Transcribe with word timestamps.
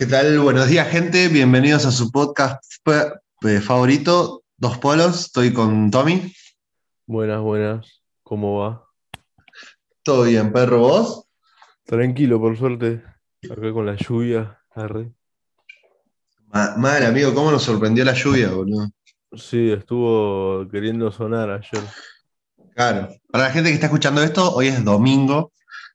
¿Qué 0.00 0.06
tal? 0.06 0.38
Buenos 0.40 0.66
días, 0.66 0.88
gente. 0.88 1.28
Bienvenidos 1.28 1.84
a 1.84 1.90
su 1.90 2.10
podcast 2.10 2.64
eh, 3.42 3.60
favorito, 3.60 4.44
Dos 4.56 4.78
Polos. 4.78 5.26
Estoy 5.26 5.52
con 5.52 5.90
Tommy. 5.90 6.34
Buenas, 7.04 7.42
buenas. 7.42 8.02
¿Cómo 8.22 8.60
va? 8.60 8.86
¿Todo 10.02 10.22
bien, 10.22 10.54
perro? 10.54 10.78
¿Vos? 10.78 11.28
Tranquilo, 11.84 12.40
por 12.40 12.56
suerte. 12.56 13.04
Acá 13.44 13.72
con 13.74 13.84
la 13.84 13.94
lluvia. 13.94 14.58
Arre. 14.74 15.12
Ma- 16.46 16.76
Madre, 16.78 17.04
amigo, 17.04 17.34
¿cómo 17.34 17.50
nos 17.50 17.62
sorprendió 17.62 18.02
la 18.02 18.14
lluvia, 18.14 18.52
boludo? 18.52 18.88
Sí, 19.36 19.70
estuvo 19.70 20.66
queriendo 20.70 21.12
sonar 21.12 21.50
ayer. 21.50 21.84
Claro. 22.74 23.10
Para 23.30 23.44
la 23.44 23.50
gente 23.50 23.68
que 23.68 23.74
está 23.74 23.88
escuchando 23.88 24.22
esto, 24.22 24.50
hoy 24.54 24.68
es 24.68 24.82
domingo. 24.82 25.52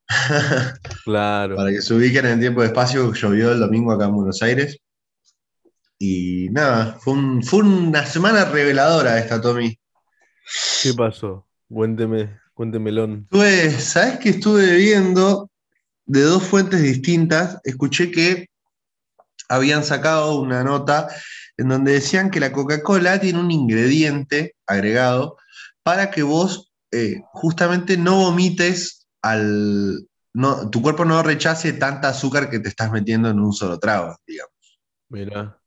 Claro. 1.03 1.55
Para 1.55 1.69
que 1.71 1.81
se 1.81 1.93
ubiquen 1.93 2.25
en 2.25 2.39
tiempo 2.39 2.61
de 2.61 2.67
espacio, 2.67 3.13
llovió 3.13 3.51
el 3.51 3.59
domingo 3.59 3.91
acá 3.91 4.05
en 4.05 4.13
Buenos 4.15 4.41
Aires. 4.41 4.77
Y 5.99 6.49
nada, 6.51 6.97
fue, 6.99 7.13
un- 7.13 7.43
fue 7.43 7.59
una 7.59 8.05
semana 8.05 8.45
reveladora 8.45 9.17
esta, 9.17 9.39
Tommy. 9.41 9.77
¿Qué 10.83 10.93
pasó? 10.93 11.47
Cuénteme, 11.69 12.37
cuéntemelón. 12.53 13.27
Estuve, 13.31 13.71
¿sabes 13.71 14.19
qué 14.19 14.29
estuve 14.29 14.75
viendo? 14.77 15.49
De 16.07 16.21
dos 16.21 16.43
fuentes 16.43 16.83
distintas, 16.83 17.57
escuché 17.63 18.11
que 18.11 18.47
habían 19.49 19.83
sacado 19.83 20.39
una 20.39 20.63
nota 20.63 21.07
en 21.57 21.69
donde 21.69 21.93
decían 21.93 22.29
que 22.29 22.39
la 22.39 22.51
Coca-Cola 22.51 23.19
tiene 23.19 23.39
un 23.39 23.49
ingrediente 23.49 24.55
agregado 24.67 25.37
para 25.81 26.11
que 26.11 26.21
vos 26.21 26.71
eh, 26.91 27.21
justamente 27.31 27.97
no 27.97 28.17
vomites 28.17 29.04
al. 29.25 30.07
No, 30.33 30.69
tu 30.69 30.81
cuerpo 30.81 31.05
no 31.05 31.23
rechace 31.23 31.73
tanta 31.73 32.09
azúcar 32.09 32.49
que 32.49 32.59
te 32.59 32.69
estás 32.69 32.91
metiendo 32.91 33.29
en 33.29 33.39
un 33.39 33.53
solo 33.53 33.79
trago, 33.79 34.17
digamos. 34.27 34.79
Mirá. 35.09 35.57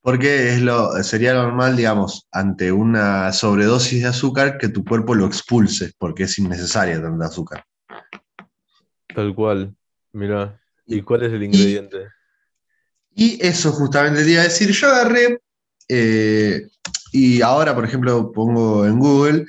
Porque 0.00 0.54
es 0.54 0.62
lo, 0.62 1.02
sería 1.02 1.34
normal, 1.34 1.76
digamos, 1.76 2.28
ante 2.30 2.70
una 2.70 3.32
sobredosis 3.32 4.02
de 4.02 4.08
azúcar 4.08 4.58
que 4.58 4.68
tu 4.68 4.84
cuerpo 4.84 5.14
lo 5.14 5.26
expulse, 5.26 5.92
porque 5.98 6.22
es 6.24 6.38
innecesaria 6.38 7.02
tanta 7.02 7.26
azúcar. 7.26 7.64
Tal 9.14 9.34
cual. 9.34 9.74
Mirá. 10.12 10.60
¿Y 10.86 11.02
cuál 11.02 11.24
es 11.24 11.32
el 11.32 11.42
ingrediente? 11.42 12.06
Y 13.14 13.44
eso 13.44 13.72
justamente 13.72 14.24
te 14.24 14.30
iba 14.30 14.42
a 14.42 14.44
decir, 14.44 14.70
yo 14.70 14.88
agarré, 14.88 15.40
eh, 15.88 16.68
y 17.12 17.42
ahora, 17.42 17.74
por 17.74 17.84
ejemplo, 17.84 18.30
pongo 18.32 18.86
en 18.86 18.98
Google, 18.98 19.46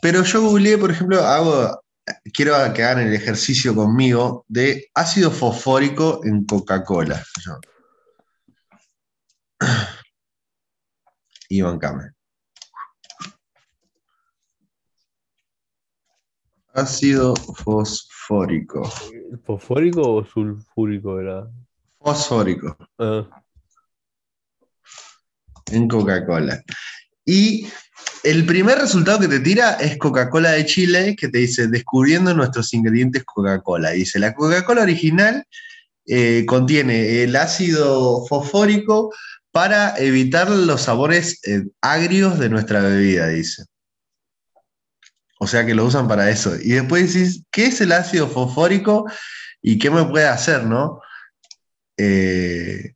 pero 0.00 0.22
yo 0.22 0.40
googleé, 0.42 0.78
por 0.78 0.90
ejemplo, 0.90 1.20
hago, 1.20 1.82
quiero 2.32 2.54
que 2.72 2.82
hagan 2.82 3.06
el 3.06 3.14
ejercicio 3.14 3.74
conmigo 3.74 4.44
de 4.48 4.90
ácido 4.94 5.30
fosfórico 5.30 6.20
en 6.24 6.44
Coca-Cola. 6.44 7.22
Y 11.48 11.62
bancame. 11.62 12.10
Ácido 16.72 17.34
fosfórico. 17.34 18.88
¿Fosfórico 19.44 20.14
o 20.14 20.24
sulfúrico 20.24 21.18
era? 21.18 21.50
Fosfórico. 21.98 22.76
Ah, 22.98 23.26
en 25.72 25.88
Coca-Cola. 25.88 26.62
Y 27.24 27.66
el 28.22 28.46
primer 28.46 28.78
resultado 28.78 29.20
que 29.20 29.28
te 29.28 29.40
tira 29.40 29.72
es 29.74 29.96
Coca-Cola 29.96 30.52
de 30.52 30.66
Chile, 30.66 31.16
que 31.16 31.28
te 31.28 31.38
dice, 31.38 31.68
descubriendo 31.68 32.34
nuestros 32.34 32.72
ingredientes 32.74 33.24
Coca-Cola. 33.24 33.90
Dice, 33.90 34.18
la 34.18 34.34
Coca-Cola 34.34 34.82
original 34.82 35.44
eh, 36.06 36.44
contiene 36.46 37.22
el 37.22 37.36
ácido 37.36 38.26
fosfórico 38.26 39.12
para 39.52 39.96
evitar 39.98 40.50
los 40.50 40.82
sabores 40.82 41.40
eh, 41.46 41.64
agrios 41.80 42.38
de 42.38 42.48
nuestra 42.48 42.80
bebida, 42.80 43.28
dice. 43.28 43.64
O 45.38 45.46
sea 45.46 45.64
que 45.64 45.74
lo 45.74 45.86
usan 45.86 46.06
para 46.06 46.28
eso. 46.30 46.54
Y 46.60 46.72
después 46.72 47.12
decís, 47.14 47.44
¿qué 47.50 47.66
es 47.66 47.80
el 47.80 47.92
ácido 47.92 48.28
fosfórico 48.28 49.10
y 49.62 49.78
qué 49.78 49.90
me 49.90 50.04
puede 50.04 50.26
hacer, 50.26 50.64
no? 50.64 51.00
Eh, 51.96 52.94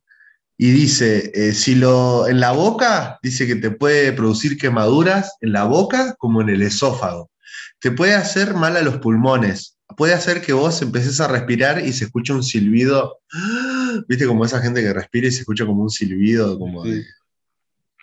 y 0.57 0.71
dice, 0.71 1.31
eh, 1.33 1.53
si 1.53 1.75
lo 1.75 2.27
en 2.27 2.39
la 2.39 2.51
boca, 2.51 3.19
dice 3.21 3.45
que 3.45 3.55
te 3.55 3.71
puede 3.71 4.13
producir 4.13 4.57
quemaduras 4.57 5.35
en 5.41 5.51
la 5.51 5.65
boca 5.65 6.15
como 6.17 6.41
en 6.41 6.49
el 6.49 6.61
esófago. 6.61 7.29
Te 7.79 7.91
puede 7.91 8.15
hacer 8.15 8.53
mal 8.53 8.77
a 8.77 8.81
los 8.81 8.99
pulmones. 8.99 9.77
Puede 9.97 10.13
hacer 10.13 10.41
que 10.41 10.53
vos 10.53 10.81
empieces 10.81 11.19
a 11.19 11.27
respirar 11.27 11.85
y 11.85 11.91
se 11.91 12.05
escuche 12.05 12.33
un 12.33 12.43
silbido. 12.43 13.19
¿Viste 14.07 14.25
como 14.25 14.45
esa 14.45 14.61
gente 14.61 14.81
que 14.81 14.93
respira 14.93 15.27
y 15.27 15.31
se 15.31 15.41
escucha 15.41 15.65
como 15.65 15.83
un 15.83 15.89
silbido? 15.89 16.57
Como 16.57 16.85
Sí. 16.85 17.03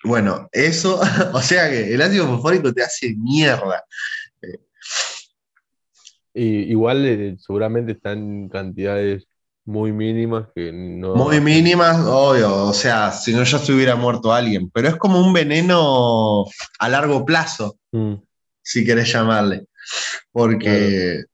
Bueno, 0.04 0.48
eso, 0.52 1.00
o 1.32 1.40
sea 1.40 1.70
que 1.70 1.94
el 1.94 2.02
ácido 2.02 2.26
fosfórico 2.26 2.72
te 2.72 2.82
hace 2.82 3.14
mierda. 3.16 3.84
y 6.34 6.70
igual 6.70 7.04
eh, 7.06 7.36
seguramente 7.38 7.92
están 7.92 8.48
cantidades 8.48 9.26
muy 9.65 9.93
mínimas 9.93 10.49
que 10.55 10.73
no. 10.73 11.15
Muy 11.15 11.41
mínimas, 11.41 12.05
obvio, 12.06 12.67
o 12.67 12.73
sea, 12.73 13.12
si 13.12 13.33
no 13.33 13.45
ya 13.45 13.59
se 13.59 13.73
hubiera 13.73 13.95
muerto 13.97 14.33
alguien, 14.33 14.71
pero 14.71 14.89
es 14.89 14.97
como 14.97 15.21
un 15.21 15.33
veneno 15.33 16.45
a 16.78 16.89
largo 16.89 17.25
plazo. 17.25 17.77
Mm, 17.93 18.15
si 18.62 18.84
querés 18.84 19.12
llamarle. 19.12 19.67
Porque 20.31 21.25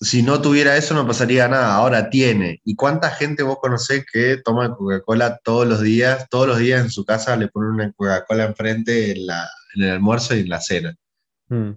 si 0.00 0.22
no 0.22 0.40
tuviera 0.40 0.76
eso 0.76 0.94
no 0.94 1.06
pasaría 1.06 1.48
nada. 1.48 1.74
Ahora 1.74 2.10
tiene. 2.10 2.60
¿Y 2.64 2.74
cuánta 2.74 3.10
gente 3.10 3.42
vos 3.42 3.58
conocés 3.60 4.04
que 4.10 4.38
toma 4.44 4.74
Coca-Cola 4.74 5.40
todos 5.42 5.66
los 5.66 5.80
días? 5.80 6.26
Todos 6.30 6.46
los 6.48 6.58
días 6.58 6.82
en 6.82 6.90
su 6.90 7.04
casa 7.04 7.36
le 7.36 7.48
ponen 7.48 7.70
una 7.70 7.92
Coca-Cola 7.92 8.44
enfrente 8.44 9.12
en, 9.12 9.26
la, 9.26 9.48
en 9.74 9.84
el 9.84 9.90
almuerzo 9.90 10.34
y 10.34 10.40
en 10.40 10.48
la 10.48 10.60
cena. 10.60 10.94
mm. 11.48 11.70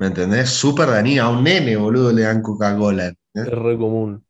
¿Me 0.00 0.06
entendés? 0.06 0.50
Súper 0.50 0.88
dañina. 0.88 1.24
A 1.24 1.28
un 1.28 1.42
nene, 1.42 1.76
boludo, 1.76 2.12
le 2.12 2.22
dan 2.22 2.40
Coca-Cola. 2.40 3.12
Es 3.34 3.46
re 3.46 3.76
común. 3.76 4.24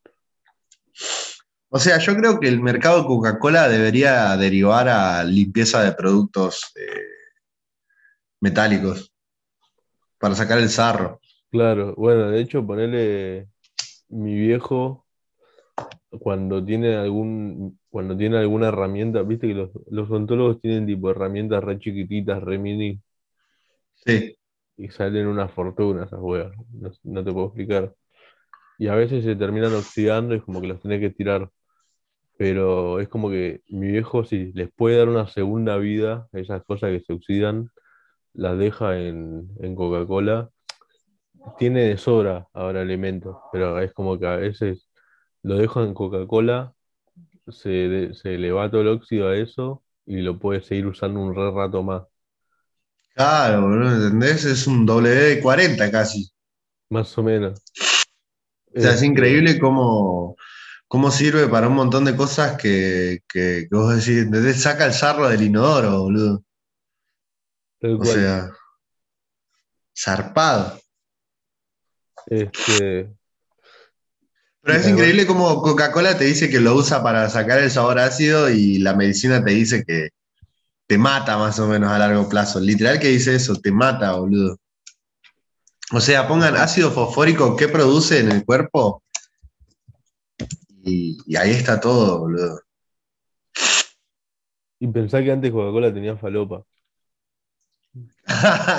O 1.70 1.78
sea, 1.78 1.98
yo 1.98 2.16
creo 2.16 2.40
que 2.40 2.48
el 2.48 2.60
mercado 2.60 3.02
de 3.02 3.06
Coca-Cola 3.06 3.68
debería 3.68 4.36
derivar 4.36 4.88
a 4.88 5.22
limpieza 5.24 5.82
de 5.82 5.92
productos 5.92 6.72
eh, 6.76 7.02
metálicos 8.40 9.12
para 10.18 10.34
sacar 10.34 10.58
el 10.58 10.70
sarro. 10.70 11.20
Claro, 11.50 11.94
bueno, 11.96 12.30
de 12.30 12.40
hecho, 12.40 12.66
ponerle 12.66 13.48
mi 14.08 14.34
viejo 14.34 15.06
cuando 16.20 16.64
tiene 16.64 16.96
algún, 16.96 17.78
cuando 17.90 18.16
tiene 18.16 18.38
alguna 18.38 18.68
herramienta, 18.68 19.22
viste 19.22 19.48
que 19.48 19.54
los, 19.54 19.70
los 19.90 20.10
odontólogos 20.10 20.60
tienen 20.60 20.86
tipo 20.86 21.10
herramientas 21.10 21.62
re 21.62 21.78
chiquititas, 21.78 22.42
re 22.42 22.58
mini, 22.58 23.00
Sí. 23.94 24.36
y 24.76 24.88
salen 24.88 25.26
una 25.26 25.48
fortuna 25.48 26.04
esas 26.04 26.20
huevas, 26.20 26.56
no, 26.72 26.90
no 27.04 27.24
te 27.24 27.32
puedo 27.32 27.46
explicar. 27.46 27.94
Y 28.78 28.86
a 28.88 28.94
veces 28.94 29.24
se 29.24 29.36
terminan 29.36 29.74
oxidando 29.74 30.34
y 30.34 30.40
como 30.40 30.60
que 30.60 30.68
los 30.68 30.80
tenés 30.80 31.00
que 31.00 31.10
tirar. 31.10 31.50
Pero 32.38 33.00
es 33.00 33.08
como 33.10 33.30
que 33.30 33.62
mi 33.68 33.88
viejo, 33.92 34.24
si 34.24 34.52
les 34.54 34.72
puede 34.72 34.98
dar 34.98 35.10
una 35.10 35.28
segunda 35.28 35.78
vida, 35.78 36.28
esas 36.34 36.64
cosas 36.64 36.92
que 36.92 37.00
se 37.02 37.14
oxidan, 37.14 37.70
las 38.34 38.58
deja 38.58 38.98
en, 39.00 39.50
en 39.60 39.74
Coca-Cola. 39.76 40.50
Tiene 41.58 41.82
de 41.84 41.96
sobra 41.98 42.48
ahora 42.54 42.82
elementos, 42.82 43.36
pero 43.52 43.78
es 43.80 43.92
como 43.92 44.18
que 44.18 44.26
a 44.26 44.36
veces 44.36 44.88
lo 45.42 45.56
dejo 45.56 45.82
en 45.82 45.94
Coca-Cola, 45.94 46.74
se, 47.48 47.70
de- 47.70 48.14
se 48.14 48.38
le 48.38 48.52
va 48.52 48.70
todo 48.70 48.82
el 48.82 48.88
óxido 48.88 49.28
a 49.28 49.36
eso 49.36 49.84
y 50.06 50.18
lo 50.22 50.38
puede 50.40 50.62
seguir 50.62 50.86
usando 50.88 51.20
un 51.20 51.34
re 51.36 51.50
rato 51.52 51.82
más. 51.84 52.04
Claro, 53.14 53.60
boludo, 53.68 53.92
¿entendés? 53.96 54.46
Es 54.46 54.66
un 54.66 54.86
WD-40 54.86 55.90
casi. 55.90 56.30
Más 56.90 57.16
o 57.18 57.22
menos. 57.22 57.62
O 58.78 58.80
sea, 58.80 58.92
es 58.92 59.02
Este, 59.02 59.02
increíble 59.02 59.58
cómo, 59.58 60.36
cómo 60.88 61.10
sirve 61.10 61.46
para 61.48 61.68
un 61.68 61.74
montón 61.74 62.04
de 62.04 62.16
cosas 62.16 62.56
que, 62.56 63.22
que, 63.28 63.66
que 63.70 63.76
vos 63.76 63.94
decís, 63.94 64.22
¿entendés? 64.22 64.62
Saca 64.62 64.86
el 64.86 64.94
sarro 64.94 65.28
del 65.28 65.42
inodoro, 65.42 66.00
boludo. 66.02 66.42
tal 67.80 67.94
O 67.94 67.98
cual. 67.98 68.08
sea, 68.08 68.50
zarpado. 69.96 70.80
Este, 72.26 73.10
Pero 74.62 74.78
es 74.78 74.86
increíble 74.88 75.26
cómo 75.26 75.62
Coca-Cola 75.62 76.18
te 76.18 76.24
dice 76.24 76.50
que 76.50 76.60
lo 76.60 76.74
usa 76.74 77.02
para 77.02 77.28
sacar 77.30 77.58
el 77.60 77.70
sabor 77.70 77.98
ácido 77.98 78.50
y 78.50 78.78
la 78.78 78.94
medicina 78.94 79.42
te 79.44 79.52
dice 79.52 79.84
que 79.84 80.10
te 80.86 80.98
mata 80.98 81.36
más 81.38 81.58
o 81.58 81.66
menos 81.68 81.90
a 81.90 81.98
largo 81.98 82.28
plazo. 82.28 82.60
Literal 82.60 82.98
que 82.98 83.08
dice 83.08 83.34
eso, 83.34 83.56
te 83.56 83.70
mata, 83.72 84.12
boludo. 84.12 84.58
O 85.92 86.00
sea, 86.00 86.28
pongan 86.28 86.56
ácido 86.56 86.90
fosfórico, 86.90 87.56
¿qué 87.56 87.68
produce 87.68 88.20
en 88.20 88.30
el 88.30 88.44
cuerpo? 88.44 89.02
Y, 90.88 91.18
y 91.26 91.36
ahí 91.36 91.50
está 91.52 91.80
todo, 91.80 92.18
boludo. 92.20 92.60
y 94.80 94.88
pensá 94.88 95.22
que 95.22 95.30
antes 95.32 95.52
Coca-Cola 95.52 95.92
tenía 95.94 96.16
falopa. 96.16 96.64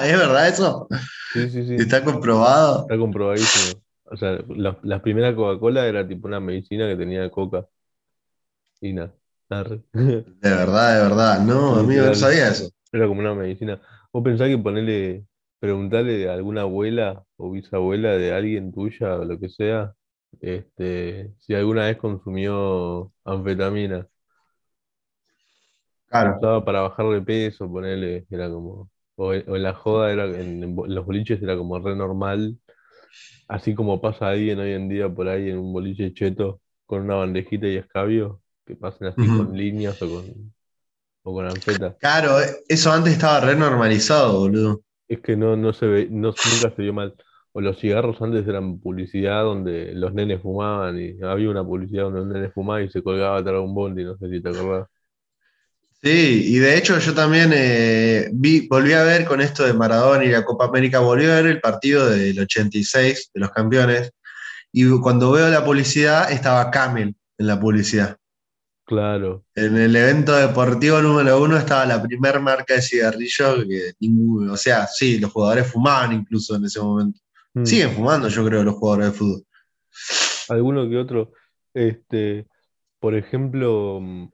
¿Es 0.06 0.18
verdad 0.18 0.48
eso? 0.48 0.88
Sí, 1.34 1.50
sí, 1.50 1.66
sí. 1.66 1.76
¿Está 1.76 2.04
comprobado? 2.04 2.82
Está 2.82 2.98
comprobadísimo. 2.98 3.82
O 4.06 4.18
sea, 4.18 4.40
la, 4.50 4.78
la 4.84 5.02
primera 5.02 5.36
Coca-Cola 5.36 5.86
era 5.88 6.08
tipo 6.08 6.28
una 6.28 6.40
medicina 6.40 6.88
que 6.88 6.96
tenía 6.96 7.30
coca. 7.30 7.68
y 8.82 8.94
nada. 8.94 9.14
De 9.94 10.24
verdad, 10.42 10.96
de 10.96 11.10
verdad. 11.10 11.40
No, 11.42 11.76
amigo, 11.76 12.06
no 12.06 12.14
sabía 12.16 12.50
eso. 12.50 12.70
Era 12.92 13.08
como 13.08 13.22
una 13.22 13.34
medicina. 13.34 13.82
¿Vos 14.14 14.24
pensás 14.24 14.48
que 14.48 14.58
ponerle, 14.58 15.26
preguntarle 15.60 16.30
a 16.30 16.34
alguna 16.34 16.62
abuela 16.62 17.24
o 17.38 17.52
bisabuela 17.52 18.12
de 18.12 18.34
alguien 18.34 18.72
tuya 18.72 19.16
o 19.18 19.26
lo 19.26 19.40
que 19.40 19.50
sea, 19.50 19.94
este, 20.41 21.33
si 21.39 21.53
alguna 21.53 21.86
vez 21.86 21.97
consumió 21.97 23.12
anfetamina? 23.24 24.07
Claro. 26.07 26.38
Usaba 26.38 26.65
para 26.65 26.81
bajar 26.81 27.07
de 27.09 27.21
peso, 27.21 27.69
ponerle, 27.69 28.25
era 28.30 28.50
como, 28.50 28.89
o, 29.15 29.33
en 29.33 29.63
la 29.63 29.74
joda, 29.74 30.12
era, 30.12 30.25
en, 30.25 30.63
en 30.63 30.75
los 30.75 31.06
boliches 31.06 31.41
era 31.41 31.56
como 31.56 31.77
re 31.80 31.95
normal, 31.95 32.57
así 33.47 33.75
como 33.75 34.01
pasa 34.01 34.30
alguien 34.30 34.59
hoy 34.59 34.74
en 34.74 34.89
día 34.89 35.09
por 35.09 35.27
ahí 35.27 35.50
en 35.50 35.59
un 35.59 35.74
boliche 35.74 36.13
cheto 36.13 36.62
con 36.86 37.01
una 37.03 37.15
bandejita 37.15 37.68
y 37.68 37.75
escabio, 37.77 38.41
que 38.65 38.75
pasen 38.75 39.07
así 39.07 39.27
con 39.27 39.56
líneas 39.56 40.01
o 40.01 40.09
con, 40.09 40.53
o 41.24 41.33
con 41.33 41.45
anfeta. 41.45 41.95
Claro, 42.00 42.38
eso 42.68 42.91
antes 42.91 43.13
estaba 43.13 43.41
re 43.41 43.56
normalizado, 43.56 44.39
boludo. 44.39 44.81
Es 45.07 45.21
que 45.21 45.36
no, 45.36 45.56
no 45.56 45.74
se 45.74 45.86
ve, 45.86 46.07
no, 46.09 46.30
nunca 46.30 46.75
se 46.75 46.81
vio 46.81 46.94
mal. 46.94 47.15
O 47.51 47.62
los 47.62 47.80
cigarros 47.80 48.22
antes 48.22 48.48
eran 48.48 48.80
publicidad 48.80 49.44
donde 49.44 49.94
los 49.94 50.13
nenes 50.13 50.42
fumaban 50.42 51.00
y 51.00 51.18
había 51.24 51.50
una 51.50 51.63
publicidad 51.63 52.04
donde 52.04 52.22
un 52.22 52.30
nene 52.30 52.50
fumaba 52.50 52.81
y 52.81 52.90
se 52.90 53.01
colgaba 53.01 53.38
atrás 53.38 53.56
de 53.56 53.60
un 53.60 53.74
bondi, 53.74 54.04
no 54.04 54.18
sé 54.18 54.30
si 54.30 54.42
te 54.42 54.50
acordás. 54.50 54.88
Sí, 56.01 56.44
y 56.56 56.60
de 56.60 56.78
hecho 56.78 56.98
yo 57.00 57.13
también 57.13 57.51
eh, 57.54 58.30
vi, 58.31 58.68
volví 58.68 58.94
a 58.94 59.04
ver 59.04 59.25
con 59.25 59.42
esto 59.42 59.66
de 59.66 59.74
Maradona 59.74 60.24
y 60.24 60.30
la 60.30 60.46
Copa 60.46 60.66
América, 60.66 61.00
volví 61.00 61.25
a 61.25 61.36
ver 61.36 61.48
el 61.48 61.60
partido 61.60 62.10
del 62.10 62.40
86 62.40 63.31
de 63.34 63.40
los 63.40 63.51
campeones, 63.51 64.12
y 64.72 64.88
cuando 65.00 65.31
veo 65.31 65.50
la 65.50 65.66
publicidad 65.66 66.31
estaba 66.31 66.72
Camel 66.72 67.16
en 67.38 67.48
la 67.48 67.60
publicidad. 67.60 68.18
Claro. 68.86 69.46
En 69.54 69.78
el 69.78 69.96
evento 69.96 70.36
deportivo 70.36 71.01
número 71.01 71.42
uno 71.42 71.57
estaba 71.57 71.86
la 71.86 72.01
primera 72.01 72.40
marca 72.40 72.74
de 72.74 72.81
cigarrillo 72.81 73.68
que 73.68 73.94
o 74.50 74.57
sea, 74.57 74.88
sí, 74.88 75.19
los 75.19 75.31
jugadores 75.31 75.68
fumaban 75.68 76.13
incluso 76.13 76.56
en 76.56 76.66
ese 76.66 76.80
momento. 76.80 77.19
Mm. 77.54 77.66
Siguen 77.66 77.92
fumando, 77.92 78.28
yo 78.28 78.46
creo, 78.46 78.63
los 78.63 78.75
jugadores 78.75 79.12
de 79.12 79.18
fútbol. 79.18 79.44
Alguno 80.50 80.90
que 80.90 80.98
otro, 80.98 81.31
este, 81.74 82.48
por 83.00 83.16
ejemplo, 83.16 84.00
mm, 84.01 84.30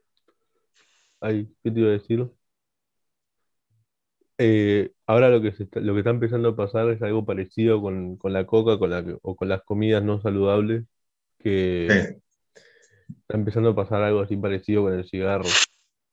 ay, 1.21 1.50
¿qué 1.63 1.71
te 1.71 1.79
iba 1.79 1.89
a 1.89 1.94
decir? 1.94 2.29
Eh, 4.38 4.91
ahora 5.06 5.29
lo 5.29 5.41
que, 5.41 5.53
se 5.53 5.63
está, 5.63 5.79
lo 5.79 5.94
que 5.94 6.00
está 6.00 6.09
empezando 6.09 6.50
a 6.50 6.56
pasar 6.56 6.89
es 6.89 7.01
algo 7.01 7.25
parecido 7.25 7.81
con, 7.81 8.17
con 8.17 8.33
la 8.33 8.45
coca 8.45 8.77
con 8.77 8.89
la, 8.89 9.03
o 9.21 9.35
con 9.35 9.47
las 9.47 9.63
comidas 9.63 10.03
no 10.03 10.21
saludables, 10.21 10.83
que 11.39 11.88
Sí. 11.89 12.21
está 13.21 13.38
empezando 13.38 13.69
a 13.69 13.75
pasar 13.75 14.03
algo 14.03 14.21
así 14.21 14.35
parecido 14.35 14.83
con 14.83 14.94
el 14.94 15.07
cigarro, 15.07 15.45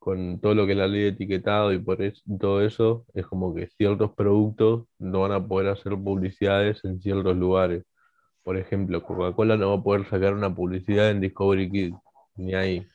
con 0.03 0.41
todo 0.41 0.53
lo 0.53 0.65
que 0.65 0.73
es 0.73 0.77
la 0.77 0.87
ley 0.87 1.03
de 1.03 1.07
etiquetado 1.07 1.71
y 1.71 1.79
por 1.79 2.01
eso, 2.01 2.21
todo 2.37 2.61
eso, 2.61 3.05
es 3.13 3.25
como 3.25 3.55
que 3.55 3.69
ciertos 3.77 4.11
productos 4.13 4.83
no 4.99 5.21
van 5.21 5.31
a 5.31 5.47
poder 5.47 5.69
hacer 5.69 5.93
publicidades 5.93 6.83
en 6.83 6.99
ciertos 6.99 7.37
lugares. 7.37 7.85
Por 8.43 8.57
ejemplo, 8.57 9.01
Coca-Cola 9.01 9.55
no 9.55 9.69
va 9.69 9.75
a 9.77 9.81
poder 9.81 10.05
sacar 10.09 10.33
una 10.33 10.53
publicidad 10.53 11.09
en 11.09 11.21
Discovery 11.21 11.71
Kids, 11.71 11.95
ni 12.35 12.53
ahí. 12.53 12.85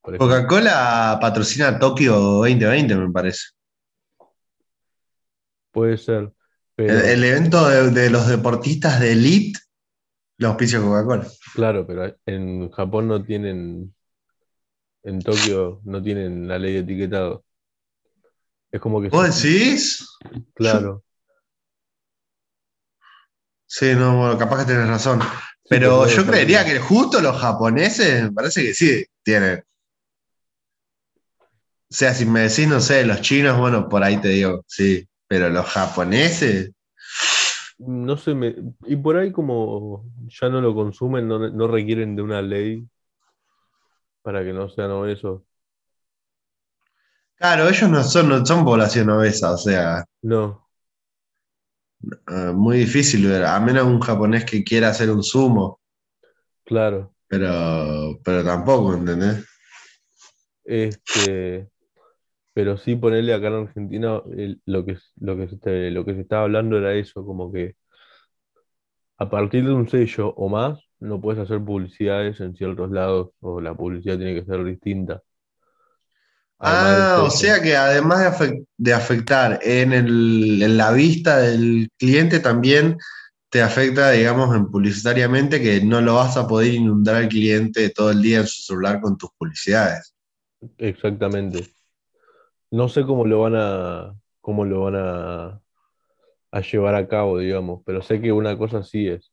Coca-Cola 0.00 1.18
patrocina 1.20 1.78
Tokio 1.78 2.14
2020, 2.14 2.96
me 2.96 3.10
parece. 3.10 3.48
Puede 5.72 5.98
ser, 5.98 6.32
El, 6.78 7.22
evento 7.22 7.68
de, 7.68 7.90
de 7.90 8.08
los 8.08 8.28
deportistas 8.28 8.98
de 8.98 9.12
elite, 9.12 9.58
los 10.38 10.52
auspicia 10.52 10.80
Coca-Cola. 10.80 11.26
claro, 11.54 11.86
pero 11.86 12.16
en 12.24 12.70
Japón 12.70 13.08
no 13.08 13.22
tienen, 13.22 13.94
en 15.06 15.20
Tokio 15.20 15.80
no 15.84 16.02
tienen 16.02 16.46
la 16.48 16.58
ley 16.58 16.74
de 16.74 16.78
etiquetado. 16.80 17.44
Es 18.70 18.80
como 18.80 19.00
que, 19.00 19.08
¿Vos 19.08 19.42
decís? 19.42 20.06
claro, 20.54 21.02
Sí, 23.68 23.94
no, 23.94 24.16
bueno, 24.18 24.38
capaz 24.38 24.60
que 24.64 24.72
tenés 24.72 24.88
razón. 24.88 25.20
pero 25.68 26.06
yo 26.06 26.24
creería 26.24 26.64
que 26.64 26.78
justo 26.78 27.20
los 27.20 27.36
japoneses, 27.36 28.22
me 28.24 28.32
parece 28.32 28.62
que 28.62 28.74
sí, 28.74 29.04
tienen. 29.22 29.62
O 31.88 31.94
sea, 31.94 32.14
si 32.14 32.26
me 32.26 32.40
decís, 32.40 32.66
no 32.68 32.80
sé, 32.80 33.04
los 33.06 33.20
chinos, 33.20 33.58
bueno, 33.58 33.88
por 33.88 34.02
ahí 34.02 34.20
te 34.20 34.28
digo, 34.28 34.64
sí. 34.66 35.06
Pero 35.28 35.50
los 35.50 35.66
japoneses, 35.66 36.70
no 37.78 38.16
sé, 38.16 38.34
me, 38.34 38.54
y 38.86 38.96
por 38.96 39.16
ahí 39.16 39.32
como 39.32 40.04
ya 40.28 40.48
no 40.48 40.60
lo 40.60 40.74
consumen, 40.74 41.28
no, 41.28 41.50
no 41.50 41.68
requieren 41.68 42.16
de 42.16 42.22
una 42.22 42.42
ley 42.42 42.84
para 44.26 44.44
que 44.44 44.52
no 44.52 44.68
sean 44.68 44.90
obesos. 44.90 45.42
claro, 47.36 47.68
ellos 47.68 47.88
no 47.90 48.02
son, 48.04 48.28
no 48.28 48.44
son 48.44 48.64
población 48.64 49.08
obesa, 49.10 49.52
o 49.52 49.58
sea, 49.58 50.04
No, 50.22 50.66
eh, 52.28 52.52
muy 52.54 52.78
difícil 52.78 53.26
ver, 53.26 53.44
a 53.44 53.58
menos 53.60 53.84
un 53.86 54.00
japonés 54.00 54.44
que 54.44 54.62
quiera 54.64 54.88
hacer 54.90 55.10
un 55.10 55.22
sumo, 55.22 55.80
claro. 56.64 57.14
pero, 57.28 58.18
pero 58.24 58.44
tampoco, 58.44 58.94
¿entendés? 58.94 59.44
Este, 60.64 61.68
pero 62.54 62.76
sí 62.78 62.96
ponerle 62.96 63.34
acá 63.34 63.48
en 63.48 63.54
Argentina 63.68 64.22
el- 64.36 64.62
lo 64.66 64.84
que, 64.86 64.98
lo 65.20 65.36
que 65.38 65.48
se, 65.48 65.58
te- 65.58 65.90
lo 65.90 66.04
que 66.04 66.14
se 66.14 66.22
estaba 66.22 66.44
hablando 66.44 66.78
era 66.78 66.94
eso, 66.94 67.24
como 67.26 67.52
que 67.52 67.76
a 69.18 69.28
partir 69.28 69.64
de 69.66 69.72
un 69.74 69.86
sello 69.88 70.32
o 70.36 70.48
más, 70.48 70.85
no 71.00 71.20
puedes 71.20 71.40
hacer 71.42 71.62
publicidades 71.64 72.40
en 72.40 72.56
ciertos 72.56 72.90
lados, 72.90 73.30
o 73.40 73.60
la 73.60 73.74
publicidad 73.74 74.16
tiene 74.18 74.34
que 74.34 74.44
ser 74.46 74.64
distinta. 74.64 75.22
Además 76.58 77.08
Ah, 77.08 77.22
o 77.26 77.30
sea 77.30 77.60
que 77.62 77.76
además 77.76 78.38
de, 78.40 78.64
de 78.78 78.94
afectar 78.94 79.58
en 79.62 79.92
el- 79.92 80.62
en 80.62 80.76
la 80.76 80.92
vista 80.92 81.38
del 81.38 81.88
cliente, 81.98 82.40
también 82.40 82.96
te 83.50 83.62
afecta, 83.62 84.10
digamos, 84.10 84.54
en 84.56 84.70
publicitariamente, 84.70 85.60
que 85.62 85.80
no 85.84 86.00
lo 86.00 86.14
vas 86.16 86.36
a 86.36 86.46
poder 86.48 86.74
inundar 86.74 87.16
al 87.16 87.28
cliente 87.28 87.90
todo 87.90 88.10
el 88.10 88.22
día 88.22 88.38
en 88.40 88.46
su 88.46 88.62
celular 88.62 89.00
con 89.00 89.16
tus 89.18 89.30
publicidades. 89.38 90.14
Exactamente. 90.78 91.66
No 92.70 92.88
sé 92.88 93.04
cómo 93.04 93.24
lo 93.26 93.40
van 93.40 93.54
a, 93.56 94.14
cómo 94.40 94.64
lo 94.64 94.82
van 94.84 94.96
a, 94.96 95.60
a 96.52 96.60
llevar 96.60 96.94
a 96.94 97.08
cabo, 97.08 97.38
digamos, 97.38 97.82
pero 97.86 98.02
sé 98.02 98.20
que 98.20 98.32
una 98.32 98.56
cosa 98.58 98.82
sí 98.82 99.08
es. 99.08 99.32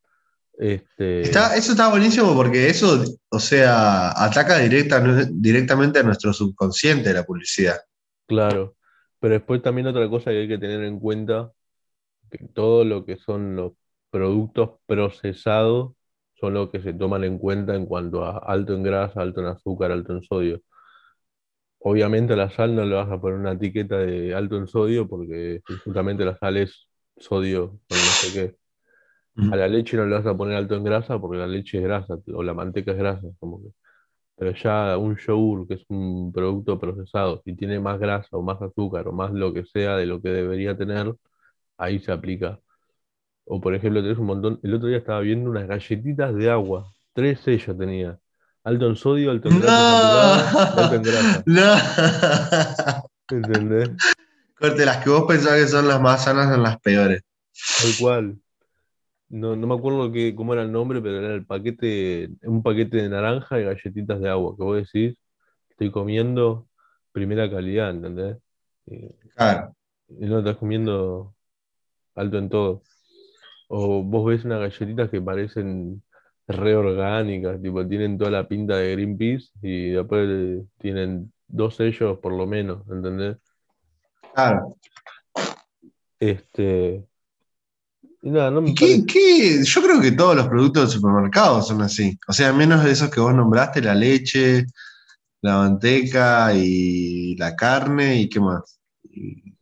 Este, 0.58 1.22
Está, 1.22 1.56
eso 1.56 1.72
está 1.72 1.90
buenísimo 1.90 2.36
porque 2.36 2.68
eso, 2.68 3.04
o 3.30 3.40
sea, 3.40 4.12
ataca 4.12 4.60
directa, 4.60 5.04
directamente 5.32 6.00
a 6.00 6.04
nuestro 6.04 6.32
subconsciente 6.34 7.14
la 7.14 7.24
publicidad. 7.24 7.80
claro. 8.28 8.76
Pero 9.20 9.36
después 9.36 9.62
también 9.62 9.88
otra 9.88 10.10
cosa 10.10 10.32
que 10.32 10.40
hay 10.40 10.48
que 10.50 10.58
tener 10.58 10.84
en 10.84 11.00
cuenta, 11.00 11.54
que 12.30 12.40
todo 12.54 12.84
lo 12.84 13.06
que 13.06 13.16
son 13.16 13.56
los 13.56 13.72
productos 14.10 14.72
procesados 14.86 15.94
son 16.36 16.56
los 16.56 16.70
que 16.72 16.82
se 16.82 16.94
toman 16.94 17.24
en 17.24 17.38
cuenta 17.38 17.74
en 17.74 17.86
cuanto 17.86 18.26
a 18.26 18.38
alto 18.40 18.74
en 18.74 18.84
grasa, 18.84 19.22
alto 19.22 19.40
en 19.40 19.48
azúcar, 19.48 19.94
alto 19.94 20.12
en 20.12 20.24
sodio. 20.24 20.62
Obviamente 21.80 22.34
a 22.34 22.36
la 22.36 22.50
sal 22.50 22.76
no 22.76 22.84
le 22.84 22.96
vas 22.96 23.10
a 23.10 23.22
poner 23.22 23.40
una 23.40 23.54
etiqueta 23.54 23.98
de 23.98 24.34
alto 24.34 24.58
en 24.58 24.68
sodio 24.68 25.08
porque 25.08 25.62
justamente 25.86 26.26
la 26.26 26.38
sal 26.38 26.58
es 26.58 26.88
sodio 27.18 27.80
no 27.90 27.96
sé 27.96 28.34
qué. 28.34 28.63
A 29.36 29.56
la 29.56 29.68
leche 29.68 29.98
no 29.98 30.06
le 30.06 30.16
vas 30.16 30.26
a 30.26 30.38
poner 30.38 30.56
alto 30.56 30.76
en 30.76 30.84
grasa 30.84 31.20
porque 31.20 31.38
la 31.38 31.48
leche 31.48 31.80
es 31.80 31.84
grasa 31.84 32.16
o 32.34 32.44
la 32.44 32.54
manteca 32.54 32.92
es 32.92 32.98
grasa. 32.98 33.28
Como 33.40 33.62
que. 33.62 33.70
Pero 34.36 34.52
ya 34.54 34.98
un 34.98 35.18
yogur, 35.18 35.68
que 35.68 35.76
es 35.76 35.86
un 35.90 36.32
producto 36.34 36.80
procesado, 36.80 37.42
si 37.46 37.56
tiene 37.56 37.80
más 37.80 38.00
grasa 38.00 38.28
o 38.32 38.42
más 38.42 38.62
azúcar 38.62 39.08
o 39.08 39.12
más 39.12 39.32
lo 39.32 39.54
que 39.54 39.66
sea 39.66 39.96
de 39.98 40.06
lo 40.06 40.22
que 40.22 40.30
debería 40.30 40.78
tener, 40.78 41.14
ahí 41.78 42.00
se 42.00 42.12
aplica. 42.12 42.60
O 43.46 43.60
por 43.62 43.76
ejemplo, 43.76 44.02
tenés 44.02 44.18
un 44.18 44.26
montón. 44.28 44.60
El 44.64 44.74
otro 44.76 44.88
día 44.88 44.98
estaba 44.98 45.20
viendo 45.22 45.50
unas 45.50 45.68
galletitas 45.68 46.36
de 46.36 46.50
agua. 46.50 46.92
Tres 47.14 47.40
sellos 47.42 47.78
tenía. 47.78 48.18
Alto 48.64 48.88
en 48.88 48.96
sodio, 48.96 49.32
alto 49.32 49.50
en 49.50 49.60
grasa 49.60 50.74
y 50.76 50.80
alto 50.80 50.96
en 50.96 51.04
grasa. 51.04 51.44
No, 51.46 51.76
no. 53.30 53.38
¿Entendés? 53.38 53.90
Corte, 54.58 54.86
las 54.86 55.04
que 55.04 55.10
vos 55.10 55.26
pensás 55.28 55.60
que 55.60 55.68
son 55.68 55.88
las 55.88 56.00
más 56.00 56.24
sanas 56.24 56.50
son 56.50 56.64
las 56.64 56.80
peores. 56.80 57.22
Tal 57.82 57.92
cual. 58.00 58.38
No, 59.34 59.56
no 59.56 59.66
me 59.66 59.74
acuerdo 59.74 60.12
qué, 60.12 60.36
cómo 60.36 60.54
era 60.54 60.62
el 60.62 60.72
nombre, 60.72 61.02
pero 61.02 61.18
era 61.18 61.34
el 61.34 61.44
paquete, 61.44 62.30
un 62.44 62.62
paquete 62.62 62.98
de 62.98 63.10
naranja 63.10 63.60
y 63.60 63.64
galletitas 63.64 64.22
de 64.22 64.30
agua, 64.30 64.56
que 64.56 64.64
vos 64.64 64.78
decís, 64.78 65.18
estoy 65.72 65.90
comiendo 65.90 66.68
primera 67.12 67.50
calidad, 67.50 67.90
¿entendés? 67.90 68.38
Y, 68.86 69.10
Claro. 69.36 69.76
y 70.08 70.28
no 70.28 70.38
estás 70.38 70.58
comiendo 70.58 71.34
alto 72.14 72.38
en 72.38 72.48
todo. 72.48 72.84
O 73.70 74.04
vos 74.04 74.24
ves 74.28 74.46
unas 74.46 74.60
galletitas 74.60 75.10
que 75.10 75.20
parecen 75.20 76.04
re 76.48 76.76
orgánicas, 76.76 77.60
tipo, 77.60 77.88
tienen 77.88 78.20
toda 78.20 78.30
la 78.30 78.48
pinta 78.48 78.78
de 78.78 78.92
Greenpeace 78.92 79.48
y 79.64 79.90
después 79.94 80.64
tienen 80.78 81.34
dos 81.48 81.78
sellos 81.78 82.20
por 82.20 82.34
lo 82.34 82.46
menos, 82.46 82.88
¿entendés? 82.88 83.38
Claro. 84.36 84.76
Este, 86.20 87.04
y 88.26 88.32
nada, 88.32 88.50
no 88.50 88.62
me 88.62 88.70
¿Y 88.70 89.06
qué? 89.06 89.64
Yo 89.66 89.82
creo 89.82 90.00
que 90.00 90.14
todos 90.14 90.34
los 90.34 90.48
productos 90.48 90.84
del 90.84 90.92
supermercado 90.92 91.62
son 91.62 91.82
así. 91.82 92.18
O 92.26 92.32
sea, 92.32 92.54
menos 92.54 92.82
de 92.82 92.92
esos 92.92 93.10
que 93.10 93.20
vos 93.20 93.36
nombraste, 93.36 93.82
la 93.82 93.94
leche, 93.94 94.66
la 95.42 95.58
manteca 95.58 96.54
y 96.56 97.36
la 97.36 97.54
carne 97.54 98.22
y 98.22 98.30
qué 98.30 98.40
más. 98.40 98.80
Y, 99.04 99.54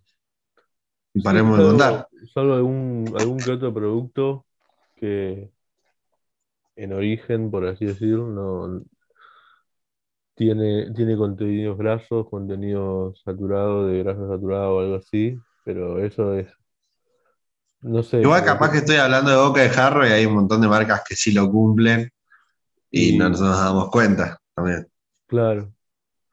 y 1.15 1.21
paremos 1.23 1.57
de 1.57 1.63
contar. 1.65 2.07
salvo 2.31 2.53
algún, 2.53 3.11
algún 3.19 3.39
que 3.39 3.49
otro 3.49 3.73
producto 3.73 4.45
que 4.95 5.49
en 6.75 6.93
origen, 6.93 7.49
por 7.49 7.65
así 7.65 7.85
decirlo, 7.85 8.27
no 8.27 8.83
tiene, 10.35 10.91
tiene 10.93 11.17
contenidos 11.17 11.79
grasos, 11.79 12.29
contenidos 12.29 13.19
saturados, 13.25 13.91
de 13.91 14.03
grasa 14.03 14.27
saturada 14.27 14.69
o 14.69 14.81
algo 14.81 14.95
así, 14.97 15.35
pero 15.65 16.03
eso 16.05 16.35
es, 16.35 16.47
no 17.81 18.03
sé, 18.03 18.21
Igual 18.21 18.43
capaz 18.45 18.71
que 18.71 18.77
estoy 18.79 18.95
hablando 18.97 19.31
de 19.31 19.37
boca 19.37 19.61
de 19.61 19.69
jarro 19.69 20.07
y 20.07 20.11
hay 20.11 20.25
un 20.25 20.35
montón 20.35 20.61
de 20.61 20.67
marcas 20.67 21.01
que 21.07 21.15
sí 21.15 21.31
lo 21.33 21.49
cumplen 21.51 22.09
y 22.91 23.17
no 23.17 23.29
nos 23.29 23.41
damos 23.41 23.89
cuenta 23.91 24.39
también. 24.55 24.87
claro, 25.27 25.73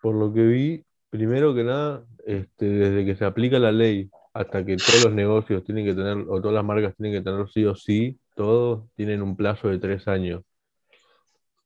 por 0.00 0.14
lo 0.16 0.34
que 0.34 0.42
vi, 0.46 0.84
primero 1.10 1.54
que 1.54 1.64
nada, 1.64 2.06
este, 2.26 2.66
desde 2.66 3.06
que 3.06 3.16
se 3.16 3.24
aplica 3.24 3.58
la 3.58 3.72
ley 3.72 4.10
hasta 4.34 4.64
que 4.66 4.78
todos 4.78 5.00
los 5.00 5.12
negocios 5.12 5.64
tienen 5.64 5.86
que 5.86 5.94
tener, 5.94 6.18
o 6.28 6.40
todas 6.40 6.54
las 6.54 6.64
marcas 6.64 6.96
tienen 6.96 7.20
que 7.22 7.30
tener 7.30 7.48
sí 7.50 7.64
o 7.66 7.74
sí, 7.76 8.20
todos 8.36 8.88
tienen 8.96 9.22
un 9.22 9.36
plazo 9.36 9.68
de 9.68 9.78
tres 9.78 10.08
años. 10.08 10.42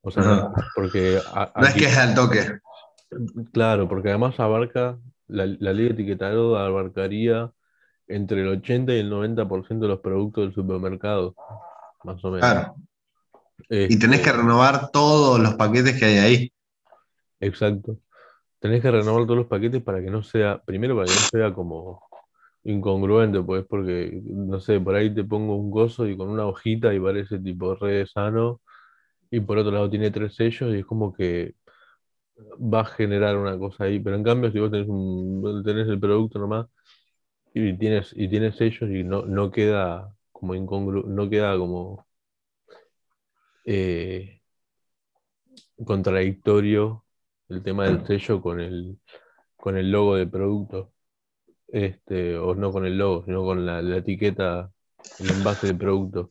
O 0.02 0.10
sea, 0.10 0.48
porque 0.74 1.22
a- 1.24 1.52
No 1.56 1.66
es 1.66 1.74
que 1.74 1.84
es 1.86 1.96
al 1.96 2.14
toque. 2.14 2.60
claro, 3.52 3.88
porque 3.88 4.08
además 4.10 4.38
abarca, 4.40 4.98
la, 5.26 5.46
la 5.46 5.72
ley 5.72 5.86
de 5.86 5.92
etiquetado 5.92 6.56
abarcaría 6.56 7.52
entre 8.14 8.42
el 8.42 8.48
80 8.48 8.94
y 8.94 8.98
el 9.00 9.10
90% 9.10 9.86
de 9.86 9.88
los 9.88 10.00
productos 10.00 10.44
del 10.44 10.54
supermercado, 10.54 11.36
más 12.04 12.24
o 12.24 12.30
menos. 12.32 12.40
Claro. 12.40 12.74
Y 13.86 13.98
tenés 13.98 14.20
que 14.22 14.30
Este, 14.30 14.32
renovar 14.32 14.90
todos 14.90 15.40
los 15.40 15.54
paquetes 15.54 15.98
que 15.98 16.04
hay 16.06 16.18
ahí. 16.18 16.52
exacto. 17.40 17.98
Tenés 18.60 18.82
que 18.82 18.90
renovar 18.90 19.24
todos 19.26 19.38
los 19.38 19.46
paquetes 19.48 19.82
para 19.82 20.02
que 20.02 20.10
no 20.10 20.22
sea, 20.22 20.62
primero 20.64 20.96
para 20.96 21.08
que 21.08 21.16
no 21.16 21.24
sea 21.24 21.54
como 21.54 22.02
incongruente, 22.64 23.42
pues 23.42 23.66
porque, 23.68 24.20
no 24.24 24.60
sé, 24.60 24.80
por 24.80 24.94
ahí 24.96 25.14
te 25.14 25.24
pongo 25.24 25.56
un 25.56 25.70
gozo 25.70 26.06
y 26.08 26.16
con 26.16 26.28
una 26.30 26.46
hojita 26.46 26.94
y 26.94 27.00
parece 27.00 27.38
tipo 27.40 27.74
re 27.76 28.06
sano, 28.06 28.60
y 29.30 29.40
por 29.40 29.58
otro 29.58 29.72
lado 29.72 29.90
tiene 29.90 30.10
tres 30.10 30.34
sellos 30.36 30.74
y 30.74 30.80
es 30.80 30.86
como 30.86 31.12
que 31.14 31.54
va 32.58 32.80
a 32.80 32.84
generar 32.84 33.36
una 33.36 33.58
cosa 33.58 33.84
ahí. 33.84 34.00
Pero 34.00 34.16
en 34.16 34.22
cambio, 34.24 34.50
si 34.52 34.58
vos 34.58 34.70
tenés, 34.70 34.88
un, 34.88 35.62
tenés 35.64 35.88
el 35.88 36.00
producto 36.00 36.38
nomás 36.38 36.66
y 37.54 37.76
tienes, 37.76 38.12
y 38.16 38.28
tienes 38.28 38.56
sellos 38.56 38.90
y 38.90 39.04
no, 39.04 39.22
no 39.26 39.50
queda 39.50 40.14
como 40.32 40.54
incongru, 40.54 41.06
no 41.06 41.28
queda 41.28 41.56
como 41.58 42.06
eh, 43.64 44.40
contradictorio 45.84 47.04
el 47.48 47.62
tema 47.62 47.84
del 47.86 48.06
sello 48.06 48.40
con 48.40 48.60
el, 48.60 48.98
con 49.56 49.76
el 49.76 49.90
logo 49.90 50.16
del 50.16 50.30
producto. 50.30 50.92
Este, 51.68 52.36
o 52.36 52.54
no 52.54 52.70
con 52.70 52.84
el 52.84 52.98
logo, 52.98 53.24
sino 53.24 53.42
con 53.44 53.64
la, 53.64 53.80
la 53.80 53.96
etiqueta, 53.96 54.70
el 55.20 55.30
envase 55.30 55.68
del 55.68 55.78
producto. 55.78 56.30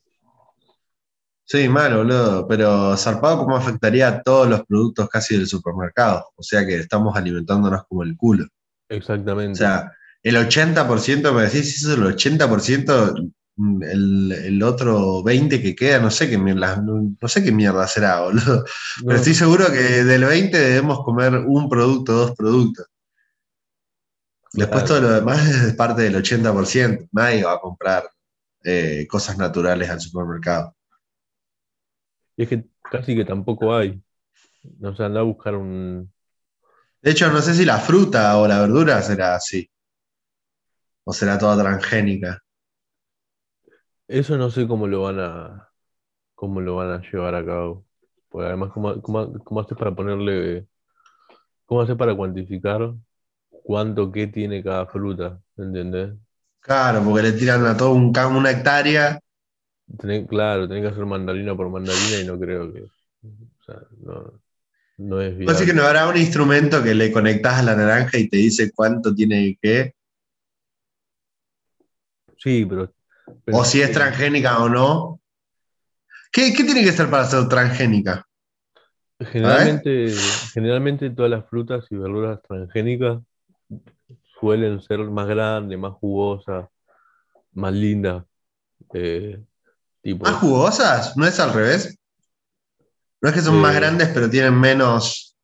Sí, 1.43 1.67
mal, 1.67 1.97
boludo. 1.97 2.47
Pero 2.47 2.95
zarpado, 2.95 3.39
¿cómo 3.39 3.57
afectaría 3.57 4.07
a 4.07 4.21
todos 4.21 4.47
los 4.47 4.63
productos 4.65 5.09
casi 5.09 5.35
del 5.35 5.47
supermercado? 5.47 6.29
O 6.35 6.43
sea 6.43 6.65
que 6.65 6.75
estamos 6.75 7.15
alimentándonos 7.15 7.83
como 7.87 8.03
el 8.03 8.15
culo. 8.15 8.45
O 8.45 8.47
Exactamente. 8.87 9.57
sea, 9.57 9.91
el 10.23 10.35
80%, 10.35 11.33
me 11.33 11.43
decís, 11.43 11.77
eso 11.77 11.93
es 11.93 11.97
el 11.97 12.05
80%, 12.05 13.31
mm, 13.55 13.83
el, 13.83 14.31
el 14.31 14.63
otro 14.63 15.23
20% 15.23 15.61
que 15.61 15.75
queda, 15.75 15.99
no 15.99 16.11
sé 16.11 16.29
qué 16.29 16.37
mierda, 16.37 16.77
no, 16.77 17.15
no 17.19 17.27
sé 17.27 17.43
qué 17.43 17.51
mierda 17.51 17.87
será, 17.87 18.19
boludo. 18.21 18.65
Pero 19.05 19.17
estoy 19.17 19.33
seguro 19.33 19.65
que 19.71 20.03
del 20.03 20.25
20 20.25 20.57
debemos 20.57 21.03
comer 21.03 21.35
un 21.35 21.69
producto, 21.69 22.13
dos 22.13 22.35
productos. 22.35 22.85
Después 24.53 24.85
todo 24.85 25.01
lo 25.01 25.11
demás 25.11 25.47
es 25.67 25.73
parte 25.75 26.03
del 26.03 26.15
80%. 26.15 27.09
Nadie 27.11 27.43
va 27.43 27.53
a 27.53 27.59
comprar 27.59 28.09
eh, 28.63 29.07
cosas 29.09 29.37
naturales 29.37 29.89
al 29.89 30.01
supermercado. 30.01 30.75
Y 32.35 32.43
es 32.43 32.49
que 32.49 32.65
casi 32.91 33.15
que 33.15 33.25
tampoco 33.25 33.75
hay. 33.75 34.01
No 34.79 34.95
sé, 34.95 35.03
anda 35.03 35.21
a 35.21 35.23
buscar 35.23 35.55
un. 35.55 36.11
De 37.01 37.11
hecho, 37.11 37.31
no 37.31 37.41
sé 37.41 37.53
si 37.55 37.65
la 37.65 37.79
fruta 37.79 38.37
o 38.37 38.47
la 38.47 38.59
verdura 38.59 39.01
será 39.01 39.35
así. 39.35 39.69
O 41.09 41.11
será 41.19 41.35
toda 41.41 41.61
transgénica. 41.63 42.31
Eso 44.07 44.37
no 44.37 44.49
sé 44.51 44.67
cómo 44.67 44.87
lo 44.87 45.03
van 45.03 45.19
a, 45.19 45.69
cómo 46.35 46.61
lo 46.61 46.77
van 46.77 46.91
a 46.91 47.01
llevar 47.11 47.35
a 47.35 47.45
cabo. 47.45 47.85
Porque 48.29 48.47
además, 48.47 48.71
¿cómo, 48.73 49.01
cómo, 49.01 49.33
cómo 49.43 49.61
haces 49.61 49.77
para 49.77 49.95
ponerle, 49.95 50.67
cómo 51.65 51.81
haces 51.81 51.95
para 51.97 52.15
cuantificar 52.15 52.93
cuánto 53.63 54.11
qué 54.11 54.27
tiene 54.27 54.63
cada 54.63 54.87
fruta? 54.87 55.41
¿Entendés? 55.57 56.13
Claro, 56.59 57.03
porque 57.03 57.21
le 57.23 57.31
tiran 57.33 57.63
a 57.67 57.77
todo 57.77 57.91
un, 57.93 58.11
ca- 58.11 58.27
una 58.27 58.49
hectárea. 58.51 59.19
Tenés- 59.97 60.27
claro, 60.27 60.67
tenés 60.67 60.83
que 60.83 60.89
hacer 60.89 61.05
mandarina 61.05 61.55
por 61.55 61.69
mandarina 61.69 62.19
y 62.21 62.25
no 62.25 62.39
creo 62.39 62.71
que. 62.73 62.81
O 62.83 63.63
sea, 63.65 63.81
no, 63.99 64.41
no 64.97 65.21
es 65.21 65.35
Así 65.45 65.65
que 65.65 65.73
no 65.73 65.83
habrá 65.83 66.07
un 66.09 66.17
instrumento 66.17 66.81
que 66.83 66.95
le 66.95 67.11
conectás 67.11 67.59
a 67.59 67.63
la 67.63 67.75
naranja 67.75 68.17
y 68.17 68.27
te 68.29 68.37
dice 68.37 68.71
cuánto 68.73 69.13
tiene 69.13 69.57
que, 69.61 69.93
Sí, 72.41 72.65
pero 72.65 72.91
o 73.51 73.63
si 73.63 73.81
es 73.81 73.91
transgénica 73.91 74.63
o 74.63 74.69
no. 74.69 75.21
¿Qué, 76.31 76.53
qué 76.53 76.63
tiene 76.63 76.83
que 76.83 76.91
ser 76.91 77.09
para 77.09 77.25
ser 77.25 77.47
transgénica? 77.47 78.25
Generalmente, 79.19 80.11
generalmente 80.53 81.09
todas 81.11 81.29
las 81.29 81.47
frutas 81.47 81.85
y 81.91 81.95
verduras 81.95 82.41
transgénicas 82.41 83.21
suelen 84.39 84.81
ser 84.81 84.99
más 85.01 85.27
grandes, 85.27 85.77
más 85.77 85.93
jugosas, 85.93 86.67
más 87.53 87.73
lindas. 87.73 88.23
eh, 88.95 89.39
¿Más 90.03 90.37
jugosas? 90.37 91.15
¿No 91.15 91.27
es 91.27 91.39
al 91.39 91.53
revés? 91.53 91.95
No 93.21 93.29
es 93.29 93.35
que 93.35 93.41
son 93.41 93.61
más 93.61 93.75
eh, 93.75 93.79
grandes, 93.79 94.09
pero 94.09 94.27
tienen 94.27 94.59
menos. 94.59 95.37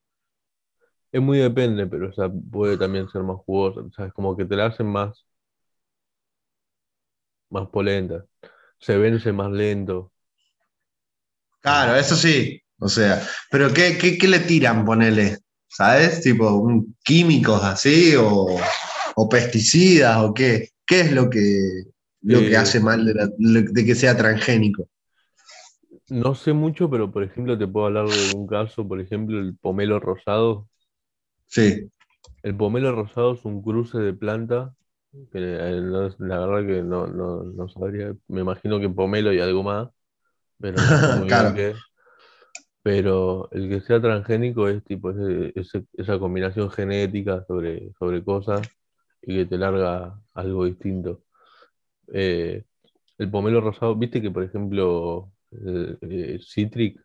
es 1.12 1.22
muy 1.22 1.38
depende, 1.38 1.86
pero 1.86 2.10
o 2.10 2.14
sea, 2.14 2.28
puede 2.30 2.76
también 2.76 3.08
ser 3.10 3.22
más 3.22 3.38
jugosa. 3.46 3.82
O 3.82 3.92
sea, 3.92 4.08
es 4.08 4.14
como 4.14 4.36
que 4.36 4.46
te 4.46 4.56
la 4.56 4.66
hacen 4.66 4.88
más, 4.88 5.27
más 7.50 7.68
polenta. 7.70 8.26
Se 8.80 8.98
vence 8.98 9.32
más 9.34 9.52
lento. 9.52 10.14
Claro, 11.62 11.96
eso 11.96 12.16
sí. 12.16 12.62
O 12.80 12.88
sea, 12.90 13.22
pero 13.52 13.74
¿qué, 13.74 13.98
qué, 13.98 14.18
qué 14.18 14.28
le 14.28 14.40
tiran, 14.40 14.86
ponele? 14.86 15.40
¿Sabes? 15.68 16.22
Tipo, 16.22 16.64
químicos 17.04 17.64
así, 17.64 18.16
o, 18.16 18.48
o 19.16 19.30
pesticidas, 19.30 20.18
o 20.20 20.34
qué. 20.34 20.70
¿Qué 20.86 21.02
es 21.02 21.12
lo 21.12 21.30
que, 21.30 21.60
lo 22.22 22.46
que 22.46 22.56
eh, 22.56 22.58
hace 22.58 22.80
mal 22.80 23.06
de, 23.06 23.14
la- 23.14 23.30
de 23.38 23.86
que 23.86 23.96
sea 23.96 24.16
transgénico? 24.16 24.88
no 26.10 26.36
sé 26.36 26.52
mucho, 26.54 26.90
pero 26.90 27.12
por 27.12 27.24
ejemplo 27.24 27.58
te 27.58 27.68
puedo 27.68 27.86
hablar 27.88 28.08
de 28.08 28.28
un 28.36 28.46
caso, 28.48 28.88
por 28.88 29.00
ejemplo, 29.02 29.40
el 29.40 29.56
pomelo 29.58 30.00
rosado. 30.00 30.68
Sí. 31.48 31.90
El 32.42 32.58
pomelo 32.58 32.92
rosado 32.96 33.34
es 33.36 33.46
un 33.46 33.62
cruce 33.62 34.00
de 34.00 34.12
planta, 34.12 34.76
que 35.32 35.40
eh, 35.40 35.82
no- 35.82 36.10
la 36.20 36.40
verdad 36.48 36.68
que 36.68 36.84
no, 36.84 37.08
no, 37.08 37.44
no 37.44 37.70
sabría, 37.70 38.16
me 38.28 38.42
imagino 38.42 38.80
que 38.80 38.90
pomelo 38.90 39.34
y 39.34 39.40
algo 39.40 39.64
más, 39.64 39.90
pero 40.60 40.82
Claro. 41.28 41.54
qué. 41.54 41.76
Pero 42.84 43.50
el 43.52 43.70
que 43.70 43.82
sea 43.82 44.02
transgénico 44.02 44.68
es 44.70 44.84
tipo 44.84 45.12
ese- 45.12 45.52
ese- 45.60 45.86
esa 45.94 46.20
combinación 46.20 46.70
genética 46.72 47.44
sobre, 47.48 47.92
sobre 48.00 48.24
cosas 48.24 48.70
y 49.22 49.36
que 49.38 49.46
te 49.46 49.58
larga 49.58 50.20
algo 50.34 50.66
distinto. 50.66 51.24
Eh, 52.14 52.66
el 53.20 53.32
pomelo 53.32 53.62
rosado, 53.62 53.96
viste 53.96 54.22
que 54.22 54.32
por 54.32 54.44
ejemplo 54.44 55.32
eh, 55.52 55.98
eh, 56.02 56.40
Citric 56.42 57.00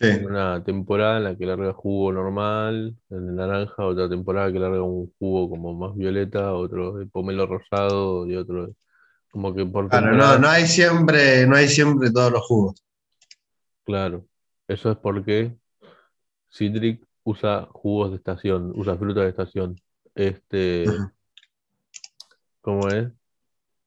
Sí. 0.00 0.24
una 0.24 0.62
temporada 0.62 1.16
en 1.16 1.24
la 1.24 1.36
que 1.36 1.44
larga 1.44 1.72
jugo 1.72 2.12
normal, 2.12 2.96
en 3.10 3.34
naranja, 3.34 3.84
otra 3.84 4.08
temporada 4.08 4.52
que 4.52 4.60
larga 4.60 4.82
un 4.82 5.12
jugo 5.18 5.50
como 5.50 5.74
más 5.74 5.96
violeta, 5.96 6.52
otro 6.54 6.94
de 6.94 7.06
pomelo 7.06 7.46
rosado 7.46 8.26
y 8.26 8.36
otro 8.36 8.74
como 9.30 9.54
que 9.54 9.66
por 9.66 9.88
Claro, 9.88 10.12
no, 10.12 10.38
no 10.38 10.48
hay 10.48 10.66
siempre, 10.66 11.46
no 11.46 11.56
hay 11.56 11.68
siempre 11.68 12.10
todos 12.10 12.32
los 12.32 12.42
jugos. 12.42 12.84
claro. 13.84 14.24
Eso 14.68 14.90
es 14.90 14.98
porque 14.98 15.56
Citric 16.50 17.02
usa 17.24 17.66
jugos 17.72 18.10
de 18.10 18.16
estación, 18.16 18.72
usa 18.76 18.96
fruta 18.96 19.22
de 19.22 19.30
estación. 19.30 19.76
Este. 20.14 20.84
¿cómo 22.60 22.88
es? 22.88 23.08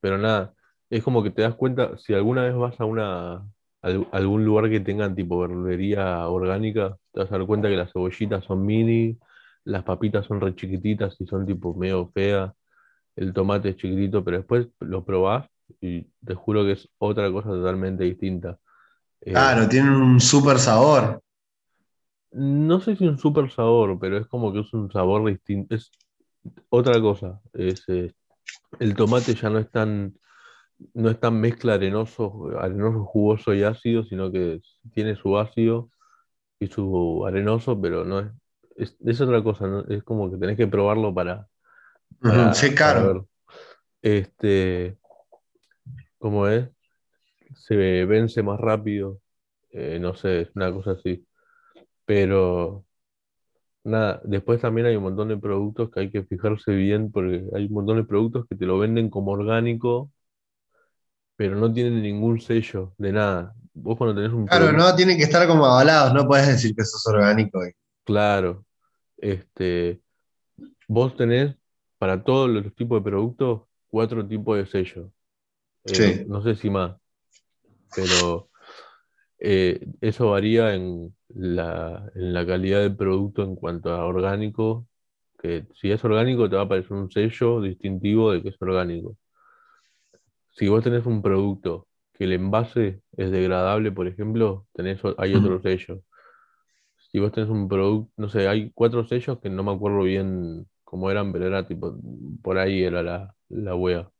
Pero 0.00 0.18
nada, 0.18 0.54
es 0.90 1.02
como 1.04 1.22
que 1.22 1.30
te 1.30 1.42
das 1.42 1.54
cuenta, 1.54 1.96
si 1.98 2.14
alguna 2.14 2.42
vez 2.42 2.54
vas 2.56 2.80
a 2.80 2.84
una 2.84 3.46
al- 3.82 4.08
algún 4.12 4.44
lugar 4.44 4.70
que 4.70 4.80
tengan 4.80 5.14
tipo 5.14 5.38
verdulería 5.40 6.28
orgánica, 6.28 6.96
te 7.12 7.20
vas 7.20 7.32
a 7.32 7.38
dar 7.38 7.46
cuenta 7.46 7.68
que 7.68 7.76
las 7.76 7.92
cebollitas 7.92 8.44
son 8.44 8.64
mini, 8.66 9.18
las 9.64 9.84
papitas 9.84 10.26
son 10.26 10.40
re 10.40 10.54
chiquititas 10.54 11.16
y 11.20 11.26
son 11.26 11.46
tipo 11.46 11.74
medio 11.74 12.08
feas, 12.12 12.52
el 13.16 13.32
tomate 13.32 13.70
es 13.70 13.76
chiquitito, 13.76 14.24
pero 14.24 14.38
después 14.38 14.68
lo 14.80 15.04
probás 15.04 15.48
y 15.80 16.04
te 16.24 16.34
juro 16.34 16.64
que 16.64 16.72
es 16.72 16.88
otra 16.98 17.30
cosa 17.32 17.50
totalmente 17.50 18.04
distinta. 18.04 18.58
Eh, 19.22 19.50
Claro, 19.50 19.68
tienen 19.68 19.92
un 19.94 20.20
súper 20.20 20.58
sabor. 20.58 21.20
No 22.32 22.80
sé 22.80 22.96
si 22.96 23.06
un 23.06 23.18
super 23.18 23.50
sabor, 23.50 23.98
pero 24.00 24.18
es 24.18 24.26
como 24.26 24.52
que 24.52 24.60
es 24.60 24.72
un 24.72 24.90
sabor 24.90 25.28
distinto. 25.28 25.74
Es 25.74 25.90
otra 26.70 27.00
cosa. 27.00 27.40
Es, 27.54 27.84
eh, 27.88 28.12
el 28.80 28.96
tomate 28.96 29.34
ya 29.34 29.50
no 29.50 29.58
es 29.60 29.70
tan, 29.70 30.14
no 30.94 31.10
es 31.10 31.20
tan 31.20 31.40
mezcla 31.40 31.74
arenoso, 31.74 32.50
arenoso, 32.58 33.04
jugoso 33.04 33.54
y 33.54 33.62
ácido, 33.62 34.04
sino 34.04 34.30
que 34.32 34.60
tiene 34.94 35.16
su 35.16 35.38
ácido 35.38 35.90
y 36.60 36.68
su 36.68 37.24
arenoso, 37.26 37.80
pero 37.80 38.04
no 38.04 38.20
es, 38.20 38.28
es, 38.76 38.96
es 39.06 39.20
otra 39.22 39.42
cosa, 39.42 39.66
¿no? 39.68 39.80
Es 39.88 40.02
como 40.04 40.30
que 40.30 40.38
tenés 40.38 40.56
que 40.56 40.68
probarlo 40.68 41.14
para, 41.14 41.48
para, 42.22 42.54
Sí, 42.54 42.74
para 42.82 43.00
claro. 43.00 43.02
ver. 43.02 43.22
Este, 44.02 44.98
¿cómo 46.18 46.46
es? 46.48 46.68
Se 47.56 47.76
vence 48.06 48.42
más 48.44 48.60
rápido, 48.60 49.20
eh, 49.70 49.98
no 50.00 50.14
sé, 50.14 50.42
es 50.42 50.50
una 50.56 50.72
cosa 50.72 50.92
así. 50.92 51.26
Pero 52.06 52.86
nada, 53.84 54.20
después 54.24 54.60
también 54.60 54.86
hay 54.86 54.96
un 54.96 55.04
montón 55.04 55.28
de 55.28 55.36
productos 55.38 55.90
que 55.90 56.00
hay 56.00 56.10
que 56.10 56.24
fijarse 56.24 56.72
bien, 56.74 57.10
porque 57.12 57.44
hay 57.54 57.66
un 57.66 57.72
montón 57.74 57.96
de 57.98 58.04
productos 58.04 58.46
que 58.48 58.56
te 58.56 58.66
lo 58.66 58.78
venden 58.78 59.10
como 59.10 59.32
orgánico, 59.32 60.10
pero 61.42 61.56
no 61.56 61.72
tienen 61.72 62.00
ningún 62.00 62.40
sello 62.40 62.94
de 62.98 63.10
nada. 63.10 63.52
Vos 63.74 63.98
cuando 63.98 64.14
tenés 64.14 64.32
un 64.32 64.46
Claro, 64.46 64.70
no, 64.70 64.94
tienen 64.94 65.16
que 65.16 65.24
estar 65.24 65.44
como 65.48 65.66
avalados, 65.66 66.14
no 66.14 66.24
puedes 66.24 66.46
decir 66.46 66.72
que 66.72 66.82
eso 66.82 66.96
es 66.98 67.06
orgánico. 67.08 67.64
eh. 67.64 67.74
claro, 68.04 68.64
este, 69.16 70.00
vos 70.86 71.16
tenés 71.16 71.56
para 71.98 72.22
todos 72.22 72.48
los 72.48 72.72
tipos 72.76 73.00
de 73.02 73.10
productos 73.10 73.62
cuatro 73.88 74.24
tipos 74.24 74.56
de 74.56 74.66
sellos. 74.66 75.10
Eh, 75.84 75.90
no, 75.90 75.96
Sí. 75.96 76.24
no 76.28 76.42
sé 76.44 76.54
si 76.54 76.70
más, 76.70 76.94
pero 77.96 78.48
eh, 79.40 79.84
eso 80.00 80.30
varía 80.30 80.74
en 80.74 81.12
la, 81.30 82.08
en 82.14 82.32
la 82.34 82.46
calidad 82.46 82.82
del 82.82 82.94
producto 82.94 83.42
en 83.42 83.56
cuanto 83.56 83.92
a 83.92 84.06
orgánico, 84.06 84.86
que 85.40 85.66
si 85.74 85.90
es 85.90 86.04
orgánico 86.04 86.48
te 86.48 86.54
va 86.54 86.62
a 86.62 86.64
aparecer 86.66 86.92
un 86.92 87.10
sello 87.10 87.60
distintivo 87.62 88.30
de 88.30 88.42
que 88.44 88.50
es 88.50 88.56
orgánico. 88.62 89.16
Si 90.52 90.68
vos 90.68 90.84
tenés 90.84 91.06
un 91.06 91.22
producto 91.22 91.86
que 92.12 92.24
el 92.24 92.32
envase 92.32 93.00
es 93.16 93.30
degradable, 93.30 93.90
por 93.90 94.06
ejemplo, 94.06 94.66
tenés, 94.72 95.00
hay 95.18 95.34
otro 95.34 95.60
sello. 95.62 96.02
Si 97.10 97.18
vos 97.18 97.32
tenés 97.32 97.50
un 97.50 97.68
producto, 97.68 98.12
no 98.16 98.28
sé, 98.28 98.48
hay 98.48 98.70
cuatro 98.74 99.06
sellos 99.06 99.38
que 99.40 99.50
no 99.50 99.62
me 99.62 99.72
acuerdo 99.72 100.02
bien 100.02 100.66
cómo 100.84 101.10
eran, 101.10 101.32
pero 101.32 101.46
era 101.46 101.66
tipo, 101.66 101.96
por 102.42 102.58
ahí 102.58 102.82
era 102.82 103.02
la, 103.02 103.34
la 103.48 103.74
wea. 103.74 104.10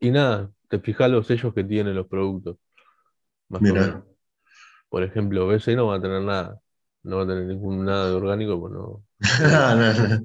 Y 0.00 0.10
nada, 0.10 0.50
te 0.68 0.78
fijas 0.80 1.10
los 1.10 1.26
sellos 1.26 1.54
que 1.54 1.64
tienen 1.64 1.94
los 1.94 2.06
productos, 2.06 2.56
más. 3.48 3.62
Mira. 3.62 4.02
Por 4.88 5.02
ejemplo, 5.02 5.46
BC 5.46 5.76
no 5.76 5.88
va 5.88 5.96
a 5.96 6.00
tener 6.00 6.22
nada, 6.22 6.58
no 7.02 7.16
va 7.18 7.24
a 7.24 7.26
tener 7.26 7.44
ningún 7.44 7.84
nada 7.84 8.08
de 8.08 8.14
orgánico, 8.14 8.60
pues 8.60 8.72
no. 8.72 9.02
No, 9.50 9.76
no, 9.76 9.92
no. 9.92 10.08
porque 10.08 10.24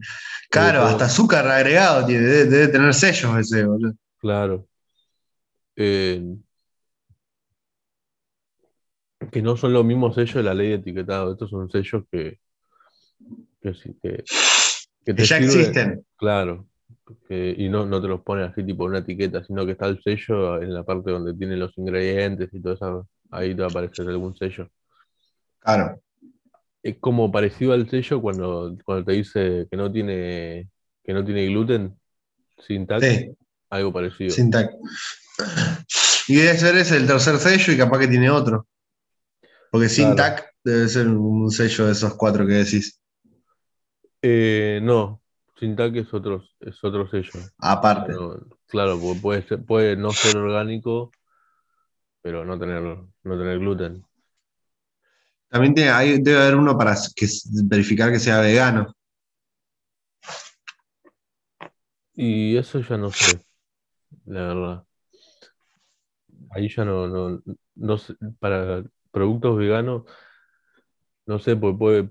Claro, 0.50 0.84
hasta 0.84 1.06
azúcar 1.06 1.48
agregado 1.48 2.06
tiene, 2.06 2.24
debe, 2.24 2.46
debe 2.46 2.68
tener 2.68 2.94
sellos 2.94 3.38
ese, 3.38 3.66
boludo. 3.66 3.94
Claro, 4.20 4.68
eh, 5.76 6.22
que 9.32 9.42
no 9.42 9.58
son 9.58 9.74
los 9.74 9.86
mismos 9.86 10.16
sellos 10.16 10.36
de 10.36 10.44
la 10.44 10.54
ley 10.54 10.70
de 10.70 10.76
etiquetado, 10.76 11.32
estos 11.34 11.50
son 11.50 11.70
sellos 11.70 12.04
que, 12.12 12.40
que, 13.62 15.14
te 15.14 15.24
ya 15.24 15.38
sirven, 15.38 15.60
existen. 15.60 16.06
claro, 16.16 16.68
que- 17.28 17.56
y 17.58 17.70
no, 17.70 17.86
no 17.86 18.02
te 18.02 18.08
los 18.08 18.22
ponen 18.22 18.46
así 18.46 18.64
tipo 18.64 18.86
una 18.86 19.00
etiqueta, 19.00 19.44
sino 19.44 19.66
que 19.66 19.74
está 19.74 19.88
el 19.88 20.02
sello 20.02 20.62
en 20.62 20.74
la 20.74 20.84
parte 20.84 21.12
donde 21.12 21.34
tiene 21.34 21.58
los 21.58 21.78
ingredientes 21.78 22.50
y 22.54 22.62
todo 22.62 22.74
eso, 22.74 23.08
ahí 23.32 23.56
te 23.56 23.62
va 23.62 23.68
a 23.68 23.72
aparecer 23.72 24.08
algún 24.08 24.36
sello. 24.36 24.70
Claro. 25.60 26.02
Es 26.82 26.98
como 27.00 27.32
parecido 27.32 27.74
al 27.74 27.90
sello 27.90 28.22
cuando, 28.22 28.76
cuando 28.86 29.06
te 29.06 29.12
dice 29.14 29.68
que 29.70 29.76
no 29.78 29.92
tiene, 29.92 30.70
que 31.04 31.14
no 31.14 31.26
tiene 31.26 31.46
gluten, 31.48 32.00
sin 32.58 32.88
TAC, 32.88 33.04
Sí, 33.04 33.36
algo 33.70 33.94
parecido. 33.94 34.32
sin 34.32 34.50
tac. 34.52 34.72
Y 36.28 36.36
debe 36.36 36.58
ser 36.58 36.76
ese 36.78 36.98
el 36.98 37.08
tercer 37.08 37.38
sello 37.38 37.74
y 37.74 37.78
capaz 37.78 38.00
que 38.00 38.08
tiene 38.08 38.30
otro. 38.30 38.68
Porque 39.72 39.90
sin 39.90 40.14
Claro. 40.14 40.36
tac 40.36 40.54
debe 40.64 40.88
ser 40.88 41.08
un 41.08 41.50
sello 41.52 41.86
de 41.86 41.92
esos 41.94 42.16
cuatro 42.16 42.46
que 42.46 42.54
decís. 42.54 43.00
Eh, 44.22 44.80
no, 44.84 45.22
sin 45.58 45.76
TAC 45.78 45.96
es 45.96 46.14
otro, 46.14 46.44
es 46.60 46.84
otro 46.84 47.10
sello. 47.10 47.32
Aparte. 47.60 48.14
Claro, 48.68 49.00
porque 49.00 49.20
puede 49.22 49.48
ser- 49.48 49.64
puede 49.66 49.96
no 49.96 50.12
ser 50.12 50.36
orgánico, 50.38 51.12
pero 52.22 52.44
no 52.44 52.60
tener, 52.60 52.82
no 52.82 53.38
tener 53.38 53.60
gluten. 53.60 54.04
También 55.48 55.74
hay- 55.90 56.22
debe 56.22 56.42
haber 56.42 56.56
uno 56.56 56.78
para 56.78 56.96
que, 57.16 57.28
verificar 57.64 58.12
que 58.12 58.20
sea 58.20 58.42
vegano. 58.42 58.94
Y 62.14 62.58
eso 62.58 62.82
ya 62.82 62.98
no 62.98 63.10
sé, 63.12 63.40
la 64.30 64.42
verdad. 64.42 64.84
Ahí 66.52 66.70
ya 66.70 66.86
no, 66.86 67.08
no, 67.08 67.42
no 67.76 67.98
sé, 67.98 68.16
para 68.40 68.84
productos 69.12 69.58
veganos, 69.58 70.04
no 71.26 71.40
sé, 71.40 71.56
porque 71.56 71.78
puede, 71.78 72.10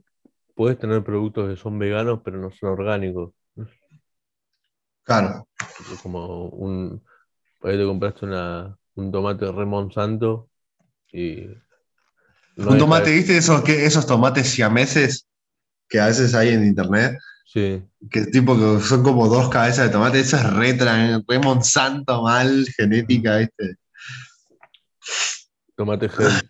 puedes 0.55 0.79
tener 0.79 1.03
productos 1.03 1.49
que 1.49 1.57
son 1.57 1.79
veganos, 1.79 2.21
pero 2.25 2.39
no 2.39 2.51
son 2.51 2.71
orgánicos. 2.71 3.33
Claro. 5.05 5.49
Como 6.03 6.49
un, 6.49 7.03
por 7.61 7.71
ahí 7.71 7.79
te 7.79 7.85
compraste 7.85 8.27
una, 8.27 8.77
un 8.97 9.13
tomate 9.13 9.51
re 9.51 9.65
Monsanto 9.65 10.51
y 11.13 11.47
no 12.57 12.73
Un 12.73 12.79
tomate, 12.79 13.13
¿viste 13.13 13.37
esos, 13.37 13.63
que, 13.63 13.87
esos 13.87 14.07
tomates 14.07 14.49
siameses 14.49 15.27
que 15.89 16.01
a 16.01 16.07
veces 16.07 16.35
hay 16.35 16.49
en 16.51 16.67
internet? 16.67 17.17
Sí, 17.49 17.83
Que 18.11 18.21
tipo 18.35 18.55
que 18.59 18.81
son 18.89 19.03
como 19.03 19.29
dos 19.29 19.49
cabezas 19.49 19.87
de 19.87 19.93
tomate. 19.93 20.21
Eso 20.21 20.37
es 20.37 20.45
re, 20.55 20.77
tra- 20.79 21.25
re 21.29 21.39
Monsanto 21.39 22.23
mal, 22.23 22.67
genética, 22.77 23.39
¿viste? 23.39 23.77
tomate 25.77 26.09
health. 26.09 26.43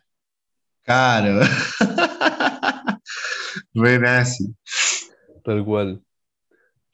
Claro. 0.85 1.41
Re 3.75 3.99
nazi. 3.99 4.45
Tal 5.45 5.65
cual. 5.65 6.01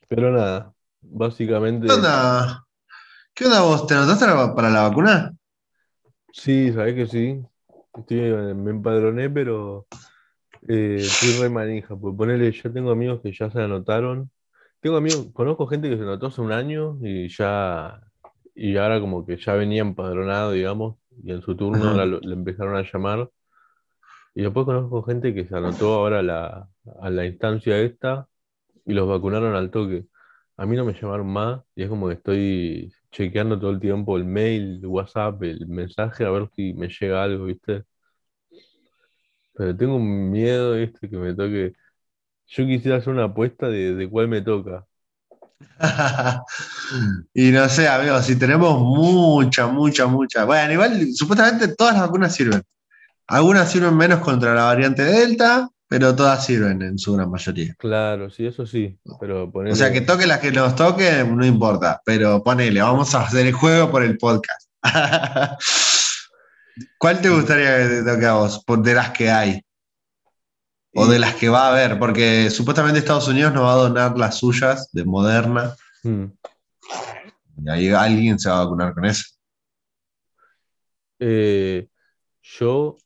Pero 0.09 0.31
nada, 0.33 0.75
¿Qué 1.01 1.09
básicamente, 1.13 1.89
onda? 1.93 2.65
¿Qué 3.35 3.45
onda 3.47 3.63
vos? 3.63 3.87
¿Te 3.87 3.95
anotaste 3.95 4.27
para 4.57 4.71
la 4.71 4.89
vacuna? 4.89 5.33
sí, 6.33 6.73
sabés 6.73 6.95
que 6.95 7.07
sí. 7.07 7.45
Estoy, 7.97 8.19
eh, 8.21 8.55
me 8.55 8.71
empadroné, 8.73 9.31
pero 9.31 9.87
eh, 10.69 11.11
re 11.21 11.49
manija. 11.51 11.97
Porque 11.97 12.17
ponele, 12.17 12.53
yo 12.53 12.73
tengo 12.73 12.91
amigos 12.91 13.21
que 13.23 13.33
ya 13.33 13.51
se 13.51 13.61
anotaron. 13.63 14.31
Tengo 14.81 14.97
amigos, 14.99 15.29
conozco 15.33 15.67
gente 15.67 15.89
que 15.91 15.97
se 15.97 16.03
anotó 16.03 16.27
hace 16.29 16.41
un 16.43 16.53
año 16.53 16.99
y 17.03 17.29
ya, 17.29 18.01
y 18.55 18.77
ahora 18.77 19.01
como 19.01 19.27
que 19.27 19.37
ya 19.39 19.55
venía 19.55 19.83
empadronado, 19.83 20.53
digamos, 20.53 20.99
y 21.23 21.33
en 21.33 21.43
su 21.43 21.57
turno 21.57 21.89
ahora 21.89 22.05
Ujú. 22.05 22.07
lo- 22.07 22.21
le 22.21 22.35
empezaron 22.35 22.77
a 22.77 22.83
llamar. 22.83 23.31
Y 24.35 24.43
después 24.43 24.67
conozco 24.67 25.03
gente 25.03 25.33
que 25.35 25.47
se 25.47 25.57
anotó 25.57 25.95
ahora 25.95 26.19
a 26.21 26.23
la, 26.23 26.69
a 27.01 27.11
la 27.11 27.27
instancia 27.27 27.79
esta 27.81 28.29
y 28.87 28.95
los 28.95 29.09
vacunaron 29.09 29.55
al 29.57 29.71
toque. 29.71 30.07
A 30.59 30.67
mí 30.67 30.77
no 30.77 30.85
me 30.87 30.95
llamaron 30.95 31.29
más 31.29 31.63
y 31.77 31.85
es 31.85 31.89
como 31.91 32.09
que 32.09 32.15
estoy 32.17 32.93
chequeando 33.13 33.59
todo 33.61 33.71
el 33.73 33.81
tiempo 33.81 34.17
el 34.17 34.25
mail, 34.25 34.81
el 34.83 34.87
WhatsApp, 34.87 35.43
el 35.45 35.67
mensaje 35.69 36.25
a 36.27 36.31
ver 36.31 36.49
si 36.57 36.75
me 36.75 36.89
llega 36.89 37.23
algo, 37.25 37.47
¿viste? 37.47 37.85
Pero 39.55 39.77
tengo 39.77 39.97
un 39.97 40.31
miedo, 40.31 40.75
¿viste? 40.75 41.09
Que 41.09 41.17
me 41.17 41.35
toque. 41.35 41.73
Yo 42.47 42.67
quisiera 42.67 42.99
hacer 42.99 43.13
una 43.13 43.25
apuesta 43.25 43.69
de, 43.69 43.95
de 43.95 44.11
cuál 44.11 44.29
me 44.29 44.43
toca. 44.43 44.87
Y 47.35 47.51
no 47.51 47.69
sé, 47.69 47.89
amigos, 47.89 48.27
si 48.27 48.37
tenemos 48.37 48.79
mucha, 48.81 49.67
mucha, 49.67 50.07
mucha. 50.07 50.45
Bueno, 50.45 50.73
igual 50.73 51.13
supuestamente 51.15 51.69
todas 51.69 51.95
las 51.95 52.03
vacunas 52.03 52.35
sirven. 52.35 52.63
Algunas 53.27 53.71
sirven 53.71 53.97
menos 53.97 54.21
contra 54.21 54.55
la 54.55 54.65
variante 54.65 55.03
Delta, 55.03 55.69
pero 55.89 56.15
todas 56.15 56.45
sirven 56.45 56.83
en 56.83 56.99
su 56.99 57.15
gran 57.15 57.31
mayoría. 57.31 57.75
Claro, 57.79 58.31
sí, 58.31 58.47
eso 58.47 58.67
sí, 58.67 58.99
pero 59.19 59.51
O 59.53 59.75
sea, 59.75 59.93
que 59.93 60.03
toque 60.03 60.27
las 60.27 60.41
que 60.41 60.53
nos 60.53 60.77
toque, 60.77 61.25
no 61.25 61.45
importa, 61.45 62.01
pero 62.05 62.43
ponele, 62.43 62.83
vamos 62.83 63.15
a 63.15 63.23
hacer 63.23 63.47
el 63.47 63.53
juego 63.53 63.91
por 63.91 64.03
el 64.03 64.19
podcast. 64.19 64.69
¿Cuál 66.99 67.21
te 67.21 67.29
gustaría 67.29 67.77
que 67.79 67.95
te 67.95 68.05
toque 68.05 68.27
a 68.27 68.35
vos? 68.35 68.65
De 68.67 68.95
las 68.95 69.11
que 69.11 69.31
hay. 69.31 69.61
O 70.97 71.07
de 71.09 71.19
las 71.19 71.35
que 71.35 71.49
va 71.49 71.67
a 71.67 71.73
haber, 71.73 71.99
porque 71.99 72.51
supuestamente 72.51 73.01
Estados 73.01 73.27
Unidos 73.27 73.53
nos 73.53 73.65
va 73.65 73.73
a 73.73 73.89
donar 73.89 74.17
las 74.17 74.39
suyas 74.39 74.93
de 74.93 75.05
Moderna, 75.05 75.75
mm, 76.05 76.25
y 77.65 77.69
ahí 77.69 77.89
alguien 77.89 78.39
se 78.39 78.49
va 78.49 78.61
a 78.61 78.65
vacunar 78.65 78.95
con 78.95 79.05
eso. 79.05 79.25
eh, 81.19 81.89
yo, 82.43 82.97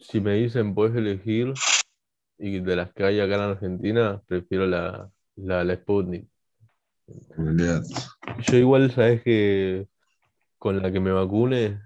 si 0.00 0.20
me 0.20 0.34
dicen 0.34 0.76
puedes 0.76 0.94
elegir, 0.94 1.54
y 2.38 2.60
de 2.60 2.76
las 2.76 2.92
que 2.92 3.04
hay 3.04 3.18
acá 3.18 3.34
en 3.34 3.40
Argentina, 3.40 4.22
prefiero 4.24 4.66
la, 4.68 5.10
la, 5.34 5.64
la 5.64 5.74
Sputnik. 5.74 6.28
Yo 8.46 8.56
igual, 8.56 8.92
sabes 8.92 9.24
que 9.24 9.88
con 10.56 10.80
la 10.80 10.92
que 10.92 11.00
me 11.00 11.10
vacune, 11.10 11.80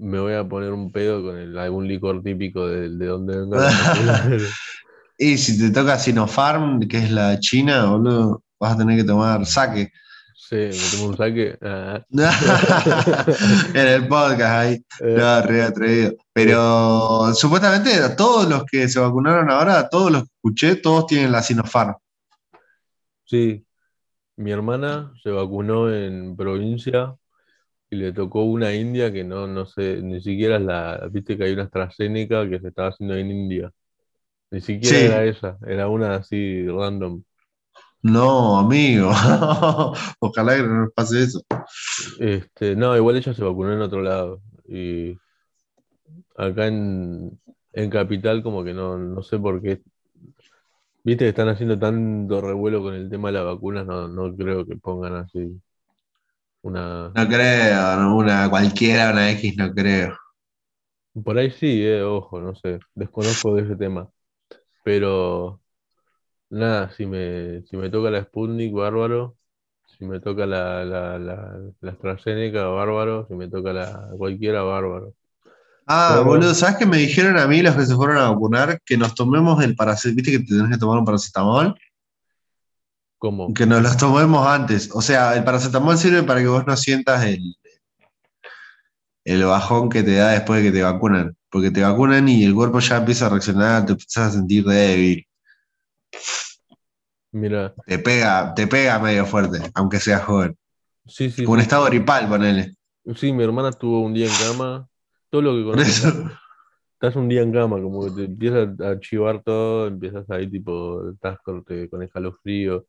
me 0.00 0.18
voy 0.18 0.32
a 0.34 0.48
poner 0.48 0.72
un 0.72 0.90
pedo 0.90 1.22
con 1.22 1.36
el- 1.38 1.56
algún 1.58 1.86
licor 1.86 2.22
típico 2.22 2.66
de, 2.66 2.88
de 2.88 3.06
donde 3.06 3.38
venga. 3.38 3.70
Y 5.22 5.36
si 5.36 5.58
te 5.58 5.70
toca 5.70 5.98
Sinopharm, 5.98 6.88
que 6.88 6.96
es 6.96 7.10
la 7.10 7.38
China, 7.38 7.84
boludo, 7.90 8.42
vas 8.58 8.72
a 8.72 8.78
tener 8.78 8.96
que 8.96 9.04
tomar 9.04 9.44
saque. 9.44 9.92
Sí, 10.34 10.56
me 10.56 10.90
tomo 10.96 11.08
un 11.10 11.16
saque. 11.18 11.58
ah, 11.60 12.00
en 13.74 13.86
el 13.86 14.08
podcast 14.08 14.50
ahí. 14.52 14.74
eh, 15.00 15.14
No, 15.18 15.42
re 15.42 15.62
atrevido. 15.62 16.14
Pero 16.32 17.34
supuestamente 17.34 17.90
todos 18.16 18.48
los 18.48 18.64
que 18.64 18.88
se 18.88 18.98
vacunaron 18.98 19.50
ahora, 19.50 19.88
todos 19.90 20.10
los 20.10 20.22
que 20.22 20.28
escuché, 20.36 20.76
todos 20.76 21.06
tienen 21.06 21.32
la 21.32 21.42
Sinopharm. 21.42 21.94
sí, 23.24 23.64
mi 24.36 24.52
hermana 24.52 25.12
se 25.22 25.28
vacunó 25.30 25.92
en 25.94 26.34
provincia 26.34 27.14
y 27.90 27.96
le 27.96 28.12
tocó 28.12 28.44
una 28.44 28.74
india 28.74 29.12
que 29.12 29.24
no, 29.24 29.46
no 29.46 29.66
sé, 29.66 30.00
ni 30.02 30.20
siquiera 30.22 30.56
es 30.56 30.62
la, 30.62 31.08
viste 31.10 31.36
que 31.36 31.44
hay 31.44 31.52
una 31.52 31.64
AstraZeneca 31.64 32.48
que 32.48 32.60
se 32.60 32.68
estaba 32.68 32.88
haciendo 32.90 33.16
en 33.16 33.30
India. 33.30 33.72
Ni 34.50 34.60
siquiera 34.62 35.00
Sí. 35.00 35.04
era 35.04 35.24
esa, 35.24 35.58
era 35.66 35.88
una 35.88 36.16
así 36.16 36.66
random. 36.68 37.22
No, 38.02 38.58
amigo. 38.58 39.10
Ojalá 40.20 40.56
que 40.56 40.62
no 40.62 40.84
nos 40.84 40.92
pase 40.92 41.22
eso. 41.22 41.40
Este, 42.20 42.76
no, 42.76 42.96
igual 42.96 43.16
ella 43.16 43.34
se 43.34 43.44
vacunó 43.44 43.72
en 43.74 43.82
otro 43.82 44.02
lado. 44.02 44.42
Y 44.68 45.16
acá 46.36 46.66
en, 46.66 47.38
en 47.72 47.90
Capital 47.90 48.42
como 48.42 48.64
que 48.64 48.74
no, 48.74 48.98
no 48.98 49.22
sé 49.22 49.38
por 49.38 49.60
qué. 49.62 49.82
Viste 51.04 51.24
que 51.24 51.28
están 51.30 51.48
haciendo 51.48 51.78
tanto 51.78 52.40
revuelo 52.40 52.82
con 52.82 52.94
el 52.94 53.08
tema 53.10 53.28
de 53.28 53.34
las 53.34 53.44
vacunas, 53.44 53.86
no, 53.86 54.08
no 54.08 54.34
creo 54.36 54.66
que 54.66 54.76
pongan 54.76 55.14
así 55.16 55.60
una... 56.62 57.12
No 57.14 57.28
creo, 57.28 57.96
no, 57.98 58.16
una 58.16 58.48
cualquiera, 58.50 59.12
una 59.12 59.30
X, 59.30 59.56
no 59.56 59.72
creo. 59.72 60.16
Por 61.24 61.38
ahí 61.38 61.50
sí, 61.50 61.82
eh, 61.84 62.02
ojo, 62.02 62.40
no 62.40 62.54
sé, 62.54 62.78
desconozco 62.94 63.54
de 63.56 63.62
ese 63.62 63.76
tema. 63.76 64.08
Pero 64.84 65.60
nada, 66.50 66.90
si 66.92 67.06
me, 67.06 67.62
si 67.64 67.76
me 67.76 67.90
toca 67.90 68.10
la 68.10 68.22
Sputnik, 68.24 68.72
bárbaro. 68.74 69.36
Si 69.98 70.04
me 70.06 70.20
toca 70.20 70.46
la, 70.46 70.84
la, 70.84 71.18
la, 71.18 71.58
la 71.80 71.90
AstraZeneca, 71.92 72.66
bárbaro. 72.68 73.26
Si 73.28 73.34
me 73.34 73.48
toca 73.48 73.72
la 73.72 74.08
cualquiera, 74.18 74.62
bárbaro. 74.62 75.14
Ah, 75.86 76.10
Pero- 76.14 76.24
boludo, 76.26 76.54
¿sabes 76.54 76.76
qué 76.76 76.86
me 76.86 76.98
dijeron 76.98 77.38
a 77.38 77.46
mí 77.48 77.62
los 77.62 77.74
que 77.76 77.86
se 77.86 77.94
fueron 77.96 78.18
a 78.18 78.30
vacunar? 78.30 78.80
Que 78.84 78.96
nos 78.96 79.14
tomemos 79.14 79.62
el 79.64 79.74
paracetamol, 79.76 80.16
viste 80.16 80.32
que 80.32 80.38
te 80.40 80.56
tenés 80.56 80.70
que 80.70 80.78
tomar 80.78 80.98
un 80.98 81.04
paracetamol, 81.04 81.74
¿Cómo? 83.20 83.46
que 83.54 83.66
nos 83.66 83.82
los 83.82 83.96
tomemos 83.96 84.46
antes. 84.46 84.90
O 84.94 85.02
sea, 85.02 85.34
el 85.36 85.44
paracetamol 85.44 85.98
sirve 85.98 86.22
para 86.22 86.40
que 86.40 86.46
vos 86.48 86.66
no 86.66 86.76
sientas 86.76 87.24
el, 87.24 87.56
el 89.24 89.44
bajón 89.46 89.88
que 89.88 90.02
te 90.02 90.16
da 90.16 90.32
después 90.32 90.62
de 90.62 90.70
que 90.70 90.76
te 90.78 90.82
vacunan. 90.82 91.34
Porque 91.50 91.70
te 91.70 91.82
vacunan 91.82 92.28
y 92.28 92.44
el 92.44 92.54
cuerpo 92.54 92.80
ya 92.80 92.98
empieza 92.98 93.26
a 93.26 93.28
reaccionar, 93.30 93.86
te 93.86 93.92
empiezas 93.92 94.28
a 94.28 94.32
sentir 94.32 94.64
débil. 94.64 95.26
Mira, 97.32 97.74
Te 97.86 97.98
pega, 97.98 98.54
te 98.54 98.66
pega 98.66 98.98
medio 98.98 99.26
fuerte, 99.26 99.58
aunque 99.74 100.00
seas 100.00 100.24
joven. 100.24 100.56
sí, 101.06 101.30
sí, 101.30 101.42
Como 101.44 101.54
un 101.54 101.60
sí, 101.60 101.62
estado 101.62 101.84
gripal, 101.86 102.28
ponele. 102.28 102.74
sí, 103.16 103.32
mi 103.32 103.42
hermana 103.44 103.70
estuvo 103.70 104.00
un 104.02 104.14
día 104.14 104.26
en 104.26 104.32
cama. 104.34 104.88
Todo 105.30 105.42
lo 105.42 105.74
que 105.74 105.82
eso. 105.82 106.08
Estás 107.00 107.16
un 107.16 107.30
día 107.30 107.40
en 107.40 107.50
cama, 107.50 107.80
como 107.80 108.04
que 108.04 108.10
te 108.10 108.24
empiezas 108.24 108.78
a 108.78 109.00
chivar 109.00 109.42
todo, 109.42 109.86
empiezas 109.86 110.28
ahí 110.28 110.50
tipo, 110.50 111.08
estás 111.08 111.38
corte, 111.42 111.88
con 111.88 112.02
escalofrío, 112.02 112.84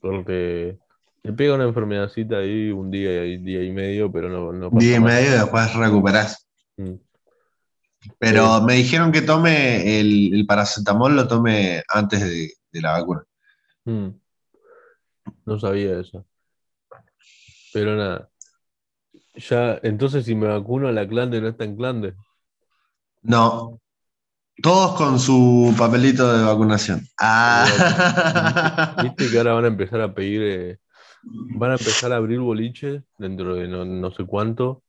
corte, 0.00 0.78
te 1.20 1.32
pega 1.34 1.54
una 1.54 1.64
enfermedadcita 1.64 2.38
ahí 2.38 2.70
un 2.70 2.90
día 2.90 3.26
y 3.26 3.36
día 3.36 3.62
y 3.62 3.70
medio, 3.70 4.10
pero 4.10 4.30
no, 4.30 4.50
no 4.50 4.70
Un 4.70 4.78
día 4.78 4.96
y 4.96 5.00
pasa 5.00 5.14
medio 5.14 5.28
y 5.28 5.38
después 5.38 5.74
recuperás. 5.74 6.48
Mm. 6.78 6.94
Pero 8.18 8.62
me 8.62 8.76
dijeron 8.76 9.12
que 9.12 9.20
tome 9.20 10.00
el, 10.00 10.32
el 10.32 10.46
paracetamol, 10.46 11.14
lo 11.14 11.28
tome 11.28 11.82
antes 11.88 12.20
de, 12.22 12.50
de 12.72 12.80
la 12.80 12.92
vacuna. 12.92 13.22
Mm. 13.84 14.08
No 15.44 15.58
sabía 15.58 16.00
eso. 16.00 16.24
Pero 17.74 17.94
nada. 17.94 18.30
Ya, 19.34 19.78
entonces 19.82 20.24
si 20.24 20.34
me 20.34 20.46
vacuno 20.46 20.90
la 20.90 21.06
clande 21.06 21.42
no 21.42 21.48
está 21.48 21.64
en 21.64 21.76
clande. 21.76 22.14
No. 23.22 23.78
Todos 24.62 24.96
con 24.96 25.18
su 25.18 25.74
papelito 25.78 26.36
de 26.36 26.44
vacunación. 26.44 27.06
Ah. 27.20 28.96
Viste 29.02 29.30
que 29.30 29.38
ahora 29.38 29.54
van 29.54 29.64
a 29.64 29.68
empezar 29.68 30.00
a 30.00 30.14
pedir, 30.14 30.42
eh, 30.42 30.78
van 31.22 31.70
a 31.70 31.74
empezar 31.74 32.12
a 32.12 32.16
abrir 32.16 32.38
boliches 32.40 33.02
dentro 33.18 33.54
de 33.56 33.66
no, 33.68 33.84
no 33.84 34.10
sé 34.12 34.24
cuánto, 34.24 34.82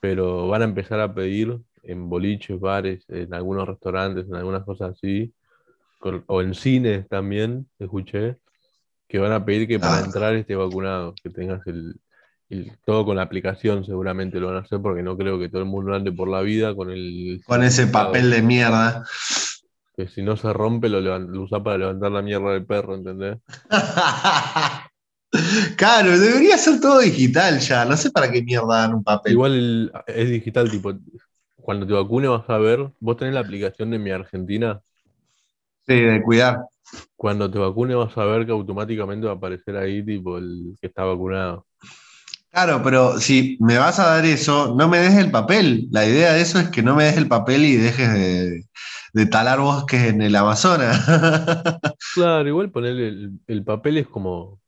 pero 0.00 0.48
van 0.48 0.62
a 0.62 0.66
empezar 0.66 1.00
a 1.00 1.14
pedir 1.14 1.58
en 1.82 2.08
boliches, 2.08 2.58
bares, 2.58 3.04
en 3.08 3.32
algunos 3.34 3.68
restaurantes, 3.68 4.26
en 4.26 4.34
algunas 4.34 4.64
cosas 4.64 4.92
así, 4.96 5.32
o 6.26 6.42
en 6.42 6.54
cines 6.54 7.08
también, 7.08 7.68
escuché, 7.78 8.36
que 9.08 9.18
van 9.18 9.32
a 9.32 9.44
pedir 9.44 9.68
que 9.68 9.78
para 9.78 9.98
Ah. 9.98 10.04
entrar 10.04 10.34
esté 10.34 10.54
vacunado, 10.56 11.14
que 11.22 11.30
tengas 11.30 11.66
el, 11.66 11.94
todo 12.84 13.04
con 13.04 13.16
la 13.16 13.22
aplicación 13.22 13.84
seguramente 13.84 14.40
lo 14.40 14.48
van 14.48 14.56
a 14.56 14.60
hacer 14.60 14.80
porque 14.80 15.02
no 15.02 15.16
creo 15.16 15.38
que 15.38 15.48
todo 15.48 15.62
el 15.62 15.68
mundo 15.68 15.94
ande 15.94 16.12
por 16.12 16.28
la 16.28 16.40
vida 16.42 16.74
con 16.74 16.90
el 16.90 17.40
Con 17.46 17.62
ese 17.62 17.86
papel 17.86 18.30
de 18.30 18.42
mierda. 18.42 19.04
que 19.96 20.08
si 20.08 20.22
no 20.22 20.36
se 20.36 20.52
rompe 20.52 20.88
lo, 20.88 21.00
lo 21.00 21.42
usa 21.42 21.62
para 21.62 21.78
levantar 21.78 22.12
la 22.12 22.22
mierda 22.22 22.52
del 22.52 22.66
perro, 22.66 22.94
¿entendés? 22.94 23.38
Claro, 25.76 26.18
debería 26.18 26.56
ser 26.58 26.80
todo 26.80 27.00
digital 27.00 27.58
ya. 27.60 27.84
No 27.84 27.96
sé 27.96 28.10
para 28.10 28.30
qué 28.30 28.42
mierda 28.42 28.82
dan 28.82 28.94
un 28.94 29.04
papel. 29.04 29.32
Igual 29.32 29.52
el- 29.54 29.92
es 30.06 30.30
digital, 30.30 30.70
tipo, 30.70 30.92
cuando 31.56 31.86
te 31.86 31.92
vacunes 31.92 32.30
vas 32.30 32.48
a 32.50 32.58
ver, 32.58 32.90
vos 33.00 33.16
tenés 33.16 33.34
la 33.34 33.40
aplicación 33.40 33.90
de 33.90 33.98
Mi 33.98 34.10
Argentina, 34.10 34.80
Sí, 35.86 35.94
de 36.00 36.22
cuidar. 36.22 36.58
cuando 37.16 37.50
te 37.50 37.58
vacunes 37.58 37.96
vas 37.96 38.16
a 38.18 38.24
ver 38.24 38.46
que 38.46 38.52
automáticamente 38.52 39.26
va 39.26 39.32
a 39.32 39.36
aparecer 39.36 39.76
ahí, 39.76 40.04
tipo, 40.04 40.38
el 40.38 40.76
que 40.80 40.86
está 40.88 41.04
vacunado. 41.04 41.66
Claro, 42.54 42.82
pero 42.84 43.18
si 43.18 43.56
me 43.60 43.78
vas 43.78 43.98
a 43.98 44.06
dar 44.14 44.24
eso, 44.24 44.76
no 44.76 44.88
me 44.88 44.98
des 44.98 45.16
el 45.16 45.32
papel. 45.32 45.88
La 45.90 46.06
idea 46.06 46.34
de 46.34 46.40
eso 46.40 46.60
es 46.60 46.68
que 46.68 46.84
no 46.84 46.94
me 46.94 47.02
des 47.02 47.16
el 47.16 47.26
papel 47.26 47.64
y 47.64 47.74
dejes 47.76 48.12
de, 48.14 48.64
de 49.12 49.26
talar 49.26 49.58
bosques 49.58 50.04
en 50.04 50.22
el 50.22 50.36
Amazonas. 50.36 51.04
Claro, 52.14 52.48
igual 52.48 52.70
ponerle 52.70 53.08
el, 53.08 53.40
el 53.48 53.64
papel 53.64 53.98
es 53.98 54.06
como 54.06 54.60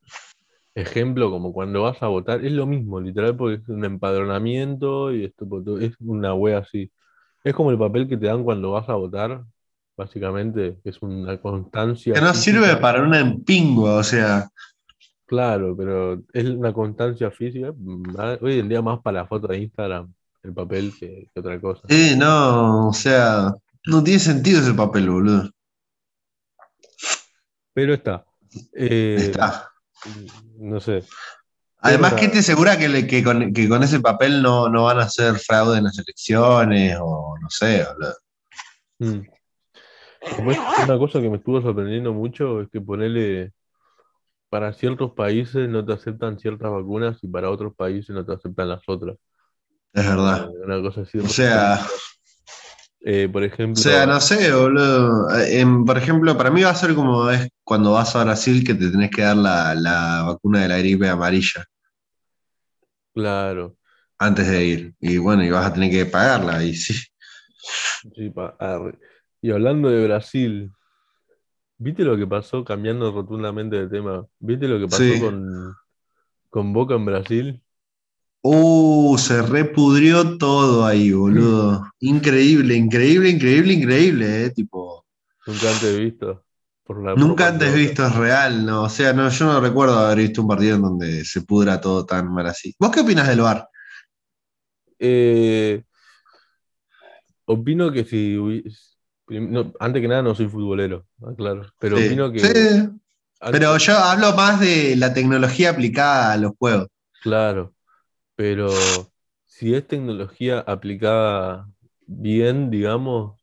ejemplo, 0.75 1.31
como 1.31 1.53
cuando 1.53 1.83
vas 1.83 2.03
a 2.03 2.09
votar, 2.09 2.44
es 2.44 2.53
lo 2.53 2.66
mismo, 2.66 3.01
literal, 3.01 3.37
porque 3.37 3.62
es 3.62 3.68
un 3.68 3.85
empadronamiento 3.85 5.12
y 5.12 5.25
esto 5.25 5.46
es 5.81 5.94
una 6.01 6.35
wea 6.35 6.59
así. 6.59 6.90
Es 7.44 7.55
como 7.55 7.70
el 7.70 7.79
papel 7.79 8.09
que 8.09 8.16
te 8.16 8.27
dan 8.27 8.44
cuando 8.44 8.72
vas 8.72 8.88
a 8.88 8.94
votar, 8.94 9.44
básicamente, 9.96 10.79
es 10.85 11.01
una 11.03 11.40
constancia. 11.40 12.14
que 12.14 12.20
no 12.20 12.35
física. 12.35 12.61
sirve 12.61 12.77
para 12.77 13.03
un 13.03 13.14
empingo, 13.14 13.94
o 13.94 14.03
sea. 14.03 14.49
Claro, 15.26 15.76
pero 15.76 16.22
es 16.32 16.44
una 16.44 16.72
constancia 16.72 17.30
física. 17.30 17.72
Hoy 18.40 18.60
en 18.60 18.68
día 18.68 18.80
más 18.80 19.00
para 19.00 19.22
la 19.22 19.26
foto 19.26 19.48
de 19.48 19.58
Instagram, 19.58 20.12
el 20.44 20.52
papel 20.54 20.94
que, 20.98 21.28
que 21.34 21.40
otra 21.40 21.60
cosa. 21.60 21.82
Sí, 21.88 22.14
no, 22.16 22.88
o 22.88 22.92
sea, 22.92 23.52
no 23.86 24.04
tiene 24.04 24.20
sentido 24.20 24.60
ese 24.60 24.72
papel, 24.74 25.10
boludo. 25.10 25.50
Pero 27.74 27.94
está. 27.94 28.24
Eh, 28.72 29.16
Está. 29.18 29.68
No 30.58 30.80
sé. 30.80 31.02
Además, 31.78 32.14
¿qué 32.14 32.28
te 32.28 32.38
asegura 32.38 32.78
que, 32.78 32.88
le- 32.88 33.06
que 33.06 33.22
con, 33.22 33.52
que 33.52 33.68
con 33.68 33.82
ese 33.82 34.00
papel 34.00 34.42
no, 34.42 34.68
no 34.68 34.84
van 34.84 34.98
a 35.00 35.04
hacer 35.04 35.34
fraude 35.38 35.78
en 35.78 35.84
las 35.84 35.98
elecciones 35.98 36.96
o 37.00 37.36
no 37.40 37.50
sé, 37.50 37.84
boludo? 37.84 38.14
Mm. 38.98 39.26
Después, 40.22 40.58
una 40.84 40.98
cosa 40.98 41.20
que 41.20 41.28
me 41.30 41.36
estuvo 41.36 41.60
sorprendiendo 41.60 42.12
mucho 42.12 42.60
es 42.62 42.68
que 42.70 42.80
ponerle 42.80 43.52
para 44.48 44.72
ciertos 44.72 45.12
países 45.12 45.68
no 45.68 45.85
te 45.85 45.92
aceptan 45.94 46.38
ciertas 46.38 46.70
vacunas 46.72 47.18
y 47.22 47.28
para 47.28 47.50
otros 47.50 47.74
países 47.76 48.11
no 48.14 48.24
te 48.26 48.32
aceptan 48.35 48.68
las 48.68 48.82
otras. 48.88 49.16
Es 49.92 50.06
verdad. 50.06 50.48
Eh, 50.48 50.64
Una 50.64 50.80
cosa 50.82 51.02
así. 51.02 51.18
O 51.18 51.28
sea, 51.28 51.80
Eh, 53.00 53.28
por 53.32 53.44
o 53.74 53.78
ejemplo, 53.78 53.78
sea, 53.78 54.06
no 54.06 54.20
sé, 54.20 54.52
boludo. 54.52 55.30
Eh, 55.38 55.64
por 55.87 55.98
ejemplo, 55.98 56.37
para 56.37 56.50
mí 56.50 56.62
va 56.62 56.70
a 56.70 56.74
ser 56.74 56.94
como 56.94 57.30
es 57.30 57.48
cuando 57.64 57.92
vas 57.92 58.14
a 58.16 58.24
Brasil 58.24 58.64
que 58.64 58.74
te 58.74 58.90
tenés 58.90 59.11
que 59.11 59.22
dar 59.22 59.37
la, 59.37 59.74
la 59.74 60.22
vacuna 60.26 60.62
de 60.62 60.68
la 60.68 60.78
gripe 60.78 61.09
amarilla 61.09 61.64
claro. 63.12 63.76
antes 64.18 64.46
de 64.48 64.64
ir. 64.64 64.94
Y 65.00 65.16
bueno, 65.18 65.42
y 65.44 65.50
vas 65.50 65.66
a 65.66 65.72
tener 65.74 65.90
que 65.90 66.06
pagarla, 66.06 66.62
y 66.64 66.74
sí. 66.74 66.94
Sí, 68.14 68.30
pa-. 68.30 68.56
Y 69.40 69.50
hablando 69.50 69.88
de 69.90 70.04
Brasil, 70.06 70.72
¿viste 71.78 72.04
lo 72.04 72.16
que 72.16 72.26
pasó, 72.26 72.64
cambiando 72.64 73.12
rotundamente 73.12 73.76
de 73.76 73.88
tema? 73.88 74.26
¿Viste 74.38 74.68
lo 74.68 74.78
que 74.78 74.88
pasó 74.88 75.04
Sí. 75.04 75.20
con, 75.20 75.74
con 76.50 76.72
Boca 76.72 76.94
en 76.96 77.04
Brasil? 77.06 77.62
Uh, 78.42 79.18
se 79.18 79.42
repudrió 79.42 80.38
todo 80.38 80.86
ahí, 80.86 81.12
boludo. 81.12 81.84
Increíble, 82.00 82.74
increíble, 82.76 83.28
increíble, 83.30 83.72
increíble, 83.74 84.44
eh. 84.46 84.50
Tipo, 84.50 85.04
Nunca 85.46 85.70
antes 85.70 85.98
visto. 85.98 86.44
Por 86.84 87.02
la 87.02 87.14
nunca 87.16 87.48
antes 87.48 87.74
visto 87.74 88.06
es 88.06 88.14
real, 88.14 88.64
¿no? 88.64 88.82
O 88.84 88.88
sea, 88.88 89.12
no, 89.12 89.28
yo 89.28 89.46
no 89.46 89.60
recuerdo 89.60 89.98
haber 89.98 90.18
visto 90.18 90.42
un 90.42 90.48
partido 90.48 90.76
en 90.76 90.82
donde 90.82 91.24
se 91.24 91.42
pudra 91.42 91.80
todo 91.80 92.06
tan 92.06 92.32
mal 92.32 92.46
así. 92.46 92.74
¿Vos 92.78 92.90
qué 92.90 93.00
opinas 93.00 93.26
del 93.28 93.40
VAR? 93.40 93.68
Eh, 94.98 95.84
opino 97.46 97.92
que 97.92 98.04
si 98.04 98.36
no, 99.28 99.72
antes 99.80 100.02
que 100.02 100.08
nada 100.08 100.22
no 100.22 100.34
soy 100.34 100.48
futbolero, 100.48 101.06
claro, 101.36 101.72
pero 101.78 102.00
Sí. 102.00 102.00
opino 102.00 102.32
que 102.32 102.52
Sí, 102.52 102.90
Pero 103.50 103.76
yo 103.78 103.96
hablo 103.98 104.34
más 104.34 104.60
de 104.60 104.96
la 104.96 105.14
tecnología 105.14 105.70
aplicada 105.70 106.32
a 106.32 106.36
los 106.36 106.52
juegos. 106.58 106.88
claro, 107.18 107.74
pero 108.36 109.12
si 109.46 109.74
es 109.74 109.86
tecnología 109.88 110.60
aplicada 110.60 111.70
bien, 112.06 112.70
digamos, 112.70 113.40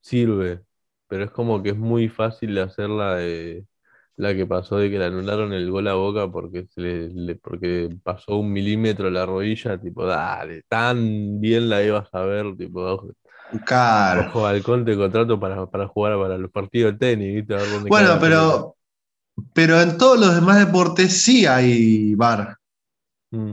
sirve, 0.00 0.64
pero 1.08 1.24
es 1.24 1.30
como 1.30 1.62
que 1.62 1.70
es 1.70 1.76
muy 1.78 2.08
fácil 2.10 2.54
de 2.56 2.62
hacer 2.62 2.90
la 2.90 3.16
de 3.16 3.66
la 4.16 4.34
que 4.34 4.46
pasó 4.46 4.78
de 4.78 4.90
que 4.90 4.98
le 4.98 5.06
anularon 5.06 5.52
el 5.54 5.70
gol 5.70 5.88
a 5.88 5.94
Boca 5.94 6.30
porque 6.30 6.66
se 6.68 6.80
le, 6.82 7.08
le- 7.10 7.36
porque 7.36 7.90
pasó 8.04 8.38
un 8.38 8.52
milímetro 8.52 9.10
la 9.10 9.26
rodilla, 9.26 9.78
tipo, 9.80 10.06
dale, 10.06 10.62
tan 10.68 11.40
bien 11.40 11.68
la 11.70 11.82
ibas 11.84 12.08
a 12.14 12.22
ver, 12.22 12.56
tipo, 12.56 12.80
ojo, 12.82 13.10
Claro. 13.64 14.28
ojo 14.28 14.46
halcón 14.46 14.84
te 14.84 14.96
contrato 14.96 15.38
para, 15.38 15.66
para 15.66 15.86
jugar 15.86 16.18
para 16.18 16.38
los 16.38 16.50
partidos 16.50 16.92
de 16.92 16.98
tenis, 16.98 17.34
¿viste? 17.34 17.54
Bueno, 17.88 18.18
pero, 18.20 18.76
pero 19.52 19.80
en 19.80 19.96
todos 19.96 20.18
los 20.18 20.34
demás 20.34 20.58
deportes 20.58 21.22
sí 21.22 21.46
hay 21.46 22.14
VAR. 22.14 22.56
Mm, 23.30 23.52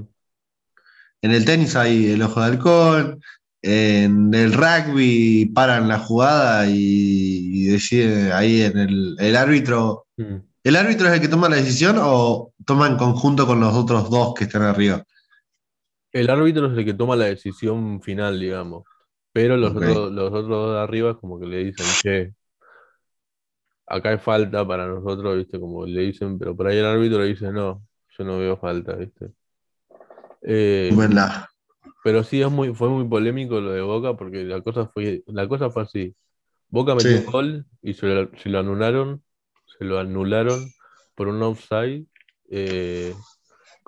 En 1.21 1.31
el 1.31 1.45
tenis 1.45 1.75
hay 1.75 2.11
el 2.11 2.21
ojo 2.23 2.39
de 2.41 2.45
halcón, 2.47 3.21
en 3.61 4.33
el 4.33 4.53
rugby 4.53 5.45
paran 5.53 5.87
la 5.87 5.99
jugada 5.99 6.65
y, 6.67 6.73
y 6.73 7.65
decide 7.67 8.33
ahí 8.33 8.61
en 8.63 8.77
el, 8.77 9.15
el 9.19 9.35
árbitro. 9.35 10.07
mm. 10.17 10.35
¿El 10.63 10.75
árbitro 10.75 11.07
es 11.07 11.13
el 11.13 11.21
que 11.21 11.27
toma 11.27 11.49
la 11.49 11.55
decisión 11.55 11.97
o 11.99 12.53
toma 12.65 12.87
en 12.87 12.95
conjunto 12.95 13.47
con 13.47 13.59
los 13.59 13.73
otros 13.73 14.09
dos 14.11 14.33
que 14.35 14.43
están 14.43 14.61
arriba? 14.61 15.03
El 16.11 16.29
árbitro 16.29 16.67
es 16.71 16.77
el 16.77 16.85
que 16.85 16.93
toma 16.93 17.15
la 17.15 17.25
decisión 17.25 18.01
final, 18.01 18.39
digamos. 18.39 18.83
Pero 19.33 19.57
los, 19.57 19.71
otros, 19.75 20.11
los 20.11 20.27
otros 20.29 20.47
dos 20.49 20.73
de 20.75 20.79
arriba 20.81 21.19
como 21.19 21.39
que 21.39 21.45
le 21.47 21.57
dicen, 21.63 21.85
che, 22.01 22.33
acá 23.87 24.09
hay 24.09 24.17
falta 24.17 24.65
para 24.67 24.87
nosotros, 24.87 25.37
¿viste? 25.37 25.59
Como 25.59 25.85
le 25.85 26.01
dicen, 26.01 26.37
pero 26.39 26.55
por 26.55 26.67
ahí 26.67 26.77
el 26.77 26.85
árbitro 26.85 27.19
le 27.19 27.27
dice, 27.27 27.51
no, 27.51 27.83
yo 28.17 28.23
no 28.23 28.37
veo 28.39 28.57
falta, 28.57 28.95
¿viste? 28.95 29.31
Eh, 30.43 30.89
Tómenla. 30.89 31.49
pero 32.03 32.23
sí 32.23 32.41
es 32.41 32.49
muy, 32.51 32.73
fue 32.73 32.89
muy 32.89 33.07
polémico 33.07 33.59
lo 33.61 33.71
de 33.71 33.81
Boca 33.81 34.15
porque 34.17 34.43
la 34.43 34.61
cosa 34.61 34.87
fue, 34.87 35.23
la 35.27 35.47
cosa 35.47 35.69
fue 35.69 35.83
así. 35.83 36.15
Boca 36.69 36.95
metió 36.95 37.11
Sí. 37.11 37.25
un 37.25 37.31
gol 37.31 37.65
y 37.81 37.93
se 37.93 38.07
lo, 38.07 38.31
se 38.37 38.49
lo 38.49 38.59
anularon, 38.59 39.23
se 39.77 39.85
lo 39.85 39.99
anularon 39.99 40.59
por 41.15 41.27
un 41.27 41.41
offside, 41.43 42.05
eh, 42.49 43.13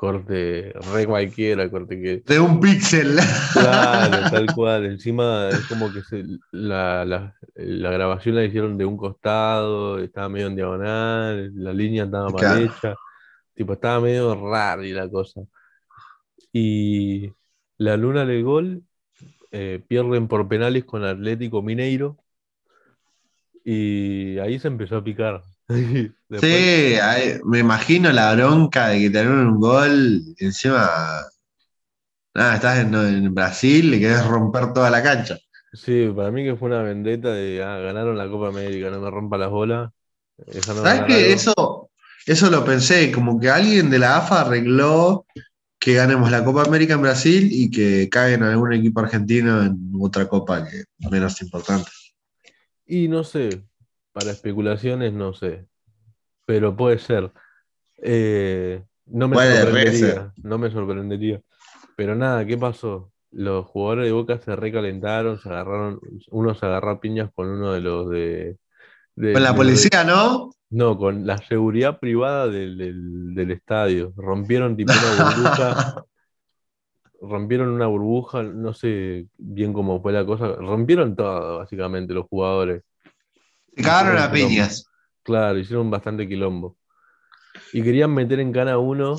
corte 0.04 0.74
re 0.92 1.06
cualquiera, 1.08 1.70
corte 1.72 1.98
que 2.02 2.22
De 2.26 2.38
un 2.40 2.60
píxel. 2.60 3.16
Claro, 3.54 4.30
tal 4.30 4.54
cual. 4.54 4.86
Encima 4.86 5.50
es 5.52 5.66
como 5.70 5.94
que 5.94 6.04
se- 6.04 6.26
la, 6.52 7.06
la- 7.06 7.36
la 7.56 7.92
grabación 7.92 8.36
la 8.36 8.44
hicieron 8.44 8.78
de 8.78 8.84
un 8.86 8.98
costado, 8.98 10.00
estaba 10.00 10.28
medio 10.28 10.48
en 10.48 10.56
diagonal, 10.58 11.52
la 11.56 11.72
línea 11.72 12.04
estaba 12.04 12.30
mal 12.32 12.42
Claro. 12.42 12.60
hecha, 12.66 12.96
tipo, 13.56 13.74
estaba 13.74 14.02
medio 14.02 14.36
rara 14.36 14.86
y 14.86 14.92
la 14.92 15.10
cosa. 15.10 15.42
Y 16.52 17.32
la 17.78 17.98
Luna 17.98 18.26
del 18.26 18.44
gol, 18.44 18.84
eh, 19.52 19.84
pierden 19.88 20.28
por 20.28 20.48
penales 20.48 20.86
con 20.86 21.04
Atlético 21.06 21.62
Mineiro 21.62 22.18
y 23.64 24.38
ahí 24.40 24.60
se 24.60 24.68
empezó 24.68 24.98
a 24.98 25.04
picar. 25.04 25.44
Después- 26.30 26.40
Sí, 26.40 27.40
me 27.46 27.60
imagino 27.60 28.12
la 28.12 28.34
bronca 28.34 28.90
de 28.90 29.00
que 29.02 29.10
te 29.10 29.28
un 29.28 29.60
gol 29.60 30.22
encima. 30.40 30.90
Nada, 32.36 32.56
estás 32.56 32.80
en, 32.80 32.96
en 32.96 33.34
Brasil, 33.34 33.92
le 33.92 34.00
querés 34.00 34.26
romper 34.26 34.74
toda 34.74 34.90
la 34.90 35.04
cancha. 35.04 35.38
Sí, 35.74 36.12
para 36.16 36.32
mí 36.32 36.44
que 36.44 36.56
fue 36.56 36.68
una 36.68 36.82
vendetta 36.84 37.32
de 37.34 37.64
ah, 37.64 37.78
ganaron 37.80 38.18
la 38.18 38.28
Copa 38.30 38.50
América, 38.50 38.90
no 38.90 39.00
me 39.00 39.10
rompa 39.12 39.38
las 39.38 39.50
bolas. 39.50 39.92
¿Sabes 40.62 41.02
algo. 41.02 41.08
Eso, 41.08 41.90
eso 42.26 42.50
lo 42.50 42.66
pensé, 42.66 43.12
como 43.12 43.40
que 43.40 43.50
alguien 43.50 43.90
de 43.90 44.00
la 44.00 44.18
AFA 44.18 44.42
arregló 44.42 45.26
que 45.80 45.94
ganemos 45.96 46.32
la 46.32 46.44
Copa 46.46 46.64
América 46.64 46.94
en 46.94 47.02
Brasil 47.02 47.50
y 47.52 47.70
que 47.70 48.08
caigan 48.10 48.44
algún 48.44 48.74
equipo 48.74 49.02
argentino 49.02 49.64
en 49.64 49.92
otra 50.00 50.28
copa 50.28 50.66
que 50.66 50.84
menos 51.10 51.42
importante. 51.42 51.90
Y 52.86 53.08
no 53.08 53.24
sé, 53.24 53.64
para 54.14 54.32
especulaciones 54.32 55.12
no 55.14 55.34
sé, 55.34 55.68
pero 56.46 56.76
puede 56.76 57.00
ser. 57.00 57.32
Eh, 57.98 58.84
no 59.08 59.28
me 59.28 59.36
Puede 59.36 59.62
sorprendería, 59.62 60.14
ser. 60.14 60.32
no 60.44 60.58
me 60.58 60.72
sorprendería. 60.72 61.42
Pero 61.98 62.16
nada, 62.16 62.46
¿qué 62.46 62.58
pasó? 62.58 63.12
Los 63.32 63.66
jugadores 63.66 64.06
de 64.06 64.12
Boca 64.12 64.40
se 64.40 64.56
recalentaron, 64.56 65.40
se 65.40 65.50
agarraron, 65.50 66.00
uno 66.32 66.56
se 66.56 66.66
agarró 66.66 66.92
a 66.92 67.00
piñas 67.02 67.32
con 67.34 67.50
uno 67.50 67.74
de 67.74 67.82
los 67.82 68.10
de... 68.10 68.58
de- 69.16 69.34
Con 69.34 69.44
la 69.44 69.52
de- 69.52 69.58
policía, 69.58 70.04
¿no? 70.04 70.52
No, 70.70 70.98
con 70.98 71.26
la 71.28 71.38
seguridad 71.38 72.00
privada 72.00 72.48
del, 72.48 72.78
del- 72.78 73.36
del 73.36 73.52
estadio. 73.52 74.14
Rompieron 74.16 74.76
tipo 74.76 74.92
una 74.92 75.24
burbuja, 75.36 76.06
rompieron 77.22 77.70
una 77.70 77.88
burbuja, 77.88 78.44
no 78.44 78.74
sé 78.74 79.28
bien 79.38 79.74
cómo 79.74 80.02
fue 80.02 80.12
la 80.14 80.26
cosa, 80.26 80.48
rompieron 80.56 81.16
todo, 81.16 81.60
básicamente, 81.60 82.14
los 82.14 82.26
jugadores. 82.28 82.84
Se 83.76 83.84
cagaron 83.84 84.18
a 84.18 84.32
piñas. 84.32 84.86
Claro, 85.24 85.58
hicieron 85.58 85.90
bastante 85.90 86.28
quilombo. 86.28 86.78
Y 87.72 87.84
querían 87.84 88.14
meter 88.14 88.40
en 88.40 88.52
cana 88.52 88.78
uno, 88.78 89.16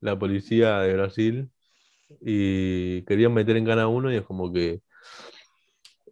la 0.00 0.18
policía 0.18 0.80
de 0.80 0.94
Brasil, 0.94 1.50
y 2.20 3.02
querían 3.02 3.34
meter 3.34 3.56
en 3.56 3.66
cana 3.66 3.88
uno 3.88 4.12
y 4.12 4.16
es 4.16 4.22
como 4.22 4.52
que 4.52 4.80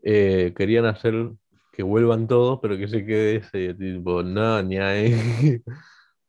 eh, 0.03 0.53
querían 0.57 0.87
hacer 0.87 1.33
que 1.73 1.83
vuelvan 1.83 2.29
todos, 2.29 2.61
pero 2.63 2.77
que 2.77 2.89
se 2.89 3.05
quede 3.05 3.37
ese, 3.37 3.75
tipo, 3.75 4.23
no, 4.23 4.63
ni 4.63 4.79
ahí. 4.79 5.13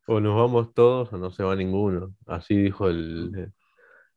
O 0.08 0.20
nos 0.20 0.36
vamos 0.36 0.72
todos 0.72 1.12
o 1.12 1.18
no 1.18 1.32
se 1.32 1.42
va 1.42 1.56
ninguno. 1.56 2.14
Así 2.26 2.56
dijo 2.56 2.88
el... 2.88 3.52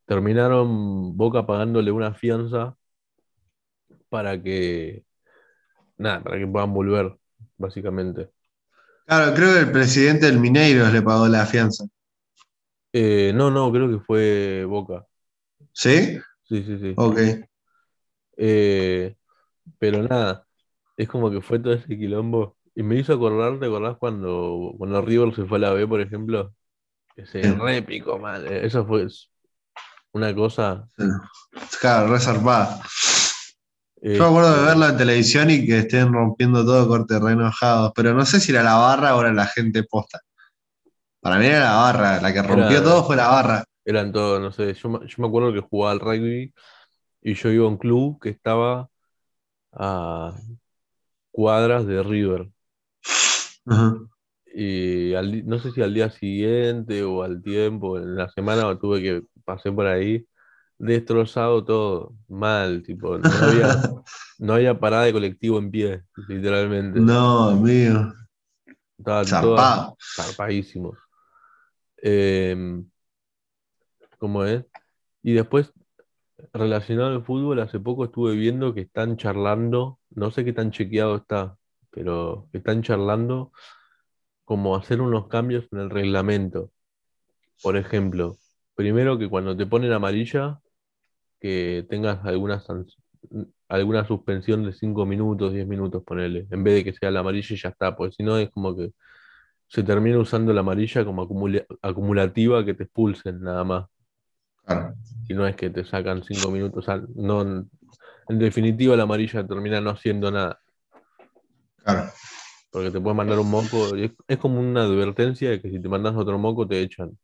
Terminaron 0.06 1.18
Boca 1.18 1.48
pagándole 1.48 1.92
una 1.92 2.14
fianza 2.14 2.78
para 4.10 4.42
que... 4.42 5.04
Nada, 5.98 6.24
para 6.24 6.38
que 6.38 6.48
puedan 6.48 6.74
volver, 6.74 7.18
básicamente. 7.60 8.32
Claro, 9.06 9.34
creo 9.36 9.54
que 9.54 9.60
el 9.60 9.72
presidente 9.72 10.26
del 10.26 10.40
Mineiros 10.40 10.92
le 10.92 11.02
pagó 11.02 11.28
la 11.28 11.46
fianza. 11.46 11.86
Eh, 12.92 13.32
no, 13.36 13.52
no, 13.52 13.72
creo 13.72 13.90
que 13.90 14.04
fue 14.04 14.66
Boca. 14.66 15.06
¿Sí? 15.74 16.20
Sí, 16.44 16.64
sí, 16.64 16.80
sí. 16.80 16.94
Ok. 16.96 17.20
Eh, 18.38 19.16
pero 19.78 20.02
nada, 20.02 20.46
es 20.98 21.08
como 21.08 21.30
que 21.30 21.42
fue 21.42 21.60
todo 21.60 21.74
ese 21.74 21.88
quilombo. 21.88 22.58
Y 22.76 22.84
me 22.84 22.96
hizo 22.96 23.14
acordar, 23.14 23.60
¿te 23.60 23.66
acordás 23.66 23.98
cuando, 23.98 24.74
cuando 24.78 25.02
River 25.02 25.36
se 25.36 25.46
fue 25.46 25.58
a 25.58 25.62
la 25.62 25.74
B, 25.74 25.88
por 25.88 26.02
ejemplo? 26.02 26.54
Ese 27.16 27.44
Sí. 27.44 27.52
re 27.52 27.78
épico, 27.78 28.18
man. 28.18 28.46
Eso 28.48 28.86
fue 28.86 29.08
una 30.14 30.34
cosa. 30.34 30.88
Claro, 31.82 32.14
re 32.14 32.20
zarpada. 32.20 32.82
Eh, 34.02 34.16
Yo 34.18 34.24
me 34.24 34.30
acuerdo 34.30 34.56
de 34.58 34.66
verlo 34.66 34.88
en 34.88 34.98
televisión 34.98 35.50
y 35.50 35.66
que 35.66 35.80
estén 35.80 36.14
rompiendo 36.14 36.66
todo 36.66 36.88
corte 36.88 37.20
re 37.20 37.34
enojados, 37.34 37.92
pero 37.96 38.14
no 38.14 38.26
sé 38.26 38.40
si 38.40 38.52
era 38.52 38.64
la 38.64 38.76
barra 38.76 39.16
o 39.16 39.22
era 39.22 39.34
la 39.34 39.46
gente 39.48 39.84
posta. 39.84 40.20
Para 41.22 41.38
mí 41.38 41.46
era 41.46 41.60
la 41.60 41.76
barra, 41.76 42.22
la 42.22 42.34
que 42.34 42.42
rompió 42.42 42.70
Era- 42.78 42.84
todo 42.84 43.04
fue 43.04 43.16
la 43.16 43.28
barra. 43.28 43.64
Eran 43.86 44.12
todos, 44.12 44.40
no 44.40 44.52
sé, 44.52 44.74
yo, 44.74 44.90
me- 44.90 45.08
yo 45.08 45.16
me 45.18 45.28
acuerdo 45.28 45.52
que 45.54 45.62
jugaba 45.62 45.92
al 45.92 46.00
rugby 46.00 46.54
y 47.24 47.34
yo 47.36 47.50
iba 47.52 47.66
a 47.66 47.70
un 47.70 47.78
club 47.78 48.20
que 48.22 48.30
estaba 48.30 48.90
a 49.74 50.36
cuadras 51.32 51.86
de 51.88 52.04
River. 52.04 52.50
Ujú. 53.66 54.10
Y 54.54 55.14
al 55.14 55.46
no 55.48 55.60
sé 55.60 55.72
si 55.72 55.82
al 55.82 55.94
día 55.94 56.10
siguiente 56.10 57.04
o 57.04 57.24
al 57.24 57.42
tiempo, 57.42 57.98
en 57.98 58.16
la 58.16 58.30
semana 58.30 58.78
tuve 58.80 59.02
que 59.02 59.22
pasé 59.46 59.72
por 59.72 59.86
ahí, 59.88 60.26
destrozado 60.80 61.64
todo, 61.64 62.14
mal, 62.28 62.82
tipo, 62.84 63.18
no 63.18 63.30
había, 63.30 63.68
no 64.40 64.54
había 64.54 64.80
parada 64.80 65.04
de 65.04 65.14
colectivo 65.14 65.60
en 65.60 65.70
pie, 65.70 66.04
literalmente. 66.28 67.00
No. 67.00 67.52
Estaban 68.98 69.26
todas 69.26 69.30
Zarpado. 69.30 69.98
zarpadísimos. 70.16 70.98
Em, 71.98 72.90
¿cómo 74.18 74.44
es? 74.46 74.66
Y 75.22 75.34
después, 75.34 75.74
relacionado 76.54 77.10
al 77.10 77.24
fútbol, 77.24 77.60
hace 77.60 77.80
poco 77.80 78.06
estuve 78.06 78.36
viendo 78.36 78.74
que 78.74 78.82
están 78.82 79.18
charlando, 79.18 80.00
no 80.12 80.32
sé 80.32 80.46
qué 80.46 80.54
tan 80.54 80.72
chequeado 80.72 81.18
está, 81.18 81.58
pero 81.92 82.48
están 82.54 82.82
charlando 82.84 83.52
como 84.46 84.76
hacer 84.76 85.02
unos 85.02 85.28
cambios 85.28 85.66
en 85.72 85.80
el 85.80 85.90
reglamento. 85.90 86.72
Por 87.62 87.76
ejemplo, 87.76 88.38
primero 88.76 89.18
que 89.20 89.30
cuando 89.30 89.56
te 89.56 89.66
ponen 89.66 89.92
amarilla, 89.92 90.62
que 91.40 91.86
tengas 91.90 92.24
alguna, 92.26 92.60
san- 92.60 92.86
alguna 93.68 94.06
suspensión 94.06 94.64
de 94.66 94.74
5 94.74 95.06
minutos, 95.06 95.54
10 95.54 95.68
minutos, 95.68 96.04
ponele, 96.04 96.48
en 96.52 96.64
vez 96.64 96.76
de 96.76 96.84
que 96.84 96.94
sea 96.94 97.12
la 97.12 97.22
amarilla 97.22 97.56
y 97.56 97.58
ya 97.60 97.70
está, 97.70 97.96
porque 97.96 98.16
si 98.16 98.24
no 98.24 98.38
es 98.38 98.50
como 98.50 98.76
que 98.76 98.92
se 99.68 99.84
termina 99.84 100.18
usando 100.18 100.52
la 100.52 100.62
amarilla 100.62 101.06
como 101.06 101.22
acumula- 101.22 101.66
acumulativa 101.82 102.66
que 102.66 102.74
te 102.74 102.84
expulsen 102.84 103.42
nada 103.42 103.64
más. 103.64 103.86
Claro. 104.66 104.96
Y 105.28 105.34
no 105.34 105.46
es 105.48 105.56
que 105.56 105.70
te 105.70 105.84
sacan 105.84 106.24
5 106.24 106.50
minutos, 106.52 106.80
o 106.80 106.86
sea, 106.86 107.04
no, 107.16 107.42
En 108.30 108.38
definitiva, 108.38 108.96
la 108.96 109.04
amarilla 109.04 109.46
termina 109.46 109.82
no 109.82 109.90
haciendo 109.90 110.30
nada. 110.32 110.60
Claro. 111.84 112.12
Porque 112.72 112.92
te 112.92 113.02
puede 113.02 113.16
mandar 113.16 113.40
un 113.40 113.50
moco. 113.50 113.96
Es, 113.96 114.12
es 114.28 114.38
como 114.38 114.60
una 114.60 114.84
advertencia 114.84 115.50
de 115.50 115.60
que 115.60 115.72
si 115.72 115.82
te 115.82 115.90
mandas 115.90 116.16
otro 116.16 116.38
moco 116.38 116.68
te 116.68 116.80
echan. 116.80 117.18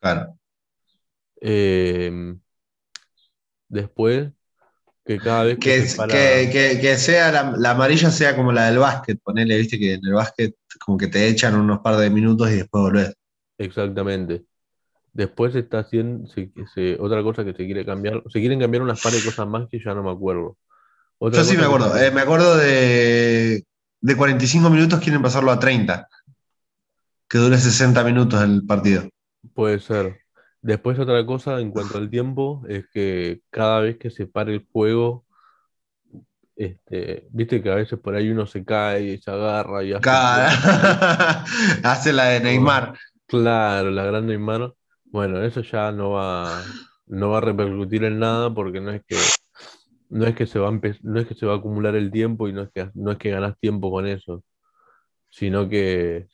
Claro. 0.00 0.36
Eh, 1.40 2.36
después, 3.68 4.32
que 5.04 5.20
cada 5.22 5.44
vez 5.44 5.58
que, 5.60 5.72
Que, 5.72 5.86
para- 5.96 6.12
que, 6.80 6.96
sea 6.98 7.32
la, 7.32 7.52
la 7.56 7.70
amarilla 7.72 8.10
sea 8.10 8.36
como 8.36 8.52
la 8.52 8.66
del 8.66 8.78
básquet, 8.78 9.18
ponele, 9.22 9.58
viste 9.58 9.78
que 9.78 9.94
en 9.94 10.04
el 10.04 10.12
básquet 10.14 10.54
como 10.84 10.98
que 10.98 11.08
te 11.08 11.28
echan 11.28 11.54
unos 11.54 11.80
par 11.80 11.96
de 11.96 12.10
minutos 12.10 12.50
y 12.50 12.56
después 12.56 12.82
volvés. 12.82 13.14
Exactamente. 13.58 14.44
Después 15.12 15.52
se 15.54 15.60
está 15.60 15.80
haciendo 15.80 16.26
se- 16.28 16.52
se- 16.74 16.96
otra 17.00 17.22
cosa 17.22 17.44
que 17.44 17.52
se 17.54 17.66
quiere 17.66 17.84
cambiar. 17.86 18.22
Se 18.30 18.40
quieren 18.40 18.60
cambiar 18.60 18.82
unas 18.82 19.00
par 19.00 19.12
de 19.14 19.22
cosas 19.24 19.48
más 19.48 19.68
que 19.68 19.80
ya 19.84 19.94
no 19.94 20.02
me 20.02 20.10
acuerdo. 20.12 20.58
Otra 21.18 21.40
Yo 21.42 21.48
sí 21.48 21.56
me 21.56 21.64
acuerdo, 21.64 21.96
eh, 21.96 22.10
me 22.10 22.20
acuerdo 22.20 22.56
de, 22.56 23.64
de 24.00 24.16
45 24.16 24.70
minutos 24.70 25.00
quieren 25.00 25.22
pasarlo 25.22 25.50
a 25.50 25.58
30, 25.58 26.08
que 27.28 27.38
dure 27.38 27.56
60 27.58 28.02
minutos 28.02 28.42
el 28.42 28.66
partido. 28.66 29.08
Puede 29.54 29.80
ser. 29.80 30.20
Después 30.62 30.98
otra 30.98 31.24
cosa 31.24 31.60
en 31.60 31.70
cuanto 31.70 31.98
al 31.98 32.10
tiempo 32.10 32.62
es 32.68 32.86
que 32.88 33.40
cada 33.50 33.80
vez 33.80 33.98
que 33.98 34.10
se 34.10 34.26
pare 34.26 34.54
el 34.54 34.66
juego, 34.72 35.24
este, 36.56 37.28
viste 37.30 37.62
que 37.62 37.70
a 37.70 37.74
veces 37.74 37.98
por 37.98 38.14
ahí 38.14 38.30
uno 38.30 38.46
se 38.46 38.64
cae 38.64 39.02
y 39.04 39.18
se 39.18 39.30
agarra 39.30 39.84
y 39.84 39.92
hace... 39.92 40.08
Hace 41.84 42.12
la 42.12 42.26
de 42.26 42.40
Neymar. 42.40 42.98
Claro, 43.28 43.90
la 43.90 44.04
gran 44.04 44.26
Neymar. 44.26 44.72
Bueno, 45.06 45.42
eso 45.42 45.60
ya 45.60 45.90
no 45.90 46.10
va, 46.10 46.62
no 47.06 47.30
va 47.30 47.38
a 47.38 47.40
repercutir 47.40 48.04
en 48.04 48.20
nada 48.20 48.54
porque 48.54 48.80
no 48.80 48.92
es 48.92 49.02
que 49.04 49.16
no 50.10 50.26
es 50.26 50.36
que 50.36 50.46
se 50.46 50.58
va 50.58 50.68
a 50.68 50.80
no 51.02 51.20
es 51.20 51.26
que 51.26 51.34
se 51.34 51.46
va 51.46 51.54
a 51.54 51.56
acumular 51.56 51.96
el 51.96 52.12
tiempo 52.12 52.48
y 52.48 52.52
no 52.52 52.62
es 52.62 52.70
que 52.72 52.90
no 52.94 53.10
es 53.10 53.18
que 53.18 53.30
ganas 53.30 53.58
tiempo 53.58 53.90
con 53.90 54.06
eso, 54.06 54.44
sino 55.28 55.68
que 55.68 56.28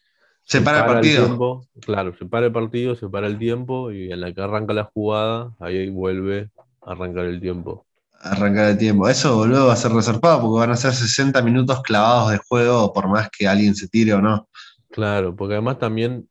Se 0.45 0.61
para 0.61 0.81
el 0.81 0.85
partido. 0.87 1.27
tiempo, 1.27 1.67
claro, 1.81 2.15
se 2.19 2.27
para 2.27 2.47
el 2.47 2.53
partido, 2.53 2.95
se 2.95 3.09
para 3.09 3.27
el 3.27 3.39
tiempo 3.39 3.91
y 3.93 4.13
en 4.13 4.21
la 4.21 4.33
que 4.33 4.41
arranca 4.41 4.73
la 4.75 4.85
jugada, 4.85 5.55
ahí 5.61 5.89
vuelve 5.89 6.51
a 6.83 6.93
arrancar 6.93 7.27
el 7.27 7.41
tiempo. 7.41 7.87
Arrancar 8.21 8.71
el 8.71 8.79
tiempo. 8.79 9.09
Eso, 9.09 9.37
boludo, 9.37 9.69
va 9.69 9.73
a 9.73 9.77
ser 9.77 9.93
reservado 9.93 10.43
porque 10.43 10.61
van 10.61 10.71
a 10.71 10.77
ser 10.77 10.93
60 10.93 11.41
minutos 11.43 11.83
clavados 11.83 12.33
de 12.33 12.39
juego 12.39 12.93
por 12.93 13.09
más 13.09 13.31
que 13.31 13.49
alguien 13.49 13.75
se 13.75 13.89
tire 13.89 14.13
o 14.15 14.21
no. 14.21 14.49
Claro, 14.91 15.35
porque 15.35 15.55
además 15.55 15.79
también 15.79 16.29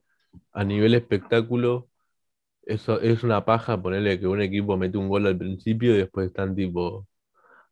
a 0.54 0.63
nivel 0.63 0.93
espectáculo, 0.93 1.88
eso 2.63 3.02
es 3.02 3.24
una 3.24 3.43
paja 3.43 3.82
ponerle 3.82 4.19
que 4.19 4.28
un 4.28 4.41
equipo 4.41 4.78
mete 4.78 4.97
un 4.97 5.10
gol 5.10 5.26
al 5.28 5.38
principio 5.38 5.95
y 5.95 6.00
después 6.00 6.28
están 6.28 6.56
tipo, 6.56 7.08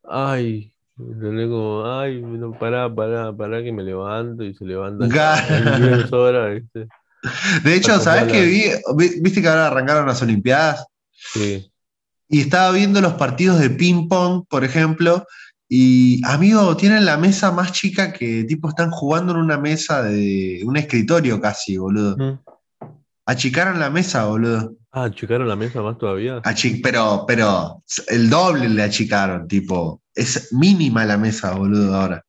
ay, 0.02 0.74
¿entendés? 1.12 1.48
Como, 1.48 1.84
ay, 1.86 2.20
no, 2.22 2.52
pará, 2.58 2.92
pará, 2.94 3.32
pará 3.36 3.62
que 3.62 3.72
me 3.72 3.82
levanto 3.82 4.42
y 4.44 4.54
se 4.54 4.64
levanta 4.64 5.06
Ga- 5.06 5.76
en 5.78 5.82
10 5.98 6.12
horas, 6.12 6.54
¿viste? 6.60 6.88
De 7.64 7.74
hecho, 7.74 7.98
¿sabes 8.00 8.22
bala. 8.22 8.32
qué 8.32 8.44
vi? 8.44 8.62
Vi- 8.96 9.20
¿Viste 9.20 9.42
que 9.42 9.48
ahora 9.48 9.66
arrancaron 9.66 10.06
las 10.06 10.22
Olimpiadas? 10.22 10.86
Sí, 11.12 11.70
Y 12.28 12.40
estaba 12.40 12.70
viendo 12.72 13.00
los 13.00 13.14
partidos 13.14 13.58
de 13.60 13.70
ping-pong, 13.70 14.44
por 14.48 14.64
ejemplo, 14.64 15.26
y 15.68 16.20
amigo, 16.26 16.76
tienen 16.76 17.04
la 17.04 17.16
mesa 17.16 17.52
más 17.52 17.72
chica 17.72 18.12
que 18.12 18.44
tipo 18.44 18.68
están 18.68 18.90
jugando 18.90 19.32
en 19.32 19.38
una 19.38 19.58
mesa 19.58 20.02
de 20.02 20.62
un 20.64 20.76
escritorio 20.76 21.40
casi, 21.40 21.76
boludo. 21.76 22.16
Mm. 22.16 22.38
Achicaron 23.26 23.78
la 23.78 23.90
mesa, 23.90 24.24
boludo. 24.26 24.72
Ah, 24.92 25.08
¿checaron 25.10 25.46
la 25.46 25.54
mesa 25.54 25.82
más 25.82 25.96
todavía? 25.98 26.38
Achi- 26.42 26.80
pero, 26.82 27.24
pero 27.28 27.82
el 28.08 28.28
doble 28.28 28.68
le 28.68 28.82
achicaron, 28.82 29.46
tipo, 29.46 30.00
es 30.20 30.52
mínima 30.52 31.04
la 31.04 31.16
mesa, 31.18 31.54
boludo, 31.54 31.94
ahora. 31.94 32.24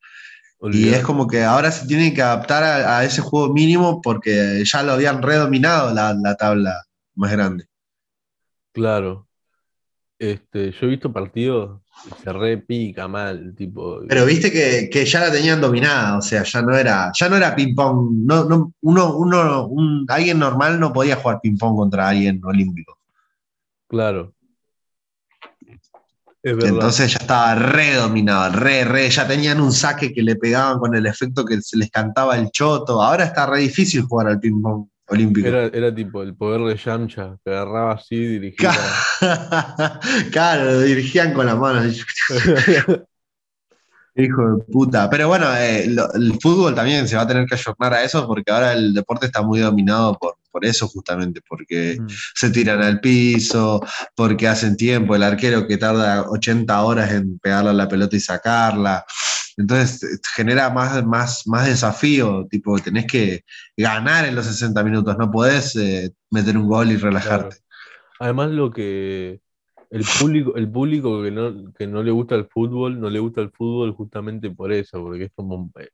Y 0.71 0.89
es 0.89 1.01
como 1.01 1.25
que 1.27 1.43
ahora 1.43 1.71
se 1.71 1.87
tienen 1.87 2.13
que 2.13 2.21
adaptar 2.21 2.63
a, 2.63 2.99
a 2.99 3.03
ese 3.03 3.21
juego 3.21 3.51
mínimo 3.51 3.99
porque 4.01 4.63
ya 4.63 4.83
lo 4.83 4.91
habían 4.91 5.21
redominado 5.21 5.91
la, 5.93 6.13
la 6.13 6.35
tabla 6.35 6.83
más 7.15 7.31
grande. 7.31 7.65
Claro. 8.71 9.27
Este, 10.19 10.71
yo 10.71 10.85
he 10.85 10.89
visto 10.89 11.11
partidos 11.11 11.81
y 12.05 12.23
se 12.23 12.31
repica 12.31 13.07
mal, 13.07 13.55
tipo. 13.57 14.01
Pero 14.07 14.23
viste 14.23 14.51
que, 14.51 14.87
que 14.91 15.03
ya 15.03 15.19
la 15.21 15.31
tenían 15.31 15.59
dominada, 15.59 16.19
o 16.19 16.21
sea, 16.21 16.43
ya 16.43 16.61
no 16.61 16.77
era, 16.77 17.11
ya 17.11 17.27
no 17.27 17.37
era 17.37 17.55
ping-pong. 17.55 18.11
No, 18.23 18.43
no, 18.43 18.71
uno, 18.81 19.15
uno, 19.17 19.65
un- 19.65 20.05
alguien 20.07 20.37
normal 20.37 20.79
no 20.79 20.93
podía 20.93 21.15
jugar 21.15 21.39
ping-pong 21.41 21.75
contra 21.75 22.07
alguien 22.09 22.39
olímpico. 22.43 22.99
Claro. 23.87 24.35
Es 26.43 26.55
verdad. 26.55 26.69
Entonces 26.73 27.11
ya 27.13 27.19
estaba 27.19 27.53
re 27.55 27.93
dominado, 27.95 28.51
re, 28.59 28.83
re, 28.83 29.09
ya 29.09 29.27
tenían 29.27 29.61
un 29.61 29.71
saque 29.71 30.11
que 30.11 30.23
le 30.23 30.35
pegaban 30.35 30.79
con 30.79 30.95
el 30.95 31.05
efecto 31.05 31.45
que 31.45 31.61
se 31.61 31.77
les 31.77 31.91
cantaba 31.91 32.35
el 32.37 32.49
choto. 32.51 33.01
Ahora 33.01 33.25
está 33.25 33.45
re 33.45 33.59
difícil 33.59 34.01
jugar 34.01 34.27
al 34.27 34.39
ping-pong 34.39 34.87
olímpico. 35.07 35.47
Era, 35.47 35.65
era 35.67 35.93
tipo 35.93 36.23
el 36.23 36.35
poder 36.35 36.61
de 36.61 36.83
Yamcha, 36.83 37.37
que 37.45 37.51
agarraba 37.51 37.93
así, 37.93 38.15
dirigía. 38.15 38.73
claro, 40.31 40.65
lo 40.65 40.79
dirigían 40.81 41.33
con 41.33 41.45
la 41.45 41.55
mano. 41.55 41.81
Hijo 44.15 44.55
de 44.55 44.63
puta. 44.65 45.09
Pero 45.09 45.27
bueno, 45.27 45.45
eh, 45.55 45.85
lo- 45.87 46.11
el 46.13 46.37
fútbol 46.41 46.75
también 46.75 47.07
se 47.07 47.15
va 47.15 47.21
a 47.21 47.27
tener 47.27 47.45
que 47.45 47.55
ayornar 47.55 47.93
a 47.93 48.03
eso 48.03 48.27
porque 48.27 48.51
ahora 48.51 48.73
el 48.73 48.93
deporte 48.93 49.27
está 49.27 49.41
muy 49.41 49.59
dominado 49.59 50.17
por, 50.17 50.35
por 50.51 50.65
eso 50.65 50.87
justamente, 50.87 51.41
porque 51.47 51.97
Mm. 51.99 52.07
se 52.35 52.49
tiran 52.51 52.81
al 52.81 52.99
piso, 52.99 53.81
porque 54.15 54.47
hacen 54.47 54.75
tiempo, 54.77 55.15
el 55.15 55.23
arquero 55.23 55.67
que 55.67 55.77
tarda 55.77 56.29
80 56.29 56.81
horas 56.83 57.11
en 57.11 57.39
pegarle 57.39 57.71
a 57.71 57.73
la 57.73 57.87
pelota 57.87 58.15
y 58.15 58.19
sacarla. 58.19 59.05
Entonces 59.57 60.03
eh, 60.03 60.17
genera 60.35 60.69
más, 60.69 61.03
más, 61.05 61.47
más 61.47 61.67
desafío, 61.67 62.47
tipo, 62.49 62.77
tenés 62.79 63.05
que 63.05 63.43
ganar 63.77 64.25
en 64.25 64.35
los 64.35 64.45
60 64.45 64.83
minutos, 64.83 65.17
no 65.17 65.29
podés 65.31 65.75
eh, 65.75 66.11
meter 66.29 66.57
un 66.57 66.67
gol 66.67 66.91
y 66.91 66.97
relajarte. 66.97 67.57
Además, 68.19 68.51
lo 68.51 68.71
que 68.71 69.39
el 69.89 70.05
público, 70.19 70.55
el 70.55 70.71
público 70.71 71.21
que 71.21 71.31
no, 71.31 71.73
que 71.73 71.87
no 71.87 72.01
le 72.01 72.11
gusta 72.11 72.35
el 72.35 72.47
fútbol, 72.47 72.99
no 72.99 73.09
le 73.09 73.19
gusta 73.19 73.41
el 73.41 73.51
fútbol 73.51 73.93
justamente 73.93 74.49
por 74.51 74.71
eso, 74.71 75.01
porque 75.01 75.25
es 75.25 75.31
como 75.35 75.69
eh, 75.79 75.89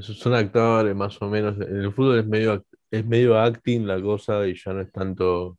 son 0.00 0.34
actores 0.34 0.94
más 0.94 1.20
o 1.20 1.28
menos. 1.28 1.56
En 1.60 1.76
el 1.76 1.92
fútbol 1.92 2.20
es 2.20 2.26
medio 2.26 2.64
es 2.90 3.06
medio 3.06 3.38
acting 3.38 3.86
la 3.86 4.00
cosa 4.00 4.46
y 4.46 4.54
ya 4.54 4.72
no 4.72 4.80
es 4.80 4.92
tanto 4.92 5.58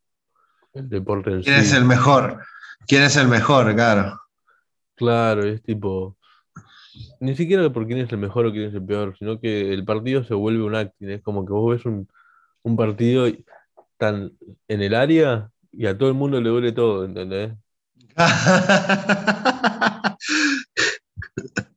el 0.74 0.90
deporte 0.90 1.32
en 1.32 1.44
¿Quién 1.44 1.56
sí. 1.58 1.62
es 1.62 1.74
el 1.74 1.86
mejor? 1.86 2.44
¿Quién 2.88 3.04
es 3.04 3.16
el 3.18 3.28
mejor? 3.28 3.74
Claro. 3.76 4.20
Claro, 4.96 5.44
es 5.44 5.62
tipo. 5.62 6.18
Ni 7.20 7.36
siquiera 7.36 7.72
por 7.72 7.88
quién 7.88 8.00
es 8.00 8.12
el 8.12 8.18
mejor 8.18 8.46
o 8.46 8.52
quién 8.52 8.66
es 8.66 8.74
el 8.74 8.84
peor, 8.84 9.16
sino 9.18 9.40
que 9.40 9.74
el 9.74 9.86
partido 9.86 10.24
se 10.24 10.34
vuelve 10.34 10.64
un 10.64 10.76
acting. 10.76 11.10
Es 11.10 11.22
como 11.22 11.46
que 11.46 11.54
vos 11.54 11.76
ves 11.76 11.86
un, 11.86 12.08
un 12.64 12.76
partido 12.76 13.28
tan 13.98 14.32
en 14.68 14.82
el 14.82 14.96
área 14.96 15.50
y 15.72 15.86
a 15.86 15.98
todo 15.98 16.10
el 16.10 16.16
mundo 16.16 16.42
le 16.42 16.50
duele 16.50 16.72
todo, 16.72 17.06
¿entendés? 17.06 17.54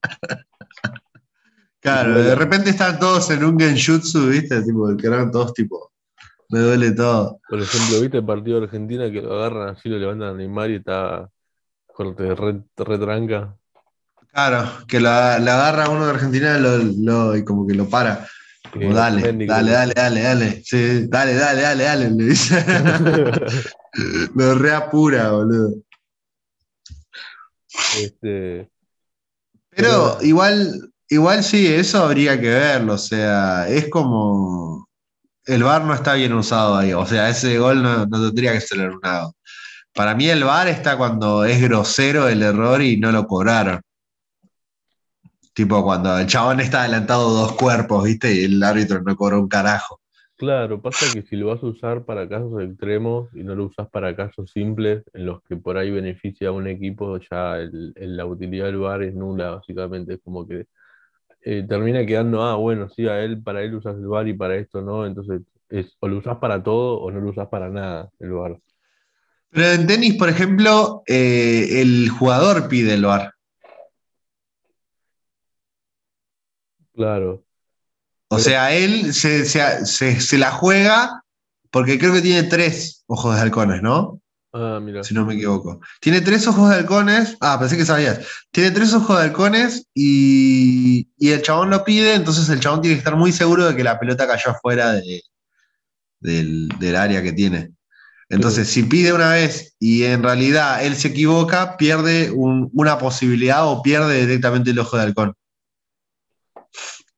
Claro, 1.82 2.14
de 2.22 2.34
repente 2.36 2.70
están 2.70 2.98
todos 3.00 3.28
en 3.30 3.44
un 3.44 3.58
genjutsu, 3.58 4.28
¿viste? 4.28 4.62
Tipo, 4.62 4.96
que 4.96 5.06
eran 5.08 5.32
todos 5.32 5.52
tipo, 5.52 5.90
me 6.50 6.60
duele 6.60 6.92
todo. 6.92 7.40
Por 7.48 7.60
ejemplo, 7.60 8.00
¿viste 8.00 8.18
el 8.18 8.24
partido 8.24 8.60
de 8.60 8.66
Argentina 8.66 9.10
que 9.10 9.20
lo 9.20 9.34
agarran 9.34 9.70
así, 9.70 9.88
lo 9.88 9.98
levantan 9.98 10.28
a 10.28 10.32
Neymar 10.34 10.70
y 10.70 10.76
está 10.76 11.28
corte 11.92 12.34
re, 12.36 12.62
retranca? 12.76 13.56
Claro, 14.32 14.70
que 14.86 15.00
la, 15.00 15.38
la 15.40 15.54
agarra 15.68 15.90
uno 15.90 16.04
de 16.06 16.12
Argentina 16.12 16.56
lo, 16.58 16.78
lo- 16.78 17.36
y 17.36 17.44
como 17.44 17.66
que 17.66 17.74
lo 17.74 17.88
para. 17.90 18.28
Como, 18.72 18.94
dale, 18.94 19.20
dale, 19.44 19.72
dale, 19.72 19.92
dale, 19.94 20.22
dale. 20.22 20.62
Sí, 20.64 21.06
dale, 21.08 21.34
dale, 21.34 21.62
dale, 21.62 21.84
dale, 21.84 22.10
le 22.10 22.24
dice. 22.24 22.64
lo 24.36 24.54
reapura, 24.54 25.32
boludo. 25.32 25.74
Este, 27.98 28.70
Pero 29.70 30.16
Pero- 30.16 30.18
igual, 30.22 30.91
igual 31.14 31.42
sí, 31.44 31.66
eso 31.66 32.02
habría 32.04 32.40
que 32.40 32.48
verlo. 32.48 32.94
O 32.94 32.98
sea, 32.98 33.68
es 33.68 33.88
como. 33.88 34.88
El 35.46 35.64
VAR 35.64 35.84
no 35.84 35.94
está 35.94 36.14
bien 36.14 36.32
usado 36.34 36.76
ahí. 36.76 36.92
O 36.92 37.06
sea, 37.06 37.28
ese 37.30 37.58
gol 37.58 37.82
no, 37.82 38.08
tendría 38.08 38.52
que 38.52 38.60
ser 38.60 38.80
anulado. 38.80 39.34
Para 39.94 40.14
mí, 40.14 40.28
el 40.28 40.44
VAR 40.44 40.68
está 40.68 40.96
cuando 40.98 41.44
es 41.44 41.62
grosero 41.62 42.28
el 42.28 42.42
error 42.42 42.82
y 42.82 42.96
no 42.98 43.12
lo 43.12 43.26
cobraron. 43.26 43.80
Tipo 45.54 45.82
cuando 45.82 46.18
el 46.18 46.26
chabón 46.26 46.60
está 46.60 46.80
adelantado 46.82 47.30
dos 47.30 47.52
cuerpos, 47.52 48.04
¿viste? 48.04 48.34
Y 48.34 48.44
el 48.44 48.62
árbitro 48.62 49.02
no 49.02 49.16
cobró 49.16 49.40
un 49.40 49.48
carajo. 49.48 50.00
claro, 50.36 50.80
pasa 50.82 51.12
que 51.12 51.22
si 51.22 51.36
lo 51.36 51.48
vas 51.48 51.62
a 51.62 51.66
usar 51.66 52.04
para 52.04 52.28
casos 52.28 52.60
extremos 52.62 53.28
y 53.34 53.44
no 53.44 53.54
lo 53.54 53.66
usas 53.66 53.88
para 53.90 54.14
casos 54.16 54.50
simples 54.50 55.02
en 55.12 55.26
los 55.26 55.42
que 55.44 55.56
por 55.56 55.76
ahí 55.76 55.90
beneficia 55.90 56.48
a 56.48 56.52
un 56.52 56.66
equipo, 56.66 57.18
ya 57.30 57.58
el- 57.58 57.94
la 57.96 58.26
utilidad 58.26 58.66
del 58.66 58.78
VAR 58.78 59.02
es 59.04 59.14
nula, 59.14 59.50
básicamente. 59.50 60.14
Es 60.14 60.20
como 60.24 60.46
que 60.46 60.66
eh, 61.44 61.64
termina 61.68 62.04
quedando, 62.06 62.42
ah, 62.42 62.56
bueno, 62.56 62.88
sí, 62.90 63.06
a 63.08 63.20
él, 63.20 63.42
para 63.42 63.62
él 63.62 63.74
usas 63.74 63.96
el 63.96 64.06
VAR 64.06 64.28
y 64.28 64.34
para 64.34 64.56
esto 64.56 64.82
no, 64.82 65.06
entonces 65.06 65.42
es, 65.68 65.96
o 66.00 66.08
lo 66.08 66.18
usas 66.18 66.38
para 66.38 66.62
todo 66.62 67.00
o 67.00 67.10
no 67.10 67.20
lo 67.20 67.30
usas 67.30 67.48
para 67.48 67.68
nada, 67.68 68.10
el 68.20 68.32
VAR. 68.32 68.58
Pero 69.50 69.68
en 69.72 69.86
tenis, 69.86 70.14
por 70.16 70.28
ejemplo, 70.30 71.02
eh, 71.06 71.82
el 71.82 72.10
jugador 72.10 72.68
pide 72.68 72.94
el 72.94 73.04
VAR. 73.06 73.32
Claro. 76.94 77.44
O 78.30 78.40
sea, 78.40 78.74
él 78.74 79.14
se, 79.14 79.46
se- 79.46 79.86
se- 79.86 80.20
se 80.20 80.38
la 80.38 80.52
juega 80.52 81.22
porque 81.72 81.98
creo 82.00 82.14
que 82.14 82.22
tiene 82.22 82.44
tres 82.44 83.04
ojos 83.08 83.36
de 83.36 83.42
halcones, 83.42 83.82
¿no? 83.82 84.21
Ah. 84.54 84.78
Si 85.02 85.14
no 85.14 85.24
me 85.24 85.34
equivoco. 85.34 85.80
Tiene 86.00 86.20
tres 86.20 86.46
ojos 86.46 86.68
de 86.68 86.76
halcones. 86.76 87.36
Ah, 87.40 87.58
pensé 87.58 87.76
que 87.76 87.86
sabías. 87.86 88.20
Tiene 88.50 88.70
tres 88.70 88.92
ojos 88.92 89.16
de 89.16 89.24
halcones 89.24 89.86
y, 89.94 91.08
y 91.16 91.30
el 91.30 91.40
chabón 91.40 91.70
lo 91.70 91.84
pide, 91.84 92.14
entonces 92.14 92.48
el 92.50 92.60
chabón 92.60 92.82
tiene 92.82 92.96
que 92.96 92.98
estar 92.98 93.16
muy 93.16 93.32
seguro 93.32 93.64
de 93.66 93.74
que 93.74 93.82
la 93.84 93.98
pelota 93.98 94.26
cayó 94.26 94.50
afuera 94.50 94.92
de- 94.92 95.22
del, 96.20 96.68
del 96.78 96.96
área 96.96 97.22
que 97.22 97.32
tiene. 97.32 97.72
Entonces, 98.28 98.68
si 98.68 98.82
pide 98.84 99.12
una 99.12 99.30
vez 99.30 99.74
y 99.78 100.04
en 100.04 100.22
realidad 100.22 100.84
él 100.84 100.96
se 100.96 101.08
equivoca, 101.08 101.76
pierde 101.78 102.30
un- 102.30 102.70
una 102.74 102.98
posibilidad 102.98 103.66
o 103.66 103.82
pierde 103.82 104.20
directamente 104.26 104.70
el 104.70 104.78
ojo 104.78 104.96
de 104.98 105.02
halcón. 105.04 105.34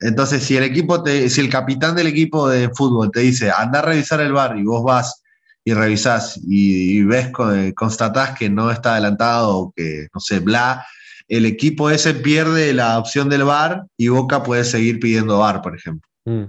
Entonces, 0.01 0.43
si 0.45 0.57
el 0.57 0.65
equipo 0.65 1.03
te, 1.03 1.29
si 1.31 1.41
el 1.41 1.49
capitán 1.51 1.97
del 1.97 2.07
equipo 2.09 2.49
de 2.49 2.69
fútbol 2.71 3.11
te 3.11 3.21
dice, 3.21 3.51
anda 3.51 3.81
a 3.81 3.83
revisar 3.83 4.21
el 4.21 4.33
bar 4.33 4.57
y 4.57 4.63
vos 4.65 4.83
vas 4.85 5.23
y 5.65 5.73
revisás 5.73 6.39
y, 6.47 6.99
y 6.99 7.05
ves, 7.05 7.31
eh, 7.55 7.73
constatás 7.75 8.39
que 8.39 8.51
no 8.51 8.71
está 8.71 8.93
adelantado 8.93 9.57
o 9.57 9.73
que, 9.75 10.09
no 10.13 10.21
sé, 10.21 10.41
bla, 10.41 10.87
el 11.27 11.47
equipo 11.47 11.91
ese 11.91 12.15
pierde 12.15 12.75
la 12.75 12.99
opción 12.99 13.31
del 13.31 13.45
bar 13.45 13.87
y 13.97 14.09
Boca 14.09 14.43
puede 14.43 14.65
seguir 14.65 15.01
pidiendo 15.01 15.39
bar, 15.39 15.63
por 15.63 15.75
ejemplo. 15.75 16.09
Mm, 16.27 16.45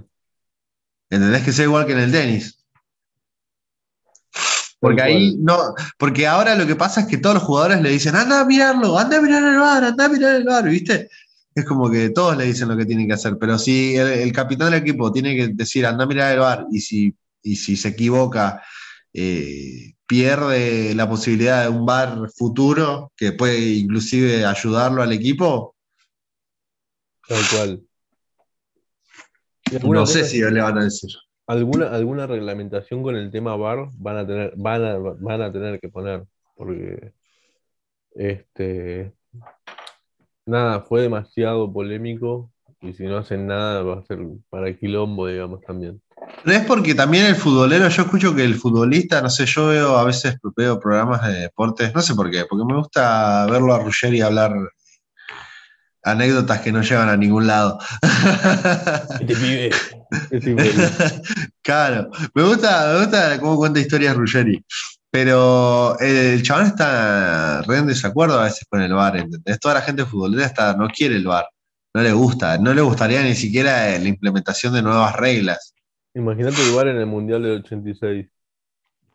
¿Entendés 1.08 1.42
que 1.42 1.52
sea 1.52 1.64
igual 1.64 1.86
que 1.86 1.92
en 1.92 2.00
el 2.00 2.12
tenis? 2.12 2.62
Porque 4.78 5.00
ahí 5.00 5.36
no, 5.38 5.74
porque 5.98 6.26
ahora 6.26 6.54
lo 6.54 6.66
que 6.66 6.76
pasa 6.76 7.00
es 7.00 7.06
que 7.06 7.16
todos 7.16 7.36
los 7.36 7.44
jugadores 7.44 7.80
le 7.80 7.88
dicen, 7.88 8.14
anda 8.14 8.40
a 8.40 8.44
mirarlo, 8.44 8.98
anda 8.98 9.16
a 9.16 9.22
mirar 9.22 9.42
el 9.42 9.58
bar, 9.58 9.84
anda 9.84 10.04
a 10.04 10.08
mirar 10.10 10.36
el 10.36 10.44
bar, 10.44 10.68
¿viste? 10.68 11.08
Es 11.54 11.64
como 11.64 11.90
que 11.90 12.10
todos 12.10 12.36
le 12.36 12.44
dicen 12.44 12.68
lo 12.68 12.76
que 12.76 12.84
tienen 12.84 13.06
que 13.06 13.14
hacer, 13.14 13.38
pero 13.40 13.58
si 13.58 13.96
el, 13.96 14.08
el 14.08 14.32
capitán 14.32 14.70
del 14.70 14.82
equipo 14.82 15.10
tiene 15.10 15.34
que 15.34 15.48
decir, 15.48 15.86
anda 15.86 16.04
a 16.04 16.06
mirar 16.06 16.34
el 16.34 16.40
bar, 16.40 16.66
y 16.70 16.80
si, 16.80 17.16
y 17.42 17.56
si 17.56 17.76
se 17.76 17.88
equivoca, 17.88 18.62
eh, 19.18 19.94
pierde 20.06 20.94
la 20.94 21.08
posibilidad 21.08 21.62
de 21.62 21.70
un 21.70 21.86
bar 21.86 22.28
futuro 22.36 23.12
que 23.16 23.32
puede 23.32 23.58
inclusive 23.58 24.44
ayudarlo 24.44 25.02
al 25.02 25.12
equipo, 25.12 25.74
tal 27.26 27.42
cual. 27.50 27.82
No 29.82 30.06
sé 30.06 30.24
si 30.24 30.40
le 30.40 30.60
van 30.60 30.78
a 30.78 30.84
decir. 30.84 31.10
alguna, 31.46 31.88
alguna 31.88 32.26
reglamentación 32.26 33.02
con 33.02 33.16
el 33.16 33.30
tema 33.30 33.56
VAR 33.56 33.88
van 33.96 34.18
a 34.18 34.26
tener, 34.26 34.52
van 34.56 34.84
a, 34.84 34.98
van 34.98 35.40
a 35.40 35.50
tener 35.50 35.80
que 35.80 35.88
poner, 35.88 36.24
porque 36.54 37.12
este 38.14 39.14
nada, 40.44 40.82
fue 40.82 41.00
demasiado 41.00 41.72
polémico 41.72 42.52
y 42.82 42.92
si 42.92 43.04
no 43.04 43.16
hacen 43.16 43.46
nada 43.46 43.82
va 43.82 43.98
a 43.98 44.02
ser 44.02 44.18
para 44.50 44.76
quilombo, 44.76 45.26
digamos, 45.26 45.62
también. 45.62 46.02
Pero 46.44 46.56
es 46.56 46.64
porque 46.64 46.94
también 46.94 47.26
el 47.26 47.36
futbolero, 47.36 47.88
yo 47.88 48.02
escucho 48.02 48.34
que 48.34 48.44
el 48.44 48.54
futbolista, 48.54 49.20
no 49.20 49.30
sé, 49.30 49.46
yo 49.46 49.68
veo 49.68 49.96
a 49.96 50.04
veces 50.04 50.36
veo 50.56 50.78
programas 50.78 51.26
de 51.26 51.40
deportes, 51.40 51.94
no 51.94 52.00
sé 52.00 52.14
por 52.14 52.30
qué, 52.30 52.44
porque 52.48 52.64
me 52.64 52.78
gusta 52.78 53.46
verlo 53.46 53.74
a 53.74 53.78
Ruggeri 53.78 54.20
hablar 54.20 54.52
anécdotas 56.06 56.60
que 56.60 56.70
no 56.72 56.82
llevan 56.82 57.08
a 57.08 57.16
ningún 57.16 57.46
lado. 57.46 57.78
Este 59.20 59.34
pibe. 59.34 59.70
Claro, 61.62 62.10
me 62.32 62.42
gusta, 62.44 62.92
me 62.92 63.00
gusta 63.00 63.40
cómo 63.40 63.56
cuenta 63.56 63.80
historias 63.80 64.16
Ruggeri. 64.16 64.64
Pero 65.10 65.98
el 65.98 66.42
chabón 66.42 66.66
está 66.66 67.62
re 67.62 67.78
en 67.78 67.86
desacuerdo 67.86 68.38
a 68.38 68.44
veces 68.44 68.66
con 68.68 68.82
el 68.82 68.92
VAR, 68.92 69.16
¿entendés? 69.16 69.58
Toda 69.58 69.74
la 69.74 69.80
gente 69.80 70.04
futbolera 70.04 70.46
está, 70.46 70.74
no 70.74 70.88
quiere 70.88 71.16
el 71.16 71.26
VAR, 71.26 71.46
no 71.94 72.02
le 72.02 72.12
gusta, 72.12 72.58
no 72.58 72.72
le 72.72 72.82
gustaría 72.82 73.22
ni 73.22 73.34
siquiera 73.34 73.98
la 73.98 74.08
implementación 74.08 74.74
de 74.74 74.82
nuevas 74.82 75.16
reglas. 75.16 75.74
Imagínate 76.16 76.62
igual 76.70 76.88
en 76.88 76.96
el 76.96 77.06
Mundial 77.06 77.42
del 77.42 77.58
86. 77.58 78.26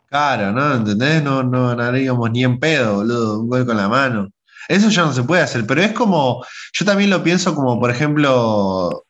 Claro, 0.08 0.52
¿no? 0.52 0.76
¿Entendés? 0.76 1.24
No, 1.24 1.42
no 1.42 1.70
ganaríamos 1.70 2.30
ni 2.32 2.44
en 2.44 2.60
pedo, 2.60 2.98
boludo, 2.98 3.40
un 3.40 3.50
gol 3.50 3.66
con 3.66 3.78
la 3.78 3.90
mano. 3.90 4.30
Eso 4.68 4.90
ya 4.90 5.02
no 5.04 5.12
se 5.14 5.24
puede 5.24 5.42
hacer, 5.42 5.66
pero 5.66 5.82
es 5.82 5.94
como, 5.94 6.46
yo 6.74 6.86
también 6.86 7.10
lo 7.10 7.24
pienso 7.24 7.56
como, 7.56 7.80
por 7.80 7.90
ejemplo, 7.90 9.06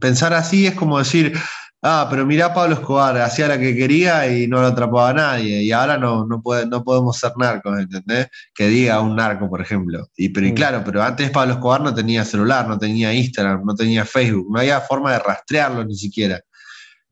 pensar 0.00 0.32
así 0.32 0.66
es 0.66 0.74
como 0.74 0.98
decir, 0.98 1.36
ah, 1.82 2.06
pero 2.08 2.24
mirá 2.24 2.54
Pablo 2.54 2.76
Escobar, 2.76 3.18
hacía 3.20 3.48
la 3.48 3.58
que 3.58 3.76
quería 3.76 4.26
y 4.32 4.46
no 4.46 4.60
lo 4.62 4.68
atrapaba 4.68 5.10
a 5.10 5.14
nadie, 5.14 5.62
y 5.62 5.72
ahora 5.72 5.98
no, 5.98 6.24
no, 6.24 6.40
puede, 6.40 6.66
no 6.66 6.82
podemos 6.82 7.18
ser 7.18 7.32
narcos, 7.36 7.78
¿entendés? 7.78 8.28
Que 8.54 8.68
diga 8.68 9.00
un 9.00 9.14
narco, 9.16 9.48
por 9.48 9.60
ejemplo. 9.60 10.08
Y, 10.16 10.30
pero, 10.30 10.46
y 10.46 10.52
Mm. 10.52 10.54
claro, 10.54 10.82
pero 10.84 11.02
antes 11.02 11.30
Pablo 11.30 11.54
Escobar 11.54 11.82
no 11.82 11.94
tenía 11.94 12.24
celular, 12.24 12.66
no 12.66 12.78
tenía 12.78 13.12
Instagram, 13.12 13.62
no 13.64 13.74
tenía 13.74 14.04
Facebook, 14.06 14.46
no 14.50 14.60
había 14.60 14.80
forma 14.80 15.12
de 15.12 15.18
rastrearlo 15.18 15.84
ni 15.84 15.96
siquiera. 15.96 16.40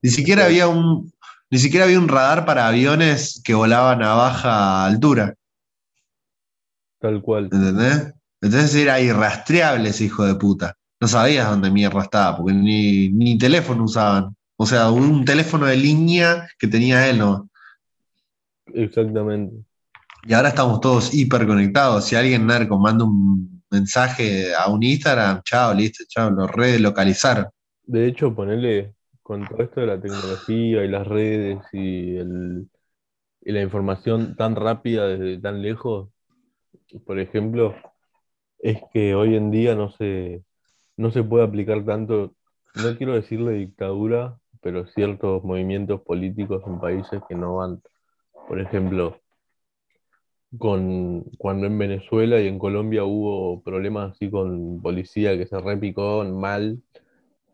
Ni 0.03 0.11
siquiera 0.11 0.45
había 0.47 0.69
un, 0.69 1.13
ni 1.51 1.59
siquiera 1.59 1.87
había 1.87 1.99
un 1.99 2.09
radar 2.09 2.45
para 2.45 2.69
aviones 2.69 3.41
que 3.45 3.55
volaban 3.55 4.03
a 4.03 4.15
baja 4.15 4.87
altura, 4.87 5.35
Tal 6.99 7.23
cual. 7.23 7.45
¿entendés? 7.45 8.13
Entonces 8.41 8.75
era 8.75 9.01
irrastreable 9.01 9.91
ese 9.91 10.05
hijo 10.05 10.25
de 10.25 10.35
puta. 10.35 10.75
No 11.01 11.07
sabías 11.07 11.49
dónde 11.49 11.71
mierda 11.71 12.03
estaba, 12.03 12.37
porque 12.37 12.53
ni, 12.55 13.09
ni 13.11 13.39
teléfono 13.39 13.85
usaban. 13.85 14.35
O 14.57 14.67
sea, 14.67 14.91
un 14.91 15.25
teléfono 15.25 15.67
de 15.67 15.77
línea 15.77 16.49
que 16.59 16.67
tenía 16.67 17.09
él, 17.09 17.19
¿no? 17.19 17.49
Exactamente. 18.75 19.55
Y 20.25 20.33
ahora 20.33 20.49
estamos 20.49 20.81
todos 20.81 21.15
hiper 21.15 21.47
conectados. 21.47 22.05
Si 22.05 22.17
alguien 22.17 22.47
narco 22.47 22.79
manda 22.79 23.05
un 23.05 23.63
mensaje 23.71 24.55
a 24.55 24.69
un 24.69 24.83
Instagram, 24.83 25.43
chao, 25.45 25.73
listo, 25.73 26.05
chao, 26.09 26.31
lo 26.31 26.47
relocalizaron. 26.49 27.47
De 27.85 28.09
hecho, 28.09 28.35
ponerle 28.35 28.95
con 29.29 29.47
todo 29.49 29.63
esto 29.63 29.83
de 29.83 29.89
la 29.89 30.01
tecnología 30.03 30.85
y 30.85 30.89
las 30.89 31.07
redes 31.09 31.61
y, 31.73 32.17
el- 32.19 32.69
y 33.43 33.53
la 33.53 33.63
información 33.63 34.37
tan 34.37 34.57
rápida 34.57 35.09
desde 35.09 35.41
tan 35.41 35.63
lejos, 35.63 36.11
por 37.07 37.19
ejemplo, 37.21 37.75
es 38.61 38.81
que 38.93 39.15
hoy 39.17 39.37
en 39.37 39.51
día 39.53 39.75
no 39.77 39.91
se, 39.93 40.45
no 40.97 41.11
se 41.13 41.25
puede 41.25 41.45
aplicar 41.47 41.85
tanto, 41.87 42.35
no 42.75 42.97
quiero 42.97 43.15
decirle 43.15 43.53
dictadura, 43.55 44.39
pero 44.63 44.87
ciertos 44.89 45.45
movimientos 45.45 46.03
políticos 46.03 46.63
en 46.67 46.81
países 46.81 47.23
que 47.29 47.37
no 47.37 47.57
van, 47.57 47.83
por 48.49 48.61
ejemplo, 48.61 49.19
con, 50.59 51.25
cuando 51.39 51.67
en 51.67 51.79
Venezuela 51.79 52.41
y 52.41 52.49
en 52.49 52.59
Colombia 52.59 53.05
hubo 53.05 53.63
problemas 53.63 54.13
así 54.13 54.31
con 54.31 54.81
policía 54.83 55.37
que 55.37 55.47
se 55.47 55.61
repicó 55.61 56.25
mal, 56.25 56.83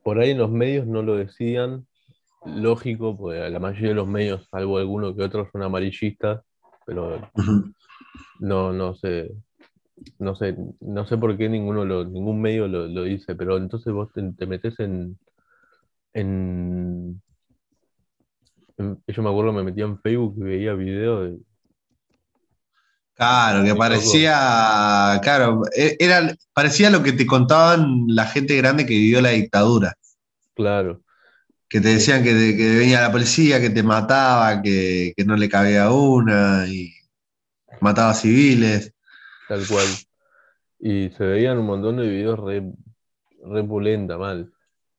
por 0.05 0.20
ahí 0.20 0.32
en 0.32 0.38
los 0.38 0.50
medios 0.52 0.86
no 0.88 1.02
lo 1.02 1.16
decían, 1.16 1.86
lógico, 2.46 3.16
porque 3.18 3.50
la 3.50 3.61
mayoría 3.61 3.90
de 3.90 3.94
los 3.96 4.09
medios, 4.09 4.48
salvo 4.50 4.78
algunos 4.78 5.16
que 5.16 5.24
otros, 5.24 5.48
son 5.52 5.62
amarillistas, 5.64 6.42
pero 6.86 7.20
no, 8.40 8.72
no 8.72 8.94
sé, 8.96 9.30
no 10.20 10.36
sé, 10.36 10.57
no 10.80 11.07
sé 11.07 11.18
por 11.18 11.36
qué 11.38 11.48
ninguno 11.48 11.84
lo, 11.84 12.05
ningún 12.05 12.40
medio 12.42 12.68
lo, 12.68 12.86
lo 12.88 13.05
dice, 13.05 13.34
pero 13.36 13.57
entonces 13.59 13.92
vos 13.92 14.12
te, 14.14 14.22
te 14.34 14.46
metes 14.46 14.78
en, 14.80 15.18
en, 16.14 17.22
en- 18.76 19.02
yo 19.07 19.22
me 19.22 19.30
acuerdo 19.30 19.52
me 19.52 19.62
metía 19.62 19.84
en 19.84 19.98
Facebook 20.00 20.34
y 20.38 20.42
veía 20.42 20.74
videos 20.74 21.30
de, 21.30 21.38
Claro, 23.17 23.62
que 23.65 23.75
parecía, 23.77 25.21
claro, 25.23 25.62
e- 25.77 25.97
era, 26.01 26.35
parecía 26.53 26.91
lo 26.91 27.03
que 27.03 27.12
te 27.12 27.27
contaban 27.27 28.07
la 28.09 28.27
gente 28.27 28.57
grande 28.57 28.87
que 28.87 28.95
vivió 28.95 29.21
la 29.21 29.31
dictadura. 29.31 29.95
claro, 30.55 31.03
Que 31.69 31.81
te 31.81 31.89
decían 31.89 32.23
que, 32.23 32.33
te- 32.35 32.57
que 32.57 32.77
venía 32.77 33.01
la 33.03 33.12
policía, 33.12 33.61
que 33.61 33.71
te 33.71 33.83
mataba, 33.83 34.62
que, 34.62 35.12
que 35.17 35.25
no 35.25 35.37
le 35.37 35.49
cabía 35.49 35.91
una 35.91 36.67
y 36.69 36.93
mataba 37.81 38.15
civiles. 38.15 38.93
tal 39.47 39.67
cual. 39.67 40.05
Y 40.81 41.11
se 41.11 41.25
veían 41.27 41.59
un 41.59 41.67
montón 41.67 41.97
de 41.99 42.09
videos 42.09 42.41
re, 42.41 42.62
re 43.45 43.65
pulenta, 43.65 44.19
mal. 44.19 44.53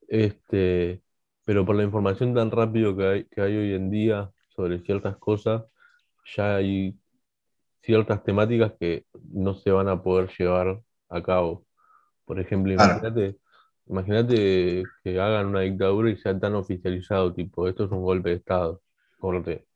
Este, 0.07 1.01
pero 1.45 1.65
por 1.65 1.75
la 1.75 1.83
información 1.83 2.35
tan 2.35 2.51
rápido 2.51 2.95
que 2.97 3.05
hay, 3.07 3.25
que 3.25 3.41
hay 3.41 3.57
hoy 3.57 3.73
en 3.73 3.89
día 3.91 4.31
sobre 4.55 4.79
ciertas 4.81 5.17
cosas, 5.17 5.63
ya 6.37 6.57
hay 6.57 6.97
ciertas 7.85 8.23
temáticas 8.23 8.73
que 8.79 9.05
no 9.31 9.55
se 9.55 9.71
van 9.71 9.87
a 9.89 10.01
poder 10.03 10.29
llevar 10.37 10.81
a 11.09 11.23
cabo. 11.23 11.65
Por 12.25 12.39
ejemplo, 12.39 12.73
Claro. 12.73 13.01
imagínate, 13.03 13.37
imagínate 13.87 14.91
que 15.03 15.19
hagan 15.19 15.47
una 15.47 15.61
dictadura 15.61 16.09
y 16.11 16.17
sea 16.17 16.39
tan 16.39 16.55
oficializado, 16.55 17.33
tipo, 17.33 17.67
esto 17.67 17.85
es 17.85 17.91
un 17.91 18.03
golpe 18.03 18.29
de 18.31 18.35
Estado, 18.37 18.81
corte, 19.19 19.67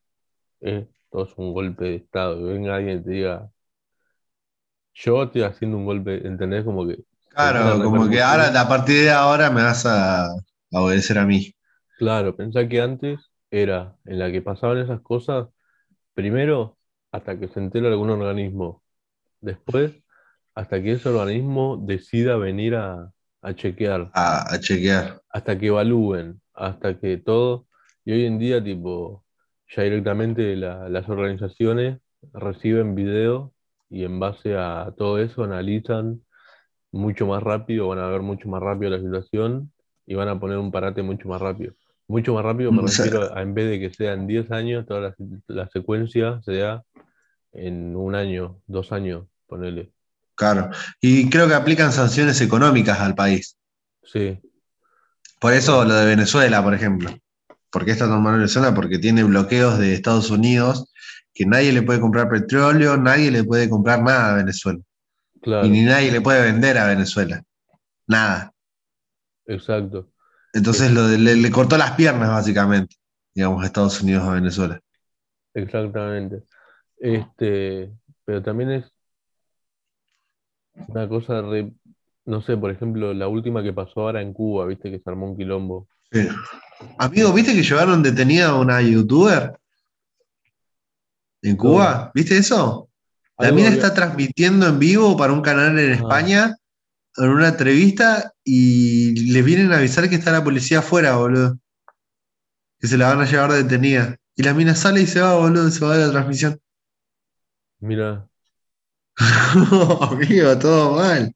esto 0.61 1.23
es 1.25 1.33
un 1.37 1.53
golpe 1.53 1.85
de 1.85 1.95
Estado, 1.97 2.37
que 2.37 2.43
venga 2.53 2.75
alguien 2.77 2.99
y 2.99 3.03
te 3.03 3.11
diga, 3.11 3.51
yo 4.93 5.23
estoy 5.23 5.41
haciendo 5.43 5.77
un 5.77 5.85
golpe, 5.85 6.27
¿entendés? 6.27 6.63
Como 6.63 6.87
que 6.87 7.03
Claro, 7.29 7.81
como 7.81 8.07
que 8.09 8.21
ahora, 8.21 8.47
a 8.61 8.67
partir 8.67 9.03
de 9.03 9.11
ahora 9.11 9.49
me 9.49 9.63
vas 9.63 9.85
a, 9.85 10.25
a 10.27 10.81
obedecer 10.81 11.17
a 11.17 11.25
mí. 11.25 11.53
Claro, 11.95 12.35
pensá 12.35 12.67
que 12.67 12.79
antes 12.81 13.19
era 13.51 13.97
en 14.05 14.19
la 14.19 14.31
que 14.31 14.41
pasaban 14.41 14.77
esas 14.79 15.01
cosas, 15.01 15.49
primero 16.15 16.78
hasta 17.11 17.39
que 17.39 17.47
se 17.47 17.59
entere 17.59 17.87
algún 17.87 18.09
organismo. 18.09 18.83
Después, 19.41 19.93
hasta 20.55 20.81
que 20.81 20.93
ese 20.93 21.09
organismo 21.09 21.77
decida 21.77 22.37
venir 22.37 22.75
a, 22.75 23.13
chequear. 23.55 24.11
A, 24.13 24.53
a, 24.53 24.59
chequear. 24.59 25.21
Hasta 25.29 25.57
que 25.57 25.67
evalúen, 25.67 26.41
hasta 26.53 26.99
que 26.99 27.17
todo. 27.17 27.67
Y 28.05 28.11
hoy 28.11 28.25
en 28.25 28.39
día, 28.39 28.63
tipo, 28.63 29.23
ya 29.75 29.83
directamente 29.83 30.55
las 30.55 31.07
organizaciones 31.09 31.99
reciben 32.33 32.95
video 32.95 33.53
y 33.89 34.03
en 34.03 34.19
base 34.19 34.55
a 34.55 34.93
todo 34.97 35.19
eso 35.19 35.43
analizan 35.43 36.21
mucho 36.91 37.27
más 37.27 37.41
rápido, 37.43 37.87
van 37.87 37.99
a 37.99 38.07
ver 38.07 38.21
mucho 38.21 38.49
más 38.49 38.61
rápido 38.61 38.91
la 38.91 38.99
situación 38.99 39.71
y 40.05 40.15
van 40.15 40.27
a 40.27 40.39
poner 40.39 40.57
un 40.57 40.71
parate 40.71 41.03
mucho 41.03 41.27
más 41.29 41.39
rápido. 41.39 41.73
Mucho 42.09 42.33
más 42.33 42.43
rápido 42.43 42.71
me 42.71 42.81
refiero 42.87 43.33
a 43.33 43.41
en 43.41 43.53
vez 43.53 43.69
de 43.69 43.79
que 43.79 43.93
sean 43.93 44.27
10 44.27 44.51
años, 44.51 44.85
toda 44.85 44.99
la, 44.99 45.15
la 45.47 45.69
secuencia 45.69 46.41
sea 46.41 46.83
en 47.53 47.95
un 47.95 48.15
año, 48.15 48.61
dos 48.67 48.91
años, 48.91 49.27
ponele. 49.47 49.91
Claro. 50.35 50.69
Y 51.01 51.29
creo 51.29 51.47
que 51.47 51.53
aplican 51.53 51.91
sanciones 51.91 52.41
económicas 52.41 52.99
al 52.99 53.13
país. 53.13 53.57
Sí. 54.03 54.39
Por 55.39 55.53
eso 55.53 55.85
lo 55.85 55.93
de 55.93 56.05
Venezuela, 56.05 56.63
por 56.63 56.73
ejemplo. 56.73 57.11
¿Por 57.69 57.85
qué 57.85 57.91
está 57.91 58.05
tomando 58.05 58.39
Venezuela? 58.39 58.73
Porque 58.73 58.97
tiene 58.97 59.23
bloqueos 59.23 59.77
de 59.77 59.93
Estados 59.93 60.31
Unidos, 60.31 60.91
que 61.33 61.45
nadie 61.45 61.71
le 61.71 61.83
puede 61.83 61.99
comprar 61.99 62.27
petróleo, 62.27 62.97
nadie 62.97 63.29
le 63.29 63.43
puede 63.43 63.69
comprar 63.69 64.01
nada 64.01 64.31
a 64.31 64.35
Venezuela. 64.37 64.79
Y 65.43 65.69
ni 65.69 65.83
nadie 65.83 66.11
le 66.11 66.21
puede 66.21 66.41
vender 66.41 66.77
a 66.77 66.87
Venezuela. 66.87 67.43
Nada. 68.07 68.51
Exacto. 69.45 70.09
Entonces 70.53 70.91
lo 70.91 71.07
le, 71.07 71.51
cortó 71.51 71.77
las 71.77 71.91
piernas, 71.91 72.29
básicamente, 72.29 72.95
digamos, 73.33 73.63
a 73.63 73.67
Estados 73.67 74.01
Unidos 74.01 74.23
a 74.23 74.33
Venezuela. 74.33 74.79
Exactamente. 75.53 76.43
Este, 76.97 77.91
pero 78.25 78.41
también 78.41 78.71
es 78.71 78.85
una 80.87 81.07
cosa 81.07 81.41
no 82.25 82.41
sé, 82.43 82.55
por 82.57 82.69
ejemplo, 82.69 83.13
la 83.13 83.27
última 83.27 83.63
que 83.63 83.73
pasó 83.73 84.01
ahora 84.01 84.21
en 84.21 84.33
Cuba, 84.33 84.67
viste 84.67 84.91
que 84.91 84.99
se 84.99 85.09
armó 85.09 85.31
un 85.31 85.35
quilombo. 85.35 85.87
Amigo, 86.99 87.33
¿viste 87.33 87.53
que 87.53 87.63
llevaron 87.63 88.03
detenida 88.03 88.49
a 88.49 88.55
una 88.55 88.81
youtuber? 88.81 89.57
¿En 91.41 91.55
Cuba? 91.55 92.11
¿Viste 92.13 92.37
eso? 92.37 92.89
La 93.39 93.51
mina 93.51 93.69
está 93.69 93.93
transmitiendo 93.93 94.67
en 94.67 94.77
vivo 94.77 95.17
para 95.17 95.33
un 95.33 95.41
canal 95.41 95.79
en 95.79 95.93
España 95.93 96.55
en 97.19 97.29
una 97.29 97.49
entrevista 97.49 98.33
y 98.43 99.31
les 99.31 99.43
vienen 99.43 99.71
a 99.71 99.77
avisar 99.77 100.09
que 100.09 100.15
está 100.15 100.31
la 100.31 100.43
policía 100.43 100.79
afuera, 100.79 101.17
boludo. 101.17 101.59
Que 102.79 102.87
se 102.87 102.97
la 102.97 103.09
van 103.09 103.21
a 103.21 103.25
llevar 103.25 103.51
detenida. 103.51 104.15
Y 104.35 104.43
la 104.43 104.53
mina 104.53 104.73
sale 104.73 105.01
y 105.01 105.05
se 105.05 105.21
va, 105.21 105.35
boludo, 105.35 105.69
se 105.69 105.83
va 105.85 105.97
de 105.97 106.05
la 106.05 106.11
transmisión. 106.11 106.59
Mira. 107.79 108.27
Amigo, 110.01 110.57
todo 110.57 110.95
mal. 110.95 111.33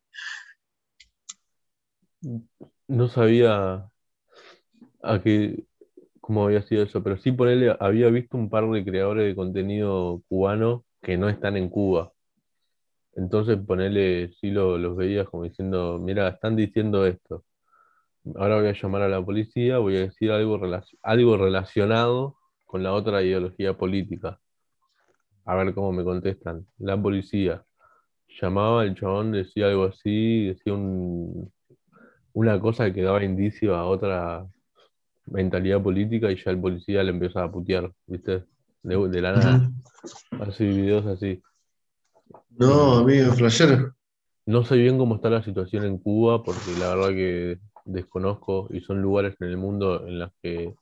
No 2.88 3.10
sabía 3.10 3.90
a 5.02 5.22
qué, 5.22 5.66
cómo 6.22 6.46
había 6.46 6.62
sido 6.62 6.84
eso, 6.84 7.04
pero 7.04 7.18
sí 7.18 7.34
por 7.34 7.50
él 7.50 7.76
había 7.82 8.08
visto 8.08 8.38
un 8.38 8.50
par 8.50 8.70
de 8.70 8.86
creadores 8.86 9.26
de 9.26 9.36
contenido 9.36 10.22
cubano 10.30 10.86
que 11.02 11.18
no 11.18 11.28
están 11.28 11.58
en 11.58 11.70
Cuba. 11.70 12.13
Entonces 13.16 13.58
ponele, 13.58 14.34
sí 14.40 14.50
lo, 14.50 14.78
los 14.78 14.96
veías 14.96 15.28
como 15.30 15.44
diciendo, 15.44 16.00
mira, 16.02 16.30
están 16.30 16.56
diciendo 16.56 17.06
esto. 17.06 17.44
Ahora 18.36 18.58
voy 18.58 18.68
a 18.68 18.74
llamar 18.74 19.02
a 19.04 19.10
la 19.10 19.24
policía, 19.24 19.78
voy 19.80 19.98
a 19.98 20.02
decir 20.02 20.32
algo, 20.32 20.60
algo 21.02 21.38
relacionado 21.38 22.38
con 22.66 22.82
la 22.82 22.94
otra 22.94 23.22
ideología 23.22 23.78
política. 23.78 24.40
A 25.46 25.56
ver 25.56 25.74
cómo 25.74 25.92
me 25.92 26.04
contestan. 26.04 26.66
La 26.80 27.00
policía. 27.00 27.64
Llamaba, 28.42 28.86
el 28.86 28.96
chabón 28.96 29.32
decía 29.32 29.68
algo 29.68 29.86
así, 29.86 30.48
decía 30.48 30.74
una 32.34 32.60
cosa 32.60 32.92
que 32.92 33.04
daba 33.04 33.24
indicio 33.24 33.76
a 33.76 33.86
otra 33.86 34.48
mentalidad 35.28 35.82
política 35.82 36.32
y 36.32 36.42
ya 36.42 36.52
el 36.52 36.60
policía 36.60 37.04
le 37.04 37.12
empezaba 37.12 37.46
a 37.46 37.52
putear, 37.52 37.92
¿viste? 38.08 38.46
De, 38.82 39.22
la 39.22 39.34
nada. 39.34 39.72
Así, 40.40 40.66
videos 40.66 41.06
así. 41.06 41.42
No, 42.58 42.98
amigo, 42.98 43.32
flashero. 43.34 43.94
No 44.46 44.66
sé 44.66 44.76
bien 44.76 44.98
cómo 44.98 45.16
está 45.16 45.30
la 45.30 45.44
situación 45.44 45.86
en 45.86 45.98
Cuba, 45.98 46.44
porque 46.44 46.72
la 46.80 46.96
verdad 46.96 47.10
que 47.10 47.60
desconozco 47.86 48.68
y 48.72 48.82
son 48.82 49.02
lugares 49.02 49.36
en 49.40 49.50
el 49.50 49.58
mundo 49.58 50.06
en 50.08 50.20
los 50.20 50.32
que 50.42 50.74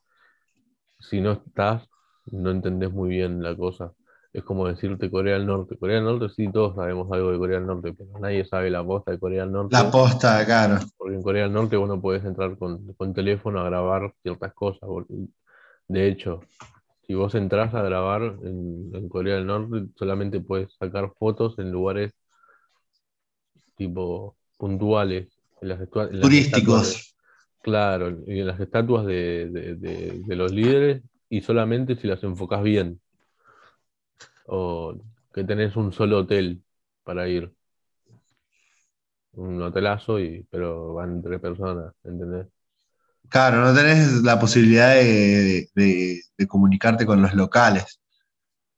si 0.98 1.20
no 1.20 1.32
estás, 1.32 1.88
no 2.26 2.50
entendés 2.50 2.92
muy 2.92 3.10
bien 3.10 3.42
la 3.42 3.56
cosa. 3.56 3.92
Es 4.32 4.44
como 4.44 4.66
decirte 4.66 5.10
Corea 5.10 5.34
del 5.34 5.46
Norte. 5.46 5.76
Corea 5.76 5.96
del 5.96 6.04
Norte 6.06 6.32
sí, 6.34 6.50
todos 6.50 6.74
sabemos 6.74 7.10
algo 7.12 7.32
de 7.32 7.38
Corea 7.38 7.58
del 7.58 7.66
Norte, 7.66 7.92
pero 7.92 8.18
nadie 8.18 8.44
sabe 8.46 8.70
la 8.70 8.84
posta 8.84 9.10
de 9.10 9.18
Corea 9.18 9.42
del 9.42 9.52
Norte. 9.52 9.76
La 9.76 9.90
posta, 9.90 10.44
claro. 10.44 10.78
Porque 10.96 11.14
en 11.16 11.22
Corea 11.22 11.44
del 11.44 11.52
Norte 11.52 11.76
vos 11.76 11.88
no 11.88 12.00
podés 12.00 12.24
entrar 12.24 12.56
con, 12.56 12.94
con 12.94 13.12
teléfono 13.12 13.60
a 13.60 13.64
grabar 13.64 14.14
ciertas 14.22 14.54
cosas. 14.54 14.88
De 15.86 16.08
hecho, 16.08 16.40
si 17.12 17.16
vos 17.16 17.34
entras 17.34 17.74
a 17.74 17.82
grabar 17.82 18.22
en, 18.42 19.06
Corea 19.10 19.34
del 19.34 19.46
Norte, 19.46 19.84
solamente 19.96 20.40
puedes 20.40 20.72
sacar 20.72 21.12
fotos 21.18 21.58
en 21.58 21.70
lugares 21.70 22.14
tipo 23.76 24.34
puntuales, 24.56 25.28
en 25.60 25.68
las, 25.68 25.90
turísticos. 25.90 27.14
claro, 27.60 28.08
en 28.26 28.46
las 28.46 28.58
estatuas 28.60 29.04
de, 29.04 30.22
los 30.26 30.52
líderes 30.52 31.02
y 31.28 31.42
solamente 31.42 31.96
si 31.96 32.06
las 32.06 32.22
enfocas 32.24 32.62
bien. 32.62 32.98
O 34.46 34.94
que 35.34 35.44
tenés 35.44 35.76
un 35.76 35.92
solo 35.92 36.20
hotel 36.20 36.62
para 37.04 37.28
ir. 37.28 37.52
Un 39.32 39.60
hotelazo, 39.60 40.18
y, 40.18 40.46
pero 40.50 40.94
van 40.94 41.22
tres 41.22 41.40
personas, 41.42 41.92
¿entendés? 42.04 42.46
Claro, 43.28 43.62
no 43.62 43.74
tenés 43.74 44.22
la 44.22 44.38
posibilidad 44.38 44.94
de, 44.94 46.20
comunicarte 46.48 47.06
con 47.06 47.22
los 47.22 47.34
locales. 47.34 48.00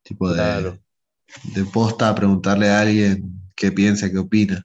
Tipo 0.03 0.33
de, 0.33 0.79
de 1.55 1.65
posta 1.65 2.09
a 2.09 2.15
preguntarle 2.15 2.69
a 2.69 2.81
alguien 2.81 3.41
qué 3.57 3.73
piensa, 3.73 4.11
qué 4.11 4.19
opina. 4.19 4.63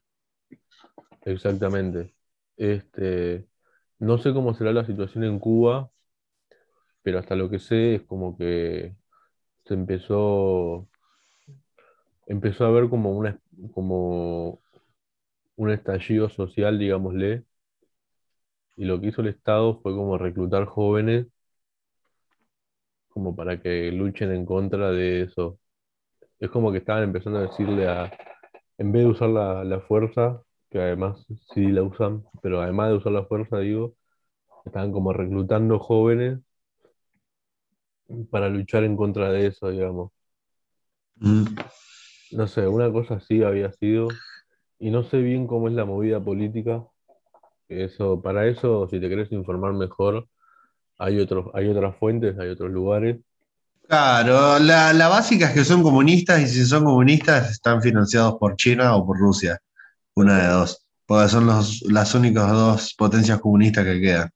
Exactamente. 1.22 2.14
Este, 2.56 3.46
no 3.98 4.18
sé 4.18 4.32
cómo 4.32 4.54
será 4.54 4.72
la 4.72 4.84
situación 4.84 5.24
en 5.24 5.38
Cuba, 5.38 5.90
pero 7.02 7.18
hasta 7.18 7.34
lo 7.36 7.48
que 7.50 7.58
sé 7.58 7.96
es 7.96 8.02
como 8.02 8.36
que 8.36 8.94
se 9.64 9.74
empezó, 9.74 10.88
empezó 12.26 12.64
a 12.66 12.70
ver 12.70 12.88
como 12.88 13.12
una, 13.12 13.38
como 13.72 14.60
un 15.56 15.70
estallido 15.70 16.28
social, 16.28 16.78
digámosle, 16.78 17.44
y 18.80 18.86
lo 18.86 18.98
que 18.98 19.08
hizo 19.08 19.20
el 19.20 19.28
Estado 19.28 19.78
fue 19.82 19.92
como 19.94 20.16
reclutar 20.16 20.64
jóvenes 20.64 21.26
como 23.10 23.36
para 23.36 23.60
que 23.60 23.92
luchen 23.92 24.32
en 24.32 24.46
contra 24.46 24.90
de 24.90 25.20
eso. 25.20 25.58
Es 26.38 26.48
como 26.48 26.72
que 26.72 26.78
estaban 26.78 27.02
empezando 27.02 27.40
a 27.40 27.42
decirle 27.42 27.86
a, 27.86 28.10
en 28.78 28.90
vez 28.90 29.02
de 29.02 29.10
usar 29.10 29.28
la, 29.28 29.80
fuerza, 29.80 30.40
que 30.70 30.80
además 30.80 31.26
sí 31.52 31.66
la 31.66 31.82
usan, 31.82 32.24
pero 32.40 32.62
además 32.62 32.88
de 32.88 32.94
usar 32.96 33.12
la 33.12 33.26
fuerza, 33.26 33.58
digo, 33.58 33.96
estaban 34.64 34.92
como 34.92 35.12
reclutando 35.12 35.78
jóvenes 35.78 36.38
para 38.30 38.48
luchar 38.48 38.84
en 38.84 38.96
contra 38.96 39.30
de 39.30 39.48
eso, 39.48 39.68
digamos. 39.68 40.10
Mm. 41.16 41.44
No 42.30 42.46
sé, 42.46 42.66
una 42.66 42.90
cosa 42.90 43.16
así 43.16 43.42
había 43.42 43.70
sido, 43.72 44.08
y 44.78 44.90
no 44.90 45.02
sé 45.02 45.18
bien 45.18 45.46
cómo 45.46 45.68
es 45.68 45.74
la 45.74 45.84
movida 45.84 46.18
política, 46.18 46.82
eso, 47.70 48.20
para 48.20 48.46
eso, 48.46 48.88
si 48.90 49.00
te 49.00 49.08
querés 49.08 49.30
informar 49.32 49.72
mejor, 49.72 50.28
hay, 50.98 51.20
otros, 51.20 51.46
hay 51.54 51.68
otras 51.68 51.96
fuentes, 51.96 52.38
hay 52.38 52.48
otros 52.48 52.70
lugares. 52.70 53.18
Claro, 53.88 54.58
la, 54.58 55.08
básica 55.08 55.46
es 55.46 55.54
que 55.54 55.64
son 55.64 55.82
comunistas 55.82 56.40
y 56.42 56.46
si 56.46 56.64
son 56.64 56.84
comunistas 56.84 57.50
están 57.50 57.82
financiados 57.82 58.36
por 58.38 58.56
China 58.56 58.94
o 58.94 59.06
por 59.06 59.18
Rusia, 59.18 59.58
una 60.14 60.38
de 60.38 60.48
dos, 60.48 60.86
porque 61.06 61.28
son 61.28 61.46
los, 61.46 61.82
las 61.82 62.14
únicas 62.14 62.50
dos 62.50 62.94
potencias 62.94 63.40
comunistas 63.40 63.84
que 63.84 64.00
quedan. 64.00 64.30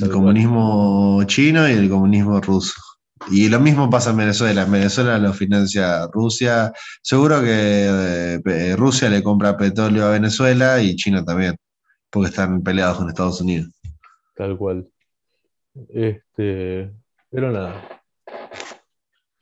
El 0.00 0.10
comunismo 0.10 1.22
chino 1.26 1.68
y 1.68 1.72
el 1.72 1.88
comunismo 1.88 2.40
ruso. 2.40 2.80
Y 3.30 3.48
lo 3.48 3.60
mismo 3.60 3.90
pasa 3.90 4.10
en 4.10 4.18
Venezuela. 4.18 4.62
En 4.62 4.72
Venezuela 4.72 5.18
lo 5.18 5.32
financia 5.32 6.06
Rusia. 6.12 6.72
Seguro 7.02 7.40
que 7.40 8.40
eh, 8.44 8.76
Rusia 8.76 9.08
le 9.08 9.22
compra 9.22 9.56
petróleo 9.56 10.06
a 10.06 10.10
Venezuela 10.10 10.80
y 10.80 10.96
China 10.96 11.24
también, 11.24 11.56
porque 12.10 12.30
están 12.30 12.62
peleados 12.62 12.98
con 12.98 13.08
Estados 13.08 13.40
Unidos. 13.40 13.70
Tal 14.34 14.56
cual. 14.56 14.88
Este, 15.88 16.92
pero 17.30 17.52
nada. 17.52 18.02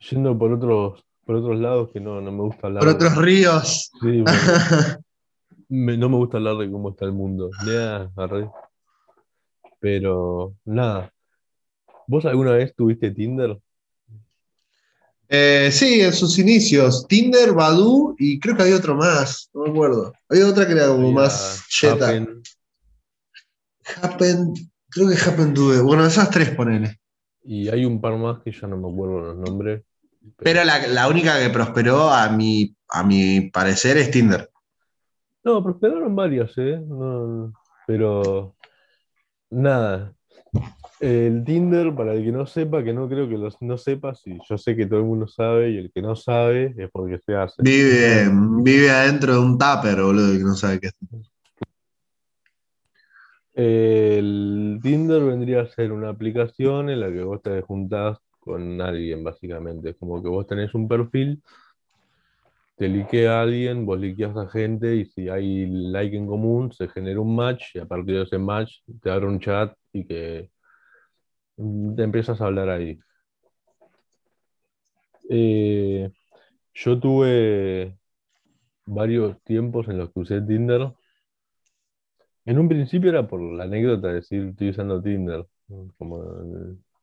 Yendo 0.09 0.37
por 0.37 0.53
otros, 0.53 1.03
por 1.25 1.35
otros 1.35 1.59
lados 1.59 1.89
que 1.91 1.99
no, 1.99 2.21
me 2.21 2.41
gusta 2.41 2.67
hablar. 2.67 2.83
Por 2.83 2.93
otros 2.93 3.15
ríos. 3.17 3.91
Sí, 4.01 4.23
no 5.69 6.09
me 6.09 6.17
gusta 6.17 6.37
hablar 6.37 6.57
de 6.57 6.71
cómo 6.71 6.89
está 6.89 7.05
el 7.05 7.13
mundo. 7.13 7.49
Pero 9.79 10.55
nada. 10.65 11.11
¿Vos 12.07 12.25
alguna 12.25 12.51
vez 12.51 12.73
tuviste 12.73 13.11
Tinder? 13.11 13.59
Eh, 15.29 15.69
sí, 15.71 16.01
en 16.01 16.13
sus 16.13 16.39
inicios. 16.39 17.05
Tinder, 17.07 17.53
Badu 17.53 18.15
y 18.17 18.39
creo 18.39 18.55
que 18.55 18.63
hay 18.63 18.71
otro 18.73 18.95
más. 18.95 19.49
No 19.53 19.63
me 19.63 19.69
acuerdo. 19.71 20.13
Había 20.29 20.47
otra 20.47 20.65
que 20.65 20.73
era 20.73 20.87
como 20.87 20.99
Había 21.07 21.13
más 21.15 21.65
cheta. 21.69 22.07
Happen, 22.09 22.41
Happen, 24.01 24.53
creo 24.89 25.09
que 25.09 25.15
Happen 25.15 25.53
Dude. 25.53 25.81
Bueno, 25.81 26.05
esas 26.05 26.29
tres 26.29 26.51
ponele. 26.51 26.99
y 27.43 27.69
hay 27.69 27.85
un 27.85 27.99
par 28.01 28.17
más 28.17 28.41
que 28.43 28.51
ya 28.51 28.67
no 28.67 28.77
me 28.77 28.89
acuerdo 28.89 29.19
los 29.19 29.37
nombres. 29.37 29.83
Pero 30.37 30.63
la, 30.65 30.85
la 30.87 31.07
única 31.07 31.39
que 31.39 31.49
prosperó, 31.49 32.09
a 32.09 32.29
mi, 32.29 32.75
a 32.89 33.03
mi 33.03 33.49
parecer, 33.49 33.97
es 33.97 34.11
Tinder. 34.11 34.49
No, 35.43 35.63
prosperaron 35.63 36.13
varias, 36.13 36.51
¿eh? 36.57 36.81
No, 36.85 37.53
pero 37.85 38.55
nada. 39.49 40.13
El 40.99 41.43
Tinder, 41.43 41.93
para 41.93 42.13
el 42.13 42.23
que 42.23 42.31
no 42.31 42.47
sepa, 42.47 42.83
que 42.83 42.91
no 42.91 43.07
creo 43.07 43.29
que 43.29 43.37
los, 43.37 43.61
no 43.61 43.77
sepa, 43.77 44.15
si 44.15 44.39
yo 44.49 44.57
sé 44.57 44.75
que 44.75 44.87
todo 44.87 44.99
el 44.99 45.05
mundo 45.05 45.27
sabe 45.27 45.69
y 45.71 45.77
el 45.77 45.91
que 45.91 46.01
no 46.01 46.15
sabe 46.15 46.73
es 46.75 46.89
porque 46.91 47.19
se 47.19 47.35
hace. 47.35 47.61
Vive, 47.61 48.29
vive 48.63 48.89
adentro 48.89 49.33
de 49.33 49.39
un 49.39 49.57
tupper, 49.59 50.01
boludo, 50.01 50.33
que 50.33 50.43
no 50.43 50.55
sabe 50.55 50.79
qué 50.79 50.87
es. 50.87 50.93
El 53.53 54.79
Tinder 54.81 55.23
vendría 55.23 55.61
a 55.61 55.67
ser 55.67 55.91
una 55.91 56.09
aplicación 56.09 56.89
en 56.89 56.99
la 56.99 57.11
que 57.11 57.23
vos 57.23 57.41
te 57.41 57.61
juntás 57.61 58.17
con 58.39 58.81
alguien, 58.81 59.23
básicamente. 59.23 59.89
Es 59.91 59.95
como 59.97 60.21
que 60.21 60.29
vos 60.29 60.47
tenés 60.47 60.73
un 60.73 60.87
perfil, 60.87 61.41
te 62.75 62.87
liquea 62.87 63.39
a 63.39 63.41
alguien, 63.41 63.85
vos 63.85 63.99
liqueas 63.99 64.37
a 64.37 64.47
gente 64.47 64.95
y 64.95 65.05
si 65.05 65.29
hay 65.29 65.65
like 65.65 66.15
en 66.15 66.27
común, 66.27 66.71
se 66.71 66.87
genera 66.87 67.19
un 67.19 67.35
match 67.35 67.75
y 67.75 67.79
a 67.79 67.85
partir 67.85 68.15
de 68.15 68.23
ese 68.23 68.37
match 68.37 68.77
te 69.01 69.09
abre 69.09 69.25
un 69.25 69.39
chat 69.39 69.75
y 69.91 70.05
que 70.05 70.51
te 71.57 72.03
empiezas 72.03 72.39
a 72.39 72.45
hablar 72.45 72.69
ahí. 72.69 72.99
Eh, 75.29 76.09
yo 76.73 76.99
tuve 76.99 77.97
varios 78.85 79.41
tiempos 79.43 79.87
en 79.89 79.97
los 79.97 80.11
que 80.11 80.19
usé 80.19 80.41
Tinder. 80.41 80.93
En 82.45 82.59
un 82.59 82.69
principio 82.69 83.09
era 83.09 83.27
por 83.27 83.41
la 83.41 83.65
anécdota 83.65 84.09
de 84.09 84.13
decir 84.15 84.47
estoy 84.49 84.69
usando 84.69 85.01
Tinder. 85.01 85.45
Como, 85.97 86.23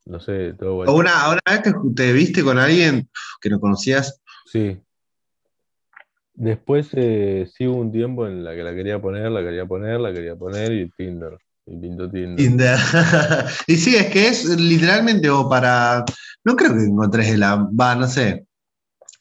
no 0.06 0.20
sé, 0.20 0.54
todo 0.54 0.76
O 0.76 0.94
Una, 0.94 1.30
una 1.30 1.40
vez 1.46 1.74
te 1.94 2.12
viste 2.12 2.42
con 2.42 2.58
alguien 2.58 3.08
que 3.40 3.50
no 3.50 3.60
conocías. 3.60 4.22
Sí. 4.46 4.80
Después 6.34 6.88
eh, 6.94 7.46
sí 7.52 7.66
hubo 7.66 7.78
un 7.78 7.92
tiempo 7.92 8.26
en 8.26 8.42
la 8.42 8.54
que 8.54 8.62
la 8.62 8.74
quería 8.74 9.00
poner, 9.00 9.30
la 9.30 9.42
quería 9.42 9.66
poner, 9.66 10.00
la 10.00 10.12
quería 10.12 10.34
poner 10.34 10.72
y 10.72 10.90
Tinder. 10.90 11.38
Y 11.66 11.76
pintó 11.78 12.10
Tinder. 12.10 12.36
Tinder. 12.36 12.78
y 13.66 13.76
sí, 13.76 13.96
es 13.96 14.06
que 14.06 14.28
es 14.28 14.44
literalmente 14.58 15.30
o 15.30 15.48
para. 15.48 16.04
No 16.44 16.56
creo 16.56 16.74
que 16.74 16.84
encontres 16.84 17.28
el. 17.28 17.42
Va, 17.42 17.94
no 17.94 18.06
sé. 18.06 18.46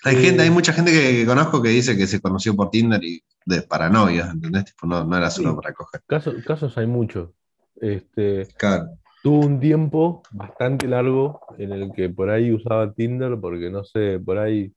Hay 0.06 0.16
Sí. 0.18 0.22
gente, 0.24 0.42
hay 0.44 0.50
mucha 0.50 0.74
gente 0.74 0.92
que, 0.92 1.12
que 1.20 1.26
conozco 1.26 1.62
que 1.62 1.70
dice 1.70 1.96
que 1.96 2.06
se 2.08 2.20
conoció 2.20 2.54
por 2.56 2.70
Tinder 2.70 3.02
y 3.04 3.24
de 3.46 3.62
para 3.62 3.90
novios, 3.90 4.30
¿entendés? 4.30 4.66
Tipo, 4.66 4.88
no, 4.88 5.04
no 5.06 5.16
era 5.18 5.30
solo 5.30 5.52
Sí. 5.52 5.56
para 5.62 5.74
coger. 5.74 6.02
Casos, 6.06 6.36
casos 6.46 6.78
hay 6.78 6.88
muchos. 6.88 7.30
Este, 7.80 8.46
Claro. 8.58 8.90
tuve 9.24 9.46
un 9.46 9.60
tiempo 9.62 10.22
bastante 10.32 10.88
largo 10.88 11.40
en 11.58 11.72
el 11.72 11.92
que 11.94 12.10
por 12.10 12.30
ahí 12.30 12.52
usaba 12.52 12.92
Tinder 12.94 13.38
porque 13.40 13.70
no 13.70 13.86
sé, 13.86 14.20
por 14.20 14.38
ahí 14.38 14.74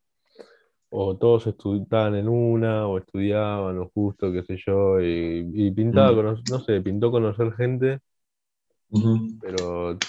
o 0.90 1.16
todos 1.18 1.46
estaban 1.46 2.14
en 2.16 2.28
una 2.28 2.86
o 2.88 2.98
estudiaban 2.98 3.78
o 3.78 3.90
justo, 3.94 4.32
qué 4.32 4.42
sé 4.44 4.56
yo, 4.66 5.00
y, 5.00 5.50
y 5.54 5.70
pintaba, 5.72 6.14
cono- 6.14 6.42
no 6.46 6.60
sé, 6.60 6.80
pintó 6.82 7.10
conocer 7.10 7.52
gente, 7.54 8.00
pero 9.40 10.02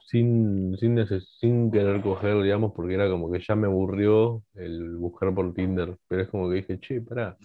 sin, 0.00 0.76
sin, 0.78 0.98
sin 1.40 1.70
querer 1.72 2.02
coger, 2.02 2.42
digamos, 2.42 2.72
porque 2.74 2.94
era 2.94 3.10
como 3.10 3.30
que 3.32 3.40
ya 3.40 3.56
me 3.56 3.66
aburrió 3.68 4.44
el 4.54 4.96
buscar 4.98 5.34
por 5.34 5.54
Tinder, 5.54 5.96
pero 6.08 6.22
es 6.22 6.28
como 6.30 6.48
que 6.50 6.56
dije, 6.56 6.80
che, 6.80 7.00
pará, 7.02 7.38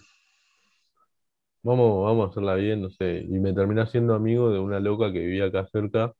vamos, 1.62 2.04
vamos 2.04 2.26
a 2.28 2.30
hacerla 2.30 2.54
bien, 2.56 2.82
no 2.82 2.90
sé, 2.90 3.18
y 3.28 3.38
me 3.40 3.52
terminé 3.52 3.86
siendo 3.86 4.14
amigo 4.14 4.50
de 4.50 4.58
una 4.58 4.80
loca 4.80 5.12
que 5.12 5.20
vivía 5.20 5.46
acá 5.46 5.66
cerca, 5.72 6.12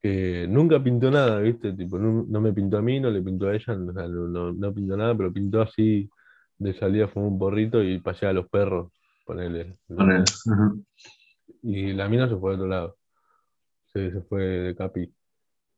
Que 0.00 0.46
nunca 0.48 0.82
pintó 0.82 1.10
nada, 1.10 1.38
¿viste? 1.40 1.72
Tipo, 1.74 1.98
no, 1.98 2.24
no 2.28 2.40
me 2.40 2.52
pintó 2.52 2.78
a 2.78 2.82
mí, 2.82 2.98
no 2.98 3.10
le 3.10 3.22
pintó 3.22 3.48
a 3.48 3.54
ella, 3.54 3.74
no, 3.74 3.92
no- 4.28 4.52
no 4.52 4.74
pintó 4.74 4.96
nada, 4.96 5.16
pero 5.16 5.32
pintó 5.32 5.60
así 5.62 6.10
de 6.58 6.74
salida, 6.74 7.08
fumó 7.08 7.28
un 7.28 7.38
porrito 7.38 7.82
y 7.82 7.98
paseaba 8.00 8.30
a 8.30 8.34
los 8.34 8.48
perros, 8.48 8.92
ponele. 9.24 9.76
Ponele. 9.86 10.24
Ujú. 10.46 10.84
Y 11.62 11.92
la 11.92 12.08
mina 12.08 12.28
se 12.28 12.36
fue 12.36 12.52
a 12.52 12.54
otro 12.54 12.66
lado, 12.66 12.96
se, 13.92 14.10
se 14.10 14.20
fue 14.22 14.42
de 14.42 14.74
capi. 14.74 15.12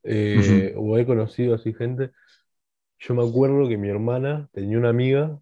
Eh, 0.02 0.74
O 0.76 0.96
he 0.98 1.06
conocido 1.06 1.54
así 1.54 1.72
gente. 1.74 2.10
Yo 3.00 3.14
me 3.14 3.26
acuerdo 3.28 3.68
que 3.68 3.76
mi 3.76 3.88
hermana 3.88 4.48
tenía 4.52 4.78
una 4.78 4.90
amiga 4.90 5.38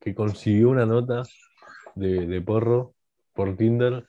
que 0.00 0.14
consiguió 0.14 0.70
una 0.70 0.86
nota 0.86 1.22
de, 1.94 2.26
de 2.26 2.40
porro 2.40 2.94
por 3.34 3.56
Tinder 3.56 4.06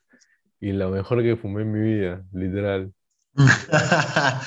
y 0.60 0.72
la 0.72 0.88
mejor 0.90 1.22
que 1.22 1.36
fumé 1.36 1.64
en 1.64 1.72
mi 1.72 1.82
vida, 1.82 2.24
literal. 2.32 2.94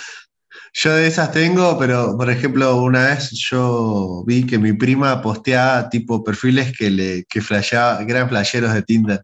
Yo 0.77 0.93
de 0.95 1.07
esas 1.07 1.31
tengo, 1.33 1.79
pero 1.79 2.17
por 2.17 2.29
ejemplo, 2.31 2.83
una 2.83 3.07
vez 3.07 3.31
yo 3.33 4.25
vi 4.27 4.45
que 4.45 4.59
mi 4.59 4.73
prima 4.73 5.23
posteaba 5.23 5.89
tipo 5.89 6.25
perfiles 6.25 6.73
que 6.77 6.91
le 6.91 7.25
que 7.29 7.41
flasheaba- 7.41 8.05
que 8.05 8.13
eran 8.13 8.29
de 8.29 8.83
Tinder. 8.83 9.23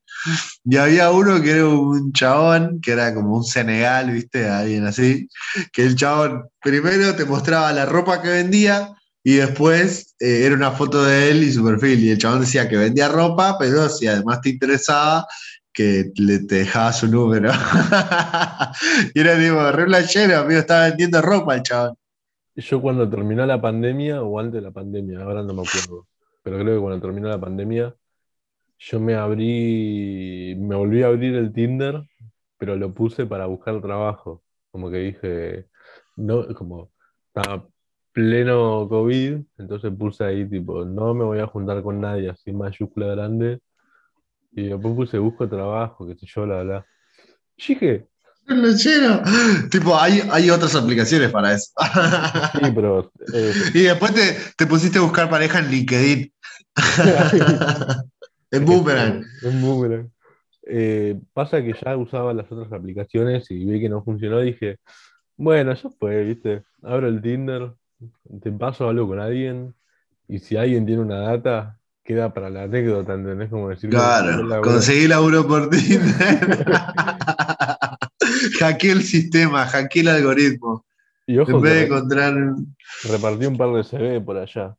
Y 0.65 0.77
había 0.77 1.11
uno 1.11 1.43
que 1.43 1.51
era 1.53 1.67
un 1.67 2.13
chabón, 2.13 2.81
que 2.81 2.93
era 2.93 3.15
como 3.15 3.37
un 3.39 3.45
Senegal, 3.45 4.13
¿viste? 4.13 4.49
Alguien 4.49 4.87
así, 4.87 5.29
que 5.73 5.85
el 5.87 5.97
chabón 5.97 6.45
primero 6.63 7.17
te 7.17 7.25
mostraba 7.25 7.73
la 7.73 7.87
ropa 7.87 8.23
que 8.23 8.29
vendía 8.29 8.93
y 9.25 9.35
después 9.35 10.15
eh, 10.21 10.45
era 10.47 10.55
una 10.55 10.71
foto 10.73 11.05
de 11.05 11.31
él 11.31 11.43
y 11.43 11.53
su 11.53 11.65
perfil. 11.65 12.05
Y 12.05 12.11
el 12.11 12.19
chabón 12.19 12.41
decía 12.41 12.69
que 12.69 12.77
vendía 12.77 13.09
ropa, 13.09 13.59
pero 13.59 13.89
si 13.89 14.07
además 14.07 14.41
te 14.41 14.51
interesaba, 14.51 15.27
que 15.81 16.13
le, 16.23 16.41
te 16.41 16.57
dejaba 16.57 16.93
su 16.93 17.09
número. 17.09 17.51
y 19.15 19.21
era 19.21 19.39
tipo, 19.39 19.73
re 19.73 19.87
flashero, 19.87 20.39
amigo, 20.41 20.61
estaba 20.61 20.89
vendiendo 20.89 21.23
ropa 21.23 21.55
el 21.55 21.63
chabón. 21.63 21.97
Yo 22.55 22.83
cuando 22.83 23.09
terminó 23.09 23.47
la 23.47 23.61
pandemia, 23.61 24.23
o 24.23 24.39
antes 24.39 24.55
de 24.55 24.61
la 24.61 24.73
pandemia, 24.73 25.23
ahora 25.23 25.43
no 25.43 25.55
me 25.55 25.63
acuerdo, 25.63 26.07
pero 26.43 26.59
creo 26.59 26.75
que 26.75 26.81
cuando 26.83 27.01
terminó 27.01 27.29
la 27.29 27.41
pandemia, 27.41 27.95
yo 28.79 29.01
me 29.01 29.15
abrí, 29.15 30.55
me 30.59 30.77
volví 30.77 31.03
a 31.03 31.07
abrir 31.07 31.35
el 31.37 31.53
Tinder, 31.53 32.03
pero 32.59 32.77
lo 32.77 32.93
puse 32.93 33.25
para 33.25 33.47
buscar 33.47 33.81
trabajo. 33.81 34.43
Como 34.71 34.91
que 34.91 34.99
dije, 34.99 35.67
no, 36.17 36.47
como 36.55 36.91
estaba 37.29 37.67
pleno 38.13 38.87
COVID, 38.89 39.39
entonces 39.59 39.93
puse 39.99 40.25
ahí 40.25 40.49
tipo, 40.49 40.85
no 40.85 41.15
me 41.15 41.25
voy 41.25 41.39
a 41.39 41.47
juntar 41.47 41.83
con 41.83 42.01
nadie, 42.01 42.29
así 42.29 42.53
mayúscula 42.53 43.07
grande, 43.07 43.61
y 44.53 44.69
después 44.69 44.95
puse 44.95 45.19
busco 45.19 45.49
trabajo, 45.49 46.07
qué 46.07 46.15
sé 46.17 46.27
yo, 46.27 46.47
la 46.47 46.63
bla. 46.63 46.87
Y 47.57 47.75
dije, 47.75 48.09
Flashero. 48.47 49.23
Tipo, 49.71 49.97
hay, 49.97 50.23
hay 50.31 50.51
otras 50.51 50.75
aplicaciones 50.75 51.31
para 51.31 51.55
eso. 51.55 51.73
sí, 52.53 52.73
pero 52.75 53.13
eh, 53.33 53.53
y 53.75 53.83
después 53.83 54.15
te, 54.15 54.37
te 54.57 54.67
pusiste 54.67 54.99
a 54.99 55.03
buscar 55.03 55.31
pareja 55.31 55.61
en 55.61 55.71
LinkedIn. 55.71 56.33
en 58.51 58.65
Boomerang. 58.65 59.25
En 59.43 59.63
Boomerang. 59.63 60.11
Eh, 60.67 61.19
pasa 61.33 61.63
que 61.63 61.75
ya 61.75 61.97
usaba 61.97 62.35
las 62.35 62.51
otras 62.51 62.73
aplicaciones 62.73 63.51
y 63.51 63.65
vi 63.65 63.81
que 63.81 63.89
no 63.89 64.03
funcionó. 64.03 64.41
Dije, 64.41 64.79
bueno, 65.37 65.73
ya 65.73 65.91
fue, 65.91 66.25
¿viste? 66.25 66.65
Abro 66.83 67.09
el 67.09 67.23
Tinder, 67.23 67.73
te 68.43 68.53
paso 68.53 68.89
algo 68.89 69.09
con 69.09 69.21
alguien 69.21 69.75
y 70.29 70.39
si 70.39 70.57
alguien 70.57 70.87
tiene 70.87 71.03
una 71.03 71.21
data, 71.21 71.79
queda 72.11 72.35
para 72.35 72.51
la 72.51 72.65
anécdota, 72.65 73.15
¿entendés? 73.15 73.49
Como 73.51 73.69
decir, 73.69 73.89
Claro, 73.89 74.41
"Hola, 74.41 74.61
conseguí 74.63 75.07
laburo 75.07 75.47
por 75.47 75.71
Tinder. 75.71 76.11
hackeé 78.59 78.91
el 78.91 79.03
sistema, 79.05 79.65
hackeé 79.67 80.03
el 80.03 80.09
algoritmo. 80.09 80.85
Y 81.25 81.39
ojo 81.39 81.53
En 81.53 81.61
vez 81.61 81.73
de 81.75 81.85
encontrar. 81.85 82.33
¿En 82.37 82.75
repartí 83.05 83.47
un 83.47 83.57
par 83.57 83.73
de 83.75 83.85
CV 83.85 84.21
por 84.21 84.39
allá. 84.39 84.75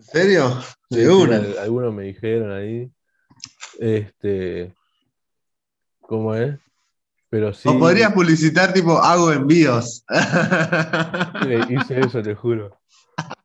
serio? 0.00 0.60
Sí, 0.90 0.98
De 0.98 1.06
sí, 1.06 1.12
una. 1.12 1.36
al- 1.36 1.58
algunos 1.58 1.94
me 1.94 2.02
dijeron 2.04 2.50
ahí. 2.50 2.90
Este, 3.78 4.74
¿cómo 6.00 6.34
es? 6.34 6.58
Pero 7.30 7.52
sí, 7.52 7.68
O 7.68 7.78
podrías 7.78 8.12
publicitar, 8.12 8.72
tipo, 8.72 8.98
hago 8.98 9.30
envíos. 9.32 10.04
hice 11.70 12.00
eso, 12.00 12.20
te 12.20 12.34
juro. 12.34 12.76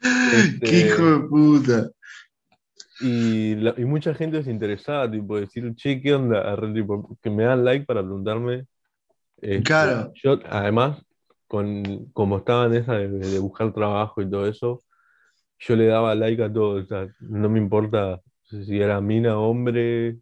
Qué 0.30 0.38
Este, 0.38 0.86
hijo 0.86 1.04
de 1.04 1.28
puta. 1.28 1.90
Y, 3.00 3.54
la- 3.56 3.74
y 3.76 3.84
mucha 3.84 4.14
gente 4.14 4.42
se 4.42 4.50
interesaba, 4.50 5.10
tipo, 5.10 5.38
decir, 5.38 5.74
che, 5.76 6.00
¿qué 6.00 6.14
onda? 6.14 6.56
Tipo, 6.74 7.16
que 7.22 7.30
me 7.30 7.44
dan 7.44 7.64
like 7.64 7.86
para 7.86 8.02
preguntarme. 8.02 8.66
Este, 9.40 9.64
Claro. 9.64 10.12
Yo, 10.22 10.40
además, 10.50 11.02
con, 11.46 12.06
como 12.12 12.38
estaba 12.38 12.66
en 12.66 12.74
esa 12.74 12.94
de, 12.94 13.08
de 13.08 13.38
buscar 13.38 13.72
trabajo 13.72 14.22
y 14.22 14.30
todo 14.30 14.46
eso, 14.48 14.80
yo 15.60 15.76
le 15.76 15.86
daba 15.86 16.14
like 16.14 16.42
a 16.42 16.52
todo. 16.52 16.82
O 16.82 16.86
sea, 16.86 17.08
no 17.20 17.48
me 17.48 17.58
importa 17.58 18.20
si 18.44 18.80
era 18.80 19.00
mina, 19.00 19.38
hombre, 19.38 20.18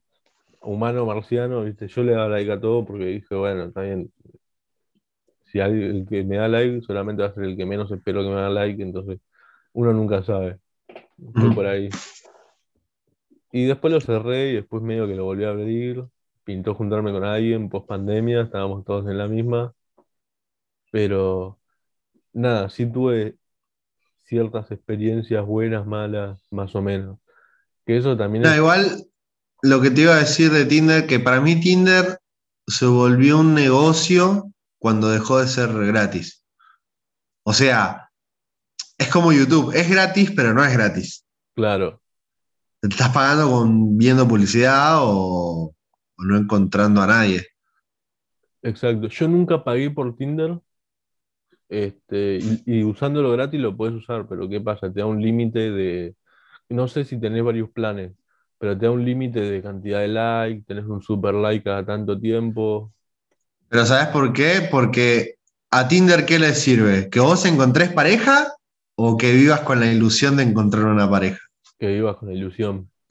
humano, 0.62 1.06
marciano, 1.06 1.64
¿viste? 1.64 1.88
Yo 1.88 2.02
le 2.04 2.12
daba 2.12 2.28
like 2.28 2.52
a 2.52 2.60
todo 2.60 2.84
porque 2.86 3.06
dije, 3.06 3.34
bueno, 3.34 3.64
está 3.66 3.82
bien. 3.82 4.10
si 5.44 5.60
hay, 5.60 5.72
el 5.72 6.06
que 6.08 6.24
me 6.24 6.36
da 6.36 6.48
like 6.48 6.82
solamente 6.82 7.22
va 7.22 7.28
a 7.28 7.34
ser 7.34 7.44
el 7.44 7.56
que 7.56 7.66
menos 7.66 7.90
espero 7.90 8.22
que 8.22 8.28
me 8.28 8.34
da 8.34 8.50
like, 8.50 8.82
entonces 8.82 9.20
uno 9.76 9.92
nunca 9.92 10.22
sabe. 10.22 10.58
Fue 11.34 11.54
por 11.54 11.66
ahí. 11.66 11.90
Y 13.52 13.66
después 13.66 13.92
lo 13.92 14.00
cerré 14.00 14.50
y 14.50 14.54
después 14.54 14.82
medio 14.82 15.06
que 15.06 15.14
lo 15.14 15.24
volví 15.24 15.44
a 15.44 15.50
abrir. 15.50 16.02
Pintó 16.44 16.74
juntarme 16.74 17.12
con 17.12 17.24
alguien 17.24 17.68
post 17.68 17.86
pandemia, 17.86 18.42
estábamos 18.42 18.86
todos 18.86 19.06
en 19.06 19.18
la 19.18 19.28
misma. 19.28 19.74
Pero 20.90 21.58
nada, 22.32 22.70
sí 22.70 22.90
tuve 22.90 23.36
ciertas 24.24 24.70
experiencias 24.70 25.44
buenas, 25.44 25.86
malas, 25.86 26.40
más 26.50 26.74
o 26.74 26.80
menos. 26.80 27.18
Que 27.84 27.98
eso 27.98 28.16
también 28.16 28.44
No, 28.44 28.56
igual 28.56 29.04
lo 29.60 29.82
que 29.82 29.90
te 29.90 30.02
iba 30.02 30.14
a 30.14 30.20
decir 30.20 30.50
de 30.52 30.64
Tinder, 30.64 31.06
que 31.06 31.20
para 31.20 31.42
mí 31.42 31.60
Tinder 31.60 32.18
se 32.66 32.86
volvió 32.86 33.40
un 33.40 33.54
negocio 33.54 34.50
cuando 34.78 35.10
dejó 35.10 35.38
de 35.38 35.48
ser 35.48 35.68
gratis. 35.86 36.44
O 37.42 37.52
sea, 37.52 38.05
es 38.98 39.08
como 39.08 39.32
YouTube, 39.32 39.72
es 39.74 39.88
gratis, 39.88 40.32
pero 40.36 40.52
no 40.54 40.64
es 40.64 40.72
gratis. 40.72 41.24
Claro, 41.54 42.02
Te 42.80 42.88
estás 42.88 43.10
pagando 43.12 43.50
con 43.50 43.98
viendo 43.98 44.26
publicidad 44.26 44.96
o, 45.02 45.74
o 46.16 46.24
no 46.24 46.36
encontrando 46.38 47.02
a 47.02 47.06
nadie. 47.06 47.44
exacto. 48.62 49.08
Yo 49.08 49.28
nunca 49.28 49.64
pagué 49.64 49.90
por 49.90 50.16
Tinder. 50.16 50.60
Este, 51.68 52.38
y, 52.38 52.62
y 52.80 52.84
usándolo 52.84 53.32
gratis 53.32 53.60
lo 53.60 53.76
puedes 53.76 53.94
usar, 53.96 54.26
pero 54.28 54.48
¿qué 54.48 54.60
pasa? 54.60 54.92
Te 54.92 55.00
da 55.00 55.06
un 55.06 55.20
límite 55.22 55.70
de, 55.72 56.14
no 56.68 56.88
sé 56.88 57.04
si 57.04 57.20
tenés 57.20 57.42
varios 57.44 57.70
planes, 57.70 58.12
pero 58.58 58.78
te 58.78 58.86
da 58.86 58.92
un 58.92 59.04
límite 59.04 59.40
de 59.40 59.62
cantidad 59.62 60.00
de 60.00 60.08
like, 60.08 60.64
tenés 60.66 60.84
un 60.86 61.02
super 61.02 61.34
like 61.34 61.64
cada 61.64 61.84
tanto 61.86 62.18
tiempo. 62.20 62.92
Pero 63.68 63.86
¿sabes 63.86 64.08
por 64.08 64.32
qué? 64.32 64.68
Porque 64.70 65.36
a 65.70 65.88
Tinder, 65.88 66.24
¿qué 66.26 66.38
le 66.38 66.54
sirve? 66.54 67.08
¿Que 67.10 67.20
vos 67.20 67.44
encontrés 67.44 67.92
pareja 67.92 68.52
o 68.96 69.16
que 69.16 69.32
vivas 69.32 69.60
con 69.60 69.78
la 69.80 69.86
ilusión 69.92 70.36
de 70.36 70.42
encontrar 70.44 70.84
una 70.84 71.08
pareja? 71.08 71.38
que 71.78 71.88
vivas 71.88 72.16
con 72.16 72.28
la 72.30 72.34
ilusión. 72.34 72.90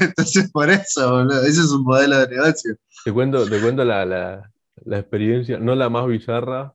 Entonces, 0.00 0.50
por 0.50 0.68
eso, 0.70 1.10
boludo, 1.12 1.40
ese 1.42 1.60
es 1.60 1.70
un 1.70 1.84
modelo 1.84 2.18
de 2.18 2.28
negocio. 2.28 2.74
Te 3.04 3.12
cuento, 3.12 3.48
te 3.48 3.60
cuento 3.60 3.84
la, 3.84 4.04
la- 4.04 4.50
la 4.84 4.98
experiencia, 4.98 5.58
no 5.58 5.74
la 5.76 5.88
más 5.88 6.06
bizarra, 6.08 6.72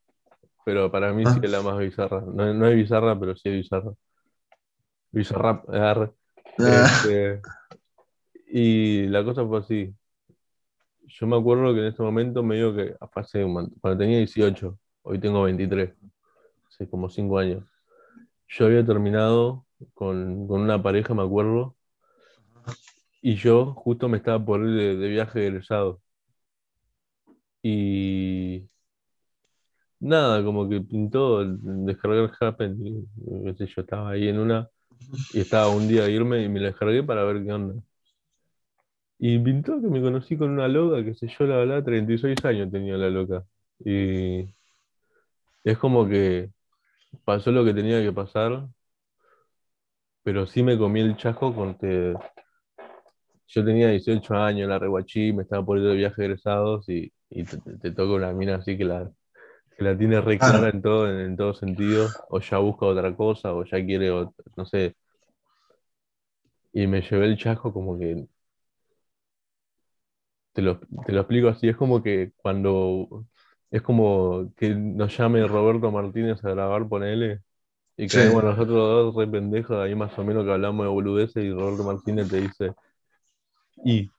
pero 0.66 0.90
para 0.92 1.12
mí 1.14 1.26
sí 1.26 1.32
Ah. 1.36 1.40
es 1.44 1.52
la 1.52 1.62
más 1.62 1.78
bizarra. 1.80 2.22
No, 2.22 2.54
no 2.54 2.68
es 2.68 2.76
bizarra, 2.76 3.20
pero 3.20 3.36
sí 3.36 3.50
es 3.50 3.56
bizarra. 3.56 3.92
Bizarra. 5.12 6.12
Este, 6.58 7.42
y 8.50 9.08
la 9.08 9.24
cosa 9.24 9.46
fue 9.46 9.60
así. 9.60 9.94
Yo 11.08 11.28
me 11.28 11.38
acuerdo 11.38 11.74
que 11.74 11.80
en 11.82 11.86
ese 11.88 12.02
momento 12.02 12.44
me 12.44 12.56
digo 12.56 12.74
que 12.76 12.96
hace 13.16 13.44
cuando 13.82 13.98
tenía 13.98 14.18
18, 14.20 14.78
hoy 15.04 15.20
tengo 15.20 15.44
23, 15.44 15.92
hace 16.78 16.89
como 16.89 17.09
5 17.09 17.39
años. 17.39 17.63
Yo 18.49 18.65
había 18.67 18.86
terminado 18.86 19.65
con, 19.93 20.47
con 20.47 20.61
una 20.61 20.82
pareja, 20.82 21.13
me 21.13 21.23
acuerdo, 21.23 21.75
y 23.21 23.36
yo 23.36 23.73
justo 23.73 24.09
me 24.09 24.17
estaba 24.17 24.43
por 24.43 24.61
ir 24.61 24.75
de, 24.75 24.95
de 24.97 25.07
viaje 25.09 25.47
egresado. 25.47 26.01
Y 27.63 28.69
nada, 29.99 30.43
como 30.43 30.69
que 30.69 30.82
pintó 30.82 31.43
descargar 31.45 32.32
Happen, 32.39 32.78
yo, 32.80 33.82
estaba 33.82 34.11
ahí 34.11 34.28
en 34.28 34.39
una, 34.39 34.69
y 35.34 35.41
estaba 35.41 35.69
un 35.69 35.88
día 35.88 36.03
a 36.05 36.09
irme 36.09 36.43
y 36.43 36.49
me 36.49 36.59
la 36.59 36.67
descargué 36.67 37.03
para 37.03 37.23
ver 37.23 37.43
qué 37.43 37.51
onda. 37.53 37.75
Y 39.19 39.39
pintó 39.39 39.82
que 39.82 39.88
me 39.88 40.01
conocí 40.01 40.38
con 40.38 40.51
una 40.51 40.67
loca, 40.67 41.03
que 41.03 41.15
sé 41.15 41.28
yo, 41.28 41.45
la 41.45 41.57
verdad, 41.57 41.84
36 41.84 42.43
años 42.45 42.71
tenía 42.71 42.97
la 42.97 43.09
loca. 43.09 43.43
Y 43.84 44.53
es 45.63 45.78
como 45.78 46.07
que 46.07 46.51
pasó 47.26 47.51
lo 47.51 47.63
que 47.65 47.74
tenía 47.74 48.01
que 48.01 48.11
pasar, 48.13 48.68
pero 50.24 50.45
sí 50.45 50.61
me 50.61 50.78
comí 50.78 50.99
el 50.99 51.18
chasco 51.18 51.53
con 51.55 51.76
que 51.76 52.13
yo 53.47 53.63
tenía 53.65 53.89
18 53.89 54.36
años, 54.36 54.68
la 54.70 54.80
reguachí, 54.80 55.32
me 55.34 55.43
estaba 55.43 55.78
ir 55.78 55.84
de 55.84 55.95
viaje 55.95 56.24
egresados 56.24 56.88
y, 56.89 57.11
y 57.30 57.43
te, 57.45 57.57
te- 57.80 57.91
toca 57.91 58.13
una 58.13 58.34
mina 58.34 58.55
así 58.55 58.78
que 58.78 58.84
la, 58.86 59.09
que 59.78 59.84
la 59.86 59.97
tiene 59.97 60.22
re 60.22 60.41
clara 60.41 60.70
en 60.70 60.82
todo, 60.82 61.09
en, 61.11 61.20
en 61.22 61.38
todo 61.38 61.53
sentido, 61.55 62.18
o 62.30 62.39
ya 62.41 62.57
busca 62.59 62.86
otra 62.88 63.15
cosa, 63.15 63.53
o 63.53 63.65
ya 63.65 63.86
quiere, 63.86 64.11
ot- 64.11 64.34
no 64.57 64.65
sé. 64.65 64.95
Y 66.72 66.88
me 66.88 67.01
llevé 67.01 67.26
el 67.26 67.38
chasco 67.38 67.74
como 67.74 67.99
que 67.99 68.26
Te 70.53 70.61
lo, 70.61 70.80
te 71.05 71.11
lo 71.13 71.22
explico 71.22 71.47
así, 71.49 71.70
es 71.70 71.78
como 71.78 72.01
que 72.03 72.32
cuando 72.38 73.26
es 73.72 73.82
como 73.82 74.51
que 74.55 74.70
nos 74.76 75.18
llame 75.18 75.45
Roberto 75.47 75.91
Martínez 75.91 76.43
a 76.45 76.51
grabar, 76.51 76.88
ponele, 76.88 77.41
y 77.97 78.07
Sí. 78.09 78.18
caemos 78.18 78.43
nosotros 78.43 78.78
dos 78.78 79.15
re 79.15 79.28
pendejos, 79.28 79.78
ahí 79.78 79.95
más 79.95 80.18
o 80.20 80.24
menos 80.24 80.45
que 80.45 80.51
hablamos 80.51 80.86
de 80.86 80.91
boludeces, 80.91 81.43
y 81.43 81.51
Roberto 81.51 81.84
Martínez 81.84 82.30
te 82.30 82.38
dice, 82.38 82.74
¿y 83.86 84.09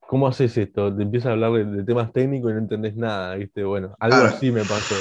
cómo 0.00 0.26
haces 0.26 0.56
esto? 0.56 0.94
Te 0.94 1.02
empieza 1.02 1.30
a 1.30 1.32
hablar 1.32 1.52
de, 1.52 1.64
de 1.64 1.84
temas 1.84 2.12
técnicos 2.12 2.50
y 2.50 2.54
no 2.54 2.60
entendés 2.60 2.96
nada, 2.96 3.34
¿viste? 3.36 3.64
Bueno, 3.64 3.94
algo 4.00 4.18
Claro. 4.18 4.36
así 4.36 4.50
me 4.50 4.64
pasó. 4.64 4.94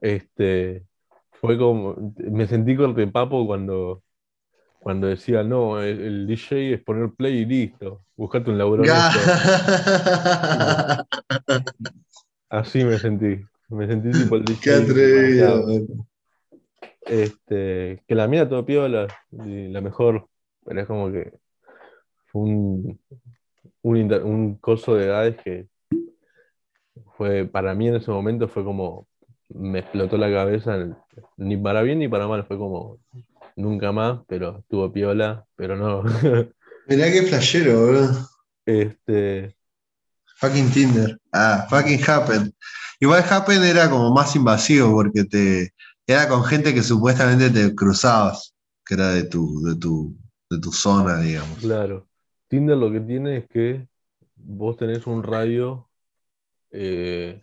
Este, 0.00 0.84
fue 1.40 1.58
como, 1.58 2.14
me 2.18 2.46
sentí 2.46 2.76
cortepapo 2.76 3.46
cuando, 3.46 4.02
cuando 4.80 5.08
decía, 5.08 5.42
no, 5.42 5.80
el, 5.82 6.00
el 6.00 6.26
DJ 6.26 6.74
es 6.76 6.82
poner 6.82 7.10
play 7.16 7.38
y 7.40 7.44
listo, 7.46 8.02
buscate 8.16 8.50
un 8.50 8.58
laburo 8.58 8.84
honesto". 8.84 9.18
Así 12.50 12.84
me 12.84 12.98
sentí. 12.98 13.44
Me 13.68 13.86
sentí 13.86 14.10
tipo 14.10 14.36
el. 14.36 14.44
Qué 14.62 14.70
atrevido. 14.72 15.66
Este, 17.02 18.02
que 18.06 18.14
la 18.14 18.28
mía 18.28 18.48
todo 18.48 18.64
piola, 18.66 19.06
y 19.32 19.68
la 19.68 19.80
mejor, 19.80 20.28
pero 20.64 20.80
es 20.80 20.86
como 20.86 21.10
que 21.10 21.32
fue 22.26 22.42
un, 22.42 23.00
un, 23.82 23.96
inter- 23.96 24.24
un 24.24 24.56
coso 24.56 24.94
de 24.94 25.06
edades 25.06 25.36
que 25.42 25.66
fue, 27.16 27.46
para 27.46 27.74
mí 27.74 27.88
en 27.88 27.96
ese 27.96 28.10
momento 28.10 28.48
fue 28.48 28.64
como, 28.64 29.06
me 29.48 29.80
explotó 29.80 30.18
la 30.18 30.30
cabeza, 30.30 30.76
ni 31.36 31.56
para 31.56 31.82
bien 31.82 31.98
ni 31.98 32.08
para 32.08 32.28
mal, 32.28 32.44
fue 32.44 32.58
como, 32.58 32.98
nunca 33.56 33.90
más, 33.92 34.20
pero 34.26 34.58
estuvo 34.58 34.92
piola, 34.92 35.46
pero 35.56 35.76
no. 35.76 36.02
Mirá 36.86 37.10
qué 37.10 37.22
flashero, 37.22 37.80
boludo. 37.86 38.28
Este, 38.66 39.56
Fucking 40.38 40.70
Tinder. 40.70 41.18
Ah, 41.32 41.66
fucking 41.68 42.00
Happen. 42.06 42.54
Igual 43.00 43.24
Happen 43.28 43.62
era 43.62 43.90
como 43.90 44.12
más 44.12 44.34
invasivo 44.36 44.92
porque 44.92 45.24
te 45.24 45.72
era 46.06 46.28
con 46.28 46.44
gente 46.44 46.72
que 46.72 46.82
supuestamente 46.82 47.50
te 47.50 47.74
cruzabas, 47.74 48.54
que 48.86 48.94
era 48.94 49.10
de 49.10 49.24
tu, 49.24 49.62
de 49.62 49.76
tu, 49.76 50.16
de 50.48 50.58
tu 50.58 50.72
zona, 50.72 51.20
digamos. 51.20 51.58
Claro. 51.58 52.08
Tinder 52.48 52.78
lo 52.78 52.90
que 52.90 53.00
tiene 53.00 53.38
es 53.38 53.48
que 53.48 53.86
vos 54.36 54.76
tenés 54.76 55.06
un 55.06 55.22
radio, 55.22 55.88
eh, 56.70 57.42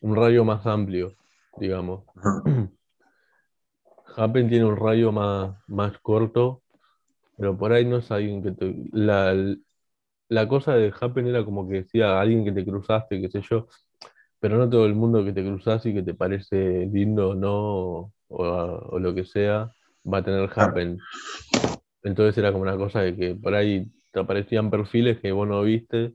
un 0.00 0.16
radio 0.16 0.44
más 0.44 0.66
amplio, 0.66 1.14
digamos. 1.58 2.04
Happen 4.16 4.48
tiene 4.48 4.64
un 4.64 4.76
radio 4.76 5.12
más, 5.12 5.56
más 5.66 5.98
corto, 5.98 6.62
pero 7.36 7.58
por 7.58 7.72
ahí 7.72 7.84
no 7.84 7.98
es 7.98 8.10
alguien 8.10 8.42
que 8.42 8.52
te... 8.52 8.74
La, 8.92 9.34
la 10.28 10.48
cosa 10.48 10.74
de 10.74 10.92
Happen 10.98 11.26
era 11.26 11.44
como 11.44 11.68
que 11.68 11.76
decía 11.82 12.20
alguien 12.20 12.44
que 12.44 12.52
te 12.52 12.64
cruzaste, 12.64 13.20
qué 13.20 13.30
sé 13.30 13.42
yo, 13.48 13.68
pero 14.40 14.58
no 14.58 14.70
todo 14.70 14.86
el 14.86 14.94
mundo 14.94 15.24
que 15.24 15.32
te 15.32 15.44
cruzas 15.44 15.84
y 15.86 15.94
que 15.94 16.02
te 16.02 16.14
parece 16.14 16.86
lindo 16.92 17.34
no, 17.34 17.54
o, 17.58 18.12
o 18.28 18.98
lo 18.98 19.14
que 19.14 19.24
sea, 19.24 19.72
va 20.04 20.18
a 20.18 20.24
tener 20.24 20.50
Happen. 20.54 20.98
Entonces 22.02 22.38
era 22.38 22.52
como 22.52 22.62
una 22.62 22.76
cosa 22.76 23.00
de 23.00 23.16
que 23.16 23.34
por 23.34 23.54
ahí 23.54 23.90
te 24.12 24.20
aparecían 24.20 24.70
perfiles 24.70 25.20
que 25.20 25.32
vos 25.32 25.48
no 25.48 25.62
viste 25.62 26.14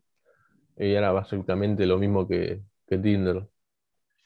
y 0.77 0.93
era 0.93 1.11
básicamente 1.11 1.85
lo 1.85 1.97
mismo 1.97 2.27
que, 2.27 2.61
que 2.87 2.97
Tinder. 2.97 3.47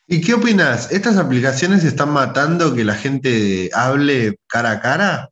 ¿Y 0.07 0.21
qué 0.21 0.35
opinas? 0.35 0.91
¿Estas 0.91 1.17
aplicaciones 1.17 1.83
están 1.83 2.11
matando 2.11 2.73
que 2.73 2.85
la 2.85 2.95
gente 2.95 3.69
hable 3.73 4.37
cara 4.47 4.71
a 4.71 4.79
cara? 4.79 5.29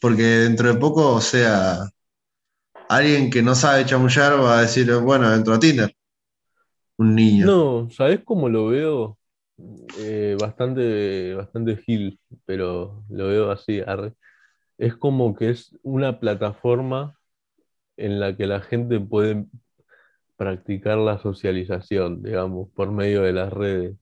Porque 0.00 0.22
dentro 0.22 0.72
de 0.72 0.78
poco, 0.78 1.14
o 1.14 1.20
sea, 1.20 1.88
alguien 2.88 3.30
que 3.30 3.42
no 3.42 3.54
sabe 3.54 3.84
chamullar 3.84 4.40
va 4.40 4.58
a 4.58 4.62
decir, 4.62 4.92
bueno, 4.96 5.30
dentro 5.30 5.54
de 5.54 5.58
Tinder. 5.58 5.96
Un 6.98 7.14
niño. 7.14 7.46
No, 7.46 7.90
¿sabés 7.90 8.20
cómo 8.24 8.48
lo 8.48 8.68
veo? 8.68 9.18
Eh, 9.98 10.36
bastante, 10.38 11.34
bastante 11.34 11.76
gil, 11.76 12.20
pero 12.44 13.04
lo 13.08 13.28
veo 13.28 13.50
así, 13.50 13.80
arre. 13.80 14.14
Es 14.78 14.96
como 14.96 15.34
que 15.34 15.50
es 15.50 15.76
una 15.82 16.20
plataforma 16.20 17.18
en 17.96 18.20
la 18.20 18.36
que 18.36 18.46
la 18.46 18.60
gente 18.60 19.00
puede 19.00 19.46
practicar 20.36 20.98
la 20.98 21.18
socialización, 21.18 22.22
digamos, 22.22 22.68
por 22.74 22.92
medio 22.92 23.22
de 23.22 23.32
las 23.32 23.52
redes. 23.52 23.96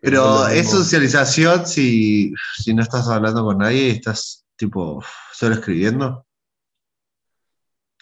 Pero 0.00 0.48
es 0.48 0.70
socialización 0.70 1.66
si, 1.66 2.32
si 2.56 2.74
no 2.74 2.82
estás 2.82 3.08
hablando 3.08 3.44
con 3.44 3.58
nadie 3.58 3.88
y 3.88 3.90
estás 3.90 4.44
tipo 4.56 5.02
solo 5.32 5.54
escribiendo. 5.54 6.26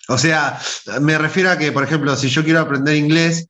O 0.09 0.19
sea, 0.19 0.59
me 1.01 1.17
refiero 1.19 1.51
a 1.51 1.59
que, 1.59 1.73
por 1.73 1.85
ejemplo, 1.85 2.17
si 2.17 2.29
yo 2.29 2.43
quiero 2.43 2.61
aprender 2.61 2.97
inglés 2.97 3.49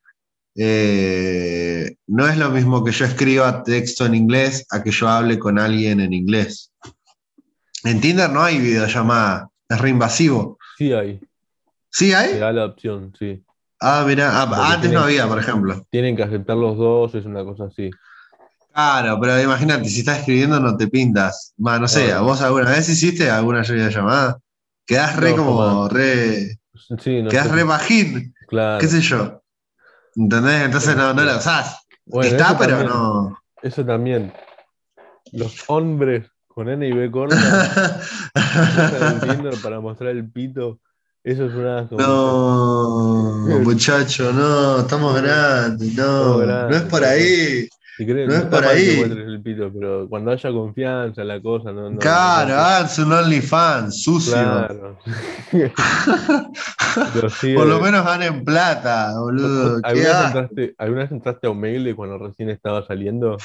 eh, 0.57 1.97
no 2.09 2.27
es 2.29 2.37
lo 2.37 2.51
mismo 2.51 2.85
que 2.85 2.93
yo 2.93 3.05
escriba 3.05 3.63
texto 3.63 4.05
en 4.07 4.15
inglés 4.15 4.67
a 4.71 4.83
que 4.83 4.91
yo 4.91 5.09
hable 5.09 5.39
con 5.39 5.59
alguien 5.59 6.01
en 6.01 6.13
inglés. 6.13 6.73
En 7.85 8.01
Tinder 8.01 8.31
no 8.31 8.43
hay 8.43 8.59
videollamada, 8.59 9.49
es 9.69 9.81
reinvasivo. 9.81 10.59
Sí 10.77 10.93
hay. 10.93 11.21
¿Sí 11.91 12.11
Te 12.11 12.17
hay? 12.17 12.39
da 12.39 12.53
la 12.53 12.67
opción, 12.67 13.13
sí. 13.19 13.43
Ah, 13.81 14.05
mira, 14.07 14.47
Porque 14.47 14.63
antes 14.63 14.93
no 14.93 15.01
había, 15.01 15.27
por 15.27 15.39
ejemplo. 15.39 15.87
Tienen 15.91 16.15
que 16.15 16.23
aceptar 16.23 16.57
los 16.57 16.77
dos, 16.77 17.15
es 17.15 17.25
una 17.25 17.43
cosa 17.45 17.65
así. 17.65 17.91
Claro, 18.73 19.19
pero 19.21 19.41
imagínate, 19.41 19.89
si 19.89 20.01
estás 20.01 20.19
escribiendo 20.19 20.61
no 20.61 20.77
te 20.77 20.89
pintas. 20.89 21.55
No 21.57 21.89
sé. 21.89 22.15
¿vos 22.19 22.41
alguna 22.43 22.71
vez 22.71 22.89
hiciste 22.89 23.31
alguna 23.31 23.63
videollamada? 23.63 24.39
Quedás 24.91 25.15
re 25.19 25.31
No, 25.31 25.37
como, 25.37 25.89
re, 25.89 26.59
Sí, 26.99 27.23
no 27.23 27.31
quedás 27.31 27.47
sé. 27.47 27.53
re 27.53 27.63
bajín, 27.63 28.35
Claro. 28.49 28.81
qué 28.81 28.89
sé 28.89 29.01
yo. 29.01 29.41
¿Entendés? 30.17 30.63
Entonces 30.65 30.97
no, 30.97 31.15
no 31.15 31.23
la 31.23 31.37
usás. 31.37 31.77
Bueno, 32.07 32.29
Está, 32.29 32.59
pero 32.59 32.71
también, 32.79 32.93
no. 32.93 33.39
Eso 33.63 33.87
también. 33.87 34.33
Los 35.33 35.63
hombres 35.69 36.27
con 36.49 36.69
N 36.69 36.89
y 36.89 36.91
B 36.91 37.09
corta 37.09 37.37
para 39.63 39.79
mostrar 39.79 40.11
el 40.11 40.29
pito. 40.29 40.81
Eso 41.23 41.45
es 41.45 41.53
una 41.53 41.83
No, 41.93 43.61
muchacho, 43.63 44.33
no, 44.33 44.81
estamos 44.81 45.23
grandes, 45.23 45.95
no, 45.95 46.39
no 46.45 46.75
es 46.75 46.83
por 46.83 47.05
ahí. 47.05 47.69
Si 48.01 48.07
querés, 48.07 48.29
no 48.29 48.33
es 48.35 48.41
está 48.45 48.57
por 48.57 48.65
ahí. 48.65 48.99
el 48.99 49.43
pito, 49.43 49.71
pero 49.71 50.09
cuando 50.09 50.31
haya 50.31 50.51
confianza, 50.51 51.23
la 51.23 51.39
cosa, 51.43 51.71
no. 51.71 51.91
no 51.91 51.99
Claro, 51.99 52.49
no- 52.49 52.55
háganse 52.55 53.03
un 53.03 53.13
OnlyFans, 53.13 54.03
sucio. 54.03 54.33
Claro. 54.33 54.99
Sí, 57.41 57.55
Por 57.55 57.67
lo 57.67 57.79
menos 57.79 58.05
ganen 58.05 58.43
plata, 58.43 59.13
boludo. 59.21 59.81
¿Alguna 59.85 60.09
vez, 60.09 60.27
entraste, 60.27 60.75
¿Alguna 60.79 61.03
vez 61.03 61.13
entraste 61.13 61.47
a 61.47 61.51
Omegle 61.51 61.95
cuando 61.95 62.17
recién 62.17 62.49
estaba 62.49 62.87
saliendo? 62.87 63.37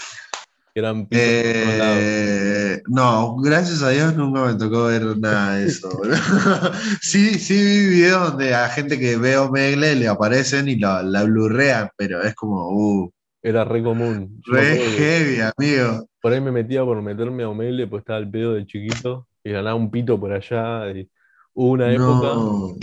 Eran 0.74 1.06
pitos. 1.06 1.22
Eh, 1.22 2.82
no, 2.88 3.36
gracias 3.36 3.84
a 3.84 3.90
Dios 3.90 4.16
nunca 4.16 4.46
me 4.46 4.54
tocó 4.56 4.86
ver 4.86 5.18
nada 5.18 5.58
de 5.58 5.66
eso. 5.68 5.90
boludo. 5.90 6.16
sí, 7.02 7.38
sí 7.40 7.56
vi 7.56 7.88
videos 7.96 8.30
donde 8.32 8.56
a 8.56 8.70
gente 8.70 8.98
que 8.98 9.18
ve 9.18 9.36
Omegle 9.38 9.96
le 9.98 10.08
aparecen 10.08 10.70
y 10.70 10.78
la, 10.78 11.04
la 11.04 11.24
blurrean, 11.26 11.90
pero 11.98 12.22
es 12.24 12.34
como, 12.36 12.70
uh, 12.70 13.12
Era 13.46 13.64
re 13.64 13.84
común. 13.84 14.42
Yo 14.46 14.54
re 14.54 14.76
heavy, 14.78 15.38
amigo. 15.42 16.08
por 16.20 16.34
ahí 16.34 16.42
me 16.42 16.52
metía 16.52 16.84
por 16.84 17.00
meterme 17.02 17.44
a 17.44 17.50
Omegle, 17.50 17.86
pues 17.88 18.02
estaba 18.02 18.18
el 18.20 18.30
pedo 18.30 18.54
de 18.56 18.66
chiquito 18.66 19.28
y 19.44 19.52
ganaba 19.52 19.76
un 19.76 19.92
pito 19.92 20.20
por 20.20 20.34
allá. 20.34 20.92
y 20.92 21.08
hubo 21.54 21.72
una 21.74 21.94
época 21.94 22.34
No. 22.34 22.76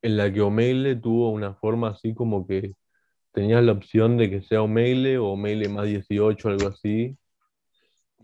en 0.00 0.16
la 0.16 0.32
que 0.32 0.40
Omegle 0.40 0.96
tuvo 0.96 1.30
una 1.30 1.52
forma 1.54 1.90
así 1.90 2.14
como 2.14 2.46
que 2.46 2.72
tenías 3.32 3.62
la 3.62 3.72
opción 3.72 4.16
de 4.16 4.30
que 4.30 4.42
sea 4.42 4.62
Omegle 4.62 5.18
o 5.18 5.26
Omegle 5.26 5.68
más 5.68 5.84
18, 5.86 6.48
algo 6.48 6.68
así. 6.68 7.16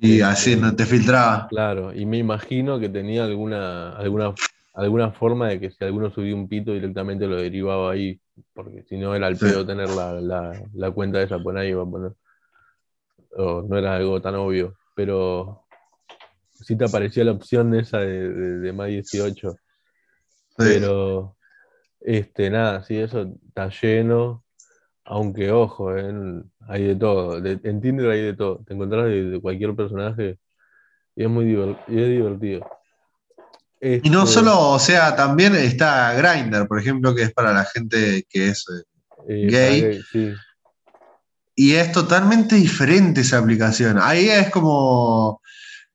Y 0.01 0.13
Este, 0.13 0.25
así 0.25 0.57
no 0.57 0.75
te 0.75 0.87
filtraba. 0.87 1.47
Claro, 1.49 1.93
y 1.95 2.07
me 2.07 2.17
imagino 2.19 2.81
que 2.81 2.89
tenía 2.89 3.25
alguna, 3.25 3.91
alguna, 3.97 4.35
alguna 4.73 5.13
forma 5.13 5.49
de 5.51 5.61
que 5.61 5.71
si 5.71 5.85
alguno 5.85 6.11
subía 6.11 6.35
un 6.35 6.49
pito 6.49 6.73
directamente 6.73 7.27
lo 7.27 7.37
derivaba 7.37 7.93
ahí, 7.93 8.19
porque 8.53 8.83
si 8.85 8.97
no 8.97 9.15
era 9.15 9.29
el 9.29 9.37
Sí. 9.37 9.47
pedo 9.47 9.67
tener 9.67 9.89
la, 9.91 10.21
la, 10.21 10.63
la 10.75 10.91
cuenta 10.91 11.23
esa, 11.23 11.39
pues 11.39 11.55
nadie 11.55 11.71
iba 11.71 11.83
a 11.83 11.87
poner. 11.87 12.13
O 13.37 13.63
no 13.63 13.77
era 13.79 13.97
algo 13.97 14.21
tan 14.23 14.35
obvio, 14.37 14.77
pero 14.95 15.65
sí 16.53 16.77
te 16.77 16.85
aparecía 16.85 17.25
la 17.25 17.33
opción 17.33 17.75
esa 17.75 17.99
de, 18.01 18.29
de, 18.31 18.59
de 18.61 18.73
más 18.73 18.89
18. 18.89 19.57
Sí. 20.57 20.57
Pero, 20.57 21.37
este, 22.01 22.51
nada, 22.51 22.83
sí, 22.85 22.97
eso 22.97 23.23
está 23.49 23.69
lleno, 23.71 24.45
aunque 25.05 25.51
ojo, 25.51 25.97
eh, 25.97 26.13
hay 26.69 26.85
de 26.85 26.97
todo, 26.97 27.41
de- 27.41 27.61
en 27.65 27.81
Tinder 27.81 28.11
hay 28.11 28.23
de 28.23 28.35
todo, 28.35 28.61
te 28.65 28.75
encontrás 28.75 29.07
de, 29.07 29.41
cualquier 29.41 29.75
personaje 29.75 30.39
y 31.17 31.25
es 31.25 31.31
muy 31.31 31.45
y 31.89 32.01
es 32.01 32.09
divertido. 32.09 32.67
Y 34.03 34.09
no 34.09 34.23
Este, 34.23 34.35
solo, 34.35 34.71
o 34.71 34.79
sea, 34.79 35.15
también 35.15 35.55
está 35.55 36.15
Grindr, 36.15 36.67
por 36.67 36.79
ejemplo, 36.81 37.15
que 37.15 37.23
es 37.25 37.33
para 37.33 37.53
la 37.53 37.65
gente 37.65 38.27
que 38.31 38.49
es. 38.49 38.65
eh, 38.69 38.83
eh, 39.29 39.47
gay. 39.51 40.03
sí, 40.11 40.33
Y 41.55 41.73
es 41.75 41.93
totalmente 41.93 42.57
diferente 42.57 43.21
esa 43.21 43.39
aplicación. 43.39 43.99
Ahí 44.01 44.29
es 44.29 44.51
como. 44.51 45.41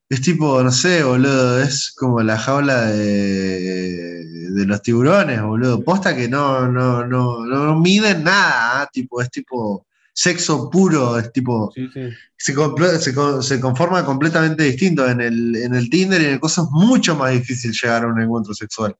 Es 0.07 0.21
tipo, 0.21 0.61
no 0.63 0.71
sé, 0.71 1.03
boludo. 1.03 1.61
Es 1.61 1.91
como 1.95 2.21
la 2.21 2.37
jaula 2.37 2.85
de, 2.85 4.23
de 4.51 4.65
los 4.65 4.81
tiburones, 4.81 5.41
boludo. 5.41 5.83
Posta 5.83 6.15
que 6.15 6.27
no, 6.27 6.67
no, 6.67 7.05
no, 7.05 7.45
no 7.45 7.79
miden 7.79 8.23
nada. 8.23 8.81
¿ah? 8.81 8.89
Tipo, 8.91 9.21
es 9.21 9.31
tipo 9.31 9.87
sexo 10.20 10.70
puro. 10.70 11.17
Es 11.17 11.32
tipo. 11.32 11.72
sí, 11.74 11.88
sí. 11.93 12.09
Se, 12.38 13.61
conforma 13.61 14.03
completamente 14.05 14.63
distinto. 14.63 15.07
En 15.07 15.22
el, 15.22 15.55
en 15.55 15.74
el 15.74 15.89
Tinder 15.89 16.22
y 16.22 16.26
en 16.26 16.34
el 16.34 16.39
coso 16.39 16.63
es 16.63 16.70
mucho 16.72 17.15
más 17.15 17.32
difícil 17.32 17.72
llegar 17.72 18.03
a 18.03 18.07
un 18.07 18.22
encuentro 18.22 18.53
sexual. 18.53 18.95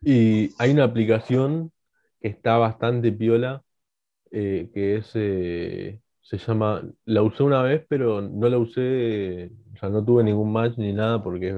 Y 0.00 0.50
hay 0.58 0.70
una 0.70 0.84
aplicación 0.84 1.72
que 2.20 2.28
está 2.28 2.56
bastante 2.58 3.10
piola, 3.10 3.62
eh, 4.30 4.70
que 4.72 4.98
es, 4.98 5.10
eh, 5.14 6.00
se 6.22 6.38
llama, 6.38 6.82
la 7.04 7.22
usé 7.22 7.42
una 7.42 7.62
vez, 7.62 7.84
pero 7.88 8.22
no 8.22 8.48
la 8.48 8.58
usé, 8.58 9.50
o 9.74 9.78
sea, 9.78 9.88
no 9.88 10.04
tuve 10.04 10.22
ningún 10.22 10.52
match 10.52 10.74
ni 10.76 10.92
nada 10.92 11.22
porque 11.22 11.52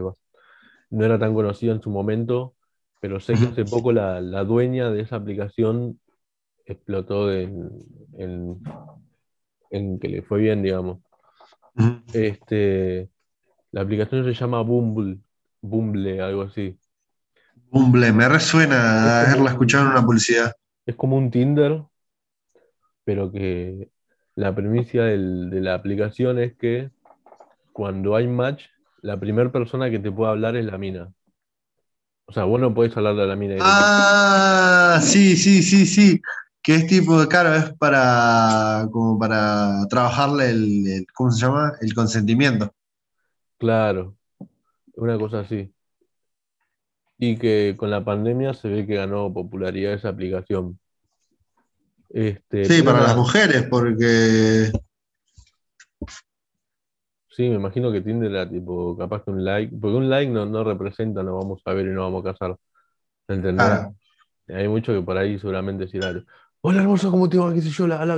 no 0.90 1.04
era 1.04 1.18
tan 1.18 1.34
conocida 1.34 1.72
en 1.72 1.82
su 1.82 1.90
momento, 1.90 2.54
pero 3.00 3.20
sé 3.20 3.34
que 3.34 3.46
hace 3.46 3.64
poco 3.66 3.92
la, 3.92 4.20
la 4.22 4.44
dueña 4.44 4.90
de 4.90 5.02
esa 5.02 5.16
aplicación 5.16 5.98
explotó 6.66 7.32
en, 7.32 7.70
en, 8.18 8.60
en 9.76 9.98
que 9.98 10.08
le 10.08 10.22
fue 10.22 10.40
bien, 10.40 10.62
digamos. 10.62 10.98
Este, 12.12 13.08
la 13.72 13.80
aplicación 13.82 14.24
se 14.24 14.32
llama 14.34 14.62
Bumble, 14.62 15.18
Bumble, 15.60 16.20
algo 16.20 16.42
así. 16.42 16.78
Bumble, 17.70 18.12
me 18.12 18.28
resuena 18.28 19.06
Es 19.22 19.28
haberla 19.28 19.50
escuchado 19.50 19.86
en 19.86 19.90
una 19.92 20.04
publicidad. 20.06 20.52
Es 20.86 20.94
como 20.94 21.16
un 21.16 21.30
Tinder, 21.30 21.82
pero 23.04 23.32
que 23.32 23.90
la 24.36 24.54
premisa 24.54 25.02
del- 25.04 25.50
de 25.50 25.60
la 25.60 25.74
aplicación 25.74 26.38
es 26.38 26.54
que 26.56 26.90
cuando 27.72 28.14
hay 28.14 28.28
match, 28.28 28.66
la 29.02 29.18
primera 29.18 29.50
persona 29.50 29.90
que 29.90 29.98
te 29.98 30.12
puede 30.12 30.30
hablar 30.30 30.56
es 30.56 30.64
la 30.64 30.78
mina. 30.78 31.12
O 32.26 32.32
sea, 32.32 32.44
vos 32.44 32.60
no 32.60 32.72
podés 32.72 32.96
hablarle 32.96 33.22
a 33.22 33.26
la 33.26 33.36
mina. 33.36 33.56
Ah, 33.60 34.98
sí, 35.02 35.36
sí, 35.36 35.62
sí, 35.62 35.84
sí. 35.84 36.20
Que 36.64 36.76
es 36.76 36.86
tipo, 36.86 37.22
claro, 37.28 37.54
es 37.54 37.74
para 37.74 38.88
como 38.90 39.18
para 39.18 39.86
trabajarle 39.90 40.48
el, 40.50 40.86
el- 40.86 41.06
¿cómo 41.14 41.30
se 41.30 41.44
llama? 41.44 41.74
El 41.82 41.92
consentimiento. 41.94 42.72
Claro, 43.58 44.16
una 44.96 45.18
cosa 45.18 45.40
así. 45.40 45.70
Y 47.18 47.36
que 47.36 47.74
con 47.76 47.90
la 47.90 48.02
pandemia 48.02 48.54
se 48.54 48.68
ve 48.68 48.86
que 48.86 48.96
ganó 48.96 49.30
popularidad 49.32 49.92
esa 49.92 50.08
aplicación. 50.08 50.78
Este, 52.08 52.64
Sí, 52.64 52.82
para 52.82 53.02
las 53.02 53.16
mujeres, 53.16 53.66
porque 53.68 54.72
Sí, 57.28 57.48
me 57.48 57.56
imagino 57.56 57.90
que 57.92 58.00
Tinder 58.00 58.30
era 58.30 58.48
tipo, 58.48 58.96
capaz 58.96 59.24
que 59.24 59.32
un 59.32 59.44
like, 59.44 59.76
porque 59.80 59.96
un 59.96 60.08
like 60.08 60.30
no, 60.30 60.46
no 60.46 60.62
representa, 60.64 61.22
no 61.22 61.36
vamos 61.36 61.60
a 61.64 61.72
ver 61.74 61.88
y 61.88 61.90
no 61.90 62.02
vamos 62.02 62.24
a 62.24 62.32
casar. 62.32 62.56
¿Entendés? 63.28 63.66
Claro. 63.66 63.94
Hay 64.48 64.68
mucho 64.68 64.92
que 64.92 65.02
por 65.02 65.16
ahí 65.18 65.38
seguramente 65.38 65.88
algo. 66.00 66.24
Hola 66.66 66.80
hermoso, 66.80 67.10
¿cómo 67.10 67.28
te 67.28 67.36
va? 67.36 67.52
¿Qué 67.52 67.60
sé 67.60 67.68
yo? 67.68 67.86
La, 67.86 68.06
la, 68.06 68.14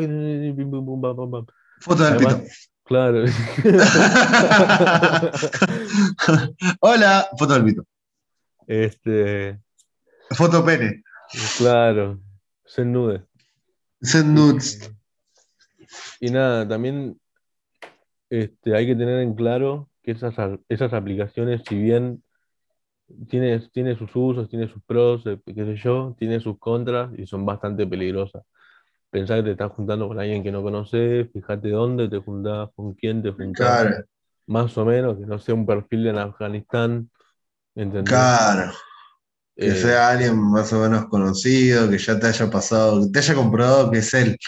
foto 1.81 2.05
del 2.05 2.13
Además, 2.13 2.35
pito. 2.37 2.49
claro. 2.85 3.25
Hola, 6.81 7.29
foto 7.37 7.55
del 7.55 7.65
pito. 7.65 7.85
Este, 8.69 9.59
Foto 10.31 10.65
pene. 10.65 11.03
claro. 11.59 12.21
Send 12.65 12.93
nude. 12.93 13.25
Send 14.01 14.33
nudes. 14.33 14.93
Y 16.21 16.31
nada, 16.31 16.69
también 16.69 17.21
este, 18.31 18.77
hay 18.77 18.87
que 18.87 18.95
tener 18.95 19.23
en 19.23 19.35
claro 19.35 19.91
que 20.05 20.13
esas, 20.13 20.35
esas 20.69 20.93
aplicaciones, 20.93 21.63
si 21.69 21.75
bien 21.75 22.23
tiene, 23.29 23.59
tiene 23.73 23.97
sus 23.97 24.15
usos, 24.17 24.49
tiene 24.49 24.69
sus 24.69 24.83
pros, 24.85 25.27
eh, 25.27 25.39
qué 25.47 25.55
sé 25.65 25.77
yo, 25.77 26.15
tiene 26.19 26.41
sus 26.41 26.59
contras 26.59 27.11
y 27.19 27.27
son 27.27 27.47
bastante 27.47 27.87
peligrosas. 27.87 28.43
Pensá 29.11 29.37
que 29.37 29.45
te 29.45 29.53
estás 29.53 29.73
juntando 29.73 30.09
con 30.09 30.21
alguien 30.21 30.43
que 30.45 30.53
no 30.53 30.63
conoces, 30.63 31.31
fíjate 31.33 31.71
dónde 31.71 32.09
te 32.09 32.19
juntás, 32.19 32.71
con 32.77 32.95
quién 32.95 33.23
te 33.23 33.33
juntás, 33.33 33.81
Claro, 33.81 34.05
más 34.47 34.77
o 34.79 34.85
menos, 34.87 35.19
que 35.19 35.27
no 35.27 35.39
sea 35.39 35.55
un 35.55 35.67
perfil 35.67 36.07
en 36.09 36.19
Afganistán, 36.19 37.11
¿entendés? 37.77 38.31
claro. 38.43 38.73
Que 39.61 39.75
Eh, 39.75 39.77
sea 39.77 40.11
alguien 40.11 40.39
más 40.41 40.73
o 40.75 40.81
menos 40.81 41.07
conocido, 41.09 41.91
que 41.91 41.99
ya 41.99 42.19
te 42.21 42.29
haya 42.29 42.51
pasado, 42.51 43.03
que 43.07 43.13
te 43.13 43.21
haya 43.21 43.35
comprobado 43.35 43.91
que 43.91 43.99
es 44.01 44.15
él. 44.15 44.39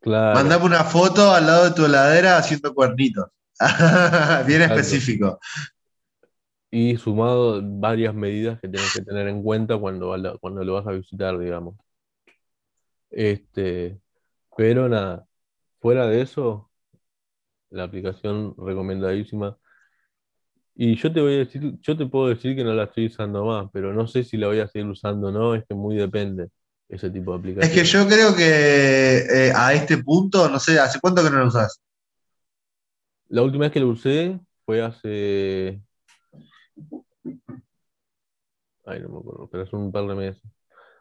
claro. 0.00 0.24
Mandame 0.32 0.64
una 0.64 0.84
foto 0.84 1.32
al 1.34 1.46
lado 1.46 1.64
de 1.64 1.70
tu 1.72 1.84
heladera 1.86 2.36
haciendo 2.38 2.74
cuernitos. 2.74 3.26
Bien 4.46 4.62
Exacto. 4.68 5.02
específico. 5.02 5.38
Y 6.70 6.96
sumado 6.96 7.60
varias 7.62 8.14
medidas 8.14 8.60
que 8.60 8.68
tienes 8.68 8.92
que 8.94 9.02
tener 9.02 9.28
en 9.28 9.42
cuenta 9.42 9.78
cuando, 9.78 10.16
la- 10.16 10.36
cuando 10.38 10.64
lo 10.64 10.74
vas 10.74 10.86
a 10.86 10.92
visitar, 10.92 11.38
digamos. 11.38 11.76
Este, 13.10 14.00
Pero 14.56 14.88
nada, 14.88 15.26
fuera 15.80 16.06
de 16.08 16.22
eso, 16.22 16.70
la 17.70 17.84
aplicación 17.84 18.54
recomendadísima. 18.58 19.58
Y 20.74 20.94
yo 20.96 21.12
te 21.12 21.20
voy 21.20 21.34
a 21.34 21.38
decir, 21.38 21.74
yo 21.80 21.96
te 21.96 22.06
puedo 22.06 22.28
decir 22.28 22.54
que 22.54 22.62
no 22.62 22.72
la 22.72 22.84
estoy 22.84 23.06
usando 23.06 23.44
más, 23.44 23.68
pero 23.72 23.92
no 23.92 24.06
sé 24.06 24.22
si 24.22 24.36
la 24.36 24.46
voy 24.46 24.60
a 24.60 24.68
seguir 24.68 24.86
usando 24.88 25.28
o 25.28 25.32
no, 25.32 25.54
es 25.54 25.64
que 25.68 25.74
muy 25.74 25.96
depende 25.96 26.48
ese 26.88 27.10
tipo 27.10 27.32
de 27.32 27.38
aplicación. 27.38 27.70
Es 27.72 27.76
que 27.76 27.84
yo 27.84 28.06
creo 28.06 28.36
que 28.36 29.48
eh, 29.48 29.52
a 29.54 29.74
este 29.74 29.98
punto, 29.98 30.48
no 30.48 30.60
sé, 30.60 30.78
¿hace 30.78 31.00
cuánto 31.00 31.22
que 31.24 31.30
no 31.30 31.38
lo 31.40 31.48
usas? 31.48 31.80
La 33.28 33.42
última 33.42 33.64
vez 33.64 33.72
que 33.72 33.80
lo 33.80 33.88
usé 33.88 34.38
fue 34.64 34.82
hace. 34.82 35.80
Ay, 38.88 39.00
no 39.00 39.08
me 39.10 39.18
acuerdo, 39.18 39.48
pero 39.50 39.62
hace 39.64 39.76
un 39.76 39.92
par 39.92 40.06
de 40.06 40.14
meses. 40.14 40.42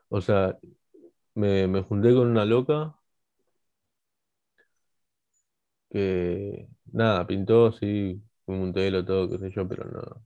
O 0.10 0.22
sea, 0.22 0.58
me, 1.36 1.68
me 1.68 1.84
junté 1.84 2.14
con 2.14 2.28
una 2.30 2.46
loca 2.46 2.98
que, 5.90 6.68
nada, 6.94 7.26
pintó, 7.28 7.72
sí, 7.72 8.22
un 8.46 8.74
telo, 8.74 9.06
todo, 9.06 9.30
qué 9.30 9.38
sé 9.40 9.52
yo, 9.52 9.68
pero 9.68 9.86
no. 9.86 10.26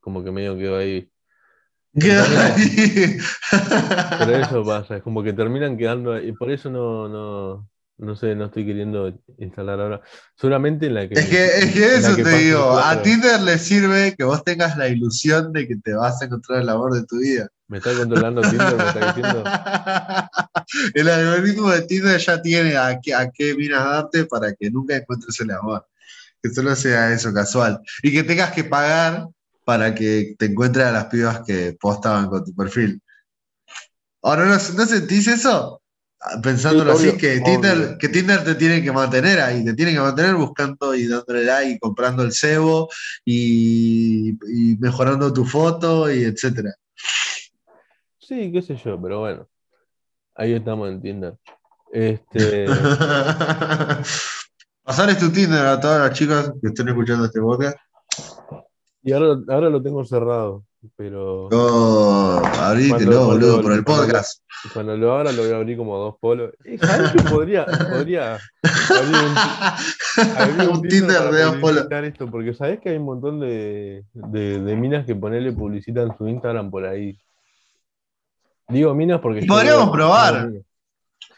Como 0.00 0.22
que 0.24 0.30
medio 0.30 0.56
quedó 0.56 0.76
ahí. 0.78 1.10
Pero 4.16 4.36
eso 4.36 4.64
pasa, 4.64 4.96
es 4.98 5.02
como 5.02 5.22
que 5.22 5.32
terminan 5.32 5.76
quedando, 5.78 6.20
y 6.20 6.32
por 6.32 6.50
eso 6.50 6.70
no, 6.70 7.08
no, 7.08 7.68
no 7.96 8.16
sé, 8.16 8.34
no 8.34 8.46
estoy 8.46 8.66
queriendo 8.66 9.20
instalar 9.38 9.80
ahora. 9.80 10.00
Solamente 10.34 10.86
en 10.86 10.94
la 10.94 11.08
que. 11.08 11.14
Es 11.14 11.26
que, 11.26 11.44
es 11.44 11.72
que 11.72 11.94
eso 11.96 12.16
te 12.16 12.38
digo, 12.38 12.78
a 12.78 13.00
Tinder 13.02 13.40
le 13.40 13.58
sirve 13.58 14.14
que 14.16 14.24
vos 14.24 14.42
tengas 14.42 14.76
la 14.76 14.88
ilusión 14.88 15.52
de 15.52 15.68
que 15.68 15.76
te 15.76 15.94
vas 15.94 16.20
a 16.20 16.24
encontrar 16.24 16.60
el 16.60 16.68
amor 16.68 16.94
de 16.94 17.06
tu 17.06 17.18
vida. 17.18 17.48
¿Me 17.68 17.78
está 17.78 17.94
controlando 17.94 18.42
Tinder? 18.42 18.76
¿Me 18.76 18.88
está 18.88 19.06
diciendo? 19.06 19.44
el 20.94 21.08
algoritmo 21.08 21.70
de 21.70 21.82
Tinder 21.82 22.18
ya 22.18 22.42
tiene 22.42 22.76
a 22.76 22.98
qué, 23.00 23.14
a 23.14 23.30
qué 23.30 23.54
miras 23.54 23.84
darte 23.84 24.24
para 24.24 24.52
que 24.54 24.70
nunca 24.70 24.96
encuentres 24.96 25.38
el 25.40 25.52
amor. 25.52 25.86
Que 26.42 26.50
solo 26.50 26.74
sea 26.74 27.12
eso 27.12 27.32
casual. 27.32 27.80
Y 28.02 28.12
que 28.12 28.24
tengas 28.24 28.52
que 28.52 28.64
pagar 28.64 29.28
para 29.64 29.94
que 29.94 30.34
te 30.38 30.46
encuentres 30.46 30.84
a 30.84 30.92
las 30.92 31.06
pibas 31.06 31.40
que 31.46 31.76
postaban 31.80 32.28
con 32.28 32.44
tu 32.44 32.54
perfil. 32.54 33.00
Ahora, 34.22 34.46
¿no, 34.46 34.52
¿no 34.52 34.86
sentís 34.86 35.28
eso? 35.28 35.80
Pensándolo 36.42 36.96
Sí, 36.96 37.08
así, 37.08 37.18
que 37.18 37.40
Tinder, 37.40 37.76
obvio. 37.76 37.98
que 37.98 38.08
Tinder 38.08 38.44
te 38.44 38.54
tiene 38.54 38.82
que 38.82 38.92
mantener 38.92 39.40
ahí, 39.40 39.64
te 39.64 39.74
tiene 39.74 39.92
que 39.92 40.00
mantener 40.00 40.34
buscando 40.36 40.94
y 40.94 41.06
dándole 41.06 41.44
like 41.44 41.70
y 41.72 41.78
comprando 41.78 42.22
el 42.22 42.32
cebo 42.32 42.88
y, 43.24 44.30
y 44.30 44.76
mejorando 44.78 45.32
tu 45.32 45.44
foto 45.44 46.10
y 46.10 46.24
etcétera. 46.24 46.72
Sí, 48.18 48.50
qué 48.52 48.62
sé 48.62 48.76
yo, 48.82 49.00
pero 49.00 49.20
bueno. 49.20 49.46
Ahí 50.34 50.54
estamos 50.54 50.88
en 50.88 51.02
Tinder. 51.02 51.34
Este, 51.92 52.66
Pasarles 54.82 55.18
tu 55.18 55.30
Tinder 55.30 55.64
a 55.66 55.80
todas 55.80 56.08
las 56.08 56.18
chicas 56.18 56.52
que 56.60 56.68
estén 56.68 56.88
escuchando 56.88 57.26
este 57.26 57.40
podcast. 57.40 57.76
y 59.02 59.12
ahora, 59.12 59.40
ahora 59.48 59.70
lo 59.70 59.82
tengo 59.82 60.04
cerrado, 60.04 60.64
pero 60.96 61.48
Oh, 61.52 62.42
abrítelo, 62.60 63.26
boludo, 63.26 63.62
por 63.62 63.72
el 63.72 63.84
cuando- 63.84 64.18
podcast. 64.64 64.74
cuando 64.74 64.96
lo 64.96 65.12
abra 65.12 65.32
lo 65.32 65.42
voy 65.42 65.52
a 65.52 65.56
abrir 65.56 65.76
como 65.76 65.96
dos 65.98 66.16
polos. 66.20 66.52
Eh, 66.64 66.78
¿Sabes 66.78 67.12
que 67.12 67.22
podría, 67.22 67.64
podría 67.64 68.34
abrir 68.34 69.16
un, 69.16 69.36
abrir 70.36 70.68
Un 70.68 70.82
Tinder 70.82 71.30
de 71.30 71.42
dos 71.42 71.56
polos. 71.56 71.86
esto? 71.90 72.30
Porque 72.30 72.54
sabes 72.54 72.80
que 72.80 72.90
hay 72.90 72.96
un 72.96 73.04
montón 73.04 73.40
de, 73.40 74.04
de, 74.12 74.60
de 74.60 74.76
minas 74.76 75.06
que 75.06 75.14
ponerle 75.14 75.52
publicitan 75.52 76.16
su 76.16 76.28
Instagram 76.28 76.70
por 76.70 76.86
ahí. 76.86 77.18
Digo 78.68 78.94
minas 78.94 79.20
porque 79.20 79.44
Podríamos 79.46 79.90
probar. 79.90 80.50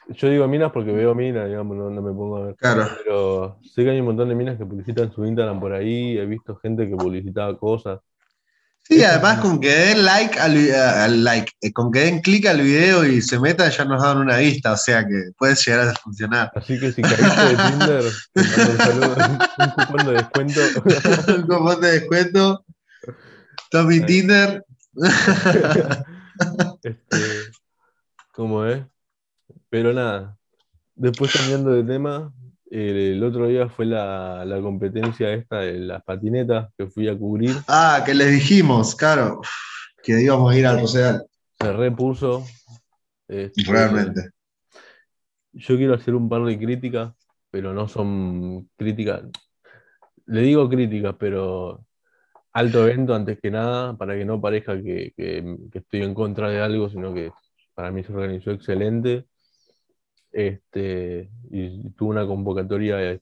Yo 0.09 0.29
digo 0.29 0.47
minas 0.47 0.71
porque 0.71 0.93
veo 0.93 1.15
minas, 1.15 1.49
digamos, 1.49 1.77
no, 1.77 1.91
no 1.91 2.01
me 2.01 2.13
pongo 2.13 2.37
a 2.37 2.47
ver. 2.47 2.57
Claro. 2.57 2.87
Pero 2.99 3.59
sé 3.63 3.83
que 3.83 3.91
hay 3.91 4.01
un 4.01 4.07
montón 4.07 4.29
de 4.29 4.37
minas 4.37 4.57
que 4.57 4.65
publicitan 4.65 5.11
su 5.11 5.25
Instagram 5.25 5.59
por 5.59 5.73
ahí. 5.73 6.17
He 6.17 6.27
visto 6.27 6.57
gente 6.57 6.89
que 6.89 6.95
publicitaba 6.95 7.57
cosas. 7.59 8.01
Sí, 8.89 9.03
además 9.03 9.41
con 9.41 9.59
que 9.59 9.69
den 9.69 10.05
like 10.05 10.39
al, 10.39 11.25
like, 11.25 11.53
eh, 11.61 11.73
con 11.73 11.91
que 11.91 12.01
den 12.05 12.21
clic 12.21 12.47
al 12.47 12.61
video 12.61 13.05
y 13.05 13.21
se 13.21 13.41
metan 13.41 13.69
ya 13.69 13.85
nos 13.85 14.01
dan 14.01 14.19
una 14.19 14.37
vista, 14.37 14.73
o 14.73 14.77
sea 14.77 15.05
que 15.05 15.33
puede 15.37 15.57
llegar 15.57 15.89
a 15.89 15.95
funcionar. 15.95 16.53
Así 16.55 16.79
que 16.79 16.93
si 16.93 17.03
caíste 17.03 17.25
de 17.25 17.57
Tinder, 17.57 18.05
te 18.33 18.43
mando 18.45 18.71
un 18.71 18.79
saludo, 18.79 19.17
un 19.59 19.71
cupón 19.71 20.07
de 20.07 20.13
descuento. 20.13 20.61
Un 21.37 21.43
cupón 21.43 21.81
de 21.81 21.91
descuento. 21.91 22.65
Tommy. 23.71 24.01
Tinder. 24.07 24.65
Este, 26.83 27.17
¿cómo 28.33 28.67
es? 28.67 28.85
Pero 29.71 29.95
nada, 29.95 30.37
después 30.95 31.33
cambiando 31.33 31.71
de 31.71 31.83
tema, 31.83 32.31
el, 32.71 32.97
el 32.97 33.25
otro 33.25 33.47
día 33.49 33.69
fue 33.69 33.87
la, 33.87 34.45
la 34.45 34.61
competencia 34.61 35.33
esta 35.33 35.61
de 35.61 35.79
las 35.79 36.03
patinetas 36.05 36.73
que 36.77 36.87
fui 36.89 37.09
a 37.09 37.17
cubrir, 37.17 37.53
Ah, 37.69 38.03
que 38.05 38.15
les 38.15 38.31
dijimos, 38.33 38.95
claro, 38.95 39.41
que 40.03 40.21
íbamos 40.21 40.53
a 40.53 40.59
ir 40.59 40.67
al 40.67 40.81
Rosedal, 40.81 41.27
se 41.59 41.73
repuso. 41.73 42.45
este, 43.29 43.63
realmente. 43.71 44.31
Yo 45.53 45.77
quiero 45.77 45.95
hacer 45.95 46.15
un 46.15 46.29
par 46.29 46.45
de 46.45 46.59
críticas, 46.59 47.15
pero 47.51 47.73
no 47.73 47.89
son 47.89 48.69
críticas. 48.77 49.23
Le 50.27 50.41
digo 50.43 50.69
críticas, 50.69 51.15
pero 51.19 51.85
alto 52.53 52.87
evento 52.87 53.15
antes 53.15 53.39
que 53.41 53.51
nada, 53.51 53.97
para 53.97 54.15
que 54.17 54.25
no 54.25 54.41
parezca 54.41 54.75
que, 54.83 55.13
que- 55.17 55.57
que 55.73 55.79
estoy 55.79 56.03
en 56.03 56.15
contra 56.15 56.51
de 56.51 56.61
algo, 56.61 56.89
sino 56.89 57.15
que 57.15 57.31
para 57.75 57.91
mí 57.91 58.03
se 58.03 58.13
organizó 58.13 58.51
excelente. 58.51 59.27
Este, 60.37 61.31
y 61.51 61.89
tuvo 61.93 62.11
una 62.11 62.27
convocatoria 62.27 63.19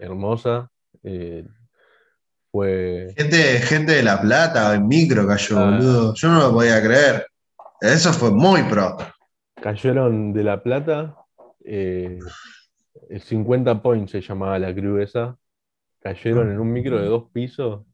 hermosa. 0.00 0.68
eh, 1.04 1.46
fue. 2.50 3.14
Gente, 3.16 3.36
gente 3.60 3.92
de 3.92 4.02
La 4.02 4.20
Plata, 4.20 4.74
en 4.74 4.88
micro 4.88 5.26
cayó, 5.28 5.58
Ah. 5.58 5.70
boludo. 5.70 6.14
Yo 6.14 6.28
no 6.28 6.40
lo 6.40 6.52
podía 6.52 6.82
creer. 6.82 7.26
Eso 7.80 8.12
fue 8.12 8.32
muy 8.32 8.64
pro. 8.64 8.96
Cayeron 9.62 10.32
de 10.32 10.42
La 10.42 10.60
Plata, 10.62 11.14
eh, 11.64 12.18
el 13.08 13.20
50 13.22 13.80
Point 13.80 14.08
se 14.08 14.20
llamaba 14.20 14.58
la 14.58 14.74
crew 14.74 14.98
esa. 14.98 15.36
Cayeron 16.00 16.50
en 16.50 16.58
un 16.58 16.72
micro 16.72 17.00
de 17.00 17.06
dos 17.06 17.30
pisos, 17.32 17.84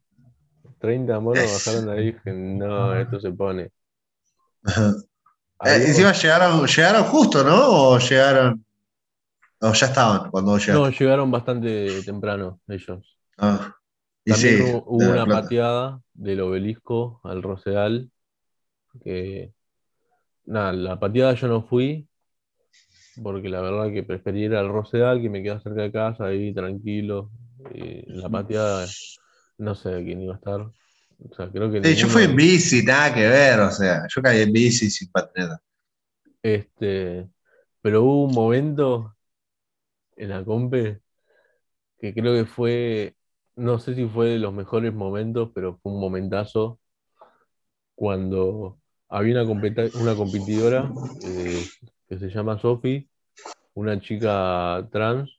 30 0.79 1.21
monos 1.21 1.43
bajaron 1.67 1.87
de 1.87 1.93
ahí 1.93 2.09
y 2.09 2.13
dije, 2.13 2.33
no, 2.33 2.95
esto 2.99 3.21
se 3.21 3.31
pone. 3.33 3.71
Eh, 5.65 5.85
encima 5.87 6.13
llegaron, 6.13 6.67
llegaron 6.67 7.05
justo, 7.05 7.43
¿no? 7.43 7.57
O 7.69 7.99
llegaron. 7.99 8.65
O 9.61 9.73
ya 9.73 9.87
estaban 9.87 10.31
cuando 10.31 10.53
vos 10.53 10.69
no, 10.69 10.89
llegaron 10.89 11.31
bastante 11.33 12.03
temprano 12.03 12.61
ellos. 12.69 13.19
Ah. 13.39 13.75
Y 14.25 14.31
También 14.31 14.57
sí, 14.57 14.63
hubo, 14.63 14.85
una 14.85 15.25
Plata. 15.25 15.43
pateada 15.43 16.01
del 16.15 16.41
obelisco 16.43 17.21
al 17.25 17.43
Rosedal, 17.43 18.11
que 19.03 19.53
nada, 20.45 20.73
la 20.73 21.01
pateada 21.01 21.35
yo 21.35 21.49
no 21.49 21.63
fui, 21.63 22.07
porque 23.21 23.49
la 23.49 23.61
verdad 23.61 23.93
que 23.93 24.05
preferí 24.05 24.45
ir 24.45 24.55
al 24.55 24.69
Rosedal, 24.69 25.21
que 25.21 25.31
me 25.31 25.43
queda 25.43 25.61
cerca 25.61 25.83
de 25.83 25.93
casa, 25.93 26.27
ahí 26.27 26.55
tranquilo. 26.55 27.31
Y 27.75 28.03
la 28.13 28.29
pateada, 28.29 28.87
no 29.59 29.75
sé 29.75 30.05
quién 30.05 30.23
iba 30.23 30.35
a 30.35 30.37
estar. 30.37 30.71
O 31.19 31.35
sea, 31.35 31.51
creo 31.51 31.71
que 31.71 31.83
Sí, 31.83 31.95
yo 31.97 32.09
fui 32.09 32.25
en 32.25 32.37
bici, 32.37 32.85
nada 32.85 33.13
que 33.13 33.27
ver, 33.27 33.61
o 33.61 33.71
sea, 33.71 34.07
yo 34.09 34.23
caí 34.23 34.43
en 34.43 34.53
bici 34.53 34.91
sin 34.91 35.11
patineta. 35.11 35.61
Este, 36.43 37.29
pero 37.83 38.05
hubo 38.05 38.25
un 38.25 38.35
momento 38.35 39.17
en 40.17 40.31
la 40.31 40.45
compe 40.45 41.01
que 41.99 42.15
creo 42.15 42.35
que 42.35 42.45
fue, 42.45 43.17
no 43.57 43.79
sé 43.79 43.95
si 43.95 44.07
fue 44.07 44.29
de 44.29 44.39
los 44.39 44.55
mejores 44.55 44.95
momentos, 44.95 45.51
pero 45.55 45.79
fue 45.83 45.93
un 45.93 46.01
momentazo 46.01 46.79
cuando 47.95 48.79
había 49.09 49.43
una, 49.43 50.15
competidora 50.15 50.89
eh, 51.25 51.65
que 52.09 52.19
se 52.19 52.29
llama 52.29 52.61
Sophie, 52.61 53.09
una 53.75 54.01
chica 54.01 54.87
trans, 54.93 55.31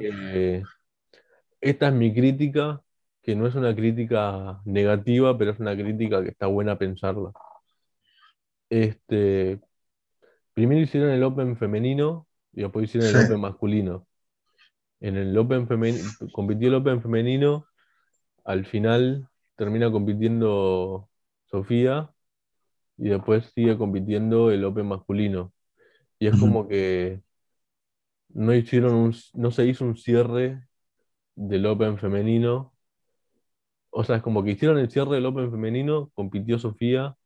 que 0.00 0.64
esta 1.60 1.88
es 1.88 1.94
mi 1.94 2.12
crítica, 2.12 2.82
que 3.22 3.36
no 3.36 3.46
es 3.46 3.54
una 3.54 3.74
crítica 3.74 4.60
negativa, 4.64 5.36
pero 5.38 5.52
es 5.52 5.60
una 5.60 5.74
crítica 5.74 6.22
que 6.22 6.30
está 6.30 6.46
buena 6.46 6.78
pensarla. 6.78 7.32
Este, 8.70 9.60
primero 10.54 10.80
hicieron 10.80 11.10
el 11.10 11.22
Open 11.24 11.56
femenino 11.56 12.28
y 12.52 12.62
después 12.62 12.84
hicieron 12.86 13.10
el 13.10 13.16
Sí. 13.16 13.26
Open 13.26 13.40
masculino. 13.40 14.06
En 15.00 15.16
el 15.16 15.36
Open 15.38 15.66
femenino, 15.68 16.04
compitió 16.32 16.68
el 16.68 16.74
Open 16.76 17.02
femenino, 17.02 17.66
al 18.44 18.66
final 18.66 19.28
termina 19.56 19.90
compitiendo 19.90 21.08
Sofía 21.46 22.10
y 22.98 23.08
después 23.10 23.52
sigue 23.54 23.78
compitiendo 23.78 24.50
el 24.50 24.64
Open 24.64 24.86
masculino. 24.86 25.52
Y 26.18 26.28
es 26.28 26.36
como 26.38 26.68
que 26.68 27.22
no 28.28 28.54
hicieron 28.54 28.94
un, 28.94 29.14
no 29.34 29.50
se 29.50 29.66
hizo 29.66 29.84
un 29.84 29.96
cierre 29.96 30.66
del 31.34 31.66
Open 31.66 31.98
femenino. 31.98 32.69
O 33.90 34.04
sea, 34.04 34.16
es 34.16 34.22
como 34.22 34.44
que 34.44 34.52
hicieron 34.52 34.78
el 34.78 34.90
cierre 34.90 35.16
del 35.16 35.26
Open 35.26 35.50
femenino, 35.50 36.10
compitió 36.14 36.58
Sofía, 36.58 37.16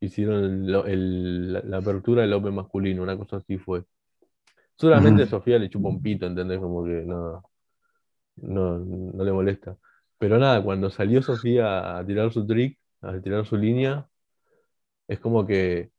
hicieron 0.00 0.44
el- 0.44 0.74
el- 0.88 1.52
la, 1.54 1.62
la 1.64 1.78
apertura 1.78 2.22
del 2.22 2.32
Open 2.34 2.54
masculino, 2.56 3.02
una 3.02 3.16
cosa 3.18 3.38
así 3.38 3.58
fue. 3.58 3.84
Solamente. 4.76 5.26
Sofía 5.26 5.58
le 5.58 5.70
chupa 5.70 5.88
un 5.88 6.02
pito, 6.02 6.26
¿entendés? 6.26 6.60
Como 6.60 6.84
que 6.84 7.04
no, 7.06 7.42
no, 8.36 8.78
no 8.80 9.24
le 9.24 9.32
molesta. 9.32 9.76
Pero 10.18 10.38
nada, 10.38 10.62
cuando 10.62 10.90
salió 10.90 11.22
Sofía 11.22 11.98
a 11.98 12.06
tirar 12.06 12.32
su 12.32 12.46
trick, 12.46 12.78
a 13.02 13.20
tirar 13.20 13.46
su 13.46 13.56
línea, 13.56 14.08
es 15.08 15.18
como 15.20 15.46
que 15.46 15.90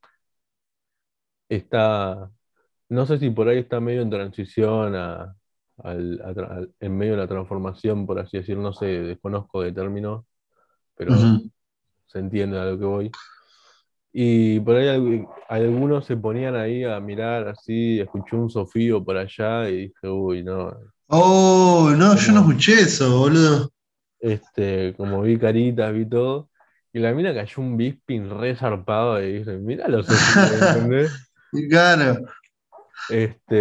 está, 1.49 2.31
no 2.89 3.05
sé 3.07 3.19
si 3.19 3.31
por 3.31 3.49
ahí 3.49 3.59
está 3.59 3.79
medio 3.81 4.01
en 4.01 4.11
transición 4.11 4.95
a, 4.95 5.35
al- 5.83 6.73
en 6.79 6.97
medio 6.97 7.13
de 7.13 7.19
la 7.19 7.27
transformación, 7.27 8.05
por 8.05 8.19
así 8.19 8.37
decirlo, 8.37 8.63
no 8.63 8.73
sé, 8.73 8.85
desconozco 8.85 9.61
de 9.61 9.71
término, 9.73 10.25
pero 10.95 11.13
se 12.07 12.19
entiende 12.19 12.59
a 12.59 12.65
lo 12.65 12.79
que 12.79 12.85
voy. 12.85 13.11
Y 14.11 14.59
por 14.61 14.75
ahí 14.75 14.87
al- 14.87 15.27
algunos 15.49 16.05
se 16.05 16.17
ponían 16.17 16.55
ahí 16.55 16.83
a 16.83 16.99
mirar 16.99 17.47
así, 17.49 17.99
escuché 17.99 18.35
un 18.35 18.49
sofío 18.49 19.03
por 19.03 19.17
allá 19.17 19.69
y 19.69 19.87
dije, 19.89 20.07
uy, 20.07 20.43
no, 20.43 20.71
Oh, 21.11 21.91
no, 21.97 22.15
yo 22.15 22.31
no 22.31 22.39
escuché 22.41 22.73
eso, 22.81 23.19
boludo. 23.19 23.69
este, 24.19 24.93
como 24.97 25.21
vi 25.21 25.37
caritas, 25.39 25.93
vi 25.93 26.07
todo, 26.07 26.49
y 26.93 26.99
la 26.99 27.13
mina 27.13 27.33
cayó 27.33 27.61
un 27.61 27.77
bisping 27.77 28.29
re 28.39 28.55
zarpado 28.55 29.21
y 29.21 29.39
dije, 29.39 29.57
mira 29.57 29.87
los 29.87 30.07
sofíos, 30.07 30.51
¿entendés? 30.61 31.11
Claro, 31.69 32.25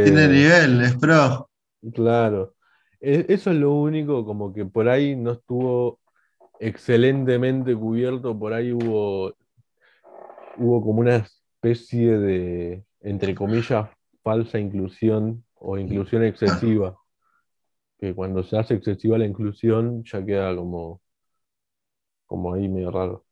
tiene 0.03 0.27
Este, 0.27 0.29
nivel, 0.29 0.81
es 0.83 0.95
pro. 0.97 1.48
Claro. 1.95 2.55
E- 3.01 3.27
Eso 3.29 3.51
es 3.51 3.57
lo 3.57 3.73
único, 3.75 4.25
como 4.25 4.53
que 4.53 4.65
por 4.67 4.89
ahí 4.89 5.17
no 5.17 5.33
estuvo 5.33 6.01
excelentemente 6.59 7.75
cubierto, 7.77 8.39
por 8.39 8.53
ahí 8.55 8.73
hubo, 8.73 9.35
hubo 10.55 10.83
como 10.83 11.01
una 11.01 11.17
especie 11.17 12.19
de, 12.19 12.85
entre 13.01 13.35
comillas, 13.35 13.89
falsa 14.23 14.59
inclusión 14.59 15.45
o 15.55 15.79
inclusión 15.79 16.25
excesiva, 16.25 16.97
que 17.99 18.13
cuando 18.15 18.43
se 18.43 18.59
hace 18.59 18.75
excesiva 18.75 19.19
la 19.19 19.27
inclusión 19.27 20.03
ya 20.05 20.25
queda 20.25 20.55
como, 20.57 21.01
como 22.27 22.55
ahí 22.55 22.69
medio 22.69 22.91
raro. 22.91 23.25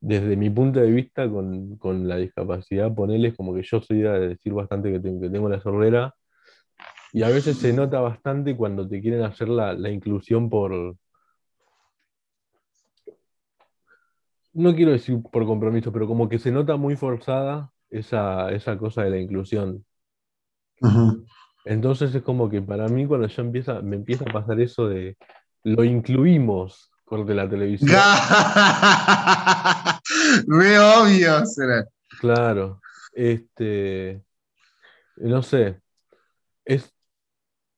Desde 0.00 0.36
mi 0.36 0.50
punto 0.50 0.80
de 0.80 0.90
vista, 0.92 1.30
con, 1.30 1.76
con 1.78 2.08
la 2.08 2.16
discapacidad, 2.18 2.94
ponerles 2.94 3.36
como 3.36 3.54
que 3.54 3.62
yo 3.64 3.80
soy 3.82 4.00
de 4.02 4.28
decir 4.30 4.52
bastante 4.54 4.92
que 4.92 5.00
tengo, 5.00 5.20
que 5.22 5.30
tengo 5.30 5.48
la 5.48 5.60
sordera, 5.62 6.14
y 7.12 7.22
a 7.22 7.28
veces 7.28 7.58
se 7.58 7.72
nota 7.72 8.00
bastante 8.00 8.56
cuando 8.56 8.88
te 8.88 9.00
quieren 9.00 9.22
hacer 9.22 9.48
la, 9.48 9.74
la 9.74 9.90
inclusión 9.90 10.48
por, 10.48 10.96
no 14.54 14.74
quiero 14.74 14.92
decir 14.92 15.20
por 15.30 15.46
compromiso, 15.46 15.92
pero 15.92 16.06
como 16.06 16.28
que 16.28 16.38
se 16.38 16.50
nota 16.50 16.76
muy 16.76 16.96
forzada 16.96 17.70
esa, 17.90 18.50
esa 18.50 18.76
cosa 18.78 19.02
de 19.02 19.10
la 19.10 19.18
inclusión. 19.18 19.84
Entonces 21.64 22.14
es 22.14 22.22
como 22.22 22.50
que 22.50 22.60
para 22.60 22.88
mí 22.88 23.06
cuando 23.06 23.28
ya 23.28 23.42
empieza, 23.42 23.80
me 23.82 23.96
empieza 23.96 24.24
a 24.28 24.32
pasar 24.32 24.60
eso 24.60 24.88
de 24.88 25.16
lo 25.62 25.84
incluimos 25.84 26.90
corte 27.04 27.34
la 27.34 27.48
televisión, 27.48 27.90
Re 30.46 30.78
obvio 30.78 31.44
será. 31.44 31.86
claro, 32.18 32.80
este, 33.12 34.22
no 35.16 35.42
sé, 35.42 35.82
es 36.64 36.90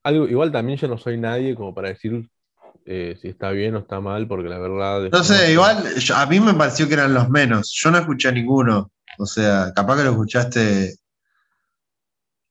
algo, 0.04 0.28
igual 0.28 0.52
también 0.52 0.78
yo 0.78 0.88
no 0.88 0.98
soy 0.98 1.16
nadie 1.18 1.54
como 1.54 1.74
para 1.74 1.88
decir 1.88 2.28
eh, 2.86 3.16
si 3.20 3.28
está 3.28 3.50
bien 3.50 3.74
o 3.76 3.80
está 3.80 4.00
mal, 4.00 4.28
porque 4.28 4.48
la 4.48 4.58
verdad 4.58 5.08
No 5.10 5.24
sé, 5.24 5.52
igual 5.52 5.94
yo- 5.96 6.16
a 6.16 6.26
mí 6.26 6.40
me 6.40 6.54
pareció 6.54 6.86
que 6.88 6.94
eran 6.94 7.14
los 7.14 7.28
menos. 7.30 7.72
Yo 7.74 7.90
no 7.90 7.98
escuché 7.98 8.28
a 8.28 8.32
ninguno. 8.32 8.90
O 9.18 9.26
sea, 9.26 9.72
capaz 9.74 9.96
que 9.98 10.04
lo 10.04 10.10
escuchaste. 10.10 10.94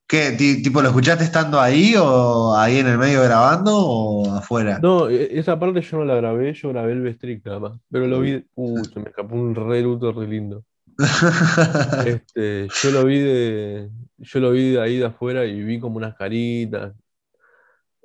¿Qué? 0.08 0.32
Ti- 0.32 0.62
¿Tipo 0.62 0.82
lo 0.82 0.90
escuchaste 0.90 1.24
estando 1.24 1.60
ahí 1.60 1.96
o 1.98 2.56
ahí 2.56 2.78
en 2.80 2.88
el 2.88 2.98
medio 2.98 3.24
grabando 3.24 3.78
o 3.78 4.32
afuera? 4.36 4.80
No, 4.82 5.10
e- 5.10 5.40
esa 5.40 5.60
parte 5.60 5.82
yo 5.82 5.98
no 5.98 6.06
la 6.06 6.16
grabé, 6.16 6.54
yo 6.54 6.70
grabé 6.70 6.92
el 6.94 7.02
Bestrick 7.02 7.46
nada 7.46 7.60
más, 7.60 7.80
pero 7.90 8.08
lo 8.08 8.20
vi, 8.20 8.44
uh, 8.56 8.86
se 8.86 9.00
me 9.00 9.10
escapó 9.10 9.36
un 9.36 9.56
re 9.56 9.82
luto 9.82 10.12
re 10.12 10.28
lindo. 10.28 10.64
Este, 12.08 12.68
yo 12.70 12.92
lo 12.92 13.06
vi 13.06 13.20
de, 13.20 13.90
yo 14.18 14.40
lo 14.40 14.52
vi 14.52 14.72
de 14.72 14.82
ahí 14.82 14.98
de 14.98 15.06
afuera 15.06 15.46
y 15.46 15.64
vi 15.64 15.80
como 15.80 15.98
unas 15.98 16.16
caritas. 16.16 16.94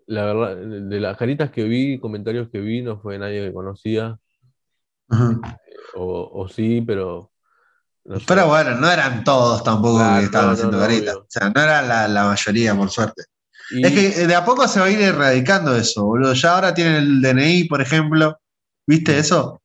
La 0.08 0.24
verdad, 0.24 0.56
de 0.56 1.00
las 1.00 1.16
caritas 1.16 1.50
que 1.52 1.64
vi, 1.64 2.00
comentarios 2.00 2.48
que 2.50 2.60
vi, 2.60 2.82
no 2.82 2.98
fue 3.00 3.18
nadie 3.18 3.46
que 3.46 3.52
conocía, 3.52 4.18
Ujú. 5.10 5.40
o, 5.94 6.30
o 6.42 6.48
sí, 6.48 6.82
pero 6.86 7.32
no 8.04 8.20
sé. 8.20 8.26
Pero 8.26 8.46
bueno, 8.46 8.74
no 8.76 8.90
eran 8.90 9.24
todos 9.24 9.62
tampoco 9.64 9.98
que 9.98 10.04
Claro, 10.04 10.22
estaban 10.24 10.48
no, 10.50 10.52
haciendo 10.54 10.78
no, 10.78 10.82
caritas. 10.82 11.14
obvio. 11.14 11.22
O 11.22 11.26
sea, 11.28 11.50
no 11.50 11.60
era 11.60 11.82
la, 11.82 12.08
la 12.08 12.24
mayoría, 12.24 12.74
por 12.74 12.90
suerte. 12.90 13.24
Y 13.70 13.82
Es 13.82 13.92
que 13.92 14.22
eh, 14.22 14.26
de 14.26 14.34
a 14.34 14.44
poco 14.44 14.68
se 14.68 14.80
va 14.80 14.86
a 14.86 14.90
ir 14.90 15.00
erradicando 15.00 15.76
eso, 15.76 16.04
boludo. 16.06 16.34
Ya 16.34 16.54
ahora 16.54 16.74
tienen 16.74 16.96
el 16.96 17.22
DNI, 17.22 17.64
por 17.64 17.80
ejemplo. 17.82 18.38
¿Viste 18.86 19.18
eso? 19.18 19.62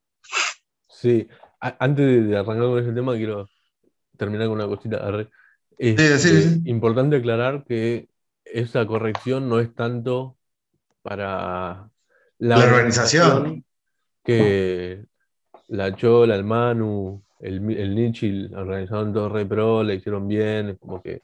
sí, 0.88 1.28
a- 1.60 1.78
antes 1.80 2.28
de, 2.30 2.38
arrancar 2.38 2.66
con 2.68 2.80
ese 2.80 2.94
tema, 2.94 3.16
quiero 3.16 3.50
terminar 4.18 4.48
con 4.48 4.58
una 4.58 4.68
cosita. 4.68 4.98
arre. 5.08 5.30
Sí, 5.80 5.96
Este, 5.98 6.20
sí, 6.20 6.42
sí. 6.42 6.62
importante 6.66 7.18
aclarar 7.18 7.66
que 7.66 8.10
esa 8.54 8.86
corrección 8.86 9.50
no 9.50 9.60
es 9.60 9.74
tanto 9.74 10.38
para 11.02 11.90
la 12.38 12.58
La 12.58 12.66
organización. 12.66 13.66
que 14.24 15.06
la 15.70 15.96
Chola, 15.96 16.36
el 16.36 16.44
Manu, 16.44 17.24
el, 17.40 17.70
el 17.72 17.96
Nichi 17.96 18.46
organizaron 18.54 19.12
todo 19.14 19.30
re 19.30 19.46
pro, 19.46 19.84
le 19.84 19.96
hicieron 19.96 20.28
bien, 20.28 20.70
es 20.70 20.78
como 20.80 21.02
que 21.02 21.24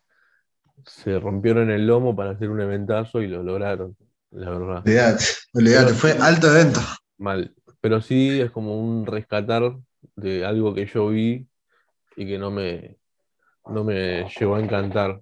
se 0.86 1.20
rompieron 1.20 1.70
el 1.70 1.86
lomo 1.86 2.16
para 2.16 2.32
hacer 2.32 2.50
un 2.50 2.62
eventazo 2.62 3.22
y 3.22 3.28
lo 3.28 3.44
lograron, 3.44 3.96
la 4.32 4.50
verdad. 4.50 4.78
Olvídate, 4.80 5.24
Pero 5.54 5.96
fue 5.96 6.12
alto 6.14 6.48
evento. 6.52 6.80
Mal. 7.18 7.54
Pero 7.80 8.02
sí 8.02 8.42
es 8.42 8.52
como 8.52 8.80
un 8.80 9.06
rescatar 9.06 9.78
de 10.16 10.46
algo 10.46 10.74
que 10.74 10.86
yo 10.88 11.10
vi 11.10 11.48
y 12.16 12.26
que 12.26 12.38
no 12.38 12.50
me, 12.50 12.98
no 13.68 13.84
me 13.84 14.28
llegó 14.38 14.56
a 14.56 14.60
encantar 14.60 15.22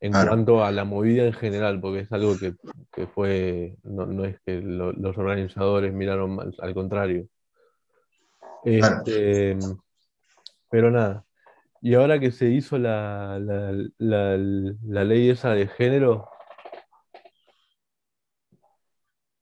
en 0.00 0.12
Claro. 0.12 0.28
cuanto 0.28 0.64
a 0.64 0.70
la 0.72 0.84
movida 0.84 1.24
en 1.24 1.32
general, 1.32 1.80
porque 1.80 2.00
es 2.00 2.12
algo 2.12 2.38
que, 2.38 2.54
que 2.92 3.06
fue, 3.06 3.76
no, 3.82 4.06
no 4.06 4.24
es 4.24 4.38
que 4.44 4.60
lo- 4.60 4.92
los 4.92 5.16
organizadores 5.18 5.92
miraron 5.92 6.36
mal, 6.36 6.54
al 6.58 6.74
contrario. 6.74 7.26
Claro. 8.62 9.02
Este, 9.06 9.56
pero 10.70 10.90
nada. 10.90 11.24
Y 11.80 11.94
ahora 11.94 12.18
que 12.18 12.30
se 12.32 12.48
hizo 12.50 12.78
la, 12.78 13.38
la, 13.40 13.72
la, 13.98 14.36
la 14.36 15.04
ley 15.04 15.30
esa 15.30 15.50
de 15.54 15.68
género, 15.68 16.28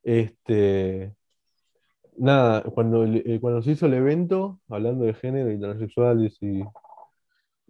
este, 0.02 1.14
nada, 2.18 2.62
cuando, 2.62 3.04
eh, 3.04 3.38
cuando 3.40 3.62
se 3.62 3.72
hizo 3.72 3.86
el 3.86 3.94
evento, 3.94 4.60
hablando 4.68 5.04
de 5.04 5.14
género 5.14 5.50
y 5.50 5.58
transexuales 5.58 6.36
y, 6.42 6.62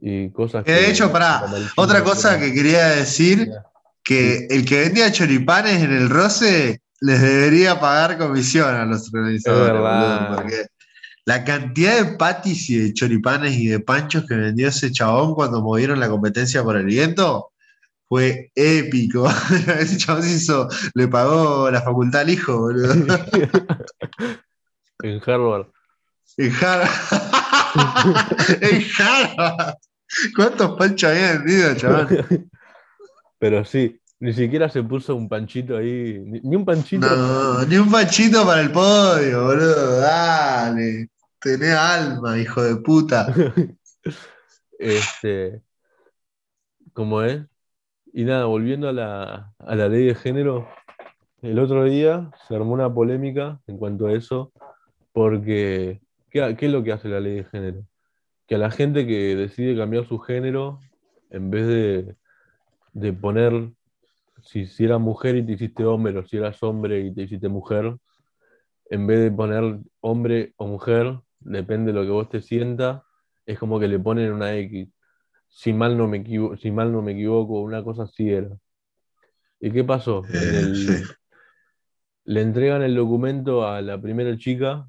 y 0.07 0.29
cosas 0.31 0.65
Que 0.65 0.73
de 0.73 0.91
hecho, 0.91 1.07
el 1.07 1.13
otra 1.77 2.05
cosa 2.05 2.39
que 2.39 2.53
quería 2.53 2.89
decir, 2.89 3.51
que 4.03 4.47
el 4.51 4.67
que 4.67 4.81
vendía 4.81 5.11
choripanes 5.11 5.83
en 5.83 5.93
el 5.93 6.11
roce 6.11 6.83
les 7.01 7.23
debería 7.23 7.81
pagar 7.81 8.19
comisión 8.19 8.69
a 8.69 8.85
los 8.85 9.11
organizadores, 9.15 9.81
boludo, 9.81 10.37
porque 10.37 10.67
la 11.25 11.43
cantidad 11.43 12.03
de 12.03 12.19
patis 12.19 12.69
y 12.69 12.77
de 12.77 12.93
choripanes 12.93 13.57
y 13.57 13.69
de 13.69 13.81
panchos 13.81 14.27
que 14.27 14.35
vendió 14.35 14.69
ese 14.69 14.93
chabón 14.93 15.35
cuando 15.35 15.63
movieron 15.63 15.99
la 15.99 16.11
competencia 16.11 16.63
por 16.63 16.77
el 16.77 16.85
viento 16.85 17.53
fue 18.07 18.53
épico. 18.55 19.27
ese 19.81 19.97
chabón 19.97 20.23
se 20.23 20.35
hizo, 20.35 20.69
le 20.93 21.09
pagó 21.09 21.71
la 21.71 21.81
facultad 21.81 22.21
al 22.21 22.29
hijo, 22.29 22.59
boludo. 22.59 22.93
en 25.03 25.23
Harvard. 25.27 25.69
En 26.37 26.53
Harvard. 26.53 26.91
en 28.61 28.85
Harvard. 28.99 29.77
¿Cuántos 30.37 30.77
panchos 30.77 31.11
había 31.11 31.33
vendido, 31.33 31.75
chabón? 31.75 32.09
Pero 33.39 33.65
sí, 33.65 34.01
ni 34.21 34.33
siquiera 34.33 34.69
se 34.69 34.83
puso 34.83 35.15
un 35.17 35.29
panchito 35.29 35.77
ahí, 35.77 36.19
ni, 36.25 36.41
ni 36.41 36.57
un 36.57 36.65
panchito. 36.65 37.07
No, 37.07 37.65
ni 37.67 37.77
un 37.77 37.91
panchito 37.91 38.47
para 38.47 38.63
el 38.63 38.73
podio, 38.73 39.45
boludo. 39.45 40.01
Dale. 40.01 41.09
Tenés 41.41 41.75
alma, 41.75 42.39
hijo 42.39 42.63
de 42.63 42.77
puta. 42.77 43.33
Este, 44.77 45.63
como 46.93 47.23
es. 47.23 47.43
Y 48.13 48.25
nada, 48.25 48.47
volviendo 48.47 48.89
a 48.89 48.93
la, 48.93 49.55
a 49.59 49.75
la 49.75 49.89
ley 49.89 50.07
de 50.07 50.15
género, 50.15 50.69
el 51.43 51.59
otro 51.59 51.85
día 51.85 52.31
se 52.47 52.55
armó 52.55 52.73
una 52.73 52.93
polémica 52.93 53.61
en 53.67 53.79
cuanto 53.79 54.07
a 54.07 54.13
eso, 54.13 54.53
porque 55.13 56.01
¿qué, 56.31 56.57
qué 56.59 56.67
es 56.67 56.73
lo 56.73 56.83
que 56.83 56.93
hace 56.93 57.09
la 57.09 57.21
ley 57.21 57.37
de 57.37 57.45
género? 57.45 57.87
Que 58.47 58.57
a 58.57 58.59
la 58.59 58.71
gente 58.71 59.07
que 59.07 59.37
decide 59.37 59.77
cambiar 59.77 60.07
su 60.07 60.19
género, 60.19 60.81
en 61.31 61.51
vez 61.51 61.67
de, 61.67 62.17
de 62.93 63.13
poner 63.13 63.73
si, 64.43 64.67
si 64.67 64.85
eras 64.85 65.01
mujer 65.01 65.37
y 65.37 65.47
te 65.47 65.53
hiciste 65.53 65.85
hombre, 65.85 66.19
o 66.19 66.27
si 66.27 66.37
eras 66.37 66.63
hombre 66.63 67.01
y 67.01 67.15
te 67.15 67.23
hiciste 67.23 67.49
mujer, 67.49 67.97
en 68.91 69.07
vez 69.07 69.21
de 69.21 69.31
poner 69.31 69.79
hombre 70.01 70.53
o 70.57 70.67
mujer, 70.67 71.19
depende 71.41 71.93
de 71.93 71.99
lo 71.99 72.05
que 72.05 72.11
vos 72.11 72.29
te 72.29 72.43
sientas, 72.43 73.03
es 73.47 73.59
como 73.59 73.81
que 73.81 73.89
le 73.89 73.99
ponen 73.99 74.33
una 74.33 74.55
X. 74.57 74.89
Si 75.49 75.73
mal 75.73 75.97
no 75.97 76.09
me 76.09 76.19
equivo- 76.19 76.57
si 76.57 76.71
mal 76.71 76.93
no 76.93 77.01
me 77.01 77.13
equivoco, 77.13 77.61
una 77.63 77.83
cosa 77.83 78.03
así 78.05 78.31
era. 78.31 78.51
¿Y 79.61 79.71
qué 79.71 79.85
pasó? 79.85 80.27
En 80.29 80.55
Eh, 80.55 80.59
el- 80.61 80.75
sí. 80.75 81.13
le 82.27 82.43
entregan 82.43 82.83
el 82.83 82.95
documento 82.95 83.67
a 83.67 83.81
la 83.83 84.01
primera 84.01 84.37
chica 84.37 84.87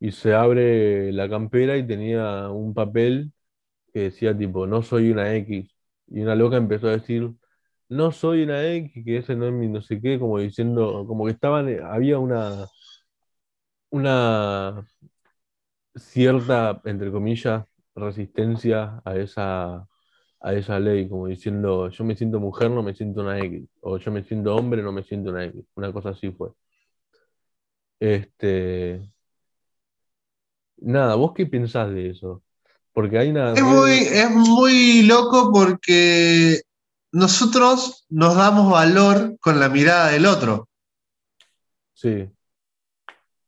y 0.00 0.12
se 0.12 0.34
abre 0.34 1.12
la 1.12 1.28
campera 1.28 1.76
y 1.76 1.86
tenía 1.86 2.50
un 2.50 2.74
papel 2.74 3.32
que 3.92 4.00
decía 4.02 4.36
tipo, 4.36 4.66
no 4.66 4.82
soy 4.82 5.10
una 5.10 5.34
X. 5.36 5.70
Y 6.08 6.20
una 6.22 6.34
loca 6.36 6.56
empezó 6.56 6.88
a 6.88 6.92
decir, 6.92 7.30
no 7.88 8.12
soy 8.12 8.42
una 8.44 8.64
X, 8.66 9.04
que 9.04 9.18
ese 9.18 9.36
no 9.36 9.46
es 9.48 9.52
mi 9.54 9.68
no 9.68 9.82
sé 9.82 10.00
qué, 10.02 10.18
como 10.18 10.38
diciendo, 10.40 11.04
como 11.06 11.26
que 11.26 11.32
estaban, 11.32 11.68
había 11.84 12.18
una, 12.18 12.66
una 13.90 14.86
cierta, 15.96 16.80
entre 16.84 17.10
comillas, 17.10 17.64
resistencia 17.94 19.00
a 19.04 19.16
esa, 19.16 19.76
a 20.40 20.54
esa 20.54 20.78
ley, 20.80 21.08
como 21.08 21.26
diciendo, 21.28 21.88
yo 21.90 22.04
me 22.04 22.16
siento 22.16 22.40
mujer, 22.40 22.70
no 22.70 22.82
me 22.82 22.94
siento 22.94 23.22
una 23.22 23.38
X, 23.40 23.68
o 23.80 23.98
yo 23.98 24.12
me 24.12 24.24
siento 24.24 24.54
hombre, 24.56 24.82
no 24.82 24.92
me 24.92 25.02
siento 25.04 25.30
una 25.30 25.44
X. 25.46 25.64
Una 25.76 25.92
cosa 25.92 26.10
así 26.10 26.30
fue. 26.32 26.50
Este, 28.00 29.10
nada, 30.86 31.14
¿vos 31.16 31.32
qué 31.34 31.46
pensás 31.46 31.90
de 31.90 32.10
eso? 32.10 32.42
Porque 32.92 33.18
hay 33.18 33.30
una 33.30 33.52
Es 33.52 33.62
muy, 33.62 33.92
es 33.92 34.30
muy 34.30 35.02
loco 35.02 35.50
porque 35.52 36.62
nosotros 37.12 38.06
nos 38.08 38.36
damos 38.36 38.70
valor 38.70 39.36
con 39.40 39.60
la 39.60 39.68
mirada 39.68 40.10
del 40.10 40.26
otro. 40.26 40.68
Sí, 41.92 42.28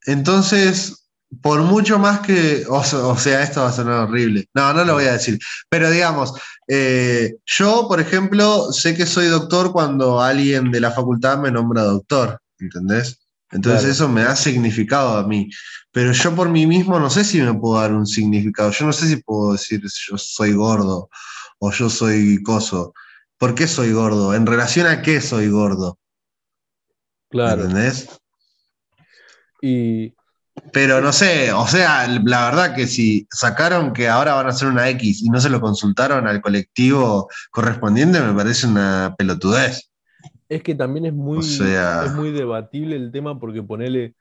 Entonces, 0.07 1.09
por 1.43 1.61
mucho 1.61 1.99
más 1.99 2.21
que, 2.21 2.65
o 2.69 2.83
sea, 3.17 3.43
esto 3.43 3.61
va 3.61 3.69
a 3.69 3.73
sonar 3.73 4.09
horrible. 4.09 4.47
No, 4.55 4.73
no 4.73 4.85
lo 4.85 4.95
voy 4.95 5.05
a 5.05 5.13
decir. 5.13 5.39
Pero 5.69 5.91
digamos, 5.91 6.33
eh, 6.67 7.37
yo, 7.45 7.87
por 7.89 8.01
ejemplo, 8.01 8.73
sé 8.73 8.97
que 8.97 9.07
soy 9.07 9.27
doctor 9.27 9.73
cuando 9.73 10.21
alguien 10.21 10.71
de 10.71 10.81
la 10.81 10.91
facultad 10.91 11.39
me 11.39 11.51
nombra 11.51 11.83
doctor, 11.83 12.41
¿entendés? 12.59 13.28
Entonces 13.51 13.81
Claro. 13.83 13.93
eso 13.93 14.09
me 14.09 14.23
da 14.25 14.37
significado 14.37 15.17
a 15.17 15.27
mí. 15.27 15.49
Pero 15.93 16.13
yo 16.13 16.35
por 16.35 16.49
mí 16.51 16.67
mismo 16.67 16.99
no 17.01 17.11
sé 17.11 17.25
si 17.25 17.41
me 17.41 17.55
puedo 17.55 17.81
dar 17.81 17.93
un 17.93 18.07
significado. 18.07 18.71
Yo 18.71 18.87
no 18.87 18.93
sé 18.93 19.09
si 19.09 19.17
puedo 19.17 19.53
decir 19.53 19.83
yo 19.83 20.19
soy 20.19 20.53
gordo 20.53 21.09
o 21.59 21.71
yo 21.73 21.89
soy 21.91 22.43
coso. 22.43 22.93
¿Por 23.39 23.55
qué 23.55 23.67
soy 23.67 23.93
gordo? 23.93 24.35
¿En 24.35 24.47
relación 24.47 24.87
a 24.87 25.03
qué 25.03 25.21
soy 25.21 25.49
gordo? 25.49 25.99
claro. 27.31 27.63
¿Entendés? 27.65 28.09
Y 29.61 30.15
Pero 30.73 31.01
no 31.01 31.13
sé, 31.13 31.53
o 31.53 31.67
sea, 31.67 32.07
la 32.07 32.45
verdad 32.47 32.75
que 32.75 32.87
si 32.87 33.27
sacaron 33.31 33.93
que 33.93 34.09
ahora 34.09 34.35
van 34.35 34.47
a 34.47 34.51
hacer 34.51 34.69
una 34.69 34.89
X 34.91 35.23
y 35.23 35.31
no 35.31 35.41
se 35.41 35.51
lo 35.51 35.61
consultaron 35.61 36.27
al 36.27 36.41
colectivo 36.41 37.29
correspondiente, 37.51 38.21
me 38.21 38.35
parece 38.35 38.67
una 38.67 39.15
pelotudez. 39.17 39.91
Es 40.49 40.63
que 40.63 40.75
también 40.75 41.07
es 41.07 41.13
muy, 41.15 41.39
O 41.39 41.43
sea- 41.43 42.05
es 42.07 42.13
muy 42.15 42.31
debatible 42.31 42.97
el 42.97 43.11
tema 43.13 43.39
porque 43.39 43.63
ponele, 43.63 44.15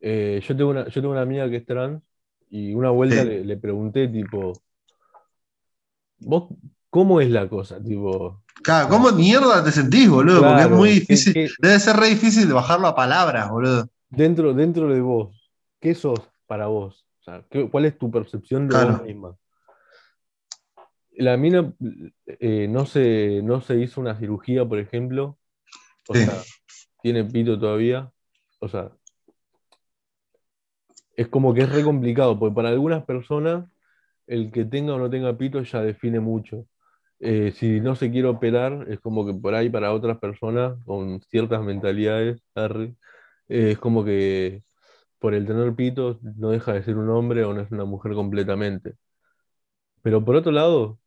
eh, 0.00 0.40
yo 0.46 0.56
tengo 0.56 0.70
una, 0.70 0.84
yo 0.88 1.00
tengo 1.00 1.10
una 1.12 1.22
amiga 1.22 1.48
que 1.48 1.56
es 1.56 1.66
trans 1.66 2.02
y 2.50 2.74
una 2.74 2.90
vuelta 2.90 3.22
Sí. 3.22 3.28
le, 3.28 3.44
le 3.44 3.56
pregunté 3.56 4.08
tipo, 4.08 4.52
¿vos 6.18 6.48
cómo 6.90 7.20
es 7.20 7.30
la 7.30 7.48
cosa? 7.48 7.82
Tipo, 7.82 8.42
Claro, 8.62 8.88
¿cómo 8.90 9.10
mierda 9.12 9.64
te 9.64 9.72
sentís, 9.72 10.08
boludo? 10.08 10.42
Porque 10.42 10.62
es 10.62 10.70
muy 10.70 10.88
¿qué- 10.90 10.94
difícil. 11.00 11.50
Debe 11.58 11.80
ser 11.80 11.96
re 11.96 12.08
difícil 12.08 12.46
de 12.48 12.54
bajarlo 12.54 12.86
a 12.86 12.94
palabras, 12.94 13.50
boludo. 13.50 13.88
dentro, 14.10 14.52
dentro 14.54 14.92
de 14.92 15.00
vos, 15.00 15.50
¿qué 15.80 15.94
sos 15.94 16.20
para 16.46 16.66
vos? 16.66 17.06
O 17.20 17.24
sea, 17.24 17.44
¿qué- 17.50 17.68
¿cuál 17.70 17.86
es 17.86 17.96
tu 17.98 18.10
percepción 18.10 18.68
de 18.68 18.74
Claro. 18.74 18.92
vos 18.98 19.02
misma? 19.06 19.36
La 21.16 21.36
mina 21.36 21.72
eh, 22.26 22.68
no, 22.68 22.86
se, 22.86 23.40
no 23.42 23.60
se 23.60 23.76
hizo 23.78 24.00
una 24.00 24.16
cirugía, 24.18 24.64
por 24.66 24.78
ejemplo, 24.78 25.38
o 26.08 26.14
Sí. 26.14 26.24
sea, 26.24 26.42
tiene 27.02 27.24
pito 27.24 27.58
todavía, 27.58 28.10
o 28.60 28.68
sea, 28.68 28.92
es 31.16 31.28
como 31.28 31.54
que 31.54 31.62
es 31.62 31.72
re 31.72 31.82
complicado, 31.84 32.38
porque 32.38 32.54
para 32.54 32.70
algunas 32.70 33.04
personas 33.04 33.66
el 34.26 34.52
que 34.52 34.64
tenga 34.64 34.94
o 34.94 34.98
no 34.98 35.10
tenga 35.10 35.36
pito 35.38 35.62
ya 35.62 35.82
define 35.82 36.20
mucho. 36.20 36.66
Eh, 37.20 37.52
si 37.56 37.80
no 37.80 37.96
se 37.96 38.10
quiere 38.12 38.28
operar, 38.28 38.86
es 38.90 39.00
como 39.00 39.26
que 39.26 39.34
por 39.34 39.54
ahí 39.54 39.70
para 39.70 39.92
otras 39.94 40.18
personas 40.18 40.78
con 40.86 41.20
ciertas 41.22 41.62
mentalidades, 41.62 42.42
arre, 42.54 42.96
eh, 43.48 43.72
es 43.72 43.78
como 43.78 44.04
que 44.04 44.64
por 45.20 45.34
el 45.34 45.46
tener 45.46 45.74
pito 45.76 46.20
no 46.22 46.50
deja 46.50 46.74
de 46.74 46.84
ser 46.84 46.98
un 46.98 47.10
hombre 47.10 47.44
o 47.44 47.54
no 47.54 47.62
es 47.62 47.72
una 47.72 47.84
mujer 47.86 48.14
completamente. 48.14 48.94
Pero 50.02 50.24
por 50.24 50.36
otro 50.36 50.52
lado, 50.52 50.98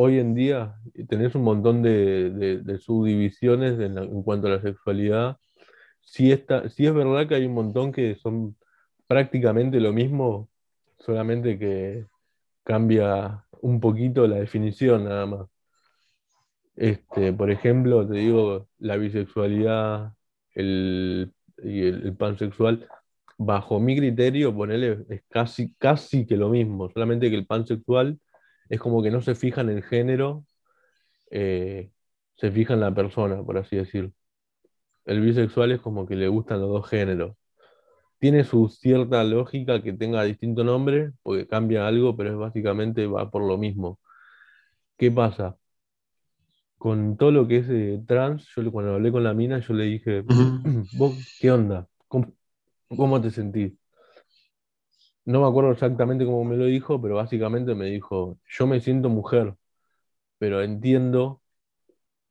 hoy 0.00 0.20
en 0.20 0.32
día 0.32 0.76
tenés 1.08 1.34
un 1.34 1.42
montón 1.42 1.82
de, 1.82 2.78
subdivisiones 2.80 3.80
en, 3.80 4.22
cuanto 4.22 4.46
a 4.46 4.50
la 4.50 4.62
sexualidad. 4.62 5.38
Sí, 6.00 6.30
está, 6.30 6.68
sí 6.70 6.86
es 6.86 6.94
verdad 6.94 7.26
que 7.26 7.34
hay 7.34 7.46
un 7.46 7.54
montón 7.54 7.90
que 7.90 8.14
son 8.14 8.56
prácticamente 9.08 9.80
lo 9.80 9.92
mismo, 9.92 10.48
solamente 11.00 11.58
que 11.58 12.06
cambia 12.62 13.44
un 13.60 13.80
poquito 13.80 14.28
la 14.28 14.36
definición 14.36 15.04
nada 15.04 15.26
más. 15.26 15.46
Este, 16.76 17.32
por 17.32 17.50
ejemplo, 17.50 18.06
te 18.06 18.18
digo, 18.18 18.68
la 18.78 18.96
bisexualidad 18.96 20.12
el, 20.54 21.32
y 21.60 21.82
el, 21.82 22.06
el 22.06 22.16
pansexual, 22.16 22.88
bajo 23.36 23.80
mi 23.80 23.96
criterio, 23.96 24.54
ponele, 24.54 25.04
es 25.08 25.22
casi, 25.28 25.74
casi 25.74 26.24
que 26.24 26.36
lo 26.36 26.50
mismo, 26.50 26.88
solamente 26.90 27.30
que 27.30 27.36
el 27.36 27.46
pansexual 27.46 28.20
es 28.68 28.80
como 28.80 29.02
que 29.02 29.10
no 29.10 29.22
se 29.22 29.34
fija 29.34 29.60
en 29.62 29.70
el 29.70 29.82
género, 29.82 30.44
eh, 31.30 31.90
se 32.36 32.50
fija 32.50 32.74
en 32.74 32.80
la 32.80 32.94
persona, 32.94 33.42
por 33.42 33.58
así 33.58 33.76
decirlo. 33.76 34.12
El 35.04 35.20
bisexual 35.20 35.72
es 35.72 35.80
como 35.80 36.06
que 36.06 36.16
le 36.16 36.28
gustan 36.28 36.60
los 36.60 36.70
dos 36.70 36.88
géneros. 36.88 37.36
Tiene 38.18 38.44
su 38.44 38.68
cierta 38.68 39.24
lógica 39.24 39.82
que 39.82 39.92
tenga 39.92 40.22
distinto 40.24 40.64
nombre, 40.64 41.12
porque 41.22 41.46
cambia 41.46 41.86
algo, 41.86 42.16
pero 42.16 42.30
es 42.30 42.36
básicamente 42.36 43.06
va 43.06 43.30
por 43.30 43.42
lo 43.46 43.58
mismo. 43.58 44.00
¿Qué 44.96 45.10
pasa? 45.10 45.56
Con 46.76 47.16
todo 47.16 47.30
lo 47.32 47.48
que 47.48 47.58
es 47.58 47.66
eh, 47.70 48.02
trans, 48.06 48.48
yo 48.56 48.70
cuando 48.72 48.94
hablé 48.94 49.10
con 49.12 49.24
la 49.24 49.34
mina, 49.34 49.60
yo 49.60 49.74
le 49.74 49.84
dije. 49.84 50.22
¿vos 50.98 51.16
qué 51.40 51.50
onda? 51.50 51.88
¿Cómo, 52.08 52.32
cómo 52.88 53.20
te 53.20 53.30
sentís? 53.30 53.72
No 55.28 55.42
me 55.42 55.46
acuerdo 55.46 55.72
exactamente 55.72 56.24
cómo 56.24 56.42
me 56.42 56.56
lo 56.56 56.64
dijo, 56.64 57.02
pero 57.02 57.16
básicamente 57.16 57.74
me 57.74 57.84
dijo, 57.84 58.38
yo 58.48 58.66
me 58.66 58.80
siento 58.80 59.10
mujer, 59.10 59.54
pero 60.38 60.62
entiendo 60.62 61.42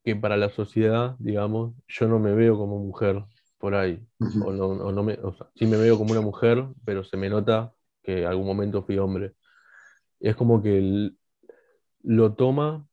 que 0.03 0.15
para 0.15 0.35
la 0.35 0.49
sociedad, 0.49 1.15
digamos, 1.19 1.75
yo 1.87 2.07
no 2.07 2.17
me 2.17 2.33
veo 2.33 2.57
como 2.57 2.79
mujer 2.79 3.23
por 3.59 3.75
ahí. 3.75 4.03
O 4.43 4.51
no, 4.51 4.65
o 4.69 4.91
no 4.91 5.03
me, 5.03 5.13
o 5.21 5.31
sea, 5.31 5.47
sí 5.53 5.67
me 5.67 5.77
veo 5.77 5.95
como 5.99 6.13
una 6.13 6.21
mujer, 6.21 6.65
pero 6.85 7.03
se 7.03 7.17
me 7.17 7.29
nota 7.29 7.71
que 8.01 8.21
en 8.21 8.25
algún 8.25 8.47
momento 8.47 8.81
fui 8.81 8.97
hombre. 8.97 9.35
Es 10.19 10.35
como 10.35 10.63
que 10.63 11.11
lo 12.01 12.33
toma, 12.33 12.87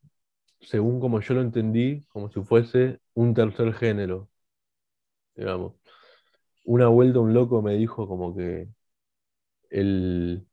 según 0.60 1.00
como 1.00 1.20
yo 1.20 1.32
lo 1.32 1.40
entendí, 1.40 2.04
como 2.08 2.28
si 2.28 2.42
fuese 2.42 3.00
un 3.14 3.32
tercer 3.32 3.72
género, 3.72 4.28
digamos. 5.34 5.72
Una 6.66 6.88
vuelta 6.88 7.20
un 7.20 7.32
loco 7.32 7.62
me 7.62 7.72
dijo 7.76 8.06
como 8.06 8.36
que 8.36 8.68
el, 9.80 10.46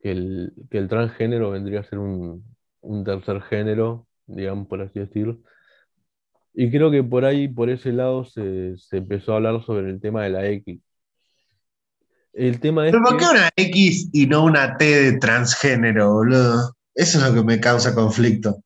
que 0.00 0.10
el, 0.12 0.52
que 0.70 0.78
el 0.78 0.88
transgénero 0.88 1.50
vendría 1.50 1.80
a 1.80 1.84
ser 1.84 1.98
un, 1.98 2.44
un 2.80 3.04
tercer 3.04 3.40
género, 3.42 4.06
digamos, 4.26 4.66
por 4.68 4.80
así 4.82 4.98
decirlo. 4.98 5.38
Y 6.52 6.70
creo 6.70 6.90
que 6.90 7.02
por 7.04 7.24
ahí, 7.24 7.48
por 7.48 7.70
ese 7.70 7.92
lado, 7.92 8.24
se, 8.24 8.76
se 8.76 8.96
empezó 8.98 9.32
a 9.32 9.36
hablar 9.36 9.62
sobre 9.64 9.90
el 9.90 10.00
tema 10.00 10.24
de 10.24 10.30
la 10.30 10.46
X. 10.48 10.80
El 12.32 12.60
tema 12.60 12.86
es 12.86 12.92
¿Pero 12.92 13.04
por 13.04 13.16
que- 13.18 13.24
qué 13.24 13.30
una 13.30 13.50
X 13.56 14.10
y 14.12 14.26
no 14.26 14.44
una 14.44 14.76
T 14.76 14.84
de 14.84 15.18
transgénero, 15.18 16.12
boludo? 16.12 16.74
Eso 16.94 17.18
es 17.18 17.28
lo 17.28 17.34
que 17.34 17.44
me 17.44 17.60
causa 17.60 17.94
conflicto. 17.94 18.62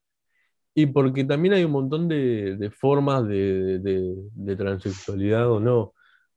Y 0.75 0.87
porque 0.87 1.25
también 1.25 1.55
hay 1.55 1.65
un 1.65 1.71
montón 1.73 2.09
de, 2.09 2.57
de 2.57 2.71
formas 2.71 3.27
de, 3.27 3.79
de- 3.79 4.15
de 4.35 4.57
transexualidad 4.57 5.51
o 5.51 5.61
no. 5.61 5.93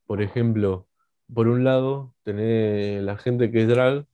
Por 0.05 0.21
ejemplo, 0.21 0.86
por 1.33 1.47
un 1.47 1.63
lado, 1.63 2.13
tenés 2.23 3.03
la 3.03 3.17
gente 3.17 3.51
que 3.51 3.63
es 3.63 3.67
drag, 3.67 4.05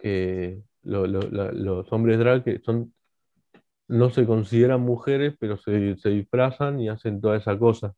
que 0.00 0.62
lo- 0.82 1.06
lo- 1.06 1.30
la- 1.30 1.52
los 1.52 1.92
hombres 1.92 2.18
drag 2.18 2.44
que 2.44 2.60
son, 2.64 2.94
no 3.88 4.10
se 4.10 4.26
consideran 4.26 4.80
mujeres, 4.82 5.34
pero 5.38 5.58
se, 5.58 5.96
se 5.96 6.10
disfrazan 6.10 6.80
y 6.80 6.88
hacen 6.88 7.20
toda 7.20 7.36
esa 7.38 7.58
cosa. 7.58 7.94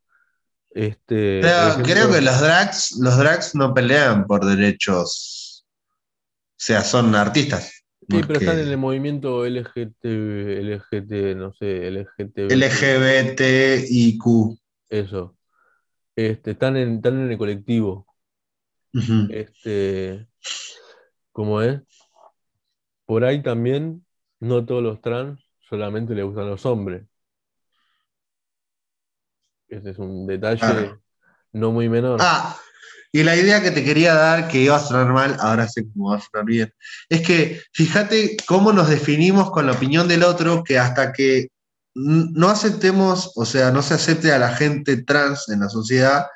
Este, 0.71 1.41
Creo, 1.41 1.69
ejemplo, 1.69 1.85
creo 1.85 2.13
que 2.13 2.21
los 2.23 2.41
drags, 2.41 2.97
los 3.01 3.19
drags 3.19 3.55
no 3.55 3.75
pelean 3.75 4.27
por 4.27 4.45
derechos. 4.45 5.67
O 5.67 6.65
sea, 6.65 6.83
son 6.83 7.15
artistas. 7.15 7.85
Sí, 8.09 8.21
pero 8.27 8.39
están 8.39 8.59
en 8.59 8.69
el 8.69 8.79
movimiento 8.79 9.45
LGT, 9.47 10.05
LGT, 10.05 11.35
no 11.37 11.53
sé, 11.55 11.89
LGBT. 11.89 12.55
LGBTIQ. 12.55 14.25
Eso. 14.89 15.37
Este, 16.17 16.53
están 16.53 16.77
en, 16.77 16.97
están 16.97 17.21
en 17.21 17.31
el 17.31 17.39
colectivo. 17.39 18.07
Este, 19.31 20.29
¿cómo 21.33 21.63
es? 21.63 21.81
Por 23.07 23.25
ahí 23.25 23.43
también, 23.43 24.05
no 24.41 24.65
todos 24.65 24.83
los 24.83 25.01
trans 25.01 25.41
solamente 25.69 26.15
le 26.15 26.23
gustan 26.23 26.49
los 26.51 26.67
hombres. 26.67 27.05
Ese 29.69 29.91
es 29.91 29.99
un 29.99 30.27
detalle 30.27 30.59
Claro. 30.59 31.03
no 31.53 31.73
muy 31.73 31.89
menor. 31.89 32.19
Ah, 32.21 32.59
y 33.11 33.23
la 33.23 33.37
idea 33.37 33.63
que 33.63 33.71
te 33.71 33.85
quería 33.85 34.15
dar, 34.15 34.49
que 34.49 34.61
iba 34.61 34.77
a 34.77 34.81
sonar 34.81 35.13
mal, 35.13 35.37
ahora 35.41 35.69
sé 35.69 35.87
cómo 35.93 36.11
va 36.11 36.17
a 36.17 36.21
sonar 36.21 36.47
bien, 36.47 36.75
es 37.09 37.27
que 37.27 37.61
fíjate 37.73 38.37
cómo 38.47 38.73
nos 38.73 38.89
definimos 38.89 39.51
con 39.51 39.67
la 39.67 39.73
opinión 39.73 40.09
del 40.09 40.23
otro, 40.23 40.65
que 40.65 40.79
hasta 40.79 41.13
que 41.13 41.49
no 41.95 42.49
aceptemos, 42.49 43.33
o 43.37 43.45
sea, 43.45 43.71
no 43.71 43.83
se 43.83 43.95
acepte 43.95 44.33
a 44.33 44.39
la 44.39 44.55
gente 44.55 45.03
trans 45.03 45.49
en 45.51 45.61
la 45.61 45.69
sociedad, 45.69 46.27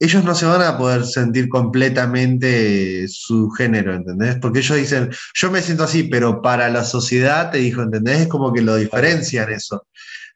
ellos 0.00 0.24
no 0.24 0.34
se 0.34 0.46
van 0.46 0.62
a 0.62 0.78
poder 0.78 1.04
sentir 1.04 1.48
completamente 1.48 3.06
su 3.08 3.50
género, 3.50 3.94
¿entendés? 3.94 4.36
Porque 4.36 4.60
ellos 4.60 4.78
dicen, 4.78 5.10
yo 5.34 5.50
me 5.50 5.60
siento 5.60 5.84
así, 5.84 6.04
pero 6.04 6.40
para 6.40 6.68
la 6.68 6.84
sociedad, 6.84 7.50
te 7.50 7.58
dijo, 7.58 7.82
¿entendés? 7.82 8.20
Es 8.20 8.28
como 8.28 8.52
que 8.52 8.62
lo 8.62 8.76
diferencian 8.76 9.50
eso. 9.50 9.86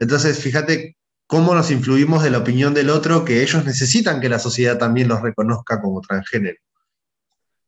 Entonces, 0.00 0.38
fíjate 0.38 0.96
cómo 1.28 1.54
nos 1.54 1.70
influimos 1.70 2.24
de 2.24 2.30
la 2.30 2.38
opinión 2.38 2.74
del 2.74 2.90
otro, 2.90 3.24
que 3.24 3.42
ellos 3.42 3.64
necesitan 3.64 4.20
que 4.20 4.28
la 4.28 4.40
sociedad 4.40 4.78
también 4.78 5.08
los 5.08 5.22
reconozca 5.22 5.80
como 5.80 6.00
transgénero. 6.00 6.58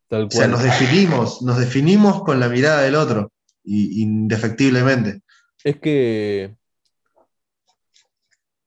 tal 0.09 0.25
O 0.25 0.31
sea, 0.31 0.49
cual. 0.49 0.51
nos 0.51 0.63
definimos, 0.65 1.43
nos 1.43 1.59
definimos 1.59 2.25
con 2.25 2.41
la 2.41 2.49
mirada 2.49 2.83
del 2.83 2.97
otro, 2.97 3.33
y, 3.63 4.03
indefectiblemente. 4.03 5.23
Es 5.63 5.79
que, 5.79 6.57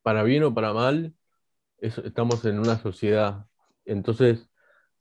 para 0.02 0.24
bien 0.24 0.44
o 0.44 0.54
para 0.54 0.74
mal, 0.74 1.14
es- 1.80 1.98
estamos 2.00 2.44
en 2.46 2.60
una 2.60 2.78
sociedad. 2.82 3.46
Entonces, 3.86 4.48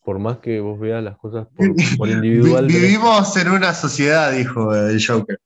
por 0.04 0.18
más 0.18 0.38
que 0.38 0.60
vos 0.60 0.78
veas 0.78 1.02
las 1.02 1.16
cosas 1.18 1.46
por, 1.56 1.66
por 1.98 2.08
individual, 2.08 2.66
tenés- 2.68 2.80
Vivimos 2.82 3.36
en 3.36 3.50
una 3.50 3.74
sociedad, 3.74 4.32
dijo 4.32 4.74
el 4.74 5.04
Joker. 5.04 5.40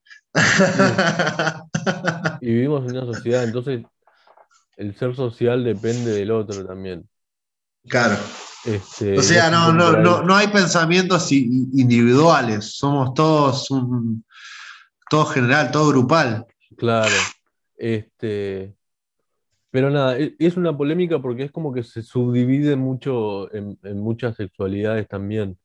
y 2.41 2.47
vivimos 2.47 2.85
en 2.91 2.97
una 2.99 3.07
sociedad, 3.13 3.45
entonces 3.45 3.85
el 4.77 4.97
ser 4.97 5.15
social 5.15 5.65
depende 5.65 6.13
del 6.13 6.31
otro 6.31 6.65
también. 6.67 7.09
Claro. 7.89 8.17
Este, 8.65 9.19
O 9.19 9.23
sea, 9.23 9.51
no, 9.51 9.73
no, 9.73 9.93
no, 9.93 10.23
no 10.23 10.37
hay 10.37 10.49
pensamientos 10.49 11.33
individuales, 11.33 12.77
somos 12.77 13.15
todos 13.15 13.71
un, 13.71 14.25
todo 15.09 15.25
general, 15.27 15.71
todo 15.71 15.89
grupal. 15.89 16.47
Claro. 16.77 17.15
Este, 17.77 18.75
pero 19.71 19.91
nada, 19.91 20.19
e- 20.19 20.35
es 20.39 20.57
una 20.57 20.77
polémica 20.77 21.21
porque 21.21 21.45
es 21.45 21.53
como 21.53 21.73
que 21.73 21.83
se 21.83 22.03
subdivide 22.03 22.77
mucho 22.77 23.53
en, 23.55 23.79
en 23.83 23.99
muchas 24.01 24.37
sexualidades 24.37 25.09
también. 25.09 25.59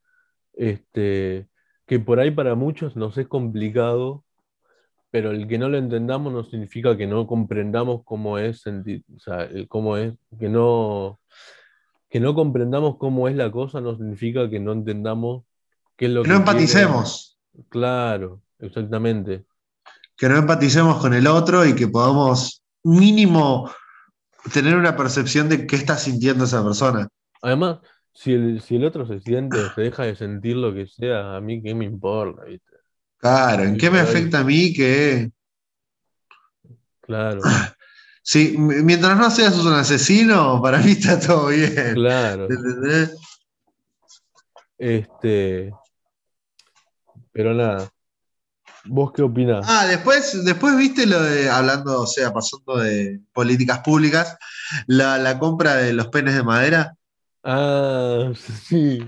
Este, 0.53 1.47
que 1.85 1.99
por 1.99 2.19
ahí 2.19 2.31
para 2.31 2.55
muchos 2.55 2.95
nos 2.95 3.17
es 3.17 3.27
complicado, 3.27 4.23
pero 5.11 5.31
el 5.31 5.47
que 5.47 5.57
no 5.57 5.69
lo 5.69 5.77
entendamos 5.77 6.33
no 6.33 6.43
significa 6.43 6.97
que 6.97 7.07
no 7.07 7.25
comprendamos 7.27 8.01
cómo 8.03 8.37
es 8.37 8.61
sentir, 8.61 9.03
o 9.15 9.19
sea, 9.19 9.49
cómo 9.69 9.97
es, 9.97 10.13
que 10.39 10.49
no, 10.49 11.19
que 12.09 12.19
no 12.19 12.35
comprendamos 12.35 12.97
cómo 12.97 13.27
es 13.27 13.35
la 13.35 13.51
cosa 13.51 13.81
no 13.81 13.95
significa 13.97 14.49
que 14.49 14.59
no 14.59 14.73
entendamos 14.73 15.43
qué 15.95 16.05
es 16.05 16.11
lo 16.11 16.23
Que 16.23 16.29
no 16.29 16.35
que 16.39 16.43
quiere. 16.43 16.51
empaticemos, 16.51 17.39
Claro, 17.69 18.41
exactamente. 18.59 19.45
que 20.17 20.27
no 20.29 20.37
empaticemos 20.37 20.97
con 20.97 21.13
el 21.13 21.27
otro 21.27 21.65
y 21.65 21.75
que 21.75 21.87
podamos 21.87 22.61
mínimo 22.83 23.69
tener 24.53 24.75
una 24.75 24.95
percepción 24.95 25.49
de 25.49 25.67
qué 25.67 25.75
está 25.75 25.97
sintiendo 25.97 26.45
esa 26.45 26.63
persona. 26.63 27.07
Además, 27.41 27.79
si 28.13 28.33
el, 28.33 28.61
si 28.61 28.75
el 28.77 28.85
otro 28.85 29.05
se 29.05 29.19
siente 29.19 29.57
o 29.59 29.73
se 29.73 29.81
deja 29.81 30.03
de 30.03 30.15
sentir 30.15 30.55
lo 30.55 30.73
que 30.73 30.87
sea, 30.87 31.35
a 31.35 31.41
mí 31.41 31.61
qué 31.61 31.75
me 31.75 31.85
importa, 31.85 32.43
¿viste? 32.45 32.75
Claro, 33.17 33.63
¿en 33.63 33.77
qué 33.77 33.89
me 33.89 33.99
afecta 33.99 34.39
a 34.39 34.43
mí 34.43 34.73
que... 34.73 35.31
Claro, 37.01 37.41
Sí, 38.27 38.55
mientras 38.57 39.15
no 39.19 39.29
seas 39.29 39.55
un 39.59 39.73
asesino, 39.73 40.59
para 40.59 40.79
mí 40.79 40.93
está 40.93 41.19
todo 41.19 41.49
bien. 41.49 41.93
claro. 41.93 42.47
¿Entendés? 42.49 43.15
Este, 44.79 45.71
pero 47.31 47.53
nada. 47.53 47.87
¿Vos 48.87 49.11
qué 49.13 49.21
opinás? 49.23 49.65
Ah, 49.67 49.85
después, 49.87 50.43
después 50.45 50.77
viste 50.77 51.05
lo 51.05 51.21
de, 51.21 51.49
hablando, 51.49 52.01
o 52.01 52.07
sea, 52.07 52.31
pasando 52.33 52.77
de 52.77 53.19
políticas 53.33 53.79
públicas, 53.79 54.37
la, 54.87 55.17
la 55.17 55.39
compra 55.39 55.75
de 55.75 55.93
los 55.93 56.07
penes 56.07 56.35
de 56.35 56.43
madera. 56.43 56.95
Ah, 57.43 58.31
sí. 58.67 59.07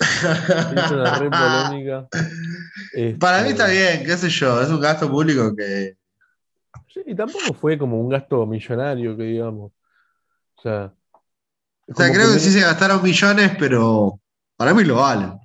Es 0.00 0.90
una 0.90 1.18
re 1.18 1.30
polémica. 1.30 2.08
Para 3.20 3.42
mí 3.42 3.50
Este, 3.50 3.62
está 3.62 3.66
bien, 3.68 4.04
qué 4.04 4.16
sé 4.16 4.28
yo, 4.30 4.60
es 4.62 4.68
un 4.68 4.80
gasto 4.80 5.10
público 5.10 5.54
que... 5.56 5.96
Sí, 6.92 7.00
y 7.06 7.14
tampoco 7.14 7.52
fue 7.54 7.78
como 7.78 8.00
un 8.00 8.08
gasto 8.08 8.46
millonario, 8.46 9.16
que 9.16 9.22
digamos. 9.24 9.72
O 10.56 10.62
sea, 10.62 10.92
O 11.88 11.94
sea, 11.94 12.06
como 12.06 12.12
creo 12.14 12.28
que 12.28 12.34
no- 12.34 12.40
sí 12.40 12.50
se 12.50 12.60
gastaron 12.60 13.02
millones, 13.02 13.52
pero 13.58 14.20
para 14.56 14.74
mí 14.74 14.84
lo 14.84 14.96
valen. 14.96 15.38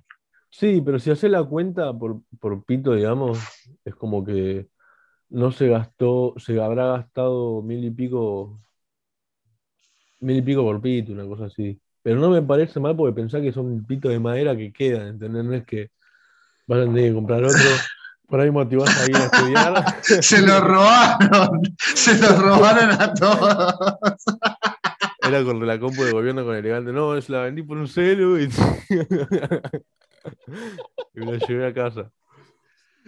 Sí, 0.57 0.81
pero 0.81 0.99
si 0.99 1.11
haces 1.11 1.29
la 1.29 1.43
cuenta 1.43 1.91
por, 1.93 2.21
por 2.39 2.63
pito, 2.63 2.93
digamos, 2.93 3.39
es 3.83 3.93
como 3.95 4.23
que 4.23 4.69
no 5.29 5.51
se 5.51 5.67
gastó, 5.69 6.35
se 6.37 6.61
habrá 6.61 6.87
gastado 6.87 7.61
mil 7.61 7.83
y 7.85 7.91
pico, 7.91 8.61
mil 10.19 10.37
y 10.37 10.41
pico 10.41 10.63
por 10.63 10.81
pito, 10.81 11.11
una 11.11 11.25
cosa 11.25 11.45
así. 11.45 11.79
Pero 12.01 12.19
no 12.19 12.29
me 12.29 12.41
parece 12.41 12.79
mal 12.79 12.95
porque 12.95 13.15
pensá 13.15 13.41
que 13.41 13.51
son 13.51 13.85
pitos 13.85 14.11
de 14.11 14.19
madera 14.19 14.55
que 14.55 14.71
quedan, 14.71 15.07
¿entendés? 15.07 15.43
No 15.43 15.53
es 15.53 15.65
que 15.65 15.91
vas 16.67 16.79
a 16.79 16.85
tener 16.85 17.09
que 17.09 17.15
comprar 17.15 17.43
otro, 17.43 17.59
por 18.27 18.39
ahí 18.39 18.51
motivás 18.51 18.97
a 18.97 19.05
ir 19.09 19.17
a 19.17 19.25
estudiar. 19.25 20.01
Se 20.23 20.41
lo 20.41 20.61
robaron, 20.61 21.61
se 21.77 22.17
lo 22.17 22.29
robaron 22.39 22.91
a 22.91 23.13
todos. 23.13 23.75
Era 25.27 25.43
con 25.43 25.65
la 25.65 25.79
compu 25.79 26.03
de 26.03 26.11
gobierno 26.11 26.45
con 26.45 26.55
elegante, 26.55 26.93
no, 26.93 27.19
se 27.19 27.31
la 27.31 27.41
vendí 27.41 27.63
por 27.63 27.77
un 27.77 27.87
celu 27.87 28.39
y, 28.39 28.47
y 31.13 31.19
me 31.19 31.33
la 31.37 31.47
llevé 31.47 31.67
a 31.67 31.73
casa. 31.73 32.11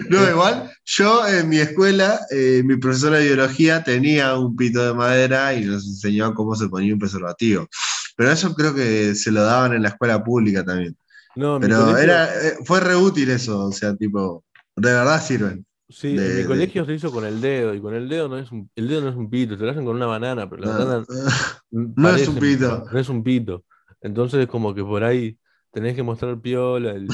No, 0.09 0.29
igual, 0.29 0.71
yo 0.85 1.27
en 1.27 1.49
mi 1.49 1.57
escuela, 1.57 2.19
eh, 2.29 2.61
mi 2.63 2.77
profesora 2.77 3.17
de 3.17 3.25
biología 3.25 3.83
tenía 3.83 4.35
un 4.37 4.55
pito 4.55 4.85
de 4.85 4.93
madera 4.93 5.55
y 5.55 5.65
nos 5.65 5.85
enseñó 5.87 6.35
cómo 6.35 6.55
se 6.55 6.69
ponía 6.69 6.93
un 6.93 6.99
preservativo. 6.99 7.67
Pero 8.15 8.31
eso 8.31 8.53
creo 8.53 8.75
que 8.75 9.15
se 9.15 9.31
lo 9.31 9.41
daban 9.41 9.73
en 9.73 9.81
la 9.81 9.89
escuela 9.89 10.23
pública 10.23 10.63
también. 10.63 10.95
No, 11.35 11.59
Pero 11.59 11.77
colegio- 11.77 11.97
era, 12.03 12.25
eh, 12.47 12.57
fue 12.63 12.79
re 12.79 12.95
útil 12.95 13.29
eso, 13.31 13.65
o 13.65 13.71
sea, 13.71 13.95
tipo, 13.95 14.43
de 14.75 14.91
verdad 14.91 15.21
sirven. 15.23 15.65
Sí, 15.89 16.15
de- 16.15 16.25
en 16.25 16.31
mi 16.35 16.41
de- 16.41 16.45
colegio 16.47 16.85
se 16.85 16.93
hizo 16.93 17.11
con 17.11 17.25
el 17.25 17.41
dedo, 17.41 17.73
y 17.73 17.81
con 17.81 17.95
el 17.95 18.07
dedo 18.07 18.27
no 18.27 18.37
es 18.37 18.51
un, 18.51 18.69
el 18.75 18.87
dedo 18.87 19.01
no 19.01 19.09
es 19.09 19.15
un 19.15 19.29
pito, 19.29 19.57
te 19.57 19.63
lo 19.63 19.71
hacen 19.71 19.85
con 19.85 19.95
una 19.95 20.05
banana, 20.05 20.47
pero 20.49 20.61
la 20.63 20.67
No, 20.67 20.85
banana 20.85 21.05
no 21.71 22.09
es 22.15 22.27
un 22.27 22.35
pito. 22.35 22.85
No 22.91 22.99
es 22.99 23.09
un 23.09 23.23
pito. 23.23 23.63
Entonces 24.01 24.45
como 24.47 24.75
que 24.75 24.83
por 24.83 25.03
ahí 25.03 25.37
tenés 25.71 25.95
que 25.95 26.03
mostrar 26.03 26.39
piola, 26.39 26.91
el- 26.91 27.07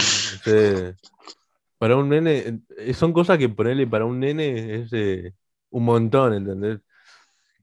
para 1.77 1.95
un 1.97 2.09
nene, 2.09 2.61
eh, 2.77 2.93
son 2.93 3.11
cosas 3.13 3.37
que 3.37 3.49
ponerle 3.49 3.85
para 3.87 4.05
un 4.05 4.19
nene 4.19 4.75
es 4.83 4.89
eh, 4.93 5.33
un 5.71 5.83
montón, 5.85 6.33
¿entendés? 6.33 6.79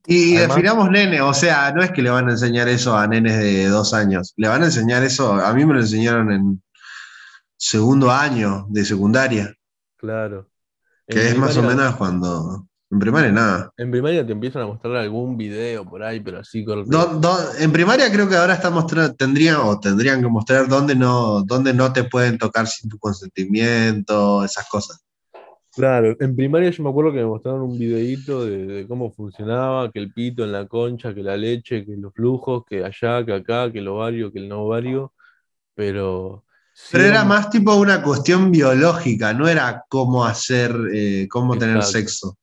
Y 0.07 0.37
Además- 0.37 0.57
definamos 0.57 0.91
nene, 0.91 1.21
o 1.21 1.33
sea, 1.35 1.73
no 1.73 1.83
es 1.83 1.91
que 1.91 2.03
le 2.03 2.11
van 2.11 2.29
a 2.29 2.33
enseñar 2.33 2.69
eso 2.69 2.97
a 2.97 3.07
nenes 3.07 3.39
de 3.39 3.67
dos 3.69 3.93
años, 3.95 4.33
le 4.37 4.49
van 4.49 4.63
a 4.63 4.67
enseñar 4.67 5.03
eso, 5.03 5.33
a 5.35 5.53
mí 5.55 5.65
me 5.65 5.75
lo 5.75 5.81
enseñaron 5.81 6.33
en 6.33 6.63
segundo 7.57 8.11
año 8.11 8.67
de 8.71 8.85
secundaria, 8.85 9.55
Claro. 9.97 10.49
En 11.07 11.17
que 11.17 11.29
es 11.29 11.37
más 11.37 11.57
o 11.59 11.63
menos 11.63 11.97
cuando, 11.97 12.67
en 12.91 12.99
primaria 12.99 13.33
nada. 13.33 13.73
En 13.77 13.91
primaria 13.91 14.27
te 14.27 14.33
empiezan 14.33 14.63
a 14.63 14.67
mostrar 14.67 14.97
algún 14.97 15.37
video 15.37 15.85
por 15.89 16.03
ahí, 16.03 16.21
pero 16.21 16.39
así 16.39 16.65
corto. 16.65 16.91
Do- 16.91 17.19
do- 17.21 17.55
en 17.59 17.73
primaria 17.73 18.11
creo 18.11 18.29
que 18.29 18.37
ahora 18.37 18.55
está 18.55 18.71
mostrando, 18.71 19.15
tendrían 19.15 19.57
o 19.63 19.79
tendrían 19.79 20.21
que 20.21 20.29
mostrar 20.29 20.69
dónde 20.69 20.95
no, 20.95 21.43
dónde 21.43 21.73
no 21.75 21.93
te 21.93 22.05
pueden 22.05 22.39
tocar 22.39 22.67
sin 22.67 22.91
tu 22.91 22.99
consentimiento, 22.99 24.45
esas 24.45 24.69
cosas. 24.69 25.01
Claro, 25.73 26.17
en 26.19 26.35
primaria 26.35 26.71
yo 26.71 26.83
me 26.83 26.91
acuerdo 26.91 27.13
que 27.13 27.19
me 27.19 27.27
mostraron 27.27 27.63
un 27.63 27.79
videíto 27.79 28.45
de, 28.45 28.67
de 28.67 28.89
cómo 28.89 29.11
funcionaba, 29.13 29.91
que 29.91 30.01
el 30.01 30.13
pito 30.13 30.45
en 30.45 30.51
la 30.53 30.67
concha, 30.67 31.15
que 31.15 31.23
la 31.23 31.37
leche, 31.37 31.87
que 31.87 31.97
los 31.97 32.13
flujos, 32.13 32.65
que 32.69 32.85
allá, 32.85 33.25
que 33.25 33.33
acá, 33.33 33.71
que 33.73 33.79
el 33.79 33.89
ovario, 33.89 34.33
que 34.33 34.41
el 34.41 34.49
no 34.49 34.63
ovario, 34.63 35.13
pero... 35.75 36.45
Pero 36.91 37.05
era 37.05 37.25
más 37.25 37.51
tipo 37.51 37.75
una 37.75 38.03
cuestión 38.03 38.51
biológica, 38.51 39.33
no 39.35 39.49
era 39.49 39.85
cómo 39.89 40.25
hacer, 40.25 40.75
eh, 40.93 41.29
cómo 41.31 41.57
tener 41.59 41.83
sexo. 41.85 42.37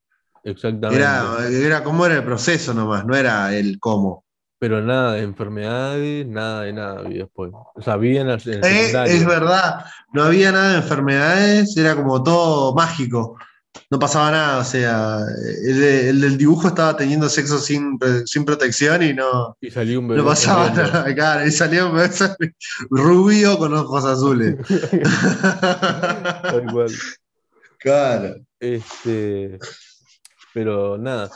Exactamente. 0.47 1.03
Era, 1.03 1.47
era 1.49 1.83
cómo 1.83 2.05
era 2.05 2.15
el 2.15 2.23
proceso 2.23 2.73
nomás, 2.73 3.05
no 3.05 3.15
era 3.15 3.53
el 3.53 3.79
cómo. 3.79 4.23
Pero 4.59 4.81
nada 4.81 5.13
de 5.13 5.21
enfermedades, 5.21 6.25
nada 6.25 6.61
de 6.61 6.73
nada 6.73 7.01
vi 7.01 7.17
después. 7.17 7.51
O 7.53 7.81
sea, 7.81 7.97
vi 7.97 8.17
en, 8.17 8.29
el 8.29 8.41
Eh, 8.45 8.93
es 9.05 9.25
verdad, 9.25 9.85
no 10.13 10.23
había 10.23 10.51
nada 10.51 10.71
de 10.71 10.77
enfermedades, 10.77 11.75
era 11.75 11.95
como 11.95 12.23
todo 12.23 12.73
mágico. 12.73 13.37
No 13.91 13.99
pasaba 13.99 14.31
nada, 14.31 14.57
o 14.59 14.63
sea, 14.63 15.19
el, 15.63 15.83
el 15.83 16.21
del 16.21 16.37
dibujo 16.37 16.69
estaba 16.69 16.95
teniendo 16.97 17.29
sexo 17.29 17.59
sin, 17.59 17.99
sin 18.25 18.45
protección 18.45 19.03
y 19.03 19.13
no, 19.13 19.55
Y 19.61 19.69
salió 19.69 19.99
un 19.99 20.07
bebé. 20.07 20.21
no 20.21 20.25
pasaba 20.27 20.69
nada. 20.71 21.13
Claro, 21.13 21.45
y 21.45 21.51
salió 21.51 21.89
un 21.89 21.97
bebé 21.97 22.09
rubio 22.89 23.57
con 23.57 23.73
ojos 23.73 24.05
azules. 24.05 24.55
Tal 25.41 26.65
cual. 26.71 26.91
claro. 27.77 28.35
Este, 28.59 29.59
pero 30.57 30.97
nada. 30.97 31.29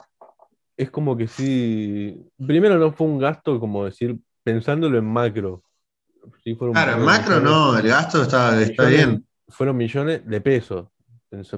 es 0.76 0.90
como 0.90 1.16
que 1.16 1.28
sí, 1.28 2.28
primero 2.44 2.80
no 2.80 2.92
fue 2.92 3.06
un 3.06 3.20
gasto, 3.20 3.60
como 3.60 3.86
decir, 3.86 4.18
pensándolo 4.44 4.98
en 4.98 5.06
macro. 5.06 5.64
Sí 6.44 6.56
Claro, 6.56 6.94
en 6.94 7.06
macro 7.06 7.36
millones, 7.36 7.52
no, 7.52 7.78
el 7.78 7.88
gasto 7.88 8.24
está, 8.24 8.58
bien. 8.88 9.24
Fueron 9.48 9.78
millones 9.78 10.26
de 10.26 10.42
pesos. 10.42 10.88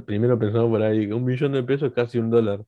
Primero 0.06 0.38
pensamos 0.38 0.70
por 0.72 0.82
ahí, 0.82 1.10
un 1.10 1.24
millón 1.24 1.54
de 1.54 1.64
pesos 1.64 1.88
es 1.88 1.96
casi 1.96 2.18
un 2.18 2.30
dólar. 2.30 2.66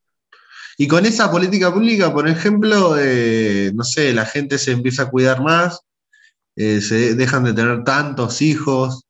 Y 0.78 0.88
con 0.88 1.06
esa 1.06 1.30
política 1.30 1.74
pública, 1.74 2.14
por 2.14 2.30
ejemplo, 2.30 2.96
eh, 2.98 3.74
no 3.76 3.84
sé, 3.84 4.14
la 4.14 4.26
gente 4.26 4.58
se 4.58 4.72
empieza 4.72 5.04
a 5.04 5.10
cuidar 5.10 5.42
más, 5.42 5.82
eh, 6.56 6.80
se 6.80 7.16
dejan 7.16 7.44
de 7.44 7.54
tener 7.54 7.84
tantos 7.84 8.42
hijos. 8.42 9.04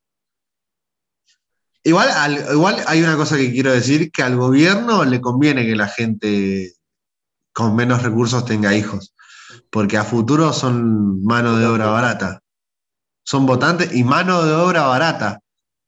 Igual, 1.85 2.09
al- 2.09 2.45
igual 2.51 2.77
hay 2.87 3.01
una 3.03 3.15
cosa 3.15 3.37
que 3.37 3.51
quiero 3.53 3.71
decir, 3.71 4.11
que 4.11 4.23
al 4.23 4.35
gobierno 4.35 5.05
le 5.05 5.21
conviene 5.21 5.65
que 5.65 5.75
la 5.75 5.87
gente 5.87 6.73
con 7.53 7.75
menos 7.75 8.03
recursos 8.03 8.45
tenga 8.45 8.75
hijos, 8.75 9.15
porque 9.71 9.97
a 9.97 10.03
futuro 10.03 10.53
son 10.53 11.23
mano 11.23 11.57
de 11.57 11.65
obra 11.67 11.87
barata. 11.87 12.41
Son 13.23 13.45
votantes 13.45 13.95
y 13.95 14.03
mano 14.03 14.43
de 14.43 14.53
obra 14.53 14.87
barata. 14.87 15.39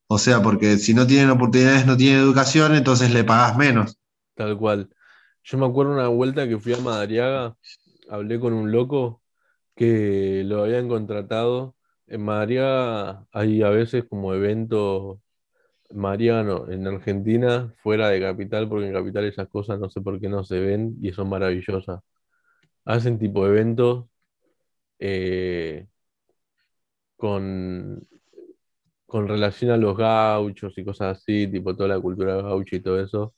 O 0.08 0.20
sea, 0.20 0.42
porque 0.42 0.78
si 0.78 0.94
no 0.94 1.08
tienen 1.08 1.32
oportunidades, 1.32 1.86
no 1.86 1.98
tienen 1.98 2.22
educación, 2.22 2.76
entonces 2.76 3.12
le 3.12 3.24
pagás 3.24 3.58
menos. 3.58 3.98
Tal 4.36 4.58
cual. 4.58 4.90
Yo 5.44 5.58
me 5.58 5.66
acuerdo 5.66 5.94
una 5.94 6.08
vuelta 6.10 6.48
que 6.48 6.60
fui 6.60 6.74
a 6.74 6.78
Madariaga, 6.80 7.56
hablé 8.10 8.40
con 8.40 8.54
un 8.54 8.72
loco 8.72 9.22
que 9.76 10.44
lo 10.46 10.64
habían 10.64 10.88
contratado. 10.90 11.76
En 12.08 12.24
Madariaga 12.24 13.26
hay 13.32 13.64
a 13.64 13.70
veces 13.70 14.06
como 14.10 14.34
eventos, 14.34 15.20
Madariaga 15.94 16.44
no, 16.44 16.70
en 16.72 16.86
Argentina, 16.88 17.74
fuera 17.82 18.10
de 18.10 18.20
Capital, 18.22 18.68
porque 18.70 18.88
en 18.88 18.94
Capital 18.94 19.26
esas 19.26 19.48
cosas 19.50 19.80
no 19.80 19.90
sé 19.90 20.02
por 20.02 20.20
qué 20.20 20.30
no 20.30 20.44
se 20.44 20.60
ven 20.60 20.98
y 21.02 21.12
son 21.14 21.30
maravillosas. 21.30 22.02
Hacen 22.86 23.20
tipo 23.20 23.48
eventos 23.48 24.08
eh, 25.00 25.88
con, 27.16 28.08
con 29.06 29.28
relación 29.28 29.72
a 29.72 29.78
los 29.78 29.98
gauchos 29.98 30.78
y 30.78 30.86
cosas 30.86 31.18
así, 31.18 31.48
tipo 31.48 31.76
toda 31.76 31.90
la 31.90 32.00
cultura 32.00 32.36
gaucha 32.42 32.76
y 32.76 32.82
todo 32.82 33.00
eso. 33.02 33.34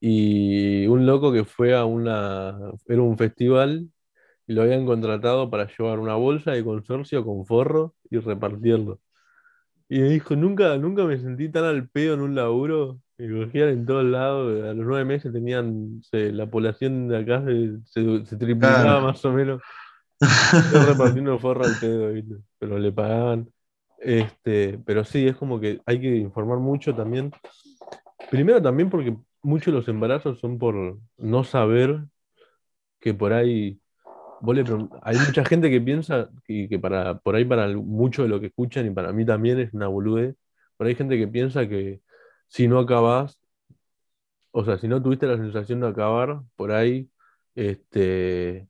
Y 0.00 0.86
un 0.86 1.06
loco 1.06 1.32
que 1.32 1.44
fue 1.44 1.74
a 1.74 1.84
una, 1.84 2.58
era 2.86 3.02
un 3.02 3.16
festival 3.18 3.90
y 4.46 4.54
lo 4.54 4.62
habían 4.62 4.86
contratado 4.86 5.50
para 5.50 5.68
llevar 5.68 6.00
una 6.00 6.16
bolsa 6.16 6.52
de 6.52 6.64
consorcio 6.64 7.24
con 7.24 7.46
forro 7.46 7.94
y 8.10 8.18
repartirlo. 8.18 9.00
Y 9.88 10.00
me 10.00 10.08
dijo, 10.08 10.34
nunca, 10.36 10.76
nunca 10.78 11.04
me 11.04 11.18
sentí 11.18 11.48
tan 11.50 11.64
al 11.64 11.88
pedo 11.88 12.14
en 12.14 12.20
un 12.20 12.34
laburo. 12.34 13.00
Me 13.18 13.28
cogían 13.46 13.68
en 13.70 13.86
todos 13.86 14.04
lados. 14.04 14.62
A 14.64 14.74
los 14.74 14.84
nueve 14.86 15.04
meses 15.04 15.32
tenían, 15.32 16.02
se- 16.02 16.32
la 16.32 16.46
población 16.50 17.08
de 17.08 17.18
acá 17.18 17.44
se, 17.44 17.78
se- 17.84 18.26
se 18.26 18.36
triplicaba 18.36 19.00
Claro. 19.00 19.12
más 19.12 19.24
o 19.24 19.32
menos. 19.32 19.62
Repartiendo 20.70 21.38
forro 21.38 21.64
al 21.66 21.78
pedo, 21.78 22.12
¿viste? 22.12 22.36
Pero 22.58 22.78
le 22.78 22.92
pagaban. 22.92 23.48
Este, 23.98 24.78
pero 24.84 25.04
sí, 25.04 25.26
es 25.26 25.36
como 25.36 25.60
que 25.60 25.80
hay 25.86 26.00
que 26.00 26.16
informar 26.16 26.58
mucho 26.58 26.94
también. 26.94 27.32
Primero 28.30 28.62
también 28.62 28.90
porque 28.90 29.16
muchos 29.42 29.66
de 29.66 29.72
los 29.80 29.88
embarazos 29.88 30.40
son 30.40 30.58
por 30.58 30.98
no 31.18 31.44
saber 31.44 32.04
que 33.00 33.14
por 33.14 33.32
ahí 33.32 33.80
vos 34.40 34.54
le 34.56 34.64
hay 35.02 35.16
mucha 35.18 35.44
gente 35.44 35.70
que 35.70 35.80
piensa 35.80 36.28
y 36.46 36.68
que 36.68 36.78
para 36.78 37.18
por 37.18 37.36
ahí 37.36 37.44
para 37.44 37.68
mucho 37.68 38.22
de 38.22 38.28
lo 38.28 38.40
que 38.40 38.46
escuchan 38.46 38.86
y 38.86 38.90
para 38.90 39.12
mí 39.12 39.24
también 39.26 39.58
es 39.60 39.72
una 39.74 39.88
boludez. 39.88 40.36
Pero 40.76 40.88
hay 40.88 40.94
gente 40.94 41.16
que 41.18 41.28
piensa 41.28 41.68
que 41.68 42.00
si 42.48 42.68
no 42.68 42.78
acabás, 42.80 43.38
o 44.52 44.64
sea, 44.64 44.78
si 44.78 44.88
no 44.88 45.02
tuviste 45.02 45.26
la 45.26 45.36
sensación 45.36 45.80
de 45.80 45.88
acabar, 45.88 46.40
por 46.56 46.72
ahí, 46.72 47.10
este, 47.54 48.68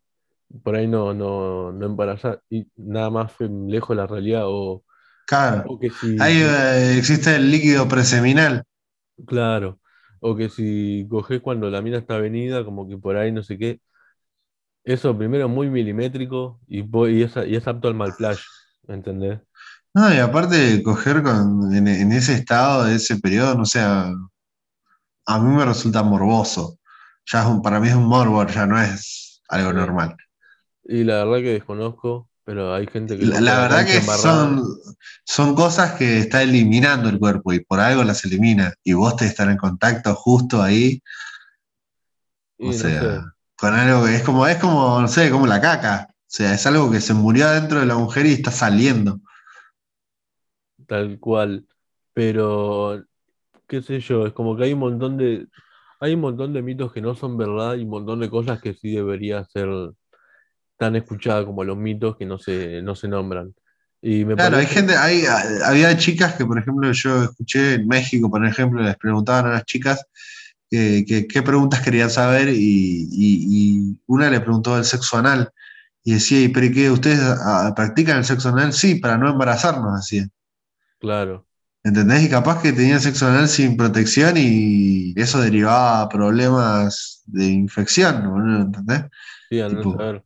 por 0.62 0.76
ahí 0.76 0.86
no, 0.88 1.14
no, 1.14 1.72
no 1.72 1.86
embarazás 1.86 2.38
y 2.50 2.68
nada 2.76 3.10
más 3.10 3.34
lejos 3.40 3.96
de 3.96 4.02
la 4.02 4.06
realidad 4.06 4.42
o, 4.46 4.84
Claro. 5.26 5.64
o 5.68 5.78
que 5.78 5.90
si 5.90 6.16
Ahí 6.20 6.36
eh, 6.40 6.98
existe 6.98 7.34
el 7.36 7.50
líquido 7.50 7.88
preseminal. 7.88 8.62
Claro, 9.26 9.80
o 10.20 10.36
que 10.36 10.48
si 10.48 11.06
coges 11.08 11.40
cuando 11.40 11.70
la 11.70 11.82
mina 11.82 11.98
está 11.98 12.18
venida, 12.18 12.64
como 12.64 12.88
que 12.88 12.98
por 12.98 13.16
ahí 13.16 13.32
no 13.32 13.42
sé 13.42 13.58
qué. 13.58 13.80
Eso 14.86 15.16
primero 15.18 15.48
muy 15.50 15.68
milimétrico 15.70 16.60
y, 16.68 16.80
es, 17.22 17.36
y 17.46 17.56
es 17.56 17.68
apto 17.68 17.88
al 17.88 17.94
mal 17.94 18.14
flash, 18.14 18.40
¿entendés? 18.88 19.40
No, 19.94 20.12
y 20.14 20.18
aparte 20.18 20.82
coger 20.82 21.22
con, 21.24 21.74
en, 21.74 21.88
en 21.88 22.12
ese 22.12 22.34
estado, 22.34 22.84
de 22.84 22.96
ese 22.96 23.18
periodo, 23.18 23.54
no 23.56 23.64
sé, 23.64 23.80
a, 23.80 24.12
a 25.26 25.38
mí 25.38 25.54
me 25.56 25.64
resulta 25.64 26.02
morboso. 26.02 26.78
Ya 27.30 27.42
es 27.42 27.46
un- 27.48 27.62
para 27.62 27.80
mí 27.80 27.88
es 27.88 27.94
un 27.94 28.06
morbo, 28.06 28.44
ya 28.46 28.66
no 28.66 28.80
es 28.80 29.42
algo 29.48 29.72
normal. 29.72 30.16
Y 30.84 31.04
la 31.04 31.24
verdad 31.24 31.38
que 31.40 31.52
desconozco, 31.52 32.30
pero 32.44 32.72
hay 32.74 32.86
gente 32.86 33.18
que 33.18 33.26
La, 33.26 33.40
la 33.40 33.60
verdad 33.60 33.86
que 33.86 34.00
son, 34.02 34.62
son 35.24 35.54
cosas 35.54 35.92
que 35.94 36.18
está 36.18 36.42
eliminando 36.42 37.08
el 37.08 37.18
cuerpo 37.18 37.52
y 37.52 37.60
por 37.64 37.80
algo 37.80 38.04
las 38.04 38.24
elimina. 38.24 38.74
Y 38.84 38.92
vos 38.94 39.16
te 39.16 39.26
estar 39.26 39.48
en 39.50 39.56
contacto 39.56 40.14
justo 40.14 40.62
ahí, 40.62 41.00
Y 42.58 42.68
o 42.68 42.72
no 42.76 42.90
sea, 42.90 42.92
sé, 42.92 43.26
con 43.56 43.74
algo 43.74 44.04
que 44.04 44.16
es 44.16 44.22
como, 44.22 44.46
es 44.46 44.58
como, 44.58 45.00
no 45.00 45.08
sé, 45.08 45.30
como 45.30 45.46
la 45.46 45.60
caca. 45.60 46.08
O 46.10 46.24
sea, 46.28 46.54
es 46.54 46.66
algo 46.66 46.90
que 46.90 47.00
se 47.00 47.14
murió 47.14 47.46
adentro 47.46 47.80
de 47.80 47.86
la 47.86 47.96
mujer 47.96 48.26
y 48.26 48.32
está 48.32 48.50
saliendo. 48.50 49.20
tal 50.86 51.18
cual. 51.18 51.66
Pero, 52.12 53.04
qué 53.66 53.82
sé 53.82 54.00
yo, 54.00 54.26
es 54.26 54.32
como 54.32 54.56
que 54.56 54.64
hay 54.64 54.72
un 54.72 54.80
montón 54.80 55.16
de, 55.16 55.46
hay 56.00 56.14
un 56.14 56.20
montón 56.20 56.52
de 56.52 56.62
mitos 56.62 56.92
que 56.92 57.00
no 57.00 57.14
son 57.14 57.36
verdad 57.36 57.74
y 57.74 57.82
un 57.82 57.90
montón 57.90 58.20
de 58.20 58.30
cosas 58.30 58.60
que 58.60 58.74
sí 58.74 58.94
debería 58.94 59.44
ser 59.44 59.68
tan 60.76 60.96
escuchadas 60.96 61.44
como 61.44 61.64
los 61.64 61.76
mitos 61.76 62.16
que 62.16 62.26
no 62.26 62.38
se, 62.38 62.82
no 62.82 62.94
se 62.94 63.08
nombran. 63.08 63.54
Y 64.02 64.24
me 64.24 64.34
Claro, 64.34 64.58
hay 64.58 64.66
gente, 64.66 64.94
hay, 64.94 65.22
había 65.64 65.96
chicas 65.96 66.34
que, 66.34 66.44
por 66.44 66.58
ejemplo, 66.58 66.92
yo 66.92 67.24
escuché 67.24 67.74
en 67.74 67.88
México, 67.88 68.30
por 68.30 68.44
ejemplo, 68.46 68.82
les 68.82 68.96
preguntaban 68.96 69.46
a 69.46 69.54
las 69.54 69.64
chicas 69.64 70.06
que, 70.76 71.04
que- 71.06 71.26
qué 71.28 71.42
preguntas 71.42 71.80
querían 71.82 72.10
saber 72.10 72.48
y, 72.50 72.56
y- 73.10 73.88
y 73.92 74.00
una 74.06 74.30
le 74.30 74.40
preguntó 74.40 74.76
del 74.76 74.84
sexo 74.84 75.18
anal 75.18 75.50
y 76.04 76.14
decía, 76.14 76.42
¿y 76.42 76.48
pero 76.48 76.72
qué? 76.74 76.90
¿Ustedes 76.90 77.20
ah, 77.22 77.72
practican 77.76 78.18
el 78.18 78.24
sexo 78.24 78.50
anal? 78.50 78.72
Sí, 78.72 78.96
para 78.96 79.18
no 79.18 79.30
embarazarnos, 79.30 79.96
decía. 80.00 80.28
claro. 80.98 81.46
¿Entendés? 81.84 82.24
Y 82.24 82.28
capaz 82.30 82.60
que 82.62 82.72
tenían 82.72 83.00
sexo 83.00 83.28
anal 83.28 83.48
sin 83.48 83.76
protección 83.76 84.34
y 84.36 85.14
eso 85.16 85.40
derivaba 85.40 86.02
a 86.02 86.08
problemas 86.08 87.22
de 87.26 87.46
infección, 87.46 88.28
boludo, 88.28 88.62
¿entendés? 88.62 89.04
Sí, 89.48 89.60
a 89.60 89.68
no 89.68 89.78
Tipo, 89.82 89.92
saber. 89.92 90.24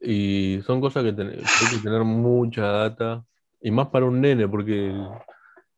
Y 0.00 0.60
son 0.66 0.80
cosas 0.80 1.04
que, 1.04 1.12
ten- 1.14 1.50
hay 1.58 1.68
que 1.68 1.78
tener 1.80 2.04
mucha 2.04 2.62
data. 2.66 3.24
Y 3.62 3.70
más 3.72 3.88
para 3.88 4.06
un 4.06 4.20
nene, 4.20 4.48
porque 4.48 4.88
el, 4.90 5.08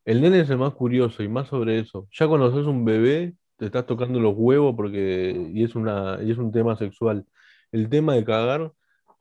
el 0.07 0.21
nene 0.23 0.41
es 0.43 0.51
el 0.51 0.59
más 0.59 0.75
curioso 0.75 1.23
y 1.23 1.29
más 1.29 1.49
sobre 1.49 1.81
eso. 1.81 2.09
Ya 2.13 2.29
cuando 2.29 2.51
sos 2.53 2.67
un 2.67 2.85
bebé, 2.85 3.35
te 3.59 3.67
estás 3.67 3.87
tocando 3.87 4.21
los 4.21 4.35
huevos 4.37 4.75
porque, 4.77 5.51
y 5.53 5.65
es 5.65 5.75
una, 5.75 6.19
y 6.23 6.31
es 6.31 6.39
un 6.39 6.53
tema 6.53 6.77
sexual. 6.77 7.27
El 7.73 7.89
tema 7.89 8.15
de 8.15 8.25
cagar 8.25 8.73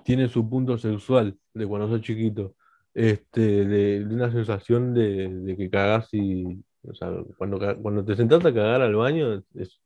tiene 0.04 0.30
su 0.30 0.48
punto 0.50 0.78
sexual 0.78 1.38
de 1.54 1.68
cuando 1.68 1.90
sos 1.90 2.02
chiquito. 2.02 2.56
Este, 2.94 3.42
de, 3.42 4.06
de 4.06 4.16
una 4.16 4.32
sensación 4.32 4.94
de, 4.94 5.28
de 5.30 5.58
que 5.58 5.70
cagás 5.70 6.08
y, 6.14 6.64
o 6.84 6.94
sea, 6.96 7.12
cuando, 7.38 7.60
cuando 7.82 8.04
te 8.04 8.16
sentás 8.16 8.40
a 8.46 8.54
cagar 8.54 8.82
al 8.82 8.96
baño 8.96 9.44
es, 9.56 9.82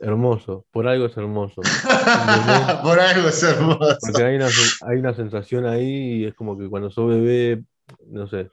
hermoso, 0.00 0.64
por 0.70 0.86
algo 0.86 1.06
es 1.06 1.16
hermoso. 1.16 1.60
Por 2.84 3.00
algo 3.00 3.28
es 3.28 3.42
hermoso. 3.42 3.98
Porque 4.00 4.22
hay 4.22 4.36
una, 4.36 4.46
hay 4.86 4.98
una 4.98 5.12
sensación 5.12 5.66
ahí 5.66 6.20
y 6.20 6.24
es 6.26 6.34
como 6.34 6.56
que 6.56 6.68
cuando 6.68 6.88
sos 6.88 7.08
bebé, 7.08 7.64
no 8.06 8.28
sé, 8.28 8.48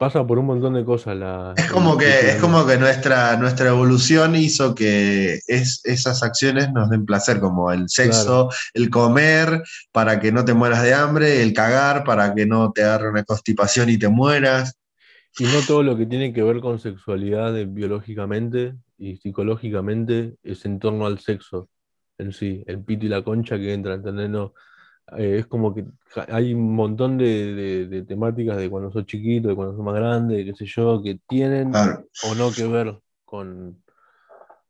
pasa 0.00 0.26
por 0.26 0.38
un 0.38 0.46
montón 0.46 0.72
de 0.72 0.82
cosas 0.82 1.14
la, 1.14 1.52
Es 1.58 1.70
como 1.70 1.98
que, 1.98 2.08
es 2.08 2.36
como 2.36 2.66
que 2.66 2.78
nuestra, 2.78 3.36
nuestra 3.36 3.68
evolución 3.68 4.34
hizo 4.34 4.74
que 4.74 5.40
es, 5.46 5.82
esas 5.84 6.22
acciones 6.22 6.72
nos 6.72 6.88
den 6.88 7.04
placer, 7.04 7.38
como 7.38 7.70
el 7.70 7.86
sexo, 7.90 8.48
el 8.72 8.88
comer 8.88 9.62
para 9.92 10.18
que 10.18 10.32
no 10.32 10.42
te 10.46 10.54
mueras 10.54 10.82
de 10.82 10.94
hambre, 10.94 11.42
el 11.42 11.52
cagar 11.52 12.04
para 12.04 12.34
que 12.34 12.46
no 12.46 12.72
te 12.72 12.82
agarre 12.82 13.10
una 13.10 13.24
constipación 13.24 13.90
y 13.90 13.98
te 13.98 14.08
mueras. 14.08 14.74
Y 15.38 15.44
no 15.44 15.60
todo 15.66 15.82
lo 15.82 15.98
que 15.98 16.06
tiene 16.06 16.32
que 16.32 16.42
ver 16.44 16.60
con 16.60 16.78
sexualidad 16.78 17.52
biológicamente 17.68 18.76
y 18.96 19.18
psicológicamente 19.18 20.36
es 20.42 20.64
en 20.64 20.78
torno 20.78 21.04
al 21.04 21.18
sexo 21.18 21.68
en 22.16 22.32
sí, 22.32 22.64
el 22.66 22.82
pito 22.82 23.04
y 23.04 23.10
la 23.10 23.22
concha 23.22 23.58
que 23.58 23.74
entra, 23.74 23.94
¿entendés? 23.94 24.30
No, 24.30 24.54
eh, 25.18 25.38
es 25.38 25.46
como 25.46 25.74
que 25.74 25.84
hay 26.28 26.54
un 26.54 26.74
montón 26.74 27.18
de, 27.18 27.54
de- 27.54 27.86
de 27.86 28.02
temáticas 28.02 28.56
de 28.56 28.68
cuando 28.70 28.90
sos 28.90 29.06
chiquito, 29.06 29.48
de 29.48 29.54
cuando 29.56 29.74
sos 29.76 29.84
más 29.84 29.94
grande, 29.94 30.36
de 30.38 30.44
qué 30.46 30.54
sé 30.54 30.66
yo, 30.66 31.02
que 31.02 31.18
tienen 31.28 31.70
Claro. 31.70 32.04
o 32.24 32.34
no 32.34 32.50
que 32.52 32.66
ver 32.66 32.98
con, 33.24 33.82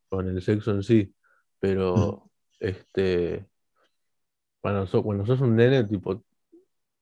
con 0.09 0.29
el 0.29 0.41
sexo 0.43 0.71
en 0.73 0.83
sí. 0.83 1.12
Pero 1.61 2.31
este, 2.59 3.47
cuando 4.61 4.87
sos, 4.87 5.03
cuando 5.03 5.27
sos 5.27 5.41
un 5.41 5.57
nene, 5.57 5.85
tipo, 5.85 6.23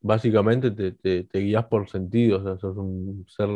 básicamente 0.00 0.70
te, 0.70 0.92
te, 0.92 1.24
te 1.24 1.38
guías 1.40 1.66
por 1.66 1.88
sentidos, 1.88 2.42
o 2.42 2.44
sea, 2.44 2.58
sos 2.58 2.76
un 2.76 3.24
ser 3.28 3.48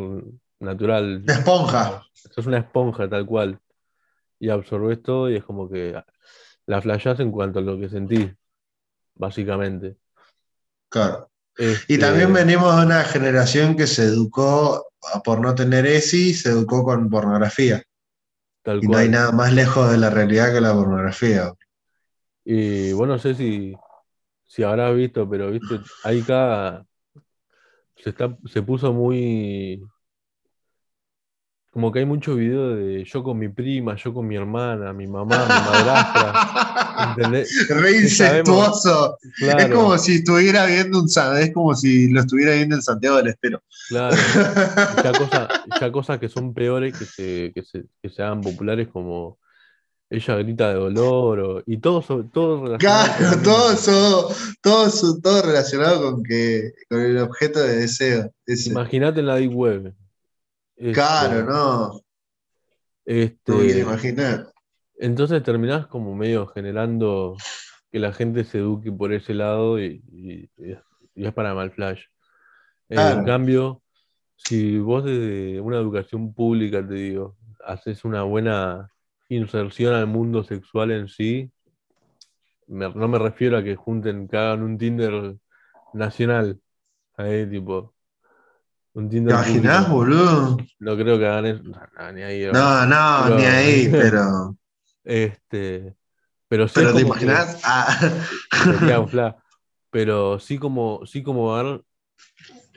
natural, 0.60 1.22
Esponja. 1.26 2.02
sos 2.12 2.46
una 2.46 2.58
esponja 2.58 3.08
tal 3.08 3.26
cual, 3.26 3.58
y 4.38 4.48
absorbes 4.48 5.02
todo 5.02 5.30
y 5.30 5.36
es 5.36 5.44
como 5.44 5.68
que 5.68 6.00
la 6.66 6.80
flashás 6.82 7.20
en 7.20 7.30
cuanto 7.30 7.60
a 7.60 7.62
lo 7.62 7.78
que 7.78 7.88
sentís, 7.88 8.32
básicamente. 9.14 9.96
Claro. 10.88 11.30
Y 11.88 11.98
Este, 11.98 11.98
también 11.98 12.32
venimos 12.32 12.76
de 12.76 12.86
una 12.86 13.04
generación 13.04 13.76
que 13.76 13.86
se 13.86 14.04
educó 14.04 14.86
por 15.24 15.40
no 15.40 15.54
tener 15.54 15.86
ESI, 15.86 16.34
se 16.34 16.50
educó 16.50 16.84
con 16.84 17.10
pornografía. 17.10 17.82
tal 18.62 18.82
Y 18.82 18.88
no 18.88 18.98
hay 18.98 19.08
cual. 19.08 19.10
nada 19.10 19.32
más 19.32 19.52
lejos 19.52 19.90
de 19.90 19.98
la 19.98 20.10
realidad 20.10 20.52
que 20.52 20.60
la 20.60 20.74
pornografía. 20.74 21.52
Y 22.44 22.92
bueno, 22.92 23.14
no 23.14 23.18
sé 23.18 23.34
si, 23.34 23.74
si 24.44 24.62
habrás 24.62 24.94
visto, 24.96 25.28
pero 25.28 25.50
viste, 25.50 25.80
ahí 26.04 26.22
cada 26.22 26.86
se 27.96 28.10
está, 28.10 28.36
se 28.46 28.62
puso 28.62 28.92
muy 28.92 29.82
como 31.72 31.90
que 31.90 32.00
hay 32.00 32.04
muchos 32.04 32.36
videos 32.36 32.76
de 32.76 33.02
yo 33.04 33.22
con 33.22 33.38
mi 33.38 33.48
prima, 33.48 33.96
yo 33.96 34.12
con 34.12 34.26
mi 34.28 34.36
hermana, 34.36 34.92
mi 34.92 35.06
mamá, 35.06 35.38
mi 35.44 35.48
madrastra, 35.48 37.14
¿entendés? 37.16 37.66
Re 37.70 37.92
incestuoso. 37.92 39.16
Es 39.40 39.68
como 39.70 39.96
si 39.96 40.16
estuviera 40.16 40.66
viendo 40.66 41.00
un 41.00 41.08
es 41.38 41.52
como 41.54 41.74
si 41.74 42.10
lo 42.12 42.20
estuviera 42.20 42.52
viendo 42.52 42.76
en 42.76 42.82
Santiago 42.82 43.16
del 43.16 43.28
Estero. 43.28 43.62
claro. 43.88 44.14
Ya 45.02 45.12
cosas, 45.18 45.48
ya 45.80 45.90
cosas 45.90 46.18
que 46.18 46.28
son 46.28 46.52
peores 46.52 46.94
que 46.96 47.06
se, 47.06 47.52
que 47.54 47.62
se, 47.62 47.84
que 48.02 48.10
se 48.10 48.22
hagan 48.22 48.42
populares 48.42 48.88
como 48.88 49.38
ella 50.10 50.34
grita 50.36 50.68
de 50.68 50.74
dolor 50.74 51.40
o- 51.40 51.62
y 51.64 51.78
todo, 51.78 52.02
todo 52.30 52.66
relacionado 52.66 53.16
Claro, 53.16 53.42
todo 53.42 53.72
todo 54.60 54.86
eso- 54.88 55.18
todo 55.22 55.40
relacionado 55.40 56.02
con 56.02 56.22
que 56.22 56.72
con 56.90 57.00
el 57.00 57.16
objeto 57.16 57.60
de 57.60 57.76
deseo. 57.76 58.30
ese. 58.44 58.68
Imagínate 58.68 59.20
en 59.20 59.26
la 59.26 59.36
Deep 59.36 59.54
Web. 59.56 59.94
Claro, 60.92 61.38
Este, 61.38 61.44
no, 61.44 61.88
no 61.92 62.02
este, 63.04 63.78
imaginar. 63.78 64.48
entonces 64.98 65.42
terminás 65.42 65.86
como 65.86 66.14
medio 66.14 66.46
generando 66.48 67.36
que 67.90 67.98
la 67.98 68.12
gente 68.12 68.44
se 68.44 68.58
eduque 68.58 68.90
por 68.90 69.12
ese 69.12 69.34
lado 69.34 69.78
y, 69.80 70.02
y- 70.12 70.50
y 71.14 71.26
es 71.26 71.32
para 71.34 71.54
mal 71.54 71.70
flash. 71.70 72.02
En 72.88 72.96
Claro. 72.96 73.24
cambio, 73.24 73.82
si 74.36 74.78
vos 74.78 75.04
desde 75.04 75.60
una 75.60 75.76
educación 75.76 76.32
pública, 76.34 76.86
te 76.86 76.94
digo, 76.94 77.36
haces 77.64 78.04
una 78.04 78.22
buena 78.24 78.90
inserción 79.28 79.94
al 79.94 80.06
mundo 80.06 80.42
sexual 80.42 80.90
en 80.90 81.08
sí, 81.08 81.50
me- 82.66 82.88
no 82.92 83.08
me 83.08 83.18
refiero 83.18 83.56
a 83.58 83.62
que 83.62 83.76
junten, 83.76 84.26
que 84.28 84.36
hagan 84.36 84.62
un 84.62 84.78
Tinder 84.78 85.36
nacional, 85.92 86.58
ahí 87.16 87.46
tipo, 87.48 87.94
un 88.94 89.08
¿Te 89.08 89.16
imaginás, 89.16 89.88
boludo? 89.88 90.56
No 90.78 90.96
creo 90.96 91.18
que 91.18 91.26
hagan 91.26 91.46
eso, 91.46 91.62
no, 91.62 91.80
no, 91.98 92.12
ni 92.12 92.22
ahí, 92.22 92.46
No, 92.52 92.86
no, 92.86 93.22
Pero- 93.24 93.36
ni 93.38 93.44
ahí, 93.44 93.88
pero. 93.90 94.56
este, 95.04 95.94
pero 96.48 96.68
sí 96.68 96.74
Pero 96.76 96.94
te 96.94 97.02
como 97.02 97.14
que 97.14 97.24
imaginás. 97.24 97.62
Ah. 97.64 99.36
pero 99.90 100.38
sí 100.38 100.58
como, 100.58 101.00
sí 101.06 101.22
como 101.22 101.54
dar 101.56 101.82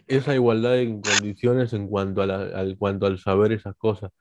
esa 0.07 0.33
igualdad 0.35 0.77
en 0.79 1.01
condiciones 1.01 1.73
en 1.73 1.87
cuanto 1.87 2.21
a 2.21 2.25
la- 2.27 2.43
al 2.59 2.77
cuanto 2.77 3.05
al 3.05 3.19
saber 3.19 3.51
esas 3.51 3.75
cosas. 3.75 4.11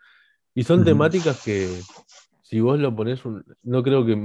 Y 0.54 0.64
son 0.64 0.84
temáticas 0.84 1.42
que 1.44 1.68
si 2.42 2.60
vos 2.60 2.78
lo 2.78 2.94
pones, 2.94 3.24
un- 3.24 3.44
no 3.62 3.82
creo 3.82 4.04
que 4.06 4.16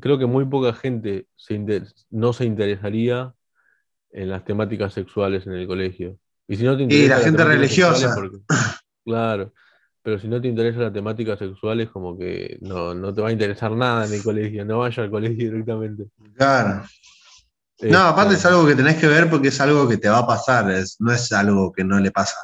creo 0.00 0.18
que 0.18 0.26
muy 0.26 0.44
poca 0.46 0.72
gente 0.72 1.26
se 1.36 1.54
inter- 1.54 1.86
no 2.10 2.32
se 2.32 2.44
interesaría 2.44 3.34
en 4.10 4.30
las 4.30 4.44
temáticas 4.44 4.94
sexuales 4.94 5.46
en 5.46 5.52
el 5.52 5.66
colegio. 5.66 6.18
Y 6.48 6.56
si 6.56 6.64
no 6.64 6.76
te 6.76 6.82
Y 6.82 6.84
interesa 6.84 7.18
la 7.18 7.24
gente 7.24 7.44
religiosa. 7.44 8.14
porque- 8.14 8.38
claro, 9.04 9.52
pero 10.02 10.18
si 10.20 10.28
no 10.28 10.40
te 10.40 10.48
interesa 10.48 10.80
la 10.80 10.92
temática 10.92 11.36
sexual 11.36 11.80
es 11.80 11.90
como 11.90 12.16
que 12.16 12.58
no, 12.60 12.94
no 12.94 13.12
te 13.12 13.20
va 13.20 13.28
a 13.28 13.32
interesar 13.32 13.72
nada 13.72 14.06
en 14.06 14.12
el 14.14 14.22
colegio, 14.22 14.64
no 14.64 14.78
vaya 14.78 15.02
al 15.02 15.10
colegio 15.10 15.36
directamente. 15.50 16.04
Claro. 16.36 16.84
No, 17.82 17.98
aparte 17.98 18.34
es 18.34 18.38
Este, 18.38 18.48
algo 18.48 18.66
que 18.66 18.74
tenés 18.74 18.96
que 18.96 19.06
ver 19.06 19.28
porque 19.28 19.48
es 19.48 19.60
algo 19.60 19.86
que 19.88 19.98
te 19.98 20.08
va 20.08 20.18
a 20.18 20.26
pasar, 20.26 20.70
es- 20.70 20.96
no 21.00 21.12
es 21.12 21.30
algo 21.32 21.72
que 21.72 21.84
no 21.84 21.98
le 22.00 22.10
pasa 22.10 22.36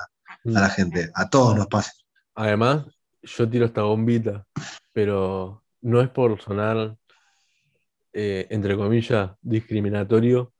mm. 0.44 0.56
a 0.56 0.60
la 0.60 0.68
gente, 0.68 1.10
a 1.14 1.28
todos 1.30 1.56
nos 1.56 1.68
pasa. 1.68 1.92
Además, 2.34 2.84
yo 3.22 3.48
tiro 3.48 3.64
esta 3.66 3.82
bombita, 3.82 4.44
pero 4.92 5.62
no 5.80 6.00
es 6.00 6.08
por 6.10 6.40
sonar, 6.42 6.96
eh, 8.12 8.46
entre 8.50 8.76
comillas, 8.76 9.30
discriminatorio, 9.40 10.52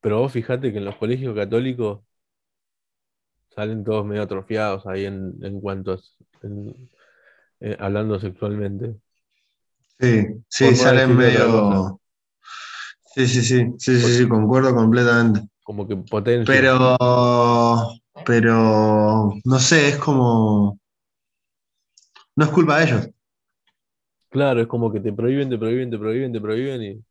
pero 0.00 0.20
vos 0.20 0.32
fijate 0.32 0.72
que 0.72 0.78
en 0.78 0.84
los 0.84 0.96
colegios 0.96 1.34
católicos 1.34 2.00
salen 3.58 3.84
todos 3.84 4.06
medio 4.06 4.22
atrofiados 4.22 4.86
ahí 4.86 5.06
en, 5.06 5.34
en 5.44 5.60
cuanto 5.60 5.92
a, 5.94 5.98
en- 6.42 6.90
eh, 7.60 7.76
hablando 7.80 8.20
sexualmente. 8.20 8.96
Sí, 10.00 10.26
sí, 10.48 10.74
salen 10.76 11.16
medio. 11.16 12.00
Sí, 13.14 13.26
sí, 13.26 13.42
sí, 13.42 13.66
sí, 13.78 14.00
sí, 14.00 14.16
sí, 14.18 14.28
concuerdo 14.28 14.74
completamente. 14.74 15.42
Como 15.62 15.86
que 15.86 15.96
potencia. 15.96 16.58
Pero, 16.58 16.96
pero, 18.24 19.32
no 19.44 19.58
sé, 19.58 19.88
es 19.90 19.96
como. 19.98 20.78
No 22.36 22.46
es 22.46 22.50
culpa 22.52 22.78
de 22.78 22.84
ellos. 22.86 23.08
Claro, 24.30 24.60
es 24.62 24.66
como 24.68 24.90
que 24.92 25.00
te 25.00 25.12
prohíben, 25.12 25.48
te 25.50 25.58
prohíben, 25.58 25.90
te 25.90 25.98
prohíben, 25.98 26.32
te 26.32 26.40
prohíben 26.40 26.82
y 26.82 27.04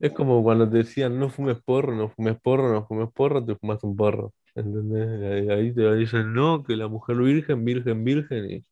es 0.00 0.12
como 0.12 0.42
cuando 0.42 0.68
te 0.68 0.78
decían 0.78 1.18
no 1.18 1.30
fumes 1.30 1.58
porro, 1.64 1.94
no 1.94 2.08
fumes 2.10 2.38
porro, 2.40 2.72
no 2.72 2.86
fumes 2.86 3.08
porro, 3.14 3.44
te 3.44 3.56
fumas 3.56 3.82
un 3.84 3.96
porro. 3.96 4.32
¿Entendés? 4.54 5.50
Ahí, 5.50 5.72
te 5.72 5.94
dicen 5.96 6.34
no, 6.34 6.62
que 6.62 6.76
la 6.76 6.88
mujer 6.88 7.16
virgen, 7.16 7.64
virgen, 7.64 8.04
virgen 8.04 8.50
y 8.50 8.64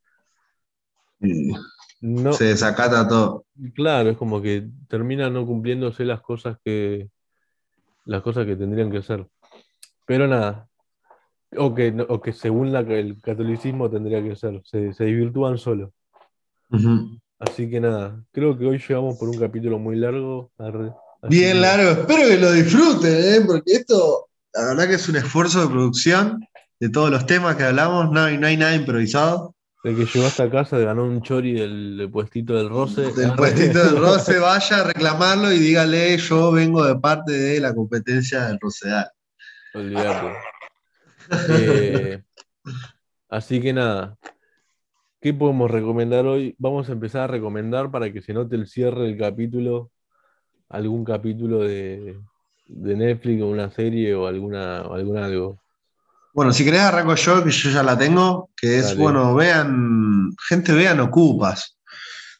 no, 2.00 2.32
se 2.32 2.44
desacata 2.44 3.06
todo. 3.06 3.44
claro, 3.74 4.10
es 4.10 4.16
como 4.16 4.40
que 4.40 4.68
terminan 4.88 5.34
no 5.34 5.46
cumpliéndose 5.46 6.04
las 6.04 6.22
cosas 6.22 6.56
que 6.64 7.08
las 8.06 8.22
cosas 8.22 8.46
que 8.46 8.56
tendrían 8.56 8.90
que 8.90 9.02
ser. 9.02 9.26
Pero 10.06 10.26
nada, 10.26 10.68
o 11.56 11.74
que, 11.74 11.94
o 12.08 12.20
que 12.20 12.32
según 12.32 12.72
la, 12.72 12.80
el 12.80 13.20
catolicismo 13.20 13.90
tendría 13.90 14.22
que 14.22 14.34
ser, 14.34 14.60
se, 14.64 14.92
se 14.94 15.04
desvirtúan 15.04 15.58
solo. 15.58 15.92
Así 17.38 17.68
que 17.70 17.80
nada, 17.80 18.22
creo 18.32 18.56
que 18.56 18.66
hoy 18.66 18.78
llegamos 18.78 19.18
por 19.18 19.28
un 19.28 19.38
capítulo 19.38 19.78
muy 19.78 19.96
largo. 19.96 20.50
Bien 21.28 21.54
que- 21.54 21.60
largo, 21.60 21.90
espero 21.90 22.28
que 22.28 22.38
lo 22.38 22.52
disfruten, 22.52 23.12
¿eh? 23.12 23.44
porque 23.46 23.72
esto, 23.72 24.29
la 24.54 24.64
verdad 24.68 24.88
que 24.88 24.94
es 24.94 25.08
un 25.08 25.16
esfuerzo 25.16 25.62
de 25.62 25.68
producción 25.68 26.46
de 26.80 26.88
todos 26.88 27.10
los 27.10 27.26
temas 27.26 27.56
que 27.56 27.64
hablamos, 27.64 28.10
no 28.10 28.22
hay, 28.22 28.38
no 28.38 28.46
hay 28.46 28.56
nada 28.56 28.74
improvisado. 28.74 29.54
El 29.82 29.96
que 29.96 30.04
llegó 30.04 30.26
hasta 30.26 30.50
casa 30.50 30.78
ganó 30.78 31.04
un 31.04 31.22
chori 31.22 31.52
del, 31.52 31.96
del 31.96 32.10
puestito 32.10 32.54
del 32.54 32.68
roce. 32.68 33.12
Del 33.12 33.34
puestito 33.34 33.82
del 33.82 33.96
roce, 33.96 34.38
vaya 34.38 34.80
a 34.80 34.84
reclamarlo 34.84 35.52
y 35.52 35.58
dígale, 35.58 36.18
yo 36.18 36.52
vengo 36.52 36.84
de 36.84 36.96
parte 36.96 37.32
de 37.32 37.60
la 37.60 37.74
competencia 37.74 38.46
del 38.46 38.58
Rosedal. 38.60 39.10
Olvídate. 39.74 40.36
Eh, 41.48 42.22
así 43.28 43.60
que 43.60 43.72
nada. 43.72 44.18
¿Qué 45.20 45.32
podemos 45.32 45.70
recomendar 45.70 46.26
hoy? 46.26 46.54
Vamos 46.58 46.88
a 46.88 46.92
empezar 46.92 47.22
a 47.22 47.26
recomendar 47.26 47.90
para 47.90 48.12
que 48.12 48.20
se 48.20 48.32
note 48.32 48.56
el 48.56 48.66
cierre 48.66 49.04
del 49.04 49.18
capítulo, 49.18 49.90
algún 50.68 51.04
capítulo 51.04 51.60
de, 51.60 52.18
de 52.72 52.96
Netflix 52.96 53.42
o 53.42 53.48
una 53.48 53.70
serie 53.70 54.14
o 54.14 54.26
alguna, 54.26 54.82
o 54.82 54.94
algún 54.94 55.18
algo. 55.18 55.60
Bueno, 56.32 56.52
si 56.52 56.64
querés 56.64 56.80
arranco 56.80 57.14
yo, 57.16 57.42
que 57.42 57.50
yo 57.50 57.70
ya 57.70 57.82
la 57.82 57.98
tengo, 57.98 58.50
que 58.56 58.78
es, 58.78 58.88
Dale. 58.88 59.00
bueno, 59.00 59.34
vean, 59.34 60.30
gente, 60.48 60.72
vean 60.72 61.00
Ocupas. 61.00 61.76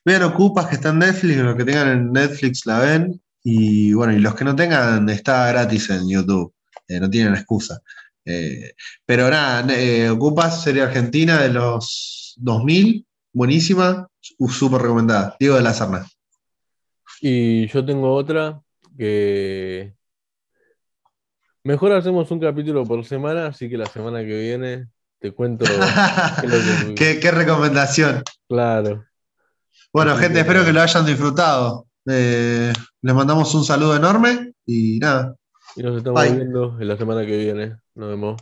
Vean 0.05 0.23
Ocupas 0.23 0.69
que 0.69 0.77
está 0.77 0.91
en 0.91 1.01
Netflix, 1.01 1.37
los 1.39 1.57
que 1.57 1.65
tengan 1.65 1.89
en 1.89 2.13
Netflix 2.13 2.67
la 2.67 2.79
ven, 2.79 3.21
y 3.43 3.93
bueno, 3.93 4.13
y 4.13 4.21
los 4.21 4.35
que 4.35 4.45
no 4.45 4.55
tengan, 4.55 5.09
está 5.09 5.49
gratis 5.49 5.91
en 5.91 6.09
YouTube, 6.09 6.55
eh, 6.87 7.01
no 7.01 7.11
tienen 7.11 7.35
excusa. 7.35 7.81
Eh, 8.25 8.75
pero 9.05 9.29
nada, 9.29 9.67
eh, 9.75 10.09
Ocupas, 10.09 10.63
serie 10.63 10.83
argentina 10.83 11.41
de 11.43 11.49
los 11.51 12.35
2000, 12.39 13.05
buenísima, 13.33 14.09
súper 14.49 14.83
recomendada. 14.83 15.37
Diego 15.41 15.57
de 15.57 15.63
la 15.63 15.75
Serna. 15.75 16.07
Y 17.21 17.67
yo 17.67 17.85
tengo 17.85 18.15
otra 18.15 18.63
que 18.97 19.95
mejor 21.65 21.93
hacemos 21.93 22.31
un 22.31 22.41
capítulo 22.41 22.85
por 22.85 23.05
semana, 23.05 23.47
así 23.49 23.69
que 23.69 23.77
la 23.77 23.87
semana 23.87 24.21
que 24.21 24.39
viene 24.39 24.87
te 25.19 25.33
cuento 25.33 25.65
qué 25.65 26.47
es 26.47 26.53
lo 26.53 26.89
que- 26.89 26.95
¿Qué, 26.97 27.21
qué 27.21 27.31
recomendación. 27.31 28.23
Claro. 28.49 29.05
Bueno, 29.93 30.17
gente, 30.17 30.41
espero 30.41 30.65
que 30.65 30.73
lo 30.73 30.81
hayan 30.81 31.05
disfrutado. 31.05 31.87
Eh, 32.07 32.73
les 33.03 33.15
mandamos 33.15 33.55
un 33.55 33.65
saludo 33.65 33.97
enorme 33.97 34.53
y 34.65 34.99
nada. 34.99 35.35
Y 35.77 35.83
nos 35.83 35.99
estamos 35.99 36.23
Bye. 36.23 36.35
viendo 36.37 36.77
en 36.81 36.89
la 36.89 36.97
semana 36.97 37.27
que 37.27 37.37
viene. 37.37 37.77
Nos 37.95 38.09
vemos. 38.09 38.41